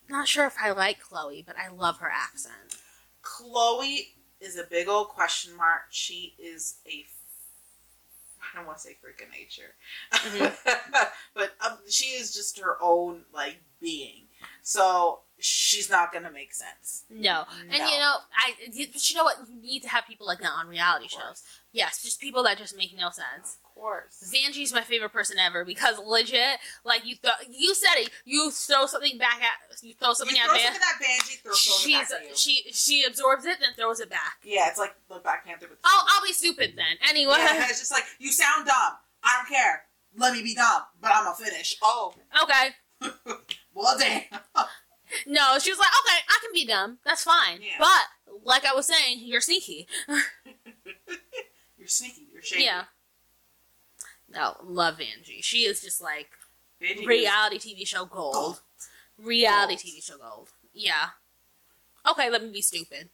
not 0.08 0.28
sure 0.28 0.46
if 0.46 0.56
I 0.62 0.70
like 0.72 1.00
Chloe, 1.00 1.42
but 1.46 1.56
I 1.58 1.68
love 1.72 1.98
her 1.98 2.10
accent. 2.12 2.76
Chloe 3.22 4.08
is 4.40 4.58
a 4.58 4.64
big 4.64 4.88
old 4.88 5.08
question 5.08 5.56
mark. 5.56 5.82
She 5.90 6.34
is 6.38 6.76
a 6.86 7.04
I 8.52 8.58
don't 8.58 8.66
want 8.66 8.78
to 8.78 8.84
say 8.84 8.96
freak 9.00 9.20
of 9.22 9.30
nature, 9.30 9.74
Mhm. 10.12 11.08
but 11.34 11.54
um, 11.60 11.78
she 11.88 12.10
is 12.10 12.32
just 12.32 12.58
her 12.60 12.76
own 12.80 13.22
like 13.32 13.56
being. 13.80 14.28
So 14.62 15.20
she's 15.38 15.90
not 15.90 16.12
gonna 16.12 16.30
make 16.30 16.54
sense. 16.54 17.04
No, 17.10 17.44
and 17.62 17.72
you 17.72 17.98
know, 17.98 18.16
I 18.36 18.54
but 18.92 19.10
you 19.10 19.16
know 19.16 19.24
what? 19.24 19.38
You 19.48 19.60
need 19.60 19.82
to 19.82 19.88
have 19.88 20.06
people 20.06 20.26
like 20.26 20.40
that 20.40 20.52
on 20.52 20.68
reality 20.68 21.08
shows. 21.08 21.42
Yes, 21.72 22.02
just 22.02 22.20
people 22.20 22.42
that 22.44 22.58
just 22.58 22.76
make 22.76 22.96
no 22.96 23.10
sense. 23.10 23.56
Course. 23.74 24.32
Vanjie's 24.32 24.72
my 24.72 24.82
favorite 24.82 25.12
person 25.12 25.36
ever 25.38 25.64
because 25.64 25.98
legit, 25.98 26.58
like 26.84 27.04
you 27.04 27.16
thought, 27.16 27.38
you 27.50 27.74
said 27.74 27.96
it. 27.96 28.10
You 28.24 28.50
throw 28.50 28.86
something 28.86 29.18
back 29.18 29.42
at, 29.42 29.82
you 29.82 29.94
throw 29.94 30.12
something 30.14 30.36
you 30.36 30.42
at 30.42 30.48
throw 30.48 30.56
Van. 30.56 30.72
something 30.72 30.82
at 30.82 31.02
Vanjie, 31.04 31.42
throw 31.42 31.52
something 31.52 31.92
back 31.98 32.10
at 32.12 32.22
you. 32.30 32.36
she 32.36 32.62
she 32.72 33.04
absorbs 33.04 33.44
it 33.44 33.58
then 33.60 33.70
throws 33.76 34.00
it 34.00 34.08
back. 34.08 34.38
yeah, 34.44 34.68
it's 34.68 34.78
like 34.78 34.94
the 35.08 35.18
Black 35.18 35.44
Panther. 35.44 35.66
With 35.68 35.78
Oh, 35.84 36.06
I'll 36.08 36.22
be 36.26 36.32
stupid 36.32 36.74
then. 36.76 36.96
Anyway, 37.08 37.34
yeah, 37.36 37.66
it's 37.68 37.80
just 37.80 37.90
like 37.92 38.04
you 38.18 38.30
sound 38.32 38.66
dumb. 38.66 38.92
I 39.22 39.36
don't 39.38 39.48
care. 39.48 39.82
Let 40.16 40.32
me 40.32 40.42
be 40.42 40.54
dumb, 40.54 40.82
but 41.00 41.10
I'm 41.12 41.24
gonna 41.24 41.36
finish. 41.36 41.76
Oh, 41.82 42.14
okay. 42.44 42.68
well, 43.74 43.98
damn. 43.98 44.22
No, 45.26 45.58
she 45.58 45.70
was 45.70 45.78
like, 45.78 45.88
okay, 46.06 46.18
I 46.28 46.38
can 46.40 46.50
be 46.54 46.64
dumb. 46.64 46.98
That's 47.04 47.24
fine. 47.24 47.60
Yeah. 47.60 47.76
But 47.80 48.38
like 48.44 48.64
I 48.64 48.72
was 48.74 48.86
saying, 48.86 49.18
you're 49.22 49.40
sneaky. 49.40 49.88
You're 51.76 51.88
sneaky. 51.88 52.28
You're 52.32 52.40
shady. 52.42 52.64
Yeah. 52.64 52.84
No, 54.34 54.56
love 54.64 54.98
Vanjie. 54.98 55.42
She 55.42 55.64
is 55.64 55.80
just 55.80 56.00
like 56.02 56.30
is 56.80 57.06
reality 57.06 57.58
TV 57.58 57.86
show 57.86 58.04
gold. 58.04 58.34
gold. 58.34 58.60
Reality 59.18 59.74
Gold. 59.74 59.94
TV 59.96 60.02
show 60.04 60.18
gold. 60.18 60.48
Yeah. 60.72 61.10
Okay, 62.06 62.30
let 62.30 62.42
me 62.42 62.50
be 62.50 62.62
stupid. 62.62 63.08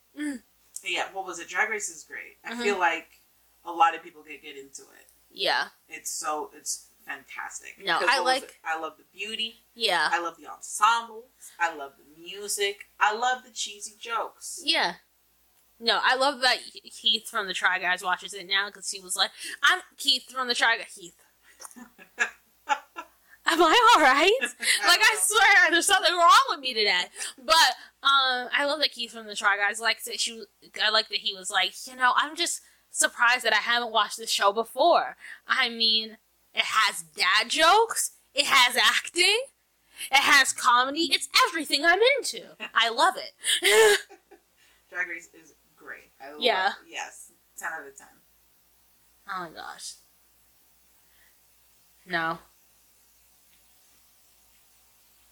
Yeah, 0.82 1.12
what 1.12 1.26
was 1.26 1.38
it? 1.38 1.48
Drag 1.48 1.68
Race 1.68 1.88
is 1.88 2.02
great. 2.04 2.38
I 2.44 2.52
Mhm. 2.54 2.62
feel 2.62 2.78
like 2.78 3.20
a 3.64 3.70
lot 3.72 3.94
of 3.94 4.02
people 4.02 4.22
get 4.22 4.42
get 4.42 4.56
into 4.56 4.82
it. 4.82 5.10
Yeah. 5.30 5.68
It's 5.88 6.10
so 6.10 6.50
it's 6.54 6.86
fantastic. 7.04 7.78
No, 7.78 7.98
I 8.00 8.20
like- 8.20 8.42
it? 8.44 8.56
I 8.64 8.78
love 8.78 8.96
the 8.96 9.04
beauty. 9.04 9.64
Yeah. 9.74 10.08
I 10.12 10.20
love 10.20 10.36
the 10.38 10.46
ensemble. 10.46 11.30
I 11.58 11.74
love 11.74 11.96
the 11.98 12.04
music. 12.20 12.88
I 12.98 13.12
love 13.14 13.44
the 13.44 13.50
cheesy 13.50 13.96
jokes. 13.98 14.60
Yeah. 14.62 14.96
No, 15.80 15.98
I 16.02 16.14
love 16.14 16.42
that 16.42 16.58
Keith 16.84 17.26
from 17.28 17.46
the 17.46 17.54
Try 17.54 17.78
Guys 17.78 18.04
watches 18.04 18.34
it 18.34 18.46
now 18.46 18.66
because 18.66 18.90
he 18.90 19.00
was 19.00 19.16
like, 19.16 19.30
"I'm 19.62 19.80
Keith 19.96 20.30
from 20.30 20.46
the 20.46 20.54
Try 20.54 20.76
Guys." 20.76 20.94
Keith, 20.94 21.14
am 23.46 23.62
I 23.62 23.92
all 23.94 24.02
right? 24.02 24.38
like 24.42 25.00
I 25.00 25.16
swear, 25.18 25.70
there's 25.70 25.86
something 25.86 26.14
wrong 26.14 26.44
with 26.50 26.60
me 26.60 26.74
today. 26.74 27.04
But 27.38 27.74
um, 28.02 28.48
I 28.54 28.66
love 28.66 28.80
that 28.80 28.92
Keith 28.92 29.12
from 29.12 29.26
the 29.26 29.34
Try 29.34 29.56
Guys 29.56 29.80
likes 29.80 30.06
it. 30.06 30.20
She, 30.20 30.42
I 30.82 30.90
like 30.90 31.08
that 31.08 31.18
he 31.18 31.34
was 31.34 31.50
like, 31.50 31.72
you 31.86 31.96
know, 31.96 32.12
I'm 32.14 32.36
just 32.36 32.60
surprised 32.90 33.44
that 33.44 33.54
I 33.54 33.56
haven't 33.56 33.92
watched 33.92 34.18
this 34.18 34.30
show 34.30 34.52
before. 34.52 35.16
I 35.46 35.70
mean, 35.70 36.18
it 36.54 36.64
has 36.64 37.02
dad 37.02 37.48
jokes, 37.48 38.12
it 38.34 38.44
has 38.46 38.76
acting, 38.76 39.44
it 40.10 40.18
has 40.18 40.52
comedy. 40.52 41.08
It's 41.12 41.28
everything 41.48 41.84
I'm 41.84 42.00
into. 42.18 42.42
I 42.74 42.90
love 42.90 43.14
it. 43.16 44.00
Drag 44.90 45.08
Race 45.08 45.28
is. 45.32 45.54
I 46.22 46.30
love 46.32 46.40
Yeah. 46.40 46.72
Yes. 46.86 47.32
Ten 47.56 47.68
out 47.72 47.86
of 47.86 47.96
ten. 47.96 48.06
oh 49.28 49.40
my 49.40 49.50
gosh. 49.50 49.94
No. 52.06 52.38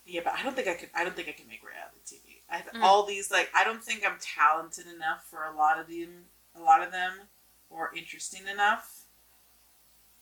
Yeah, 0.07 0.23
but 0.25 0.33
I 0.35 0.43
don't 0.43 0.55
think 0.57 0.69
I 0.69 0.75
could. 0.75 0.91
I 0.95 1.05
don't 1.05 1.15
think 1.15 1.29
I 1.29 1.33
can 1.33 1.47
make 1.49 1.61
reality 1.63 2.01
TV. 2.07 2.41
I 2.51 2.57
have 2.59 2.67
Mm. 2.73 2.83
all 2.83 3.05
these 3.05 3.31
like. 3.31 3.51
I 3.55 3.65
don't 3.65 3.83
think 3.85 4.07
I'm 4.07 4.19
talented 4.21 4.87
enough 4.87 5.25
for 5.29 5.45
a 5.45 5.55
lot 5.55 5.79
of 5.79 5.87
them. 5.89 6.27
A 6.55 6.61
lot 6.61 6.83
of 6.83 6.91
them, 6.93 7.29
or 7.71 7.93
interesting 7.95 8.47
enough, 8.49 9.03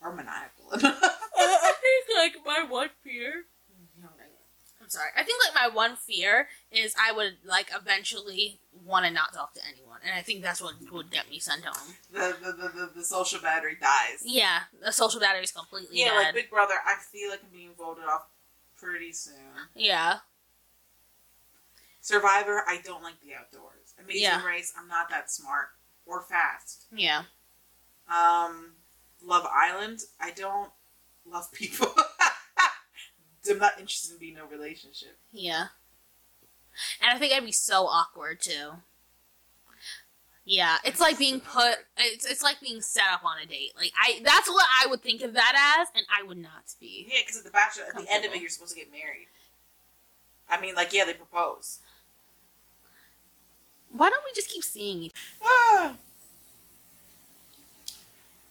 or 0.01 0.13
maniacal 0.13 0.73
enough. 0.73 0.99
I 1.37 1.73
think 1.81 2.07
like 2.17 2.45
my 2.45 2.65
one 2.69 2.91
fear. 3.05 3.45
I'm 4.87 4.91
sorry. 4.91 5.09
I 5.17 5.25
think 5.25 5.43
like 5.45 5.53
my 5.69 5.75
one 5.75 5.97
fear 5.97 6.47
is 6.71 6.95
I 6.97 7.11
would 7.11 7.39
like 7.45 7.71
eventually 7.75 8.61
want 8.85 9.05
to 9.05 9.11
not 9.11 9.33
talk 9.35 9.53
to 9.55 9.61
anyone, 9.67 9.99
and 10.05 10.15
I 10.17 10.23
think 10.23 10.43
that's 10.43 10.63
what 10.63 10.75
would 10.93 11.11
get 11.11 11.29
me 11.29 11.41
sent 11.41 11.65
home. 11.65 11.95
the, 12.13 12.37
the, 12.41 12.53
the, 12.53 12.69
the, 12.69 12.91
the 12.99 13.05
social 13.05 13.41
battery 13.41 13.77
dies. 13.81 14.23
Yeah, 14.25 14.61
the 14.81 14.93
social 14.93 15.19
battery 15.19 15.43
is 15.43 15.51
completely 15.51 15.99
Yeah, 15.99 16.11
dead. 16.11 16.17
like 16.17 16.35
Big 16.35 16.51
Brother. 16.51 16.75
I 16.87 16.95
feel 17.11 17.31
like 17.31 17.41
I'm 17.43 17.51
being 17.51 17.71
voted 17.77 18.05
off 18.05 18.27
pretty 18.77 19.13
soon. 19.13 19.35
yeah, 19.75 20.19
Survivor. 22.01 22.63
I 22.69 22.81
don't 22.85 23.03
like 23.03 23.21
the 23.21 23.35
outdoors. 23.35 23.95
Amazing 23.99 24.23
Yeah. 24.23 24.45
Race. 24.47 24.73
I'm 24.79 24.87
not 24.87 25.09
that 25.11 25.31
smart 25.33 25.69
or 26.07 26.23
fast. 26.23 26.87
yeah, 26.95 27.23
Um, 28.09 28.75
Love 29.21 29.47
Island. 29.53 30.03
I 30.21 30.31
don't 30.31 30.71
love 31.25 31.51
people. 31.51 31.93
I'm 33.51 33.59
not 33.59 33.79
interested 33.79 34.13
in 34.13 34.19
being 34.19 34.35
in 34.35 34.41
a 34.41 34.47
relationship. 34.47 35.19
yeah. 35.33 35.67
And 37.01 37.11
I 37.11 37.19
think 37.19 37.33
I'd 37.33 37.43
be 37.45 37.53
so 37.53 37.87
awkward 37.87 38.41
too. 38.41 38.73
Yeah, 40.45 40.77
it's 40.85 41.01
like 41.01 41.19
being 41.19 41.41
put. 41.41 41.77
It's 41.97 42.25
it's 42.27 42.43
like 42.43 42.61
being 42.61 42.81
set 42.83 43.05
up 43.13 43.25
on 43.25 43.39
a 43.43 43.47
date. 43.47 43.73
Like 43.77 43.93
I, 43.99 44.21
that's 44.23 44.49
what 44.49 44.67
I 44.83 44.87
would 44.87 45.03
think 45.03 45.23
of 45.23 45.33
that 45.33 45.79
as, 45.81 45.89
and 45.97 46.05
I 46.15 46.23
would 46.23 46.37
not 46.37 46.75
be. 46.79 47.07
Yeah, 47.11 47.21
because 47.23 47.39
at 47.39 47.45
the 47.45 47.51
Bachelor, 47.51 47.85
at 47.89 47.97
the 47.97 48.13
end 48.13 48.25
of 48.27 48.33
it, 48.33 48.41
you're 48.41 48.51
supposed 48.51 48.75
to 48.75 48.79
get 48.79 48.91
married. 48.93 49.27
I 50.51 50.61
mean, 50.61 50.75
like, 50.77 50.93
yeah, 50.93 51.05
they 51.05 51.15
propose. 51.15 51.81
Why 53.91 54.11
don't 54.11 54.23
we 54.25 54.31
just 54.35 54.51
keep 54.51 54.63
seeing 54.63 55.03
each? 55.05 55.15
Ah. 55.43 55.95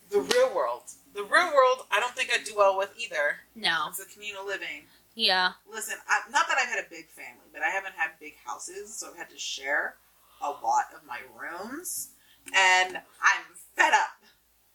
The 0.09 0.19
real 0.19 0.53
world. 0.53 0.81
The 1.15 1.23
real 1.23 1.47
world, 1.53 1.87
I 1.91 1.99
don't 2.01 2.13
think 2.13 2.29
I'd 2.33 2.43
do 2.43 2.55
well 2.57 2.77
with 2.77 2.91
either. 2.97 3.37
No. 3.55 3.85
It's 3.89 3.99
a 3.99 4.05
communal 4.05 4.45
living. 4.45 4.83
Yeah. 5.15 5.51
Listen, 5.71 5.95
I, 6.09 6.29
not 6.29 6.47
that 6.49 6.57
I've 6.61 6.67
had 6.67 6.79
a 6.85 6.89
big 6.89 7.07
family, 7.07 7.47
but 7.53 7.61
I 7.61 7.69
haven't 7.69 7.93
had 7.95 8.11
big 8.19 8.33
houses, 8.45 8.93
so 8.93 9.09
I've 9.11 9.17
had 9.17 9.29
to 9.29 9.37
share 9.39 9.95
a 10.41 10.49
lot 10.49 10.85
of 10.93 11.07
my 11.07 11.19
rooms, 11.33 12.09
and 12.53 12.97
I'm 12.97 13.43
fed 13.77 13.93
up. 13.93 14.21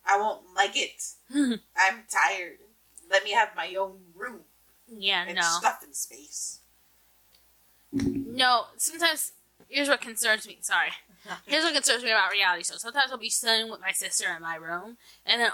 I 0.07 0.19
won't 0.19 0.41
like 0.57 0.73
it. 0.77 1.03
I'm 1.77 2.05
tired. 2.11 2.57
Let 3.11 3.23
me 3.23 3.33
have 3.33 3.51
my 3.55 3.75
own 3.75 3.99
room 4.17 4.41
yeah. 4.89 5.25
and 5.27 5.37
No. 5.37 5.43
stuff 5.43 5.85
in 5.87 5.93
space. 5.93 6.61
No, 7.93 8.67
sometimes 8.79 9.33
here's 9.69 9.89
what 9.89 10.01
concerns 10.01 10.47
me. 10.47 10.59
Sorry. 10.63 10.91
Here's 11.47 11.65
what 11.65 11.75
concerns 11.75 12.03
me 12.03 12.11
about 12.13 12.33
reality 12.33 12.65
shows. 12.65 12.81
Sometimes 12.81 13.13
I'll 13.13 13.19
be 13.19 13.29
sitting 13.29 13.71
with 13.71 13.79
my 13.83 13.93
sister 13.93 14.25
in 14.35 14.41
my 14.43 14.55
room, 14.57 14.97
and 15.27 15.39
then, 15.43 15.51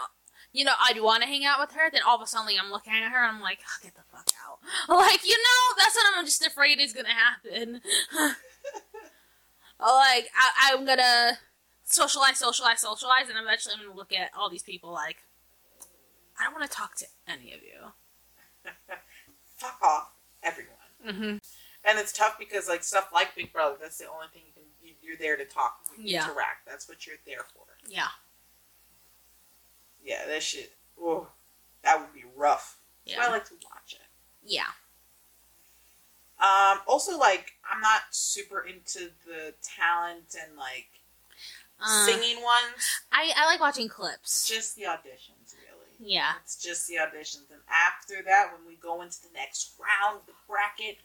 you 0.57 0.65
know, 0.65 0.73
I'd 0.83 1.01
want 1.03 1.23
to 1.23 1.29
hang 1.29 1.45
out 1.45 1.61
with 1.61 1.73
her. 1.73 1.91
Then 1.91 2.01
all 2.07 2.17
of 2.17 2.23
a 2.23 2.27
sudden, 2.27 2.57
I'm 2.59 2.71
looking 2.73 2.95
at 2.95 3.11
her, 3.13 3.23
and 3.25 3.37
I'm 3.37 3.43
like, 3.43 3.59
oh, 3.63 3.79
get 3.85 3.95
the 3.95 4.03
fuck 4.11 4.29
out. 4.49 4.59
Like, 4.89 5.25
you 5.27 5.37
know, 5.37 5.75
that's 5.79 5.95
what 5.95 6.07
I'm 6.17 6.25
just 6.25 6.45
afraid 6.47 6.81
is 6.81 6.93
gonna 6.93 7.09
happen. 7.11 7.81
like, 9.81 10.29
I, 10.35 10.73
I'm 10.73 10.85
gonna 10.85 11.39
socialize, 11.85 12.39
socialize, 12.39 12.81
socialize, 12.81 13.29
and 13.29 13.39
eventually 13.39 13.75
I'm 13.79 13.85
gonna 13.87 13.97
look 13.97 14.13
at 14.13 14.31
all 14.37 14.49
these 14.51 14.63
people 14.63 14.91
like, 14.93 15.19
I 16.39 16.45
don't 16.45 16.55
want 16.55 16.69
to 16.71 16.77
talk 16.77 16.97
to 16.97 17.07
any 17.29 17.53
of 17.53 17.61
you. 17.63 17.93
Fuck 19.57 19.79
off, 19.83 20.11
everyone. 20.43 20.73
Mm-hmm. 21.07 21.37
And 21.89 21.99
it's 21.99 22.13
tough 22.13 22.37
because 22.39 22.69
like 22.69 22.83
stuff 22.83 23.11
like 23.13 23.35
Big 23.37 23.53
Brother, 23.53 23.77
that's 23.81 23.99
the 23.99 24.07
only 24.09 24.27
thing 24.33 24.43
you 24.47 24.53
can. 24.53 24.63
you- 24.83 24.95
You're 25.03 25.17
there 25.17 25.37
to 25.37 25.45
talk, 25.45 25.79
Yeah. 25.99 26.25
interact. 26.25 26.67
That's 26.67 26.89
what 26.89 27.07
you're 27.07 27.17
there 27.27 27.45
for. 27.55 27.65
Yeah. 27.89 28.09
Yeah, 30.07 30.25
that 30.29 30.43
shit. 30.43 30.73
Oh, 31.01 31.27
that 31.83 31.99
would 32.01 32.15
be 32.15 32.25
rough. 32.37 32.79
So 33.07 33.17
I 33.21 33.29
like 33.29 33.45
to 33.47 33.55
watch 33.55 33.93
it. 33.95 34.07
Yeah. 34.45 34.71
Um, 36.39 36.81
also, 36.87 37.19
like, 37.19 37.53
I'm 37.69 37.81
not 37.81 38.03
super 38.11 38.61
into 38.61 39.11
the 39.27 39.55
talent 39.63 40.37
and 40.41 40.57
like 40.57 40.89
Uh, 41.81 42.07
singing 42.07 42.43
ones. 42.43 43.03
I, 43.11 43.33
I 43.37 43.47
like 43.47 43.61
watching 43.61 43.89
clips. 43.89 44.47
Just 44.47 44.77
the 44.77 44.83
auditions, 44.83 45.55
really. 45.55 45.97
Yeah. 45.99 46.33
It's 46.43 46.57
just 46.63 46.87
the 46.89 46.95
auditions. 46.95 47.51
And 47.51 47.61
after 47.69 48.23
that, 48.23 48.53
when 48.53 48.67
we 48.67 48.77
go 48.77 49.03
into 49.03 49.21
the 49.23 49.33
next 49.35 49.73
round, 49.79 50.21
the 50.27 50.35
bracket, 50.49 50.99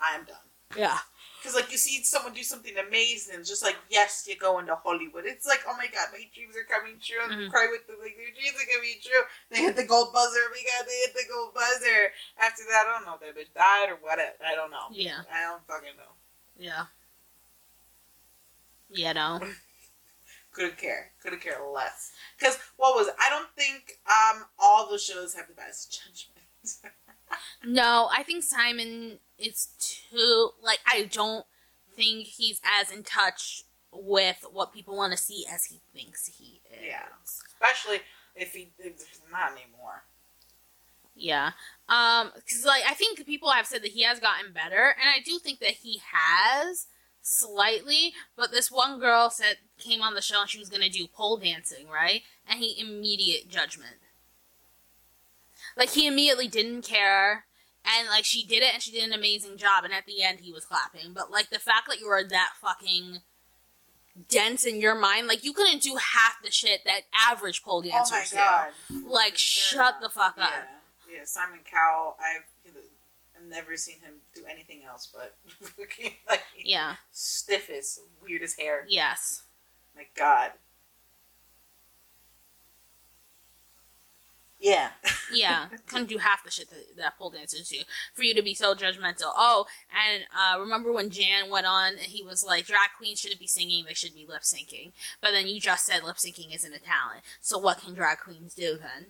I'm 0.00 0.24
done. 0.24 0.36
Yeah. 0.76 0.98
Because, 1.38 1.54
like, 1.54 1.70
you 1.70 1.78
see 1.78 2.02
someone 2.02 2.32
do 2.34 2.42
something 2.42 2.74
amazing, 2.76 3.34
and 3.36 3.44
just 3.44 3.62
like, 3.62 3.76
yes, 3.88 4.24
you're 4.26 4.36
going 4.40 4.66
to 4.66 4.74
Hollywood. 4.76 5.24
It's 5.26 5.46
like, 5.46 5.60
oh 5.68 5.76
my 5.76 5.86
god, 5.86 6.08
my 6.12 6.24
dreams 6.34 6.56
are 6.56 6.64
coming 6.64 6.98
true. 7.00 7.18
I'm 7.22 7.30
Mhm. 7.30 7.50
cry 7.50 7.68
with 7.70 7.86
them, 7.86 7.96
like, 8.02 8.16
their 8.16 8.32
dreams 8.32 8.56
are 8.60 8.74
coming 8.74 8.98
true. 9.02 9.22
They 9.50 9.58
hit 9.60 9.76
the 9.76 9.84
gold 9.84 10.12
buzzer. 10.12 10.40
Oh 10.42 10.50
my 10.50 10.62
god, 10.64 10.86
they 10.88 10.98
hit 11.06 11.14
the 11.14 11.32
gold 11.32 11.54
buzzer. 11.54 12.12
After 12.38 12.62
that, 12.68 12.86
I 12.88 12.92
don't 12.92 13.06
know 13.06 13.14
if 13.14 13.20
that 13.20 13.36
bitch 13.40 13.54
died 13.54 13.90
or 13.90 13.96
what. 14.02 14.18
I 14.18 14.54
don't 14.54 14.70
know. 14.70 14.88
Yeah. 14.90 15.22
I 15.32 15.42
don't 15.42 15.66
fucking 15.66 15.96
know. 15.96 16.12
Yeah. 16.58 16.86
Yeah, 18.88 19.12
no. 19.12 19.40
Couldn't 20.52 20.78
care. 20.78 21.12
Couldn't 21.22 21.40
care 21.42 21.60
less. 21.72 22.12
Because, 22.38 22.58
what 22.76 22.96
was 22.96 23.08
it? 23.08 23.14
I 23.20 23.28
don't 23.30 23.50
think 23.54 24.00
um 24.06 24.46
all 24.58 24.88
the 24.90 24.98
shows 24.98 25.34
have 25.34 25.48
the 25.48 25.54
best 25.54 25.92
judgment. 25.92 26.94
No, 27.64 28.08
I 28.16 28.22
think 28.22 28.44
Simon 28.44 29.18
is 29.38 29.68
too 29.78 30.50
like 30.62 30.80
I 30.86 31.04
don't 31.04 31.46
think 31.94 32.26
he's 32.26 32.60
as 32.80 32.90
in 32.90 33.02
touch 33.02 33.64
with 33.92 34.44
what 34.52 34.72
people 34.72 34.96
want 34.96 35.12
to 35.12 35.18
see 35.18 35.46
as 35.50 35.64
he 35.66 35.80
thinks 35.94 36.26
he 36.26 36.60
is. 36.70 36.84
Yeah. 36.86 37.06
Especially 37.24 38.00
if 38.34 38.52
he 38.52 38.72
if 38.78 39.20
not 39.30 39.52
anymore. 39.52 40.04
Yeah. 41.14 41.52
Um 41.88 42.32
cuz 42.48 42.64
like 42.64 42.84
I 42.88 42.94
think 42.94 43.24
people 43.26 43.50
have 43.50 43.66
said 43.66 43.82
that 43.82 43.92
he 43.92 44.02
has 44.02 44.20
gotten 44.20 44.52
better 44.52 44.94
and 45.00 45.08
I 45.08 45.20
do 45.20 45.38
think 45.38 45.60
that 45.60 45.70
he 45.82 46.00
has 46.12 46.86
slightly, 47.26 48.14
but 48.36 48.52
this 48.52 48.70
one 48.70 49.00
girl 49.00 49.30
said 49.30 49.58
came 49.78 50.00
on 50.00 50.14
the 50.14 50.22
show 50.22 50.42
and 50.42 50.50
she 50.50 50.60
was 50.60 50.68
going 50.68 50.82
to 50.82 50.88
do 50.88 51.08
pole 51.08 51.36
dancing, 51.36 51.88
right? 51.88 52.22
And 52.48 52.60
he 52.60 52.80
immediate 52.80 53.48
judgment. 53.48 53.96
Like 55.76 55.90
he 55.90 56.06
immediately 56.06 56.48
didn't 56.48 56.82
care 56.82 57.44
and 57.84 58.08
like 58.08 58.24
she 58.24 58.44
did 58.44 58.62
it 58.62 58.72
and 58.74 58.82
she 58.82 58.90
did 58.90 59.04
an 59.04 59.12
amazing 59.12 59.56
job 59.58 59.84
and 59.84 59.92
at 59.92 60.06
the 60.06 60.22
end 60.22 60.40
he 60.40 60.52
was 60.52 60.64
clapping. 60.64 61.12
But 61.12 61.30
like 61.30 61.50
the 61.50 61.58
fact 61.58 61.88
that 61.88 62.00
you 62.00 62.08
were 62.08 62.24
that 62.28 62.52
fucking 62.60 63.18
dense 64.28 64.64
in 64.64 64.80
your 64.80 64.94
mind, 64.94 65.26
like 65.26 65.44
you 65.44 65.52
couldn't 65.52 65.82
do 65.82 65.96
half 65.96 66.42
the 66.42 66.50
shit 66.50 66.80
that 66.84 67.02
average 67.14 67.62
pole 67.62 67.82
Oh 67.84 67.88
dancers 67.88 68.32
my 68.34 68.40
god. 68.40 68.68
do. 68.88 69.08
Like 69.08 69.36
sure 69.36 69.78
shut 69.82 69.96
the 70.00 70.08
fuck 70.08 70.36
up. 70.38 70.50
Yeah. 70.50 71.18
Yeah, 71.18 71.24
Simon 71.24 71.60
Cowell, 71.70 72.16
I've 72.20 72.42
I've 73.36 73.48
never 73.48 73.76
seen 73.76 73.96
him 74.00 74.14
do 74.34 74.42
anything 74.50 74.80
else 74.88 75.08
but 75.14 75.36
like 75.78 76.42
Yeah. 76.64 76.94
stiffest 77.12 78.00
weirdest 78.22 78.58
hair. 78.58 78.84
Yes. 78.88 79.42
My 79.94 80.04
god. 80.16 80.52
Yeah. 84.58 84.90
Yeah, 85.32 85.66
couldn't 85.86 86.08
do 86.08 86.18
half 86.18 86.44
the 86.44 86.50
shit 86.50 86.70
that, 86.70 86.96
that 86.96 87.18
pole 87.18 87.30
dancers 87.30 87.68
do. 87.68 87.78
For 88.14 88.22
you 88.22 88.34
to 88.34 88.42
be 88.42 88.54
so 88.54 88.74
judgmental. 88.74 89.32
Oh, 89.36 89.66
and 89.90 90.24
uh, 90.34 90.58
remember 90.58 90.92
when 90.92 91.10
Jan 91.10 91.50
went 91.50 91.66
on 91.66 91.92
and 91.92 92.00
he 92.00 92.22
was 92.22 92.42
like, 92.44 92.66
drag 92.66 92.90
queens 92.96 93.20
shouldn't 93.20 93.40
be 93.40 93.46
singing, 93.46 93.84
they 93.86 93.94
should 93.94 94.14
be 94.14 94.26
lip 94.26 94.42
syncing. 94.42 94.92
But 95.20 95.32
then 95.32 95.46
you 95.46 95.60
just 95.60 95.84
said 95.84 96.02
lip 96.04 96.16
syncing 96.16 96.54
isn't 96.54 96.74
a 96.74 96.78
talent. 96.78 97.22
So 97.40 97.58
what 97.58 97.80
can 97.82 97.94
drag 97.94 98.18
queens 98.20 98.54
do 98.54 98.78
then? 98.78 99.08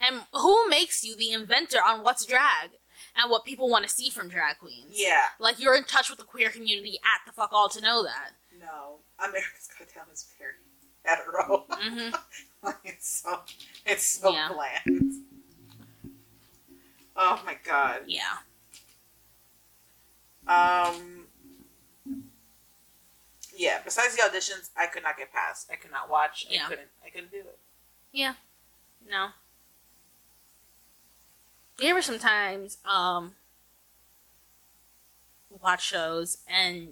And 0.00 0.22
who 0.32 0.68
makes 0.68 1.04
you 1.04 1.16
the 1.16 1.32
inventor 1.32 1.78
on 1.84 2.02
what's 2.02 2.24
drag 2.26 2.70
and 3.16 3.30
what 3.30 3.44
people 3.44 3.68
want 3.68 3.84
to 3.84 3.90
see 3.90 4.10
from 4.10 4.28
drag 4.28 4.58
queens? 4.58 4.92
Yeah. 4.94 5.26
Like 5.38 5.60
you're 5.60 5.76
in 5.76 5.84
touch 5.84 6.08
with 6.08 6.18
the 6.18 6.24
queer 6.24 6.50
community 6.50 6.98
at 7.04 7.26
the 7.26 7.32
fuck 7.32 7.50
all 7.52 7.68
to 7.68 7.80
know 7.80 8.02
that. 8.02 8.30
No. 8.58 8.96
America's 9.18 9.68
Got 9.78 9.88
Talent 9.90 10.12
is 10.14 10.26
very 10.38 10.54
hetero. 11.04 11.66
hmm 11.70 12.10
Like, 12.10 12.14
it's 12.84 13.22
so 13.22 13.40
it's 13.86 14.06
so 14.06 14.32
Yeah. 14.32 14.48
bland. 14.52 15.12
Oh 17.16 17.42
my 17.44 17.56
god. 17.64 18.02
Yeah. 18.06 18.38
Um. 20.46 21.26
Yeah. 23.56 23.80
Besides 23.84 24.16
the 24.16 24.22
auditions, 24.22 24.70
I 24.76 24.86
could 24.86 25.02
not 25.02 25.16
get 25.16 25.32
past. 25.32 25.68
I 25.70 25.76
could 25.76 25.90
not 25.90 26.08
watch. 26.10 26.46
Yeah. 26.48 26.66
I 26.66 26.68
couldn't. 26.68 26.88
I 27.04 27.10
couldn't 27.10 27.30
do 27.30 27.38
it. 27.38 27.58
Yeah. 28.12 28.34
No. 29.08 29.28
You 31.80 31.88
ever 31.88 32.02
sometimes 32.02 32.78
um 32.84 33.32
watch 35.62 35.84
shows 35.84 36.38
and 36.48 36.90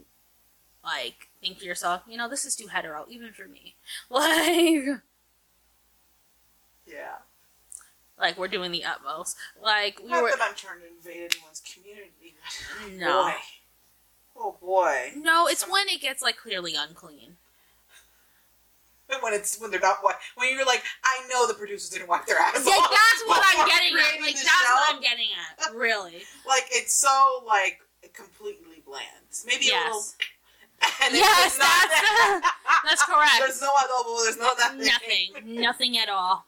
like 0.84 1.28
think 1.40 1.58
to 1.58 1.64
yourself, 1.64 2.02
you 2.08 2.16
know, 2.16 2.28
this 2.28 2.44
is 2.44 2.56
too 2.56 2.68
hetero, 2.68 3.06
even 3.08 3.32
for 3.32 3.46
me. 3.46 3.74
Like 4.10 5.00
Yeah. 6.90 7.16
like 8.18 8.36
we're 8.38 8.48
doing 8.48 8.70
the 8.72 8.84
utmost. 8.84 9.36
Like 9.62 10.00
we 10.02 10.08
Not 10.10 10.22
were 10.22 10.30
that 10.30 10.40
I'm 10.42 10.54
trying 10.54 10.80
to 10.80 10.86
invade 10.88 11.30
anyone's 11.34 11.60
community. 11.60 12.34
but 12.82 12.92
No. 12.92 13.20
Oh 13.20 13.22
boy. 13.22 13.34
Oh 14.36 14.56
boy. 14.60 15.12
No, 15.16 15.46
it's 15.46 15.68
when 15.68 15.88
it 15.88 16.00
gets 16.00 16.22
like 16.22 16.36
clearly 16.36 16.74
unclean. 16.76 17.36
When 19.22 19.34
it's 19.34 19.60
when 19.60 19.72
they're 19.72 19.80
not 19.80 20.04
wa- 20.04 20.14
when 20.36 20.54
you're 20.54 20.64
like, 20.64 20.84
I 21.02 21.26
know 21.28 21.48
the 21.48 21.54
producers 21.54 21.90
didn't 21.90 22.06
wipe 22.08 22.26
their 22.26 22.38
ass 22.38 22.64
Yeah, 22.64 22.72
off 22.74 22.90
that's 22.90 23.22
what 23.26 23.42
I'm 23.44 23.66
before 23.66 23.66
getting 23.66 23.98
at. 23.98 24.02
creating 24.04 24.22
Like 24.22 24.34
the 24.36 24.44
that's 24.44 24.66
show. 24.68 24.74
what 24.74 24.94
I'm 24.94 25.00
getting 25.02 25.28
at. 25.34 25.74
Really. 25.74 26.22
Like 26.46 26.66
it's 26.70 26.94
so 26.94 27.42
like 27.44 27.80
completely 28.14 28.82
bland. 28.86 29.04
Maybe 29.46 29.70
a 29.70 29.74
little. 29.84 29.96
Yes. 29.98 30.16
And 31.02 31.12
it's 31.12 31.18
Yes, 31.20 31.44
just 31.44 31.58
not 31.58 31.90
that's- 31.90 32.52
That's 32.88 33.04
correct. 33.04 33.32
There's 33.40 33.60
no 33.60 33.68
adobo. 33.68 34.22
There's 34.24 34.38
no 34.38 34.52
nothing. 34.58 34.86
Nothing. 34.86 35.60
Nothing 35.60 35.98
at 35.98 36.08
all. 36.08 36.46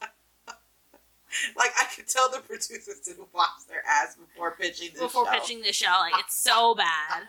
Like 1.57 1.71
I 1.79 1.85
could 1.95 2.07
tell 2.07 2.29
the 2.29 2.39
producers 2.39 2.99
didn't 3.05 3.27
wash 3.33 3.63
their 3.67 3.83
ass 3.89 4.15
before 4.15 4.55
pitching 4.55 4.89
this 4.93 5.01
Before 5.01 5.25
show. 5.25 5.31
pitching 5.31 5.61
the 5.61 5.73
show, 5.73 5.95
like 5.99 6.13
it's 6.19 6.35
so 6.35 6.75
bad. 6.75 7.23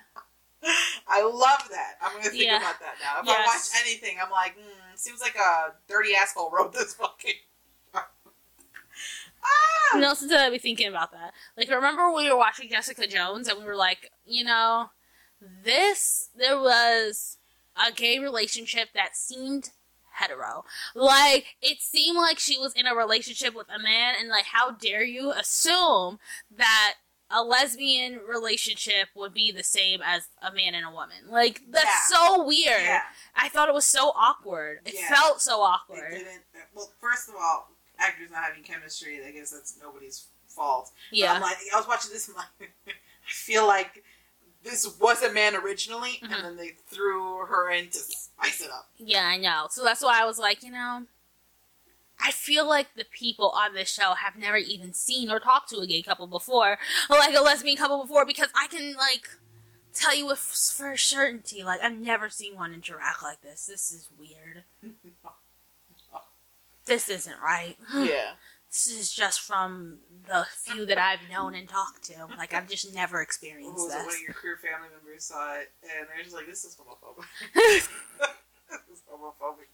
I 1.08 1.22
love 1.22 1.68
that. 1.70 1.94
I'm 2.02 2.16
gonna 2.18 2.30
think 2.30 2.44
Yeah. 2.44 2.56
about 2.58 2.80
that 2.80 2.94
now. 3.02 3.20
If 3.20 3.26
Yes. 3.26 3.48
I 3.48 3.56
watch 3.76 3.84
anything, 3.86 4.18
I'm 4.22 4.30
like, 4.30 4.54
hmm, 4.56 4.96
seems 4.96 5.20
like 5.20 5.36
a 5.36 5.74
dirty 5.88 6.14
asshole 6.14 6.50
wrote 6.50 6.72
this 6.72 6.94
fucking. 6.94 7.34
ah! 7.94 9.98
No, 9.98 10.14
since 10.14 10.32
I'd 10.32 10.50
be 10.50 10.58
thinking 10.58 10.88
about 10.88 11.12
that. 11.12 11.32
Like, 11.56 11.68
remember 11.70 12.10
when 12.12 12.24
we 12.24 12.30
were 12.30 12.38
watching 12.38 12.68
Jessica 12.70 13.06
Jones 13.06 13.48
and 13.48 13.58
we 13.58 13.64
were 13.64 13.76
like, 13.76 14.10
you 14.24 14.44
know, 14.44 14.90
this, 15.40 16.30
there 16.36 16.58
was 16.58 17.38
a 17.76 17.92
gay 17.92 18.18
relationship 18.18 18.88
that 18.94 19.16
seemed 19.16 19.70
hetero. 20.14 20.64
Like, 20.94 21.56
it 21.62 21.80
seemed 21.80 22.16
like 22.16 22.38
she 22.38 22.58
was 22.58 22.72
in 22.74 22.86
a 22.86 22.94
relationship 22.94 23.54
with 23.54 23.66
a 23.68 23.78
man, 23.82 24.14
and 24.18 24.28
like, 24.28 24.44
how 24.46 24.72
dare 24.72 25.02
you 25.04 25.32
assume 25.32 26.18
that 26.56 26.94
a 27.30 27.42
lesbian 27.42 28.20
relationship 28.28 29.08
would 29.16 29.34
be 29.34 29.50
the 29.50 29.64
same 29.64 30.00
as 30.04 30.28
a 30.42 30.52
man 30.52 30.74
and 30.74 30.86
a 30.86 30.90
woman? 30.90 31.16
Like, 31.28 31.62
that's 31.68 32.10
Yeah. 32.10 32.16
so 32.16 32.44
weird. 32.44 32.82
Yeah, 32.82 33.02
I 33.34 33.48
thought 33.48 33.68
it 33.68 33.74
was 33.74 33.86
so 33.86 34.10
awkward. 34.14 34.80
It 34.84 34.94
Yeah. 34.94 35.08
felt 35.08 35.40
so 35.40 35.62
it 35.62 35.66
awkward. 35.68 36.10
didn't. 36.12 36.42
Well, 36.74 36.92
first 37.00 37.28
of 37.28 37.34
all, 37.36 37.70
actors 37.98 38.30
not 38.30 38.44
having 38.44 38.62
chemistry. 38.62 39.24
I 39.24 39.30
guess 39.30 39.50
that's 39.50 39.76
nobody's 39.80 40.26
fault. 40.48 40.92
Yeah. 41.10 41.38
Like, 41.38 41.56
I 41.72 41.76
was 41.76 41.88
watching 41.88 42.12
this. 42.12 42.28
I'm 42.28 42.36
like, 42.36 42.72
I 42.86 42.92
feel 43.26 43.66
like 43.66 44.04
this 44.64 44.86
was 44.98 45.22
a 45.22 45.30
man 45.32 45.54
originally, 45.54 46.20
Mhm. 46.22 46.32
and 46.34 46.44
then 46.44 46.56
they 46.56 46.70
threw 46.88 47.44
her 47.46 47.70
in 47.70 47.90
to 47.90 47.98
spice 47.98 48.60
it 48.60 48.70
up. 48.70 48.88
Yeah, 48.96 49.26
I 49.26 49.36
know. 49.36 49.68
So 49.70 49.84
that's 49.84 50.02
why 50.02 50.20
I 50.20 50.24
was 50.24 50.38
like, 50.38 50.62
you 50.62 50.70
know, 50.72 51.06
I 52.18 52.30
feel 52.30 52.66
like 52.66 52.94
the 52.94 53.04
people 53.04 53.50
on 53.50 53.74
this 53.74 53.90
show 53.92 54.14
have 54.14 54.36
never 54.36 54.56
even 54.56 54.94
seen 54.94 55.30
or 55.30 55.38
talked 55.40 55.68
to 55.70 55.78
a 55.78 55.86
gay 55.86 56.00
couple 56.02 56.26
before, 56.26 56.78
or 57.10 57.18
like 57.18 57.34
a 57.34 57.40
lesbian 57.40 57.76
couple 57.76 58.00
before, 58.02 58.24
because 58.24 58.48
I 58.54 58.66
can 58.68 58.94
like 58.96 59.28
tell 59.92 60.14
you 60.14 60.26
with 60.26 60.38
for 60.38 60.96
certainty, 60.96 61.62
like 61.62 61.80
I've 61.82 61.92
never 61.98 62.28
seen 62.30 62.54
one 62.56 62.72
interact 62.74 63.22
like 63.22 63.42
this. 63.42 63.66
This 63.66 63.92
is 63.92 64.08
weird. 64.18 64.64
This 66.86 67.08
isn't 67.08 67.40
right. 67.42 67.78
yeah. 67.94 68.32
This 68.74 68.88
is 68.88 69.12
just 69.12 69.40
from 69.40 69.98
the 70.26 70.44
few 70.52 70.84
that 70.86 70.98
I've 70.98 71.30
known 71.30 71.54
and 71.54 71.68
talked 71.68 72.02
to. 72.06 72.26
Like 72.36 72.52
I've 72.52 72.68
just 72.68 72.92
never 72.92 73.22
experienced 73.22 73.76
was 73.76 73.94
it? 73.94 73.98
One 73.98 74.08
of 74.08 74.20
your 74.20 74.34
queer 74.34 74.56
family 74.56 74.88
members 74.92 75.26
saw 75.26 75.54
it, 75.54 75.70
and 75.84 76.08
they're 76.08 76.24
just 76.24 76.34
like, 76.34 76.46
"This 76.46 76.64
is 76.64 76.76
homophobic. 76.76 77.24
this 77.54 77.84
is 78.92 79.02
homophobic." 79.08 79.70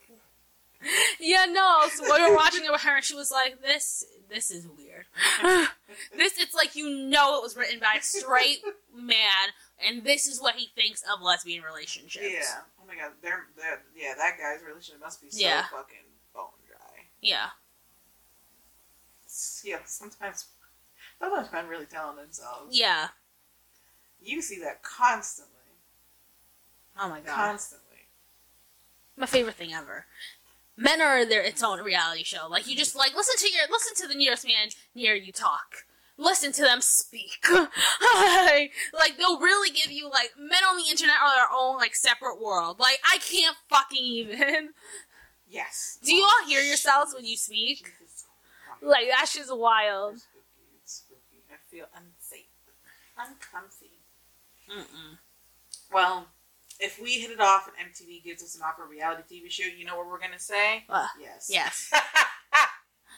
Yeah, 1.19 1.47
no. 1.47 1.89
So 1.95 2.05
we 2.05 2.29
were 2.29 2.37
watching 2.37 2.63
it 2.63 2.71
with 2.71 2.83
her, 2.83 2.97
and 2.97 3.05
she 3.05 3.15
was 3.15 3.31
like, 3.31 3.63
"This, 3.63 4.05
this 4.29 4.51
is 4.51 4.67
weird. 4.67 5.07
this, 6.15 6.39
it's 6.39 6.55
like 6.55 6.77
you 6.77 6.91
know 6.91 7.39
it 7.39 7.43
was 7.43 7.57
written 7.57 7.81
by 7.81 7.97
a 7.99 8.03
straight 8.03 8.61
man, 8.95 9.49
and 9.83 10.05
this 10.05 10.27
is 10.27 10.43
what 10.43 10.57
he 10.57 10.69
thinks 10.75 11.03
of 11.11 11.23
lesbian 11.23 11.63
relationships." 11.63 12.27
Yeah. 12.31 12.61
Oh 12.79 12.87
my 12.87 12.97
god. 12.97 13.13
They're, 13.23 13.47
they're 13.57 13.81
yeah. 13.97 14.13
That 14.19 14.37
guy's 14.39 14.63
relationship 14.63 15.01
must 15.01 15.23
be 15.23 15.31
so 15.31 15.41
Yeah. 15.41 15.63
fucking 15.71 16.05
bone 16.35 16.49
dry. 16.69 17.07
yeah, 17.23 17.49
It's- 19.41 19.63
yeah. 19.65 19.79
Sometimes, 19.87 20.47
sometimes 21.19 21.53
men 21.53 21.67
really 21.69 21.87
tell 21.87 22.09
on 22.09 22.17
themselves. 22.17 22.77
yeah. 22.79 23.09
You 24.23 24.43
see 24.43 24.59
that 24.61 24.83
constantly. 24.83 25.55
Oh 27.01 27.09
my 27.09 27.21
god, 27.21 27.35
Constantly. 27.35 27.87
my 29.17 29.25
favorite 29.25 29.55
thing 29.55 29.73
ever. 29.73 30.05
Men 30.77 31.01
are 31.01 31.25
their 31.25 31.41
its 31.43 31.63
own 31.63 31.81
reality 31.81 32.23
show. 32.25 32.47
Like 32.47 32.67
you 32.69 32.77
just 32.77 32.95
like 32.95 33.15
listen 33.17 33.37
to 33.39 33.51
your 33.55 33.63
listen 33.71 33.95
to 33.97 34.07
the 34.07 34.15
nearest 34.15 34.47
man 34.47 34.69
near 34.95 35.15
you 35.15 35.33
talk. 35.33 35.87
Listen 36.19 36.53
to 36.53 36.61
them 36.63 36.83
speak. 36.83 37.47
like 37.51 39.17
they'll 39.17 39.41
really 39.41 39.71
give 39.71 39.91
you 39.91 40.11
like 40.11 40.33
men 40.39 40.63
on 40.69 40.77
the 40.77 40.91
internet 40.91 41.17
are 41.25 41.35
their 41.35 41.49
own 41.59 41.77
like 41.79 41.95
separate 41.95 42.39
world. 42.43 42.79
Like 42.79 42.99
I 43.11 43.17
can't 43.19 43.57
fucking 43.71 44.03
even. 44.05 44.71
Yes. 45.49 45.99
Do 46.05 46.15
you 46.15 46.23
all 46.25 46.47
hear 46.47 46.61
yourselves 46.61 47.15
when 47.15 47.25
you 47.25 47.37
speak? 47.39 47.93
Jesus 48.81 48.89
Christ. 48.89 49.01
Like 49.01 49.09
that 49.09 49.29
shit's 49.29 49.53
wild. 49.53 50.15
It's 50.15 50.25
spooky. 50.25 50.75
It's 50.83 50.95
spooky. 50.95 51.45
I 51.51 51.57
feel 51.71 51.87
unsafe. 51.95 52.47
Uncomfy. 53.19 54.01
Mm-mm. 54.71 55.19
Well, 55.93 56.27
if 56.79 57.01
we 57.03 57.13
hit 57.15 57.31
it 57.31 57.41
off 57.41 57.69
and 57.69 57.93
MTV 57.93 58.23
gives 58.25 58.43
us 58.43 58.55
an 58.57 58.63
offer 58.63 58.87
reality 58.89 59.43
TV 59.43 59.51
show, 59.51 59.65
you 59.65 59.85
know 59.85 59.97
what 59.99 60.07
we're 60.07 60.21
gonna 60.21 60.39
say? 60.39 60.85
Uh, 60.89 61.07
Yes. 61.21 61.49
yes. 61.51 61.91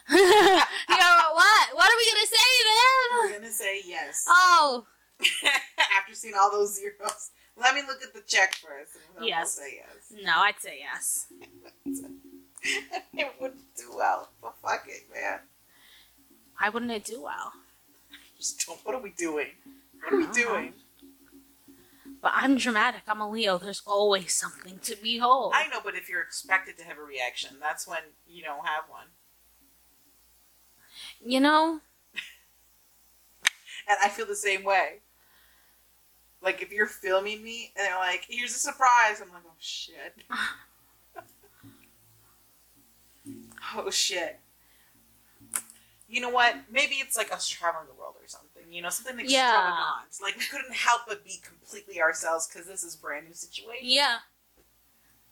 you 0.09 0.17
know 0.17 1.19
what? 1.33 1.75
What 1.75 1.89
are 1.89 1.97
we 1.97 2.11
gonna 2.11 2.27
say 2.27 2.49
then? 2.65 3.19
we're 3.31 3.39
gonna 3.39 3.51
say 3.51 3.81
yes. 3.85 4.25
Oh, 4.29 4.85
After 5.97 6.13
seeing 6.13 6.33
all 6.37 6.51
those 6.51 6.75
zeros, 6.75 7.31
let 7.55 7.73
me 7.75 7.81
look 7.87 8.01
at 8.03 8.13
the 8.13 8.21
check 8.27 8.55
first. 8.55 8.95
And 8.95 9.03
then 9.17 9.27
Yes. 9.27 9.57
We'll 9.57 9.67
say 9.67 9.75
yes. 9.77 10.25
no, 10.25 10.33
I'd 10.35 10.59
say 10.59 10.79
yes. 10.79 11.27
it 13.13 13.31
wouldn't 13.39 13.75
do 13.77 13.91
well, 13.95 14.29
but 14.41 14.55
fuck 14.61 14.85
it, 14.87 15.03
man. 15.13 15.39
Why 16.59 16.69
wouldn't 16.69 16.91
it 16.91 17.05
do 17.05 17.23
well? 17.23 17.53
Just 18.37 18.65
don't. 18.65 18.79
What 18.85 18.95
are 18.95 19.01
we 19.01 19.11
doing? 19.11 19.47
What 20.03 20.13
are 20.13 20.17
we 20.17 20.27
doing? 20.33 20.73
But 22.21 22.31
I'm 22.35 22.57
dramatic. 22.57 23.01
I'm 23.07 23.19
a 23.19 23.29
Leo. 23.29 23.57
There's 23.57 23.81
always 23.85 24.33
something 24.33 24.79
to 24.83 24.95
behold. 25.01 25.53
I 25.55 25.67
know, 25.67 25.79
but 25.83 25.95
if 25.95 26.07
you're 26.09 26.21
expected 26.21 26.77
to 26.77 26.83
have 26.85 26.97
a 26.97 27.03
reaction, 27.03 27.57
that's 27.59 27.87
when 27.87 27.99
you 28.27 28.43
don't 28.43 28.65
have 28.65 28.85
one. 28.89 29.07
You 31.25 31.39
know, 31.41 31.81
And 33.87 33.97
I 34.01 34.09
feel 34.09 34.25
the 34.25 34.35
same 34.35 34.63
way. 34.63 34.99
Like 36.41 36.61
if 36.61 36.71
you're 36.71 36.87
filming 36.87 37.43
me 37.43 37.71
and 37.75 37.85
they're 37.85 37.99
like, 37.99 38.25
"Here's 38.27 38.55
a 38.55 38.59
surprise," 38.59 39.21
I'm 39.21 39.31
like, 39.33 39.43
"Oh 39.45 39.55
shit." 39.59 40.15
oh 43.75 43.89
shit. 43.89 44.39
You 46.13 46.21
know 46.21 46.29
what? 46.29 46.55
Maybe 46.69 46.95
it's 46.95 47.17
like 47.17 47.33
us 47.33 47.47
traveling 47.47 47.87
the 47.87 47.95
world 47.95 48.15
or 48.21 48.27
something. 48.27 48.71
You 48.71 48.81
know, 48.83 48.89
something 48.89 49.17
Yeah. 49.27 49.49
extravagant. 49.49 50.21
Like 50.21 50.37
we 50.37 50.45
couldn't 50.45 50.75
help 50.75 51.01
but 51.07 51.23
be 51.25 51.39
completely 51.43 51.99
ourselves 52.01 52.47
because 52.47 52.67
this 52.67 52.83
is 52.83 52.93
a 52.95 52.97
brand 52.99 53.25
new 53.27 53.33
situation. 53.33 53.87
yeah, 53.89 54.17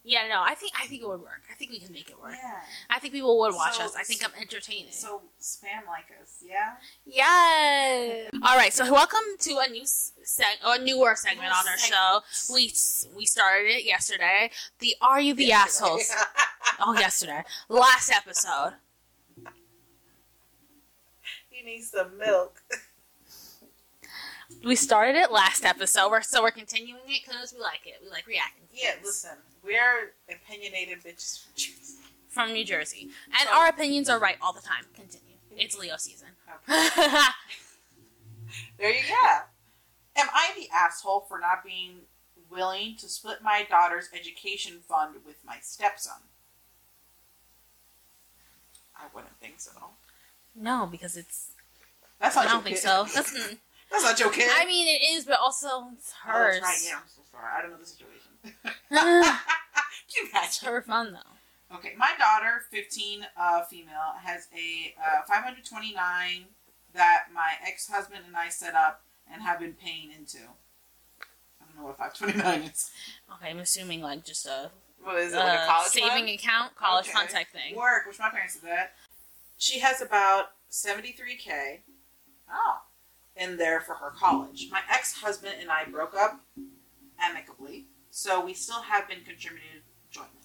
yeah. 0.03 0.28
No, 0.28 0.41
I 0.41 0.56
think 0.56 0.72
I 0.82 0.88
think 0.88 1.03
it 1.03 1.08
would 1.08 1.22
work. 1.22 1.44
I 1.52 1.53
think 1.53 1.70
we 1.70 1.80
can 1.80 1.91
make 1.94 2.10
it 2.10 2.20
work. 2.20 2.34
Yeah. 2.34 2.62
I 2.90 2.98
think 2.98 3.14
people 3.14 3.38
would 3.41 3.53
watch 3.53 3.78
So- 3.78 3.84
us. 3.86 3.95
I 3.95 4.02
think 4.02 4.24
I'm 4.26 4.34
entertaining. 4.41 4.91
So 4.91 5.22
spam 5.40 5.86
like 5.88 6.08
us, 6.20 6.38
yeah. 6.44 6.78
Yes. 7.06 8.30
All 8.41 8.58
right. 8.58 8.74
So 8.74 8.91
welcome 8.91 9.26
to 9.40 9.58
a 9.60 9.68
new 9.70 9.84
seg- 9.84 10.66
or 10.66 10.80
newer 10.80 11.16
segment 11.16 11.49
New 11.49 11.60
on 11.60 11.68
our 11.68 11.78
show. 11.78 12.22
We 12.52 12.74
we 13.16 13.26
started 13.28 13.70
it 13.70 13.84
yesterday. 13.86 14.49
The 14.80 14.95
Are 14.99 15.22
You 15.22 15.36
the 15.36 15.52
Assholes? 15.52 16.12
Oh, 16.84 16.94
yesterday. 16.98 17.44
Last 17.70 18.12
episode. 18.12 18.74
You 21.62 21.66
need 21.66 21.84
some 21.84 22.18
milk. 22.18 22.62
We 24.66 24.76
started 24.76 25.16
it 25.16 25.32
last 25.32 25.64
episode, 25.66 26.10
we're, 26.12 26.22
so 26.22 26.42
we're 26.44 26.52
continuing 26.52 27.00
it 27.08 27.22
because 27.26 27.54
we 27.54 27.62
like 27.62 27.82
it. 27.86 28.00
We 28.04 28.10
like 28.10 28.28
reacting. 28.28 28.64
to 28.74 28.84
Yeah, 28.84 28.92
listen, 29.04 29.32
we're 29.64 30.14
opinionated 30.30 31.00
bitches 31.04 31.40
from 31.44 31.54
Jersey. 31.56 31.94
From 32.30 32.54
New 32.54 32.66
Jersey, 32.66 33.10
and 33.40 33.48
So- 33.50 33.56
our 33.56 33.70
opinions 33.70 34.10
are 34.10 34.20
right 34.20 34.38
all 34.42 34.54
the 34.54 34.62
time. 34.62 34.86
Continue. 34.94 35.36
It's 35.56 35.78
Leo 35.78 35.96
season. 35.98 36.30
There 38.78 38.90
you 38.94 39.04
go. 39.08 39.28
Am 40.18 40.28
I 40.34 40.52
the 40.58 40.68
asshole 40.76 41.22
for 41.30 41.40
not 41.40 41.64
being 41.64 42.02
willing 42.50 42.98
to 42.98 43.08
split 43.08 43.42
my 43.42 43.66
daughter's 43.70 44.10
education 44.14 44.80
fund 44.86 45.16
with 45.26 45.38
my 45.46 45.58
stepson? 45.62 46.24
I 48.94 49.04
wouldn't 49.16 49.38
think 49.40 49.62
so. 49.62 49.72
no, 50.54 50.86
because 50.92 51.16
it's. 51.16 51.51
That's 52.22 52.38
I 52.38 52.45
don't 52.45 52.64
think 52.64 52.76
kid. 52.77 52.81
so. 52.84 53.06
That's, 53.14 53.31
mm, 53.38 53.57
That's 53.91 54.03
not 54.03 54.19
your 54.19 54.30
kid. 54.30 54.49
I 54.53 54.65
mean, 54.65 54.88
it 54.88 55.03
is, 55.14 55.26
but 55.26 55.39
also 55.39 55.89
it's 55.93 56.14
Oh, 56.26 56.31
hers. 56.31 56.60
that's 56.61 56.84
right. 56.84 56.89
Yeah, 56.91 56.98
I'm 57.02 57.07
so 57.07 57.22
sorry. 57.30 57.45
I 57.57 57.61
don't 57.61 57.72
know 57.72 57.77
the 57.77 57.85
situation. 57.85 58.31
it's 58.43 60.15
Can 60.15 60.23
you 60.26 60.30
imagine? 60.31 60.69
her 60.69 60.81
fun 60.84 61.14
though. 61.14 61.76
Okay, 61.77 61.93
my 61.98 62.11
daughter, 62.19 62.64
15, 62.69 63.26
uh, 63.38 63.64
female, 63.64 64.14
has 64.22 64.48
a 64.53 64.93
uh, 64.99 65.22
529 65.27 66.45
that 66.93 67.23
my 67.34 67.53
ex-husband 67.65 68.22
and 68.27 68.35
I 68.35 68.49
set 68.49 68.76
up 68.76 69.03
and 69.31 69.41
have 69.41 69.60
been 69.60 69.73
paying 69.73 70.11
into. 70.11 70.39
I 70.39 71.65
don't 71.65 71.77
know 71.77 71.84
what 71.88 71.98
529 71.98 72.69
is. 72.69 72.91
Okay, 73.35 73.49
I'm 73.49 73.60
assuming 73.60 74.02
like 74.02 74.26
just 74.26 74.45
a, 74.45 74.69
What 75.02 75.15
is 75.19 75.31
it, 75.31 75.38
like 75.38 75.48
a 75.60 75.61
uh, 75.61 75.65
college 75.68 75.91
saving 75.91 76.10
fund? 76.26 76.30
account, 76.30 76.76
college 76.76 77.06
Okay. 77.07 77.14
fund 77.18 77.30
type 77.30 77.48
thing. 77.53 77.76
Work, 77.77 78.06
which 78.06 78.19
my 78.19 78.30
parents 78.30 78.56
did 78.56 78.64
that. 78.69 78.91
She 79.57 79.80
has 79.80 80.02
about 80.02 80.48
73k 80.69 81.80
Oh. 82.52 82.82
in 83.36 83.57
there 83.57 83.80
for 83.80 83.95
her 83.95 84.11
college. 84.11 84.68
My 84.72 84.82
ex-husband 84.91 85.56
and 85.60 85.72
I 85.72 85.86
broke 85.86 86.14
up 86.14 86.41
amicably, 87.19 87.86
so 88.10 88.44
we 88.44 88.53
still 88.53 88.82
have 88.82 89.07
been 89.07 89.23
contributing 89.26 89.82
jointly. 90.10 90.41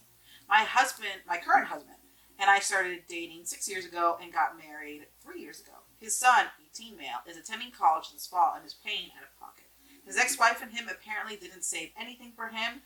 My 0.48 0.60
husband, 0.60 1.22
my 1.26 1.38
current 1.38 1.66
husband, 1.66 1.96
and 2.38 2.48
I 2.50 2.60
started 2.60 3.02
dating 3.08 3.44
six 3.44 3.68
years 3.68 3.84
ago 3.86 4.16
and 4.22 4.32
got 4.32 4.56
married 4.58 5.06
three 5.22 5.40
years 5.40 5.60
ago. 5.60 5.72
His 5.98 6.14
son, 6.14 6.46
18 6.74 6.96
male, 6.96 7.24
is 7.28 7.36
attending 7.36 7.70
college 7.70 8.12
this 8.12 8.26
fall 8.26 8.54
and 8.54 8.64
is 8.64 8.74
paying 8.74 9.10
out 9.16 9.24
of 9.24 9.40
pocket. 9.40 9.64
His 10.04 10.16
ex-wife 10.16 10.62
and 10.62 10.70
him 10.70 10.88
apparently 10.88 11.36
didn't 11.36 11.64
save 11.64 11.90
anything 12.00 12.32
for 12.36 12.48
him, 12.48 12.82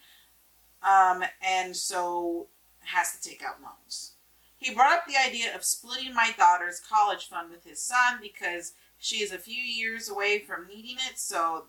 um, 0.82 1.24
and 1.47 1.76
so 1.76 2.47
has 2.80 3.12
to 3.12 3.28
take 3.28 3.42
out 3.42 3.60
loans. 3.62 4.12
He 4.56 4.74
brought 4.74 4.92
up 4.92 5.05
the 5.06 5.16
idea 5.16 5.55
of 5.55 5.64
splitting 5.64 6.14
my 6.14 6.32
daughter's 6.36 6.80
college 6.80 7.28
fund 7.28 7.51
with 7.51 7.64
his 7.64 7.82
son 7.82 8.18
because 8.22 8.72
she 9.01 9.16
is 9.16 9.32
a 9.32 9.39
few 9.39 9.60
years 9.62 10.09
away 10.09 10.39
from 10.39 10.68
needing 10.68 10.97
it. 11.10 11.18
So, 11.18 11.64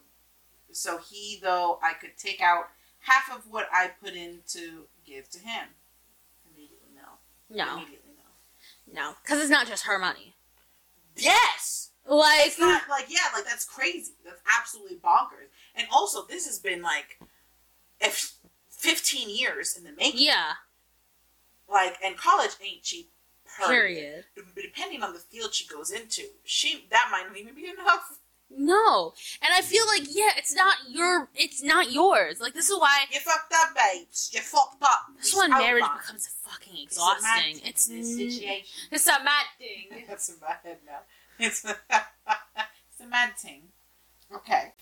so 0.72 1.00
he 1.00 1.40
though 1.42 1.80
I 1.82 1.94
could 1.94 2.18
take 2.18 2.42
out 2.42 2.66
half 3.00 3.36
of 3.36 3.50
what 3.50 3.68
I 3.74 3.88
put 4.04 4.14
in 4.14 4.40
to 4.50 4.84
give 5.06 5.30
to 5.32 5.40
him. 5.40 5.70
Immediately 6.54 6.90
no. 6.96 7.56
No, 7.66 7.74
Immediately 7.78 8.12
no. 8.18 8.94
no, 9.02 9.14
because 9.24 9.40
it's 9.42 9.50
not 9.50 9.66
just 9.68 9.86
her 9.86 9.98
money. 9.98 10.36
Yes. 11.16 11.90
Like, 12.08 12.48
It's 12.48 12.60
not 12.60 12.84
like 12.90 13.06
yeah, 13.10 13.20
like 13.34 13.46
that's 13.46 13.64
crazy. 13.66 14.12
That's 14.26 14.42
absolutely 14.60 14.98
bonkers. 14.98 15.50
And 15.76 15.88
also, 15.92 16.26
this 16.26 16.46
has 16.48 16.58
been 16.60 16.82
like, 16.82 17.20
if 18.00 18.34
fifteen 18.70 19.30
years 19.30 19.78
in 19.78 19.84
the 19.84 19.92
making. 19.92 20.20
yeah, 20.22 20.54
Like, 21.70 21.98
and 22.04 22.18
college 22.18 22.52
ain't 22.62 22.82
cheap. 22.82 23.12
Period. 23.70 24.26
Depending 24.56 25.04
on 25.04 25.14
the 25.14 25.20
field 25.20 25.54
she 25.54 25.68
goes 25.68 25.92
into, 25.92 26.24
she 26.44 26.86
that 26.90 27.10
might 27.12 27.28
not 27.28 27.38
even 27.38 27.56
be 27.56 27.68
enough. 27.68 28.20
No, 28.54 29.14
and 29.42 29.54
I 29.54 29.62
feel 29.62 29.86
like 29.88 30.04
yeah, 30.14 30.32
it's 30.36 30.54
not 30.54 30.76
your, 30.90 31.30
it's 31.36 31.64
not 31.64 31.92
yours. 31.92 32.42
Like 32.42 32.54
this 32.54 32.70
is 32.70 32.78
why 32.78 33.06
You 33.12 33.20
fucked 33.22 33.54
up, 33.54 33.70
babes. 33.76 34.30
You 34.34 34.42
fucked 34.42 34.84
up. 34.84 35.06
this 35.18 35.28
is 35.28 35.40
It's 35.40 35.50
marriage 35.50 35.84
becomes 36.02 36.28
fucking 36.44 36.84
exhausting. 36.84 37.62
It's 37.64 37.88
a 37.88 37.94
mad 37.94 37.96
It's 37.96 38.10
this 38.10 38.16
situation. 38.18 38.66
it's 38.92 39.08
a 39.08 39.24
mad 39.24 39.46
thing. 39.58 40.04
That's 40.10 40.30
in 40.30 40.36
my 40.42 40.56
head 40.64 40.78
now. 40.86 41.00
It's, 41.40 41.64
it's 41.90 43.02
a 43.02 43.08
mad 43.08 43.38
thing. 43.38 43.62
Okay. 44.36 44.74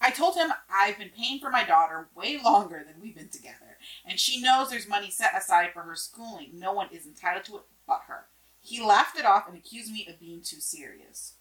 I 0.00 0.10
told 0.10 0.36
him 0.36 0.50
I've 0.72 0.96
been 0.98 1.10
paying 1.10 1.38
for 1.40 1.50
my 1.50 1.64
daughter 1.64 2.08
way 2.14 2.40
longer 2.42 2.84
than 2.86 3.02
we've 3.02 3.16
been 3.16 3.28
together, 3.28 3.78
and 4.06 4.18
she 4.18 4.40
knows 4.40 4.70
there's 4.70 4.88
money 4.88 5.10
set 5.10 5.36
aside 5.36 5.70
for 5.74 5.82
her 5.82 5.96
schooling. 5.96 6.50
No 6.54 6.72
one 6.72 6.88
is 6.92 7.04
entitled 7.04 7.44
to 7.46 7.56
it 7.56 7.62
but 7.88 8.02
her. 8.06 8.26
He 8.60 8.80
laughed 8.80 9.18
it 9.18 9.26
off 9.26 9.48
and 9.48 9.56
accused 9.56 9.90
me 9.90 10.06
of 10.08 10.20
being 10.20 10.42
too 10.42 10.60
serious. 10.60 11.34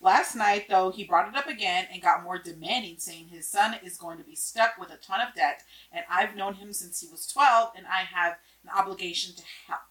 Last 0.00 0.34
night, 0.34 0.66
though, 0.68 0.90
he 0.90 1.04
brought 1.04 1.28
it 1.28 1.36
up 1.36 1.46
again 1.46 1.86
and 1.92 2.02
got 2.02 2.24
more 2.24 2.38
demanding, 2.38 2.98
saying 2.98 3.28
his 3.28 3.48
son 3.48 3.76
is 3.84 3.96
going 3.96 4.18
to 4.18 4.24
be 4.24 4.34
stuck 4.34 4.76
with 4.78 4.90
a 4.90 4.96
ton 4.96 5.20
of 5.20 5.34
debt, 5.34 5.62
and 5.92 6.04
I've 6.10 6.34
known 6.34 6.54
him 6.54 6.72
since 6.72 7.00
he 7.00 7.08
was 7.08 7.26
12, 7.26 7.70
and 7.76 7.86
I 7.86 8.00
have 8.00 8.38
an 8.64 8.70
obligation 8.76 9.36
to 9.36 9.42
help. 9.68 9.82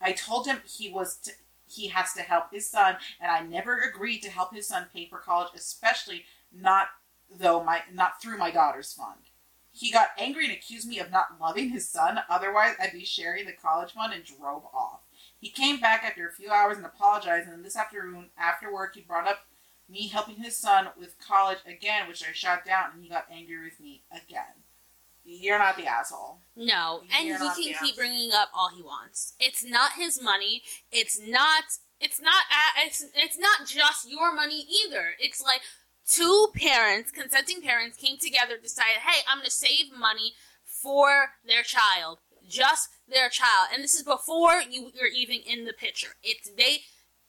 I 0.00 0.12
told 0.12 0.46
him 0.46 0.58
he 0.64 0.88
was 0.88 1.16
to, 1.18 1.32
he 1.68 1.88
has 1.88 2.12
to 2.12 2.22
help 2.22 2.52
his 2.52 2.70
son, 2.70 2.96
and 3.20 3.30
I 3.30 3.40
never 3.40 3.80
agreed 3.80 4.22
to 4.22 4.30
help 4.30 4.54
his 4.54 4.68
son 4.68 4.86
pay 4.94 5.08
for 5.08 5.18
college, 5.18 5.48
especially 5.56 6.24
not 6.52 6.88
though 7.28 7.62
my 7.62 7.80
not 7.92 8.22
through 8.22 8.38
my 8.38 8.52
daughter's 8.52 8.92
fund. 8.92 9.25
He 9.76 9.90
got 9.90 10.08
angry 10.16 10.46
and 10.46 10.54
accused 10.54 10.88
me 10.88 10.98
of 11.00 11.10
not 11.10 11.38
loving 11.38 11.68
his 11.68 11.86
son, 11.86 12.20
otherwise 12.30 12.76
I'd 12.80 12.92
be 12.92 13.04
sharing 13.04 13.44
the 13.44 13.52
college 13.52 13.92
fund 13.92 14.14
and 14.14 14.24
drove 14.24 14.64
off. 14.72 15.00
He 15.38 15.50
came 15.50 15.80
back 15.80 16.02
after 16.02 16.26
a 16.26 16.32
few 16.32 16.50
hours 16.50 16.78
and 16.78 16.86
apologized, 16.86 17.46
and 17.46 17.62
this 17.62 17.76
afternoon, 17.76 18.30
after 18.38 18.72
work, 18.72 18.94
he 18.94 19.02
brought 19.02 19.28
up 19.28 19.40
me 19.86 20.08
helping 20.08 20.36
his 20.36 20.56
son 20.56 20.88
with 20.98 21.20
college 21.20 21.58
again, 21.66 22.08
which 22.08 22.26
I 22.26 22.32
shot 22.32 22.64
down, 22.64 22.92
and 22.94 23.02
he 23.02 23.10
got 23.10 23.26
angry 23.30 23.62
with 23.62 23.78
me 23.78 24.02
again. 24.10 24.64
You're 25.26 25.58
not 25.58 25.76
the 25.76 25.86
asshole. 25.86 26.38
No, 26.56 27.02
and 27.14 27.28
You're 27.28 27.38
he 27.54 27.74
can 27.74 27.84
keep 27.84 27.96
bringing 27.96 28.30
up 28.32 28.48
all 28.54 28.70
he 28.74 28.82
wants. 28.82 29.34
It's 29.38 29.62
not 29.62 29.92
his 29.92 30.22
money. 30.22 30.62
It's 30.90 31.20
not. 31.20 31.64
It's 32.00 32.20
not. 32.20 32.44
Uh, 32.50 32.86
it's. 32.86 33.04
It's 33.14 33.36
not 33.36 33.66
just 33.66 34.08
your 34.08 34.34
money 34.34 34.64
either. 34.86 35.14
It's 35.18 35.42
like 35.42 35.62
two 36.06 36.48
parents, 36.54 37.10
consenting 37.10 37.62
parents, 37.62 37.96
came 37.96 38.18
together, 38.18 38.56
decided, 38.60 39.02
"Hey, 39.02 39.22
I'm 39.28 39.38
going 39.38 39.46
to 39.46 39.50
save 39.50 39.92
money 39.96 40.34
for 40.64 41.32
their 41.46 41.62
child, 41.62 42.18
just 42.48 42.88
their 43.08 43.28
child." 43.28 43.68
And 43.72 43.82
this 43.82 43.94
is 43.94 44.02
before 44.02 44.60
you 44.60 44.90
you're 44.94 45.08
even 45.08 45.40
in 45.46 45.64
the 45.64 45.72
picture. 45.72 46.16
It's 46.22 46.50
they. 46.50 46.82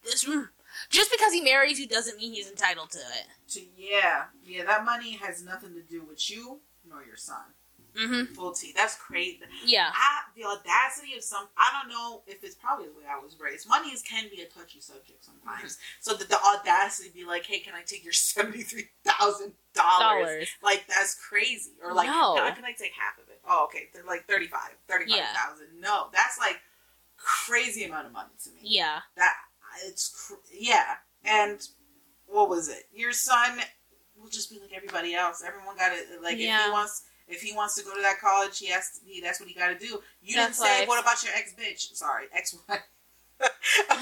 This 0.03 0.25
mm, 0.25 0.49
just 0.89 1.11
because 1.11 1.33
he 1.33 1.41
marries 1.41 1.79
you 1.79 1.87
doesn't 1.87 2.17
mean 2.17 2.33
he's 2.33 2.49
entitled 2.49 2.91
to 2.91 2.99
it. 2.99 3.27
To, 3.53 3.61
yeah, 3.75 4.25
yeah, 4.43 4.63
that 4.65 4.85
money 4.85 5.13
has 5.13 5.43
nothing 5.43 5.73
to 5.73 5.81
do 5.81 6.03
with 6.05 6.29
you 6.29 6.61
nor 6.87 7.03
your 7.03 7.17
son. 7.17 7.53
Mm-hmm. 7.97 8.33
Full 8.35 8.51
T. 8.53 8.71
That's 8.75 8.95
crazy. 8.95 9.39
Yeah. 9.65 9.89
I, 9.91 10.21
the 10.35 10.43
audacity 10.43 11.15
of 11.17 11.23
some, 11.23 11.47
I 11.57 11.69
don't 11.81 11.89
know 11.91 12.21
if 12.27 12.43
it's 12.43 12.55
probably 12.55 12.85
the 12.85 12.91
way 12.93 13.03
I 13.09 13.19
was 13.21 13.35
raised. 13.39 13.67
Money 13.67 13.89
is, 13.89 14.03
can 14.03 14.25
be 14.29 14.41
a 14.41 14.45
touchy 14.45 14.79
subject 14.79 15.25
sometimes. 15.25 15.77
So 15.99 16.13
that 16.13 16.29
the 16.29 16.37
audacity 16.37 17.09
be 17.13 17.25
like, 17.25 17.45
hey, 17.45 17.59
can 17.59 17.73
I 17.73 17.81
take 17.81 18.03
your 18.03 18.13
$73,000? 18.13 20.47
Like, 20.63 20.85
that's 20.87 21.15
crazy. 21.15 21.71
Or 21.83 21.93
like, 21.93 22.07
No. 22.07 22.35
can, 22.35 22.43
I, 22.43 22.51
can 22.51 22.65
I 22.65 22.71
take 22.73 22.93
half 22.93 23.17
of 23.21 23.29
it? 23.29 23.39
Oh, 23.47 23.65
okay. 23.65 23.89
They're 23.93 24.03
like 24.05 24.25
35 24.27 24.59
35000 24.87 25.67
No, 25.79 26.07
that's 26.13 26.37
like 26.39 26.57
crazy 27.17 27.83
amount 27.85 28.07
of 28.07 28.13
money 28.13 28.29
to 28.43 28.49
me. 28.51 28.59
Yeah. 28.63 28.99
That, 29.15 29.33
it's, 29.85 30.09
cr- 30.09 30.35
yeah. 30.53 30.95
And 31.25 31.65
what 32.27 32.49
was 32.49 32.69
it? 32.69 32.83
Your 32.93 33.11
son 33.11 33.59
will 34.19 34.29
just 34.29 34.49
be 34.51 34.59
like 34.59 34.71
everybody 34.75 35.13
else. 35.13 35.43
Everyone 35.45 35.75
got 35.77 35.93
it. 35.93 36.21
like, 36.21 36.35
if 36.35 36.41
he 36.65 36.71
wants 36.71 37.03
if 37.27 37.41
he 37.41 37.53
wants 37.53 37.75
to 37.75 37.83
go 37.83 37.93
to 37.93 38.01
that 38.01 38.19
college, 38.19 38.57
he 38.59 38.67
has 38.67 38.91
to. 38.91 39.05
He, 39.05 39.21
that's 39.21 39.39
what 39.39 39.49
he 39.49 39.55
got 39.55 39.67
to 39.67 39.77
do. 39.77 40.01
You 40.21 40.35
That's 40.35 40.57
didn't 40.57 40.67
say. 40.67 40.79
life. 40.79 40.87
What 40.87 41.01
about 41.01 41.23
your 41.23 41.33
ex 41.35 41.53
bitch? 41.53 41.93
Sorry, 41.95 42.25
ex 42.33 42.55
wife. 42.67 42.81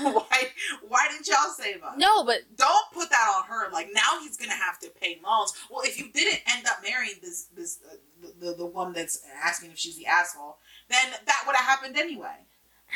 why? 0.02 0.47
Why 0.88 1.07
didn't 1.11 1.27
y'all 1.27 1.52
save 1.57 1.84
us? 1.84 1.95
No, 1.97 2.23
but 2.23 2.41
Don't 2.56 2.91
put 2.93 3.10
that 3.10 3.34
on 3.35 3.45
her. 3.49 3.72
Like 3.72 3.89
now 3.93 4.19
he's 4.22 4.38
gonna 4.38 4.53
have 4.53 4.80
to 4.80 4.89
pay 4.89 5.19
loans. 5.26 5.53
Well, 5.69 5.81
if 5.84 5.99
you 5.99 6.11
didn't 6.11 6.41
end 6.56 6.65
up 6.68 6.77
marrying 6.88 7.15
this 7.22 7.47
this 7.56 7.80
uh, 7.91 7.95
the, 8.22 8.45
the 8.45 8.56
the 8.57 8.65
woman 8.65 8.93
that's 8.93 9.22
asking 9.43 9.72
if 9.72 9.77
she's 9.77 9.97
the 9.97 10.06
asshole, 10.06 10.57
then 10.89 11.11
that 11.26 11.43
would 11.45 11.56
have 11.56 11.65
happened 11.65 11.97
anyway. 11.97 12.45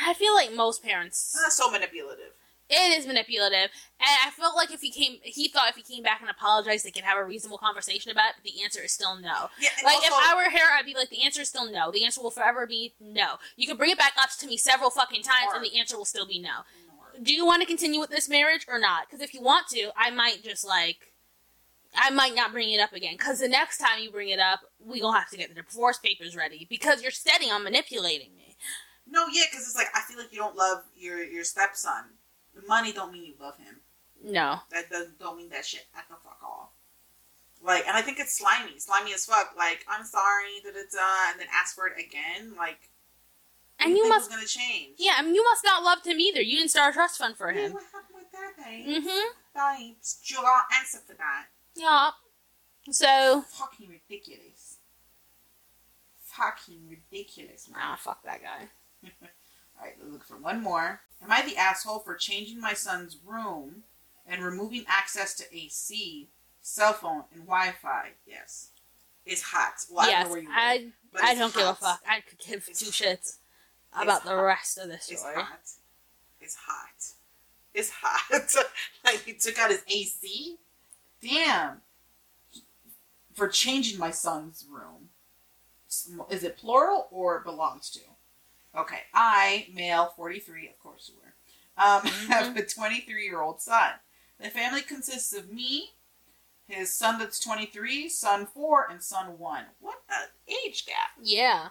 I 0.05 0.13
feel 0.13 0.33
like 0.33 0.53
most 0.53 0.83
parents 0.83 1.37
That's 1.41 1.57
so 1.57 1.69
manipulative. 1.71 2.33
It 2.69 2.99
is 2.99 3.07
manipulative, 3.07 3.71
and 3.99 4.15
I 4.23 4.29
felt 4.29 4.55
like 4.55 4.71
if 4.71 4.81
he 4.81 4.91
came, 4.91 5.17
he 5.23 5.47
thought 5.47 5.69
if 5.69 5.75
he 5.75 5.81
came 5.81 6.03
back 6.03 6.21
and 6.21 6.29
apologized, 6.29 6.85
they 6.85 6.91
could 6.91 7.03
have 7.03 7.17
a 7.17 7.23
reasonable 7.23 7.57
conversation 7.57 8.11
about 8.11 8.29
it. 8.29 8.35
But 8.37 8.51
the 8.51 8.63
answer 8.63 8.81
is 8.83 8.91
still 8.91 9.15
no. 9.15 9.49
Yeah. 9.59 9.69
Like 9.83 9.95
also, 9.95 10.07
if 10.07 10.13
I 10.13 10.35
were 10.35 10.51
here, 10.51 10.67
I'd 10.71 10.85
be 10.85 10.93
like, 10.93 11.09
the 11.09 11.23
answer 11.23 11.41
is 11.41 11.49
still 11.49 11.71
no. 11.71 11.89
The 11.91 12.05
answer 12.05 12.21
will 12.21 12.29
forever 12.29 12.67
be 12.67 12.93
no. 13.01 13.37
You 13.57 13.65
can 13.65 13.75
bring 13.75 13.89
it 13.89 13.97
back 13.97 14.13
up 14.21 14.29
to 14.39 14.45
me 14.47 14.55
several 14.55 14.91
fucking 14.91 15.23
times, 15.23 15.51
and 15.55 15.65
the 15.65 15.79
answer 15.79 15.97
will 15.97 16.05
still 16.05 16.27
be 16.27 16.37
no. 16.39 16.61
Do 17.21 17.33
you 17.33 17.43
want 17.43 17.61
to 17.61 17.65
continue 17.67 17.99
with 17.99 18.11
this 18.11 18.29
marriage 18.29 18.65
or 18.69 18.77
not? 18.79 19.07
Because 19.09 19.21
if 19.21 19.33
you 19.33 19.41
want 19.41 19.67
to, 19.69 19.89
I 19.97 20.11
might 20.11 20.43
just 20.43 20.63
like, 20.65 21.11
I 21.95 22.11
might 22.11 22.35
not 22.35 22.51
bring 22.51 22.71
it 22.71 22.79
up 22.79 22.93
again. 22.93 23.15
Because 23.17 23.39
the 23.39 23.47
next 23.49 23.79
time 23.79 23.99
you 23.99 24.11
bring 24.11 24.29
it 24.29 24.39
up, 24.39 24.59
we 24.79 25.01
gonna 25.01 25.17
have 25.17 25.29
to 25.31 25.37
get 25.37 25.49
the 25.49 25.61
divorce 25.61 25.97
papers 25.97 26.35
ready 26.35 26.67
because 26.69 27.01
you're 27.01 27.09
steady 27.11 27.49
on 27.49 27.63
manipulating 27.63 28.35
me. 28.37 28.55
no, 29.09 29.25
yeah, 29.27 29.45
because 29.49 29.65
it's 29.65 29.75
like 29.75 29.87
I 29.95 30.01
feel 30.01 30.19
like 30.19 30.31
you 30.31 30.37
don't 30.37 30.55
love 30.55 30.83
your 30.95 31.23
your 31.23 31.43
stepson. 31.43 32.03
The 32.61 32.67
money 32.67 32.91
don't 32.91 33.11
mean 33.11 33.25
you 33.25 33.33
love 33.39 33.57
him. 33.57 33.77
No. 34.23 34.59
That 34.71 34.89
doesn't 34.89 35.19
don't 35.19 35.37
mean 35.37 35.49
that 35.49 35.65
shit 35.65 35.85
at 35.95 36.07
the 36.09 36.15
fuck 36.23 36.37
all. 36.43 36.73
Like, 37.63 37.85
and 37.87 37.95
I 37.97 38.01
think 38.01 38.19
it's 38.19 38.37
slimy, 38.37 38.79
slimy 38.79 39.13
as 39.13 39.25
fuck. 39.25 39.53
Like, 39.57 39.85
I'm 39.89 40.05
sorry, 40.05 40.61
da 40.63 40.71
da 40.71 40.79
da, 40.91 41.31
and 41.31 41.39
then 41.39 41.47
ask 41.53 41.75
for 41.75 41.87
it 41.87 41.93
again. 41.99 42.53
Like, 42.57 42.89
And 43.79 43.97
you 43.97 44.07
must, 44.07 44.29
gonna 44.29 44.45
change. 44.45 44.95
yeah, 44.97 45.15
I 45.17 45.21
mean, 45.21 45.35
you 45.35 45.43
must 45.43 45.63
not 45.65 45.83
love 45.83 45.99
him 46.05 46.19
either. 46.19 46.41
You 46.41 46.57
didn't 46.57 46.71
start 46.71 46.91
a 46.91 46.93
trust 46.95 47.17
fund 47.17 47.35
for 47.37 47.51
Yeah, 47.51 47.67
him. 47.67 47.73
what 47.73 47.83
happened 47.91 48.15
with 48.15 48.31
that, 48.31 48.65
babe? 48.65 49.03
Mm-hmm. 49.03 49.79
Babes, 49.93 50.19
you 50.25 50.37
got 50.37 50.63
answer 50.79 50.99
for 51.05 51.13
that. 51.15 51.45
Yeah. 51.75 52.11
So, 52.91 53.41
Fucking 53.49 53.89
ridiculous. 53.89 54.77
Fucking 56.23 56.87
ridiculous, 56.89 57.67
man. 57.69 57.79
ah, 57.83 57.97
fuck 57.99 58.23
that 58.23 58.41
guy. 58.41 58.67
All 59.21 59.85
right, 59.85 59.95
let's 59.99 60.11
look 60.11 60.23
for 60.25 60.37
one 60.37 60.61
more. 60.61 61.01
Am 61.21 61.31
I 61.31 61.41
the 61.41 61.57
asshole 61.57 61.99
for 61.99 62.15
changing 62.15 62.59
my 62.61 62.73
son's 62.73 63.17
room 63.25 63.83
and 64.25 64.43
removing 64.43 64.85
access 64.87 65.33
to 65.35 65.55
AC, 65.55 66.29
cell 66.61 66.93
phone, 66.93 67.23
and 67.33 67.41
Wi-Fi? 67.45 68.11
Yes. 68.25 68.69
It's 69.25 69.41
hot. 69.41 69.73
Well, 69.91 70.05
I 70.07 70.11
don't 70.11 70.11
yes, 70.11 70.27
you 70.29 70.35
live, 70.35 70.47
I, 70.55 71.31
I 71.31 71.35
don't 71.35 71.53
give 71.53 71.67
a 71.67 71.75
fuck. 71.75 72.01
I 72.07 72.21
could 72.21 72.39
give 72.39 72.65
It's 72.67 72.79
two 72.79 72.91
shits 72.91 73.37
about 73.93 74.23
the 74.23 74.29
hot. 74.29 74.41
rest 74.41 74.77
of 74.77 74.87
this 74.87 75.05
story. 75.05 75.33
It's 75.35 75.39
hot. 75.39 75.59
It's 76.41 76.55
hot. 76.55 77.13
It's 77.73 78.55
hot. 78.55 78.65
like 79.05 79.23
he 79.25 79.33
took 79.33 79.59
out 79.59 79.71
his 79.71 79.83
AC. 79.87 80.57
Damn. 81.21 81.81
For 83.35 83.47
changing 83.47 83.99
my 83.99 84.11
son's 84.11 84.65
room. 84.69 85.09
Is 86.29 86.43
it 86.43 86.57
plural 86.57 87.07
or 87.11 87.39
belongs 87.39 87.89
to? 87.91 87.99
Okay. 88.79 89.01
I, 89.13 89.67
male, 89.73 90.13
43, 90.15 90.69
of 90.69 90.79
course 90.79 91.11
you 91.11 91.15
were, 91.21 91.83
um, 91.83 92.01
have 92.29 92.55
a 92.55 92.65
23 92.65 93.23
year 93.23 93.41
old 93.41 93.61
son. 93.61 93.91
The 94.39 94.49
family 94.49 94.81
consists 94.81 95.33
of 95.33 95.51
me, 95.51 95.91
his 96.67 96.93
son 96.93 97.19
that's 97.19 97.39
23, 97.39 98.07
son 98.09 98.45
4, 98.45 98.87
and 98.89 99.03
son 99.03 99.37
1. 99.37 99.63
What 99.79 100.01
an 100.09 100.27
age 100.47 100.85
gap. 100.85 101.11
Yeah. 101.21 101.69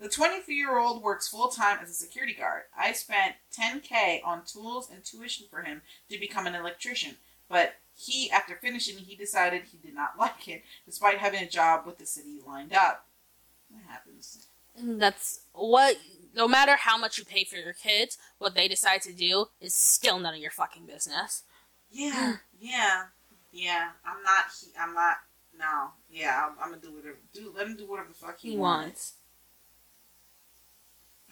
The 0.00 0.08
23 0.08 0.56
year 0.56 0.78
old 0.78 1.02
works 1.02 1.28
full 1.28 1.48
time 1.48 1.78
as 1.80 1.90
a 1.90 1.94
security 1.94 2.34
guard. 2.34 2.62
I 2.76 2.92
spent 2.92 3.36
10k 3.56 4.24
on 4.24 4.42
tools 4.44 4.90
and 4.90 5.04
tuition 5.04 5.46
for 5.48 5.62
him 5.62 5.82
to 6.10 6.18
become 6.18 6.46
an 6.48 6.56
electrician, 6.56 7.16
but 7.48 7.74
he, 7.94 8.30
after 8.30 8.56
finishing, 8.56 8.96
he 8.96 9.14
decided 9.14 9.62
he 9.64 9.78
did 9.78 9.94
not 9.94 10.14
like 10.18 10.48
it, 10.48 10.64
despite 10.84 11.18
having 11.18 11.42
a 11.42 11.48
job 11.48 11.86
with 11.86 11.98
the 11.98 12.06
city 12.06 12.40
lined 12.44 12.72
up. 12.72 13.06
What 13.68 13.84
happens? 13.88 14.48
And 14.76 15.00
That's 15.00 15.40
what. 15.52 15.96
No 16.34 16.48
matter 16.48 16.76
how 16.76 16.96
much 16.96 17.18
you 17.18 17.26
pay 17.26 17.44
for 17.44 17.56
your 17.56 17.74
kids, 17.74 18.16
what 18.38 18.54
they 18.54 18.66
decide 18.66 19.02
to 19.02 19.12
do 19.12 19.46
is 19.60 19.74
still 19.74 20.18
none 20.18 20.32
of 20.32 20.40
your 20.40 20.50
fucking 20.50 20.86
business. 20.86 21.42
Yeah, 21.90 22.36
yeah, 22.58 23.02
yeah. 23.52 23.90
I'm 24.06 24.22
not. 24.22 24.46
He, 24.58 24.70
I'm 24.80 24.94
not. 24.94 25.16
No. 25.58 25.90
Yeah, 26.10 26.46
I'm, 26.46 26.56
I'm 26.58 26.70
gonna 26.70 26.80
do 26.80 26.94
whatever. 26.94 27.18
Do 27.34 27.52
let 27.54 27.66
him 27.66 27.76
do 27.76 27.86
whatever 27.86 28.08
the 28.08 28.14
fuck 28.14 28.38
he, 28.40 28.52
He 28.52 28.56
wants. 28.56 28.86
wants. 28.88 29.12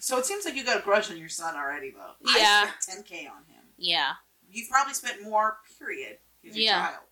So 0.01 0.19
it 0.19 0.27
seems 0.27 0.45
like 0.45 0.55
you 0.55 0.65
got 0.65 0.81
a 0.81 0.83
grudge 0.83 1.11
on 1.11 1.17
your 1.19 1.29
son 1.29 1.55
already, 1.57 1.91
though. 1.91 2.13
Yeah. 2.37 2.67
I 2.69 2.73
spent 2.81 3.07
10k 3.07 3.21
on 3.31 3.45
him. 3.49 3.65
Yeah. 3.77 4.13
You've 4.51 4.69
probably 4.71 4.95
spent 4.95 5.23
more, 5.23 5.59
period. 5.79 6.19
Yeah. 6.43 6.89
child. 6.89 7.05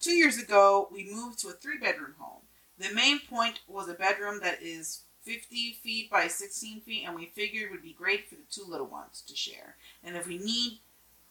Two 0.00 0.12
years 0.12 0.38
ago, 0.38 0.88
we 0.92 1.08
moved 1.12 1.40
to 1.40 1.48
a 1.48 1.52
three 1.52 1.78
bedroom 1.78 2.14
home. 2.18 2.42
The 2.78 2.92
main 2.94 3.20
point 3.20 3.60
was 3.68 3.88
a 3.88 3.94
bedroom 3.94 4.40
that 4.42 4.62
is 4.62 5.02
50 5.24 5.72
feet 5.82 6.10
by 6.10 6.28
16 6.28 6.80
feet, 6.82 7.04
and 7.06 7.14
we 7.16 7.26
figured 7.26 7.70
would 7.70 7.82
be 7.82 7.92
great 7.92 8.28
for 8.28 8.34
the 8.36 8.42
two 8.50 8.64
little 8.68 8.86
ones 8.86 9.22
to 9.26 9.36
share. 9.36 9.76
And 10.02 10.16
if 10.16 10.26
we 10.26 10.38
need, 10.38 10.80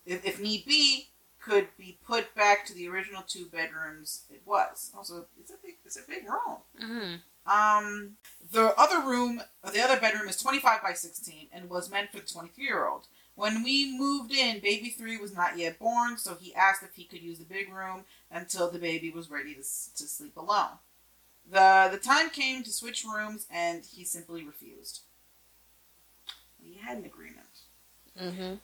if, 0.05 0.25
if 0.25 0.39
need 0.39 0.65
be, 0.65 1.07
could 1.39 1.67
be 1.77 1.97
put 2.05 2.33
back 2.35 2.65
to 2.65 2.73
the 2.73 2.87
original 2.87 3.21
two 3.27 3.45
bedrooms 3.45 4.23
it 4.29 4.41
was. 4.45 4.91
Also, 4.95 5.25
it's 5.39 5.51
a 5.51 5.55
big, 5.63 5.75
it's 5.85 5.97
a 5.97 6.07
big 6.07 6.23
room. 6.23 6.57
hmm 6.79 7.15
Um, 7.51 8.11
the 8.51 8.73
other 8.79 9.01
room, 9.05 9.41
the 9.73 9.81
other 9.81 9.99
bedroom 9.99 10.29
is 10.29 10.37
25 10.37 10.81
by 10.81 10.93
16 10.93 11.47
and 11.51 11.69
was 11.69 11.91
meant 11.91 12.11
for 12.11 12.19
the 12.19 12.25
23 12.25 12.63
year 12.63 12.87
old. 12.87 13.07
When 13.35 13.63
we 13.63 13.97
moved 13.97 14.31
in, 14.31 14.59
baby 14.59 14.89
three 14.89 15.17
was 15.17 15.35
not 15.35 15.57
yet 15.57 15.79
born, 15.79 16.17
so 16.17 16.35
he 16.39 16.53
asked 16.53 16.83
if 16.83 16.93
he 16.93 17.03
could 17.03 17.21
use 17.21 17.39
the 17.39 17.45
big 17.45 17.73
room 17.73 18.05
until 18.31 18.69
the 18.69 18.79
baby 18.79 19.09
was 19.09 19.29
ready 19.29 19.53
to, 19.55 19.59
to 19.61 20.07
sleep 20.07 20.37
alone. 20.37 20.77
The, 21.49 21.89
the 21.91 21.97
time 21.97 22.29
came 22.29 22.63
to 22.63 22.71
switch 22.71 23.03
rooms, 23.03 23.45
and 23.51 23.83
he 23.85 24.03
simply 24.03 24.43
refused. 24.43 25.01
We 26.63 26.75
had 26.75 26.97
an 26.97 27.05
agreement. 27.05 27.47
hmm 28.17 28.55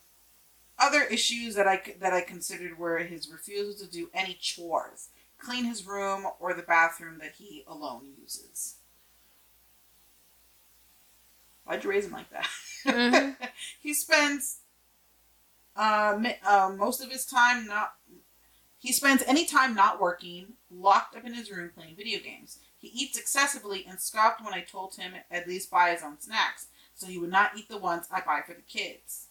Other 0.80 1.04
issues 1.04 1.56
that 1.56 1.68
I, 1.68 1.82
that 2.00 2.14
I 2.14 2.22
considered 2.22 2.78
were 2.80 3.00
his 3.00 3.30
refusal 3.30 3.86
to 3.86 3.92
do 3.92 4.10
any 4.14 4.34
chores, 4.40 5.10
clean 5.38 5.66
his 5.66 5.86
room, 5.86 6.26
or 6.40 6.54
the 6.54 6.64
bathroom 6.64 7.20
that 7.20 7.34
he 7.38 7.64
alone 7.68 8.14
uses. 8.22 8.76
Why'd 11.66 11.84
you 11.84 11.90
raise 11.90 12.06
him 12.06 12.14
like 12.14 12.30
that? 12.32 12.48
Mhm. 12.86 13.36
he 13.82 13.94
spends 13.94 14.60
uh, 15.76 16.20
uh, 16.46 16.74
most 16.76 17.02
of 17.02 17.12
his 17.12 17.26
time 17.26 17.66
not. 17.68 17.94
He 18.80 18.94
spends 18.94 19.24
any 19.28 19.46
time 19.46 19.76
not 19.76 20.00
working, 20.00 20.54
locked 20.72 21.16
up 21.16 21.26
in 21.26 21.34
his 21.34 21.52
room 21.52 21.70
playing 21.76 21.96
video 21.98 22.20
games. 22.20 22.60
He 22.80 22.88
eats 22.88 23.18
excessively 23.18 23.86
and 23.88 24.00
scoffed 24.00 24.44
when 24.44 24.54
I 24.54 24.62
told 24.62 24.96
him 24.96 25.14
at 25.30 25.48
least 25.48 25.70
buy 25.70 25.92
his 25.92 26.02
own 26.02 26.20
snacks, 26.20 26.68
so 26.96 27.08
he 27.08 27.18
would 27.18 27.30
not 27.30 27.58
eat 27.58 27.68
the 27.68 27.78
ones 27.78 28.08
I 28.10 28.22
buy 28.22 28.42
for 28.46 28.54
the 28.54 28.62
kids. 28.62 29.28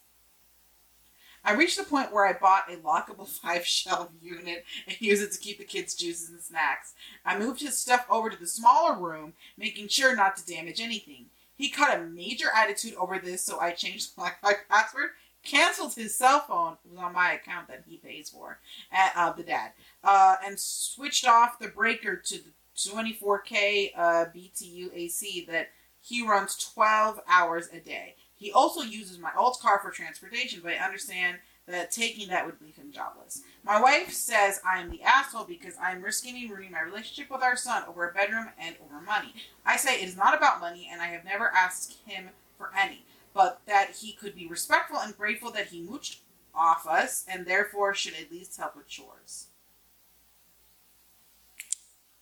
I 1.42 1.54
reached 1.54 1.78
the 1.78 1.84
point 1.84 2.12
where 2.12 2.26
I 2.26 2.34
bought 2.34 2.70
a 2.70 2.76
lockable 2.76 3.26
five 3.42 3.66
shelf 3.66 4.10
unit 4.20 4.64
and 4.86 5.00
used 5.00 5.22
it 5.22 5.32
to 5.32 5.38
keep 5.38 5.58
the 5.58 5.64
kids' 5.64 5.94
juices 5.94 6.28
and 6.28 6.40
snacks. 6.40 6.92
I 7.24 7.38
moved 7.38 7.62
his 7.62 7.78
stuff 7.78 8.04
over 8.10 8.28
to 8.28 8.38
the 8.38 8.46
smaller 8.46 8.98
room, 8.98 9.32
making 9.56 9.88
sure 9.88 10.14
not 10.14 10.36
to 10.36 10.46
damage 10.46 10.80
anything. 10.80 11.26
He 11.56 11.70
caught 11.70 11.96
a 11.96 12.02
major 12.02 12.48
attitude 12.54 12.94
over 12.96 13.18
this, 13.18 13.42
so 13.42 13.58
I 13.60 13.72
changed 13.72 14.10
my 14.18 14.32
password, 14.68 15.10
canceled 15.42 15.94
his 15.94 16.14
cell 16.14 16.40
phone, 16.40 16.76
it 16.84 16.90
was 16.90 16.98
on 16.98 17.14
my 17.14 17.32
account 17.32 17.68
that 17.68 17.84
he 17.88 17.96
pays 17.96 18.28
for, 18.28 18.58
uh, 18.92 19.32
the 19.32 19.42
dad, 19.42 19.72
uh, 20.04 20.36
and 20.44 20.60
switched 20.60 21.26
off 21.26 21.58
the 21.58 21.68
breaker 21.68 22.16
to 22.16 22.34
the 22.36 22.50
24K 22.78 23.92
uh, 23.96 24.24
BTU 24.34 24.94
AC 24.94 25.46
that 25.50 25.70
he 26.00 26.26
runs 26.26 26.56
12 26.56 27.20
hours 27.28 27.68
a 27.72 27.80
day. 27.80 28.14
He 28.34 28.52
also 28.52 28.82
uses 28.82 29.18
my 29.18 29.32
old 29.36 29.58
car 29.60 29.80
for 29.82 29.90
transportation, 29.90 30.60
but 30.62 30.74
I 30.74 30.84
understand 30.84 31.38
that 31.66 31.90
taking 31.90 32.28
that 32.28 32.46
would 32.46 32.60
leave 32.62 32.76
him 32.76 32.92
jobless. 32.92 33.42
My 33.64 33.80
wife 33.80 34.12
says 34.12 34.60
I 34.66 34.80
am 34.80 34.90
the 34.90 35.02
asshole 35.02 35.44
because 35.44 35.74
I 35.82 35.92
am 35.92 36.02
risking 36.02 36.36
and 36.36 36.50
ruining 36.50 36.70
my 36.70 36.80
relationship 36.80 37.30
with 37.30 37.42
our 37.42 37.56
son 37.56 37.82
over 37.86 38.08
a 38.08 38.12
bedroom 38.12 38.48
and 38.58 38.76
over 38.82 39.00
money. 39.02 39.34
I 39.66 39.76
say 39.76 40.00
it 40.00 40.08
is 40.08 40.16
not 40.16 40.36
about 40.36 40.60
money, 40.60 40.88
and 40.90 41.02
I 41.02 41.06
have 41.08 41.24
never 41.24 41.52
asked 41.54 41.98
him 42.06 42.30
for 42.56 42.70
any, 42.78 43.04
but 43.34 43.60
that 43.66 43.96
he 44.00 44.12
could 44.12 44.34
be 44.34 44.46
respectful 44.48 44.98
and 44.98 45.16
grateful 45.16 45.50
that 45.52 45.66
he 45.66 45.82
mooched 45.82 46.20
off 46.54 46.86
us, 46.86 47.24
and 47.28 47.44
therefore 47.44 47.92
should 47.92 48.14
at 48.14 48.32
least 48.32 48.56
help 48.56 48.74
with 48.74 48.88
chores. 48.88 49.47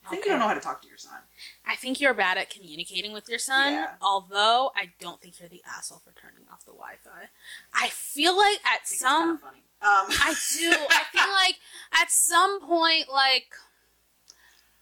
I 0.06 0.10
think 0.10 0.24
you 0.24 0.30
don't 0.30 0.40
know 0.40 0.48
how 0.48 0.54
to 0.54 0.60
talk 0.60 0.80
to 0.82 0.88
your 0.88 0.98
son. 0.98 1.18
I 1.66 1.74
think 1.76 2.00
you're 2.00 2.14
bad 2.14 2.38
at 2.38 2.48
communicating 2.50 3.12
with 3.12 3.28
your 3.28 3.38
son, 3.38 3.72
Yeah. 3.72 3.94
although 4.00 4.70
I 4.76 4.90
don't 5.00 5.20
think 5.20 5.40
you're 5.40 5.48
the 5.48 5.62
asshole 5.66 5.98
for 6.04 6.12
turning 6.12 6.46
off 6.52 6.64
the 6.64 6.72
Wi 6.72 6.94
Fi. 7.04 7.28
I 7.74 7.88
feel 7.88 8.36
like 8.36 8.58
at 8.64 8.80
I 8.82 8.84
some 8.84 9.38
kind 9.38 9.56
of. 9.56 9.62
Um, 9.82 10.16
I 10.20 10.34
do. 10.58 10.70
I 10.72 11.02
feel 11.12 11.32
like 11.32 11.56
at 12.00 12.10
some 12.10 12.60
point, 12.60 13.06
like, 13.12 13.46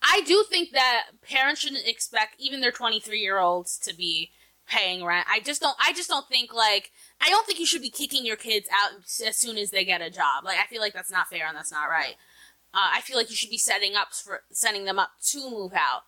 I 0.02 0.20
do 0.26 0.44
think 0.48 0.70
that 0.72 1.06
parents 1.22 1.60
shouldn't 1.62 1.86
expect 1.86 2.36
even 2.38 2.60
their 2.60 2.70
23 2.72 3.18
year 3.18 3.38
olds 3.38 3.78
to 3.78 3.94
be 3.94 4.30
paying 4.68 5.04
rent. 5.04 5.26
I 5.30 5.40
just 5.40 5.60
don't. 5.60 5.76
I 5.84 5.92
just 5.92 6.08
don't 6.08 6.28
think 6.28 6.52
like. 6.52 6.90
I 7.20 7.30
don't 7.30 7.46
think 7.46 7.58
you 7.58 7.66
should 7.66 7.82
be 7.82 7.90
kicking 7.90 8.24
your 8.26 8.36
kids 8.36 8.68
out 8.72 8.98
as 9.26 9.36
soon 9.36 9.56
as 9.56 9.70
they 9.70 9.84
get 9.84 10.02
a 10.02 10.10
job. 10.10 10.44
Like, 10.44 10.58
I 10.58 10.66
feel 10.66 10.80
like 10.80 10.92
that's 10.92 11.10
not 11.10 11.28
fair 11.28 11.46
and 11.46 11.56
that's 11.56 11.72
not 11.72 11.86
right. 11.88 12.16
Uh, 12.74 12.90
I 12.92 13.00
feel 13.02 13.16
like 13.16 13.30
you 13.30 13.36
should 13.36 13.50
be 13.50 13.58
setting 13.58 13.94
up 13.94 14.12
for 14.12 14.42
setting 14.50 14.84
them 14.84 14.98
up 14.98 15.12
to 15.26 15.48
move 15.48 15.72
out. 15.74 16.02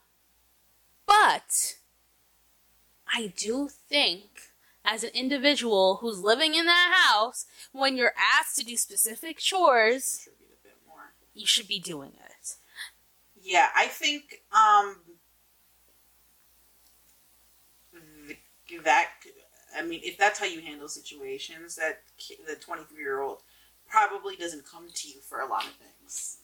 But 1.06 1.76
I 3.06 3.32
do 3.36 3.68
think 3.68 4.24
as 4.84 5.04
an 5.04 5.10
individual 5.14 5.98
who's 6.00 6.20
living 6.20 6.54
in 6.54 6.66
that 6.66 6.92
house, 6.92 7.46
when 7.70 7.96
you're 7.96 8.14
asked 8.16 8.56
to 8.58 8.64
do 8.64 8.76
specific 8.76 9.38
chores, 9.38 10.24
contribute 10.24 10.58
a 10.60 10.64
bit 10.64 10.76
more. 10.88 11.12
you 11.34 11.46
should 11.46 11.68
be 11.68 11.78
doing 11.78 12.12
it. 12.24 12.56
Yeah, 13.40 13.68
I 13.76 13.86
think 13.86 14.42
um 14.52 14.96
that 18.84 19.10
I 19.76 19.82
mean, 19.82 20.00
if 20.02 20.16
that's 20.16 20.38
how 20.38 20.46
you 20.46 20.60
handle 20.62 20.88
situations, 20.88 21.76
that 21.76 22.02
the 22.48 22.56
23 22.56 22.98
year 22.98 23.20
old 23.20 23.42
probably 23.88 24.34
doesn't 24.36 24.64
come 24.66 24.88
to 24.92 25.08
you 25.08 25.20
for 25.20 25.40
a 25.40 25.46
lot 25.46 25.64
of 25.64 25.72
things. 25.72 26.38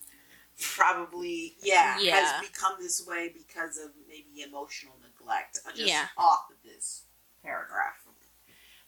Probably, 0.61 1.57
yeah, 1.62 1.99
Yeah. 1.99 2.20
has 2.20 2.47
become 2.47 2.74
this 2.81 3.05
way 3.07 3.29
because 3.29 3.79
of 3.79 3.91
maybe 4.07 4.43
emotional 4.43 4.95
neglect. 5.03 5.59
Just 5.69 5.79
Yeah. 5.79 6.09
off 6.16 6.51
of 6.51 6.62
this 6.62 7.05
paragraph. 7.43 7.97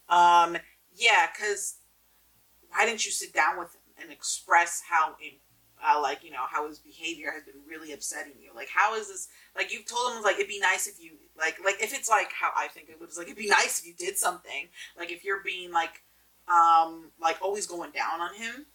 Um, 0.08 0.58
yeah, 0.94 1.30
because 1.32 1.76
why 2.68 2.84
didn't 2.86 3.04
you 3.06 3.10
sit 3.12 3.32
down 3.32 3.58
with 3.58 3.74
him 3.74 3.80
and 3.98 4.12
express 4.12 4.82
how 4.88 5.16
uh, 5.86 6.00
like 6.00 6.22
you 6.24 6.30
know 6.30 6.46
how 6.48 6.66
his 6.68 6.78
behavior 6.78 7.30
has 7.30 7.42
been 7.44 7.60
really 7.68 7.92
upsetting 7.92 8.32
you 8.40 8.50
like 8.54 8.68
how 8.68 8.94
is 8.94 9.08
this 9.08 9.28
like 9.54 9.70
you've 9.72 9.84
told 9.84 10.14
him 10.16 10.22
like 10.22 10.36
it'd 10.36 10.48
be 10.48 10.58
nice 10.58 10.86
if 10.86 10.98
you 10.98 11.12
like 11.36 11.56
like 11.64 11.80
if 11.82 11.92
it's 11.92 12.08
like 12.08 12.32
how 12.32 12.50
i 12.56 12.68
think 12.68 12.88
it 12.88 12.98
was 12.98 13.18
like 13.18 13.26
it'd 13.26 13.36
be 13.36 13.48
nice 13.48 13.80
if 13.80 13.86
you 13.86 13.92
did 13.92 14.16
something 14.16 14.68
like 14.98 15.10
if 15.12 15.24
you're 15.24 15.42
being 15.42 15.70
like 15.72 16.02
um 16.48 17.10
like 17.20 17.36
always 17.42 17.66
going 17.66 17.90
down 17.90 18.20
on 18.20 18.34
him 18.34 18.66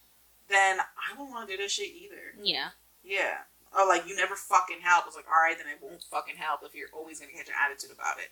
then 0.48 0.78
i 0.80 1.16
don't 1.16 1.30
want 1.30 1.48
to 1.48 1.56
do 1.56 1.60
this 1.62 1.72
shit 1.72 1.90
either 1.92 2.34
Yeah. 2.40 2.68
Yeah 3.04 3.38
or 3.76 3.86
like 3.86 4.06
you 4.06 4.16
never 4.16 4.34
fucking 4.36 4.80
help 4.82 5.04
it's 5.06 5.16
like 5.16 5.26
all 5.26 5.42
right 5.42 5.56
then 5.58 5.66
i 5.66 5.76
won't 5.84 6.02
fucking 6.10 6.36
help 6.36 6.60
if 6.64 6.74
you're 6.74 6.88
always 6.94 7.20
gonna 7.20 7.32
catch 7.32 7.48
an 7.48 7.54
attitude 7.64 7.90
about 7.90 8.18
it 8.18 8.30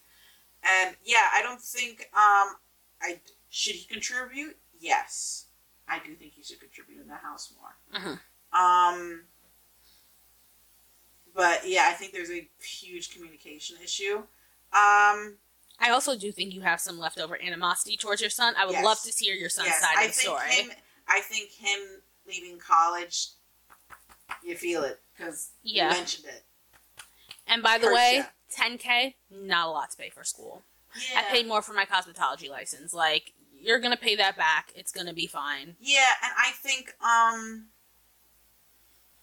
and 0.62 0.96
yeah 1.04 1.28
i 1.34 1.42
don't 1.42 1.60
think 1.60 2.00
um 2.14 2.56
i 3.02 3.20
should 3.48 3.74
he 3.74 3.84
contribute 3.86 4.56
yes 4.80 5.46
i 5.88 5.98
do 6.04 6.14
think 6.14 6.32
he 6.32 6.42
should 6.42 6.60
contribute 6.60 7.00
in 7.00 7.08
the 7.08 7.14
house 7.16 7.52
more 7.58 8.00
Mhm. 8.00 8.20
um, 8.58 9.24
but 11.34 11.68
yeah, 11.68 11.84
I 11.88 11.92
think 11.92 12.12
there's 12.12 12.30
a 12.30 12.48
huge 12.60 13.14
communication 13.14 13.76
issue. 13.82 14.16
Um, 14.72 15.36
I 15.78 15.90
also 15.90 16.16
do 16.18 16.32
think 16.32 16.52
you 16.52 16.62
have 16.62 16.80
some 16.80 16.98
leftover 16.98 17.40
animosity 17.40 17.96
towards 17.96 18.20
your 18.20 18.30
son. 18.30 18.54
I 18.56 18.64
would 18.66 18.72
Yes. 18.72 18.84
love 18.84 19.00
to 19.02 19.12
hear 19.12 19.34
your 19.36 19.48
son's 19.48 19.68
yes, 19.68 19.80
side 19.80 19.94
I 19.96 20.04
of 20.04 20.14
the 20.14 20.18
story. 20.18 20.50
him. 20.50 20.72
I 21.06 21.20
think 21.20 21.50
him 21.52 22.02
leaving 22.26 22.58
college, 22.58 23.28
you 24.44 24.56
feel 24.56 24.82
it 24.84 25.00
because 25.16 25.50
Yeah. 25.62 25.90
you 25.90 25.96
mentioned 25.96 26.26
it. 26.26 26.44
and 27.46 27.62
by 27.62 27.78
the 27.78 27.86
hurts 27.86 27.96
way, 27.96 28.16
ya. 28.16 28.24
10k, 28.56 29.14
not 29.30 29.68
a 29.68 29.70
lot 29.70 29.90
to 29.90 29.96
pay 29.96 30.10
for 30.10 30.24
school. 30.24 30.64
Yeah, 31.10 31.20
I 31.20 31.22
paid 31.32 31.46
more 31.46 31.60
for 31.62 31.72
my 31.74 31.84
cosmetology 31.84 32.48
license. 32.48 32.92
Like, 32.94 33.32
you're 33.52 33.78
gonna 33.80 33.96
pay 33.96 34.16
that 34.16 34.36
back. 34.36 34.72
It's 34.74 34.92
gonna 34.92 35.12
be 35.14 35.26
fine. 35.26 35.76
yeah, 35.80 36.12
and 36.22 36.32
I 36.38 36.52
think 36.52 36.94
um, 37.02 37.68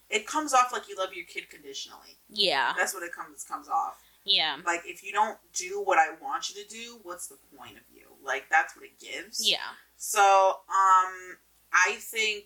it 0.10 0.28
comes 0.28 0.54
off 0.54 0.72
like 0.72 0.88
you 0.88 0.96
love 0.98 1.14
your 1.14 1.26
kid 1.26 1.50
conditionally. 1.50 2.18
Yeah. 2.30 2.74
That's 2.78 2.94
what 2.94 3.04
it 3.04 3.12
comes 3.12 3.44
comes 3.44 3.68
off. 3.68 4.02
Yeah. 4.24 4.58
Like 4.66 4.82
if 4.86 5.04
you 5.04 5.12
don't 5.12 5.38
do 5.54 5.82
what 5.84 5.98
I 5.98 6.10
want 6.22 6.50
you 6.50 6.64
to 6.64 6.70
do, 6.70 7.00
what's 7.04 7.28
the 7.28 7.38
point 7.58 7.78
of 7.78 7.84
you? 7.94 8.08
Like 8.24 8.46
that's 8.50 8.76
what 8.76 8.86
it 8.86 9.00
gives. 9.00 9.48
Yeah. 9.48 9.58
So, 9.98 10.22
um, 10.22 11.38
I 11.74 11.96
think, 12.00 12.46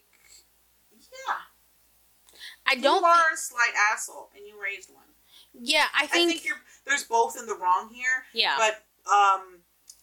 yeah, 0.92 1.36
I 2.70 2.76
don't 2.76 3.02
you 3.02 3.06
are 3.06 3.16
think, 3.16 3.34
a 3.34 3.38
slight 3.38 3.74
asshole, 3.92 4.30
and 4.36 4.46
you 4.46 4.62
raised 4.62 4.94
one. 4.94 5.04
Yeah, 5.54 5.86
I 5.94 6.04
I 6.04 6.08
think, 6.08 6.32
think, 6.32 6.46
you're 6.46 6.62
there's 6.86 7.04
both 7.04 7.38
in 7.38 7.46
the 7.48 7.56
wrong 7.56 7.90
here, 7.92 8.26
yeah. 8.34 8.56
but 8.58 8.84
um, 9.12 9.60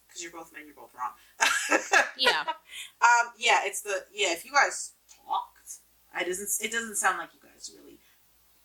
because 0.07 0.23
you're 0.23 0.33
both 0.33 0.53
men, 0.53 0.63
you're 0.67 0.75
both 0.75 0.93
wrong. 0.95 1.13
yeah. 2.19 2.45
Um, 2.47 3.33
yeah, 3.39 3.61
it's 3.65 3.83
the 3.83 4.05
yeah. 4.13 4.33
If 4.33 4.45
you 4.45 4.53
guys 4.53 4.93
talked, 5.27 5.79
I 6.15 6.25
doesn't. 6.25 6.49
It 6.65 6.73
doesn't 6.73 6.97
sound 6.97 7.19
like 7.19 7.31
you 7.35 7.41
guys 7.49 7.71
really 7.77 7.99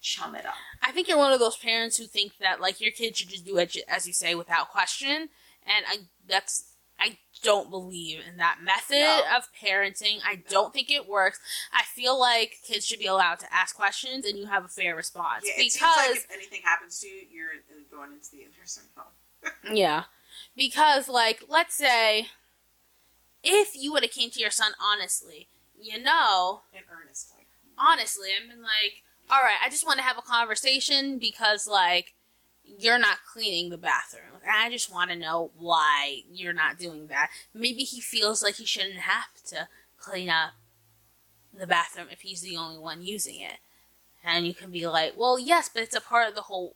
chum 0.02 0.36
it 0.36 0.46
up. 0.46 0.56
I 0.82 0.92
think 0.92 1.08
you're 1.08 1.18
one 1.18 1.34
of 1.34 1.40
those 1.40 1.58
parents 1.58 1.98
who 1.98 2.06
think 2.06 2.34
that 2.40 2.60
like 2.60 2.82
your 2.82 2.92
kid 2.92 3.16
should 3.16 3.30
just 3.30 3.46
do 3.46 3.58
it 3.58 3.78
as 3.88 4.08
you 4.08 4.14
say 4.14 4.34
without 4.36 4.70
question, 4.70 5.30
and 5.66 5.86
I 5.88 5.98
that's 6.28 6.71
I 7.02 7.18
don't 7.42 7.72
believe 7.72 8.20
in 8.30 8.38
that 8.38 8.60
method 8.62 9.00
No. 9.00 9.24
of 9.36 9.48
parenting. 9.60 10.20
I 10.24 10.36
don't 10.48 10.72
think 10.74 10.92
it 10.92 11.08
works. 11.08 11.40
I 11.74 11.84
feel 11.84 12.20
like 12.20 12.58
kids 12.68 12.86
should 12.86 13.00
be 13.00 13.08
allowed 13.08 13.40
to 13.40 13.52
ask 13.52 13.76
questions 13.76 14.26
and 14.26 14.38
you 14.38 14.46
have 14.46 14.64
a 14.64 14.68
fair 14.68 14.96
response 14.96 15.46
Yeah, 15.48 15.54
it 15.54 15.58
because 15.58 15.72
seems 15.72 16.10
like 16.10 16.16
if 16.18 16.32
anything 16.32 16.62
happens 16.64 17.00
to 17.00 17.08
you, 17.08 17.22
you're 17.32 17.48
going 17.92 18.12
into 18.14 18.30
the 18.32 18.46
nursing 18.60 18.84
home. 18.96 19.52
yeah, 19.76 20.04
because 20.56 21.10
like 21.10 21.44
let's 21.50 21.74
say 21.74 22.28
if 23.44 23.72
you 23.76 23.92
would 23.92 24.04
have 24.04 24.12
came 24.12 24.30
to 24.30 24.40
your 24.40 24.52
son 24.52 24.74
honestly, 24.80 25.48
you 25.80 26.02
know, 26.02 26.62
In 26.74 26.82
earnest, 26.92 27.32
like 27.36 27.48
honestly, 27.78 28.30
I've 28.40 28.48
been 28.50 28.62
like, 28.62 29.02
all 29.30 29.42
right, 29.42 29.58
I 29.64 29.70
just 29.70 29.86
want 29.86 29.98
to 29.98 30.04
have 30.04 30.18
a 30.18 30.22
conversation 30.22 31.18
because, 31.18 31.66
like, 31.66 32.14
you're 32.80 33.00
not 33.00 33.18
cleaning 33.32 33.70
the 33.70 33.78
bathroom. 33.78 34.42
And 34.42 34.52
I 34.52 34.70
just 34.70 34.92
want 34.94 35.12
to 35.12 35.16
know 35.16 35.52
why 35.58 36.22
you're 36.32 36.54
not 36.54 36.80
doing 36.80 37.08
that. 37.08 37.30
Maybe 37.54 37.84
he 37.84 38.02
feels 38.02 38.42
like 38.42 38.56
he 38.56 38.66
shouldn't 38.66 39.00
have 39.00 39.34
to 39.48 39.68
clean 39.98 40.30
up 40.30 40.52
the 41.58 41.68
bathroom 41.68 42.08
if 42.12 42.22
he's 42.22 42.42
the 42.42 42.58
only 42.58 42.78
one 42.78 43.02
using 43.02 43.40
it. 43.42 43.58
And 44.24 44.46
you 44.46 44.54
can 44.54 44.72
be 44.72 44.88
like, 44.88 45.14
well, 45.18 45.40
yes, 45.40 45.70
but 45.74 45.84
it's 45.84 45.96
a 45.96 46.02
part 46.02 46.30
of 46.30 46.36
the 46.36 46.44
whole 46.44 46.76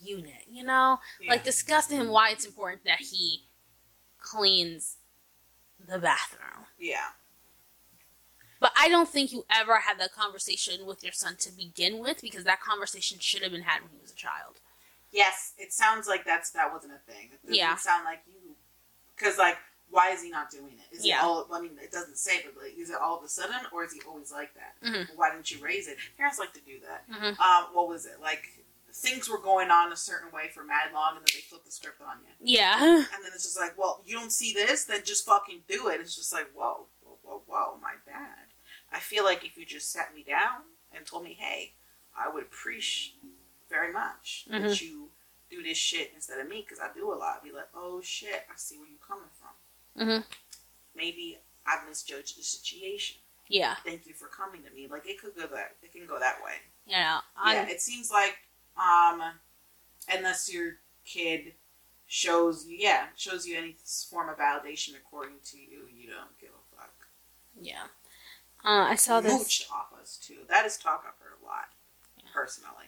unit, 0.00 0.44
you 0.50 0.64
know? 0.64 0.98
yeah. 1.20 1.30
Like, 1.30 1.44
discuss 1.44 1.86
to 1.88 1.94
him 1.94 2.08
why 2.08 2.30
it's 2.30 2.46
important 2.46 2.84
that 2.84 3.00
he 3.00 3.44
cleans 4.20 4.96
the 5.86 5.98
bathroom. 5.98 6.66
yeah. 6.78 7.08
But 8.60 8.72
I 8.76 8.88
don't 8.88 9.08
think 9.08 9.30
you 9.30 9.44
ever 9.48 9.76
had 9.76 10.00
that 10.00 10.12
conversation 10.12 10.84
with 10.84 11.04
your 11.04 11.12
son 11.12 11.36
to 11.40 11.52
begin 11.52 12.00
with 12.00 12.20
because 12.20 12.42
that 12.44 12.60
conversation 12.60 13.18
should 13.20 13.42
have 13.42 13.52
been 13.52 13.62
had 13.62 13.82
when 13.82 13.90
he 13.92 14.02
was 14.02 14.10
a 14.10 14.16
child. 14.16 14.60
Yes, 15.10 15.54
it 15.58 15.72
sounds 15.72 16.06
like 16.06 16.24
that's 16.24 16.50
that 16.50 16.72
wasn't 16.72 16.92
a 16.92 16.98
thing. 17.10 17.30
It 17.32 17.54
Yeah. 17.54 17.76
sound 17.76 18.04
like 18.04 18.20
you, 18.26 18.56
because 19.16 19.38
like, 19.38 19.56
why 19.90 20.10
is 20.10 20.22
he 20.22 20.28
not 20.30 20.50
doing 20.50 20.78
it? 20.78 20.94
Is 20.96 21.04
Yeah. 21.06 21.20
it 21.20 21.24
all? 21.24 21.48
I 21.52 21.60
mean, 21.60 21.78
it 21.80 21.90
doesn't 21.90 22.16
say, 22.18 22.42
but 22.44 22.62
like, 22.62 22.76
is 22.76 22.90
it 22.90 22.96
all 22.96 23.16
of 23.16 23.24
a 23.24 23.28
sudden, 23.28 23.66
or 23.72 23.84
is 23.84 23.92
he 23.92 24.02
always 24.02 24.30
like 24.30 24.52
that? 24.54 24.76
Mhm. 24.82 25.16
Why 25.16 25.30
didn't 25.30 25.50
you 25.50 25.60
raise 25.60 25.88
it? 25.88 25.96
Parents 26.18 26.38
like 26.38 26.52
to 26.54 26.60
do 26.60 26.78
that. 26.80 27.08
Mhm. 27.08 27.38
Um, 27.40 27.74
what 27.74 27.88
was 27.88 28.04
it 28.06 28.20
like? 28.20 28.46
Things 28.92 29.28
were 29.28 29.38
going 29.38 29.70
on 29.70 29.92
a 29.92 29.96
certain 29.96 30.30
way 30.32 30.48
for 30.50 30.64
mad 30.64 30.92
long, 30.92 31.16
and 31.16 31.24
then 31.24 31.32
they 31.34 31.40
flip 31.42 31.64
the 31.64 31.70
script 31.70 32.00
on 32.00 32.20
you, 32.24 32.34
Yeah. 32.40 32.82
and 33.12 33.24
then 33.24 33.32
it's 33.32 33.44
just 33.44 33.56
like, 33.58 33.78
well, 33.78 34.02
you 34.04 34.14
don't 34.18 34.30
see 34.32 34.52
this, 34.52 34.84
then 34.86 35.04
just 35.04 35.24
fucking 35.24 35.64
do 35.68 35.88
it. 35.88 36.00
It's 36.00 36.16
just 36.16 36.32
like, 36.32 36.50
whoa, 36.52 36.88
whoa, 37.02 37.18
whoa, 37.22 37.38
whoa, 37.46 37.76
my 37.80 37.94
bad. 38.06 38.48
I 38.90 38.98
feel 38.98 39.22
like 39.24 39.44
if 39.44 39.56
you 39.56 39.64
just 39.64 39.92
sat 39.92 40.14
me 40.14 40.22
down 40.24 40.64
and 40.90 41.06
told 41.06 41.22
me, 41.22 41.34
hey, 41.34 41.74
I 42.16 42.28
would 42.28 42.42
appreciate 42.42 43.22
very 43.68 43.92
much 43.92 44.46
that 44.50 44.62
Mhm. 44.62 44.80
you 44.82 45.10
do 45.50 45.62
this 45.62 45.78
shit 45.78 46.12
instead 46.14 46.38
of 46.40 46.48
me 46.48 46.62
because 46.62 46.78
I 46.80 46.92
do 46.92 47.12
a 47.12 47.14
lot. 47.14 47.38
I'd 47.38 47.42
be 47.44 47.52
like, 47.52 47.68
oh 47.74 48.00
shit, 48.00 48.46
I 48.50 48.56
see 48.56 48.78
where 48.78 48.88
you're 48.88 48.98
coming 49.06 49.30
from. 49.30 50.06
Mhm. 50.06 50.24
Maybe 50.94 51.38
I 51.66 51.84
misjudged 51.86 52.36
the 52.38 52.42
situation. 52.42 53.20
Yeah. 53.48 53.76
Thank 53.76 54.06
you 54.06 54.14
for 54.14 54.28
coming 54.28 54.62
to 54.64 54.70
me. 54.70 54.86
Like 54.88 55.06
it 55.06 55.18
could 55.20 55.34
go 55.34 55.46
that 55.46 55.76
it 55.82 55.92
can 55.92 56.06
go 56.06 56.18
that 56.18 56.42
way. 56.42 56.60
Know, 56.86 57.20
I'm, 57.36 57.54
yeah, 57.56 57.68
it 57.68 57.80
seems 57.82 58.10
like 58.10 58.38
um, 58.76 59.38
unless 60.08 60.52
your 60.52 60.78
kid 61.04 61.54
shows 62.06 62.66
you, 62.66 62.76
yeah, 62.78 63.08
shows 63.16 63.46
you 63.46 63.56
any 63.58 63.76
form 64.10 64.28
of 64.28 64.38
validation 64.38 64.96
according 64.96 65.40
to 65.46 65.58
you, 65.58 65.86
you 65.92 66.08
don't 66.10 66.38
give 66.38 66.50
a 66.50 66.76
fuck. 66.76 67.06
yeah. 67.60 67.88
Uh, 68.64 68.86
I 68.90 68.94
saw 68.96 69.20
this. 69.20 69.32
Mooched 69.32 69.70
off 69.70 69.92
us 70.00 70.16
too. 70.16 70.38
That 70.48 70.66
is 70.66 70.76
talk 70.76 71.04
I've 71.06 71.18
heard 71.24 71.34
a 71.42 71.44
lot, 71.46 71.68
personally. 72.32 72.86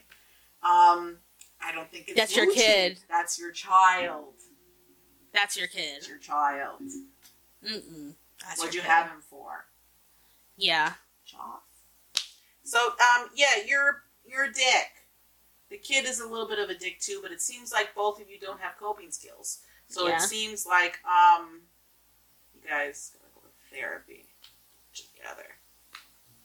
Um, 0.63 1.17
I 1.63 1.71
don't 1.73 1.89
think 1.91 2.07
it's 2.07 2.17
That's 2.17 2.35
your 2.35 2.51
kid. 2.51 2.99
That's 3.09 3.39
your 3.39 3.51
child. 3.51 4.33
That's 5.33 5.57
your 5.57 5.67
kid. 5.67 5.97
It's 5.97 6.07
your 6.09 6.17
child. 6.17 6.81
Mm-mm. 7.65 8.13
That's 8.45 8.59
What'd 8.59 8.73
you 8.75 8.81
kid. 8.81 8.87
have 8.89 9.07
him 9.07 9.21
for? 9.29 9.65
Yeah. 10.57 10.93
Joff. 11.27 11.61
So, 12.63 12.79
um, 12.79 13.29
yeah, 13.35 13.63
you're 13.67 14.03
you're 14.25 14.45
a 14.45 14.53
dick. 14.53 14.91
The 15.69 15.77
kid 15.77 16.05
is 16.05 16.19
a 16.19 16.27
little 16.27 16.47
bit 16.47 16.59
of 16.59 16.69
a 16.69 16.75
dick 16.77 16.99
too, 16.99 17.19
but 17.23 17.31
it 17.31 17.41
seems 17.41 17.71
like 17.71 17.95
both 17.95 18.19
of 18.21 18.29
you 18.29 18.39
don't 18.39 18.59
have 18.59 18.77
coping 18.77 19.11
skills. 19.11 19.59
So 19.87 20.07
Yeah. 20.07 20.17
it 20.17 20.21
seems 20.21 20.65
like 20.65 20.99
um, 21.05 21.61
you 22.53 22.61
guys 22.67 23.11
gotta 23.13 23.31
go 23.33 23.41
to 23.41 23.75
therapy 23.75 24.25
together 24.93 25.55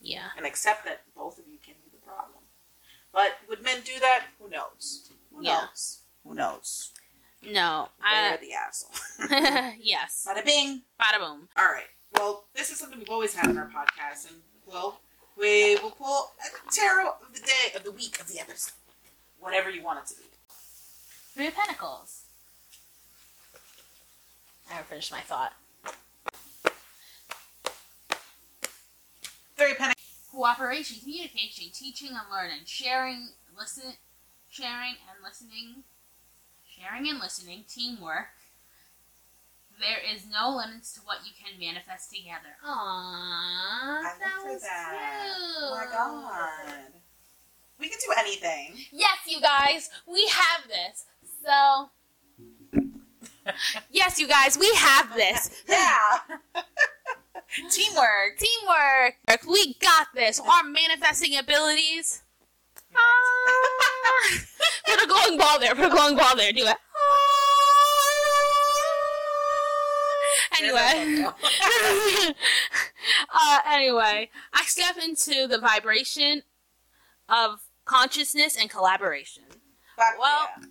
Yeah. 0.01 0.28
and 0.36 0.47
accept 0.47 0.84
that 0.84 1.02
both 1.14 1.38
of 1.38 1.47
you 1.48 1.59
can 1.59 1.74
be 1.84 1.90
the 1.90 1.98
problem. 2.06 2.43
But 3.16 3.38
would 3.48 3.62
men 3.64 3.78
do 3.82 3.98
that? 3.98 4.26
Who 4.38 4.51
knows? 4.51 5.10
Who 5.32 5.43
Yeah. 5.43 5.62
knows? 5.62 6.01
Who 6.22 6.34
knows? 6.34 6.93
No. 7.43 7.88
They're 7.98 8.34
I. 8.34 8.36
the 8.36 8.52
asshole. 8.52 9.72
yes. 9.80 10.26
Bada 10.28 10.44
bing. 10.44 10.82
Bada 11.01 11.18
boom. 11.18 11.48
All 11.56 11.64
right. 11.64 11.86
Well, 12.12 12.44
this 12.55 12.70
is 12.70 12.78
something 12.78 12.98
we've 12.98 13.09
always 13.09 13.34
had 13.34 13.48
on 13.48 13.56
our 13.56 13.70
podcast, 13.70 14.28
and 14.28 14.36
well, 14.66 15.01
we 15.34 15.76
will 15.76 15.93
pull 15.93 16.32
a 16.44 16.70
tarot 16.70 17.09
of 17.26 17.32
the 17.32 17.40
day, 17.40 17.72
of 17.74 17.84
the 17.84 17.90
week, 17.90 18.20
of 18.20 18.28
the 18.28 18.38
episode, 18.38 18.74
whatever 19.40 19.70
you 19.70 19.82
want 19.82 19.98
it 20.01 20.06
to 20.14 20.20
be. 20.20 20.28
Three 21.34 21.47
of 21.47 21.55
Pentacles. 21.55 22.24
I 24.68 24.74
haven't 24.74 24.88
finished 24.88 25.10
my 25.12 25.20
thought. 25.20 25.55
Three 29.56 29.72
penny. 29.74 29.94
Cooperation, 30.36 31.00
communication, 31.00 31.70
teaching 31.72 32.08
and 32.08 32.28
learning, 32.30 32.60
sharing, 32.66 33.28
listen, 33.58 33.94
sharing 34.50 34.96
and 35.08 35.24
listening, 35.24 35.84
sharing 36.68 37.08
and 37.08 37.18
listening, 37.18 37.64
teamwork. 37.66 38.28
There 39.80 39.96
is 40.14 40.26
no 40.30 40.54
limits 40.54 40.92
to 40.92 41.00
what 41.00 41.20
you 41.24 41.32
can 41.42 41.58
manifest 41.58 42.10
together. 42.10 42.52
Aww, 42.62 42.68
I 42.68 44.12
that 44.20 44.44
was 44.44 44.60
that. 44.60 45.22
cute. 45.24 45.56
Oh 45.62 45.70
my 45.70 45.86
god. 45.90 46.92
We 47.80 47.88
can 47.88 47.98
do 48.06 48.12
anything. 48.18 48.74
Yes, 48.92 49.16
you 49.26 49.40
guys, 49.40 49.88
we 50.06 50.30
have 50.30 50.68
this. 50.68 51.06
So, 51.42 51.88
yes, 53.90 54.20
you 54.20 54.28
guys, 54.28 54.58
we 54.58 54.70
have 54.76 55.14
this. 55.16 55.62
Yeah. 55.68 56.18
Teamwork. 57.70 58.38
Teamwork. 58.38 59.46
We 59.48 59.74
got 59.74 60.08
this. 60.14 60.40
Our 60.40 60.64
manifesting 60.64 61.36
abilities. 61.36 62.22
Ah. 62.94 64.38
Put 64.86 65.02
a 65.02 65.06
glowing 65.06 65.38
ball 65.38 65.58
there. 65.58 65.74
Put 65.74 65.86
a 65.86 65.90
glowing 65.90 66.16
ball 66.16 66.36
there. 66.36 66.52
Do 66.52 66.66
it. 66.66 66.76
Anyway. 70.58 71.26
uh, 73.34 73.58
anyway, 73.66 74.30
I 74.52 74.62
step 74.64 74.96
into 75.02 75.46
the 75.46 75.58
vibration 75.58 76.42
of 77.28 77.60
consciousness 77.84 78.56
and 78.58 78.70
collaboration. 78.70 79.44
Fuck 79.96 80.18
Well, 80.18 80.48
yeah. 80.60 80.66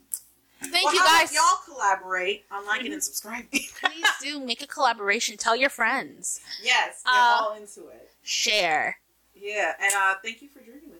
Thank 0.61 0.85
well, 0.85 0.93
you 0.95 0.99
guys. 1.03 1.33
y'all 1.33 1.59
collaborate 1.65 2.45
on 2.51 2.65
liking 2.65 2.93
and 2.93 3.03
subscribing. 3.03 3.47
Please 3.51 4.05
do 4.21 4.39
make 4.45 4.61
a 4.61 4.67
collaboration. 4.67 5.37
Tell 5.37 5.55
your 5.55 5.69
friends. 5.69 6.39
yes, 6.63 7.01
get 7.03 7.11
Uh, 7.13 7.37
all 7.41 7.55
into 7.55 7.87
it. 7.89 8.11
Share. 8.23 8.97
Yeah, 9.35 9.73
and 9.81 9.93
uh, 9.93 10.15
thank 10.23 10.41
you 10.41 10.47
for 10.49 10.59
joining 10.59 10.89
with 10.89 10.94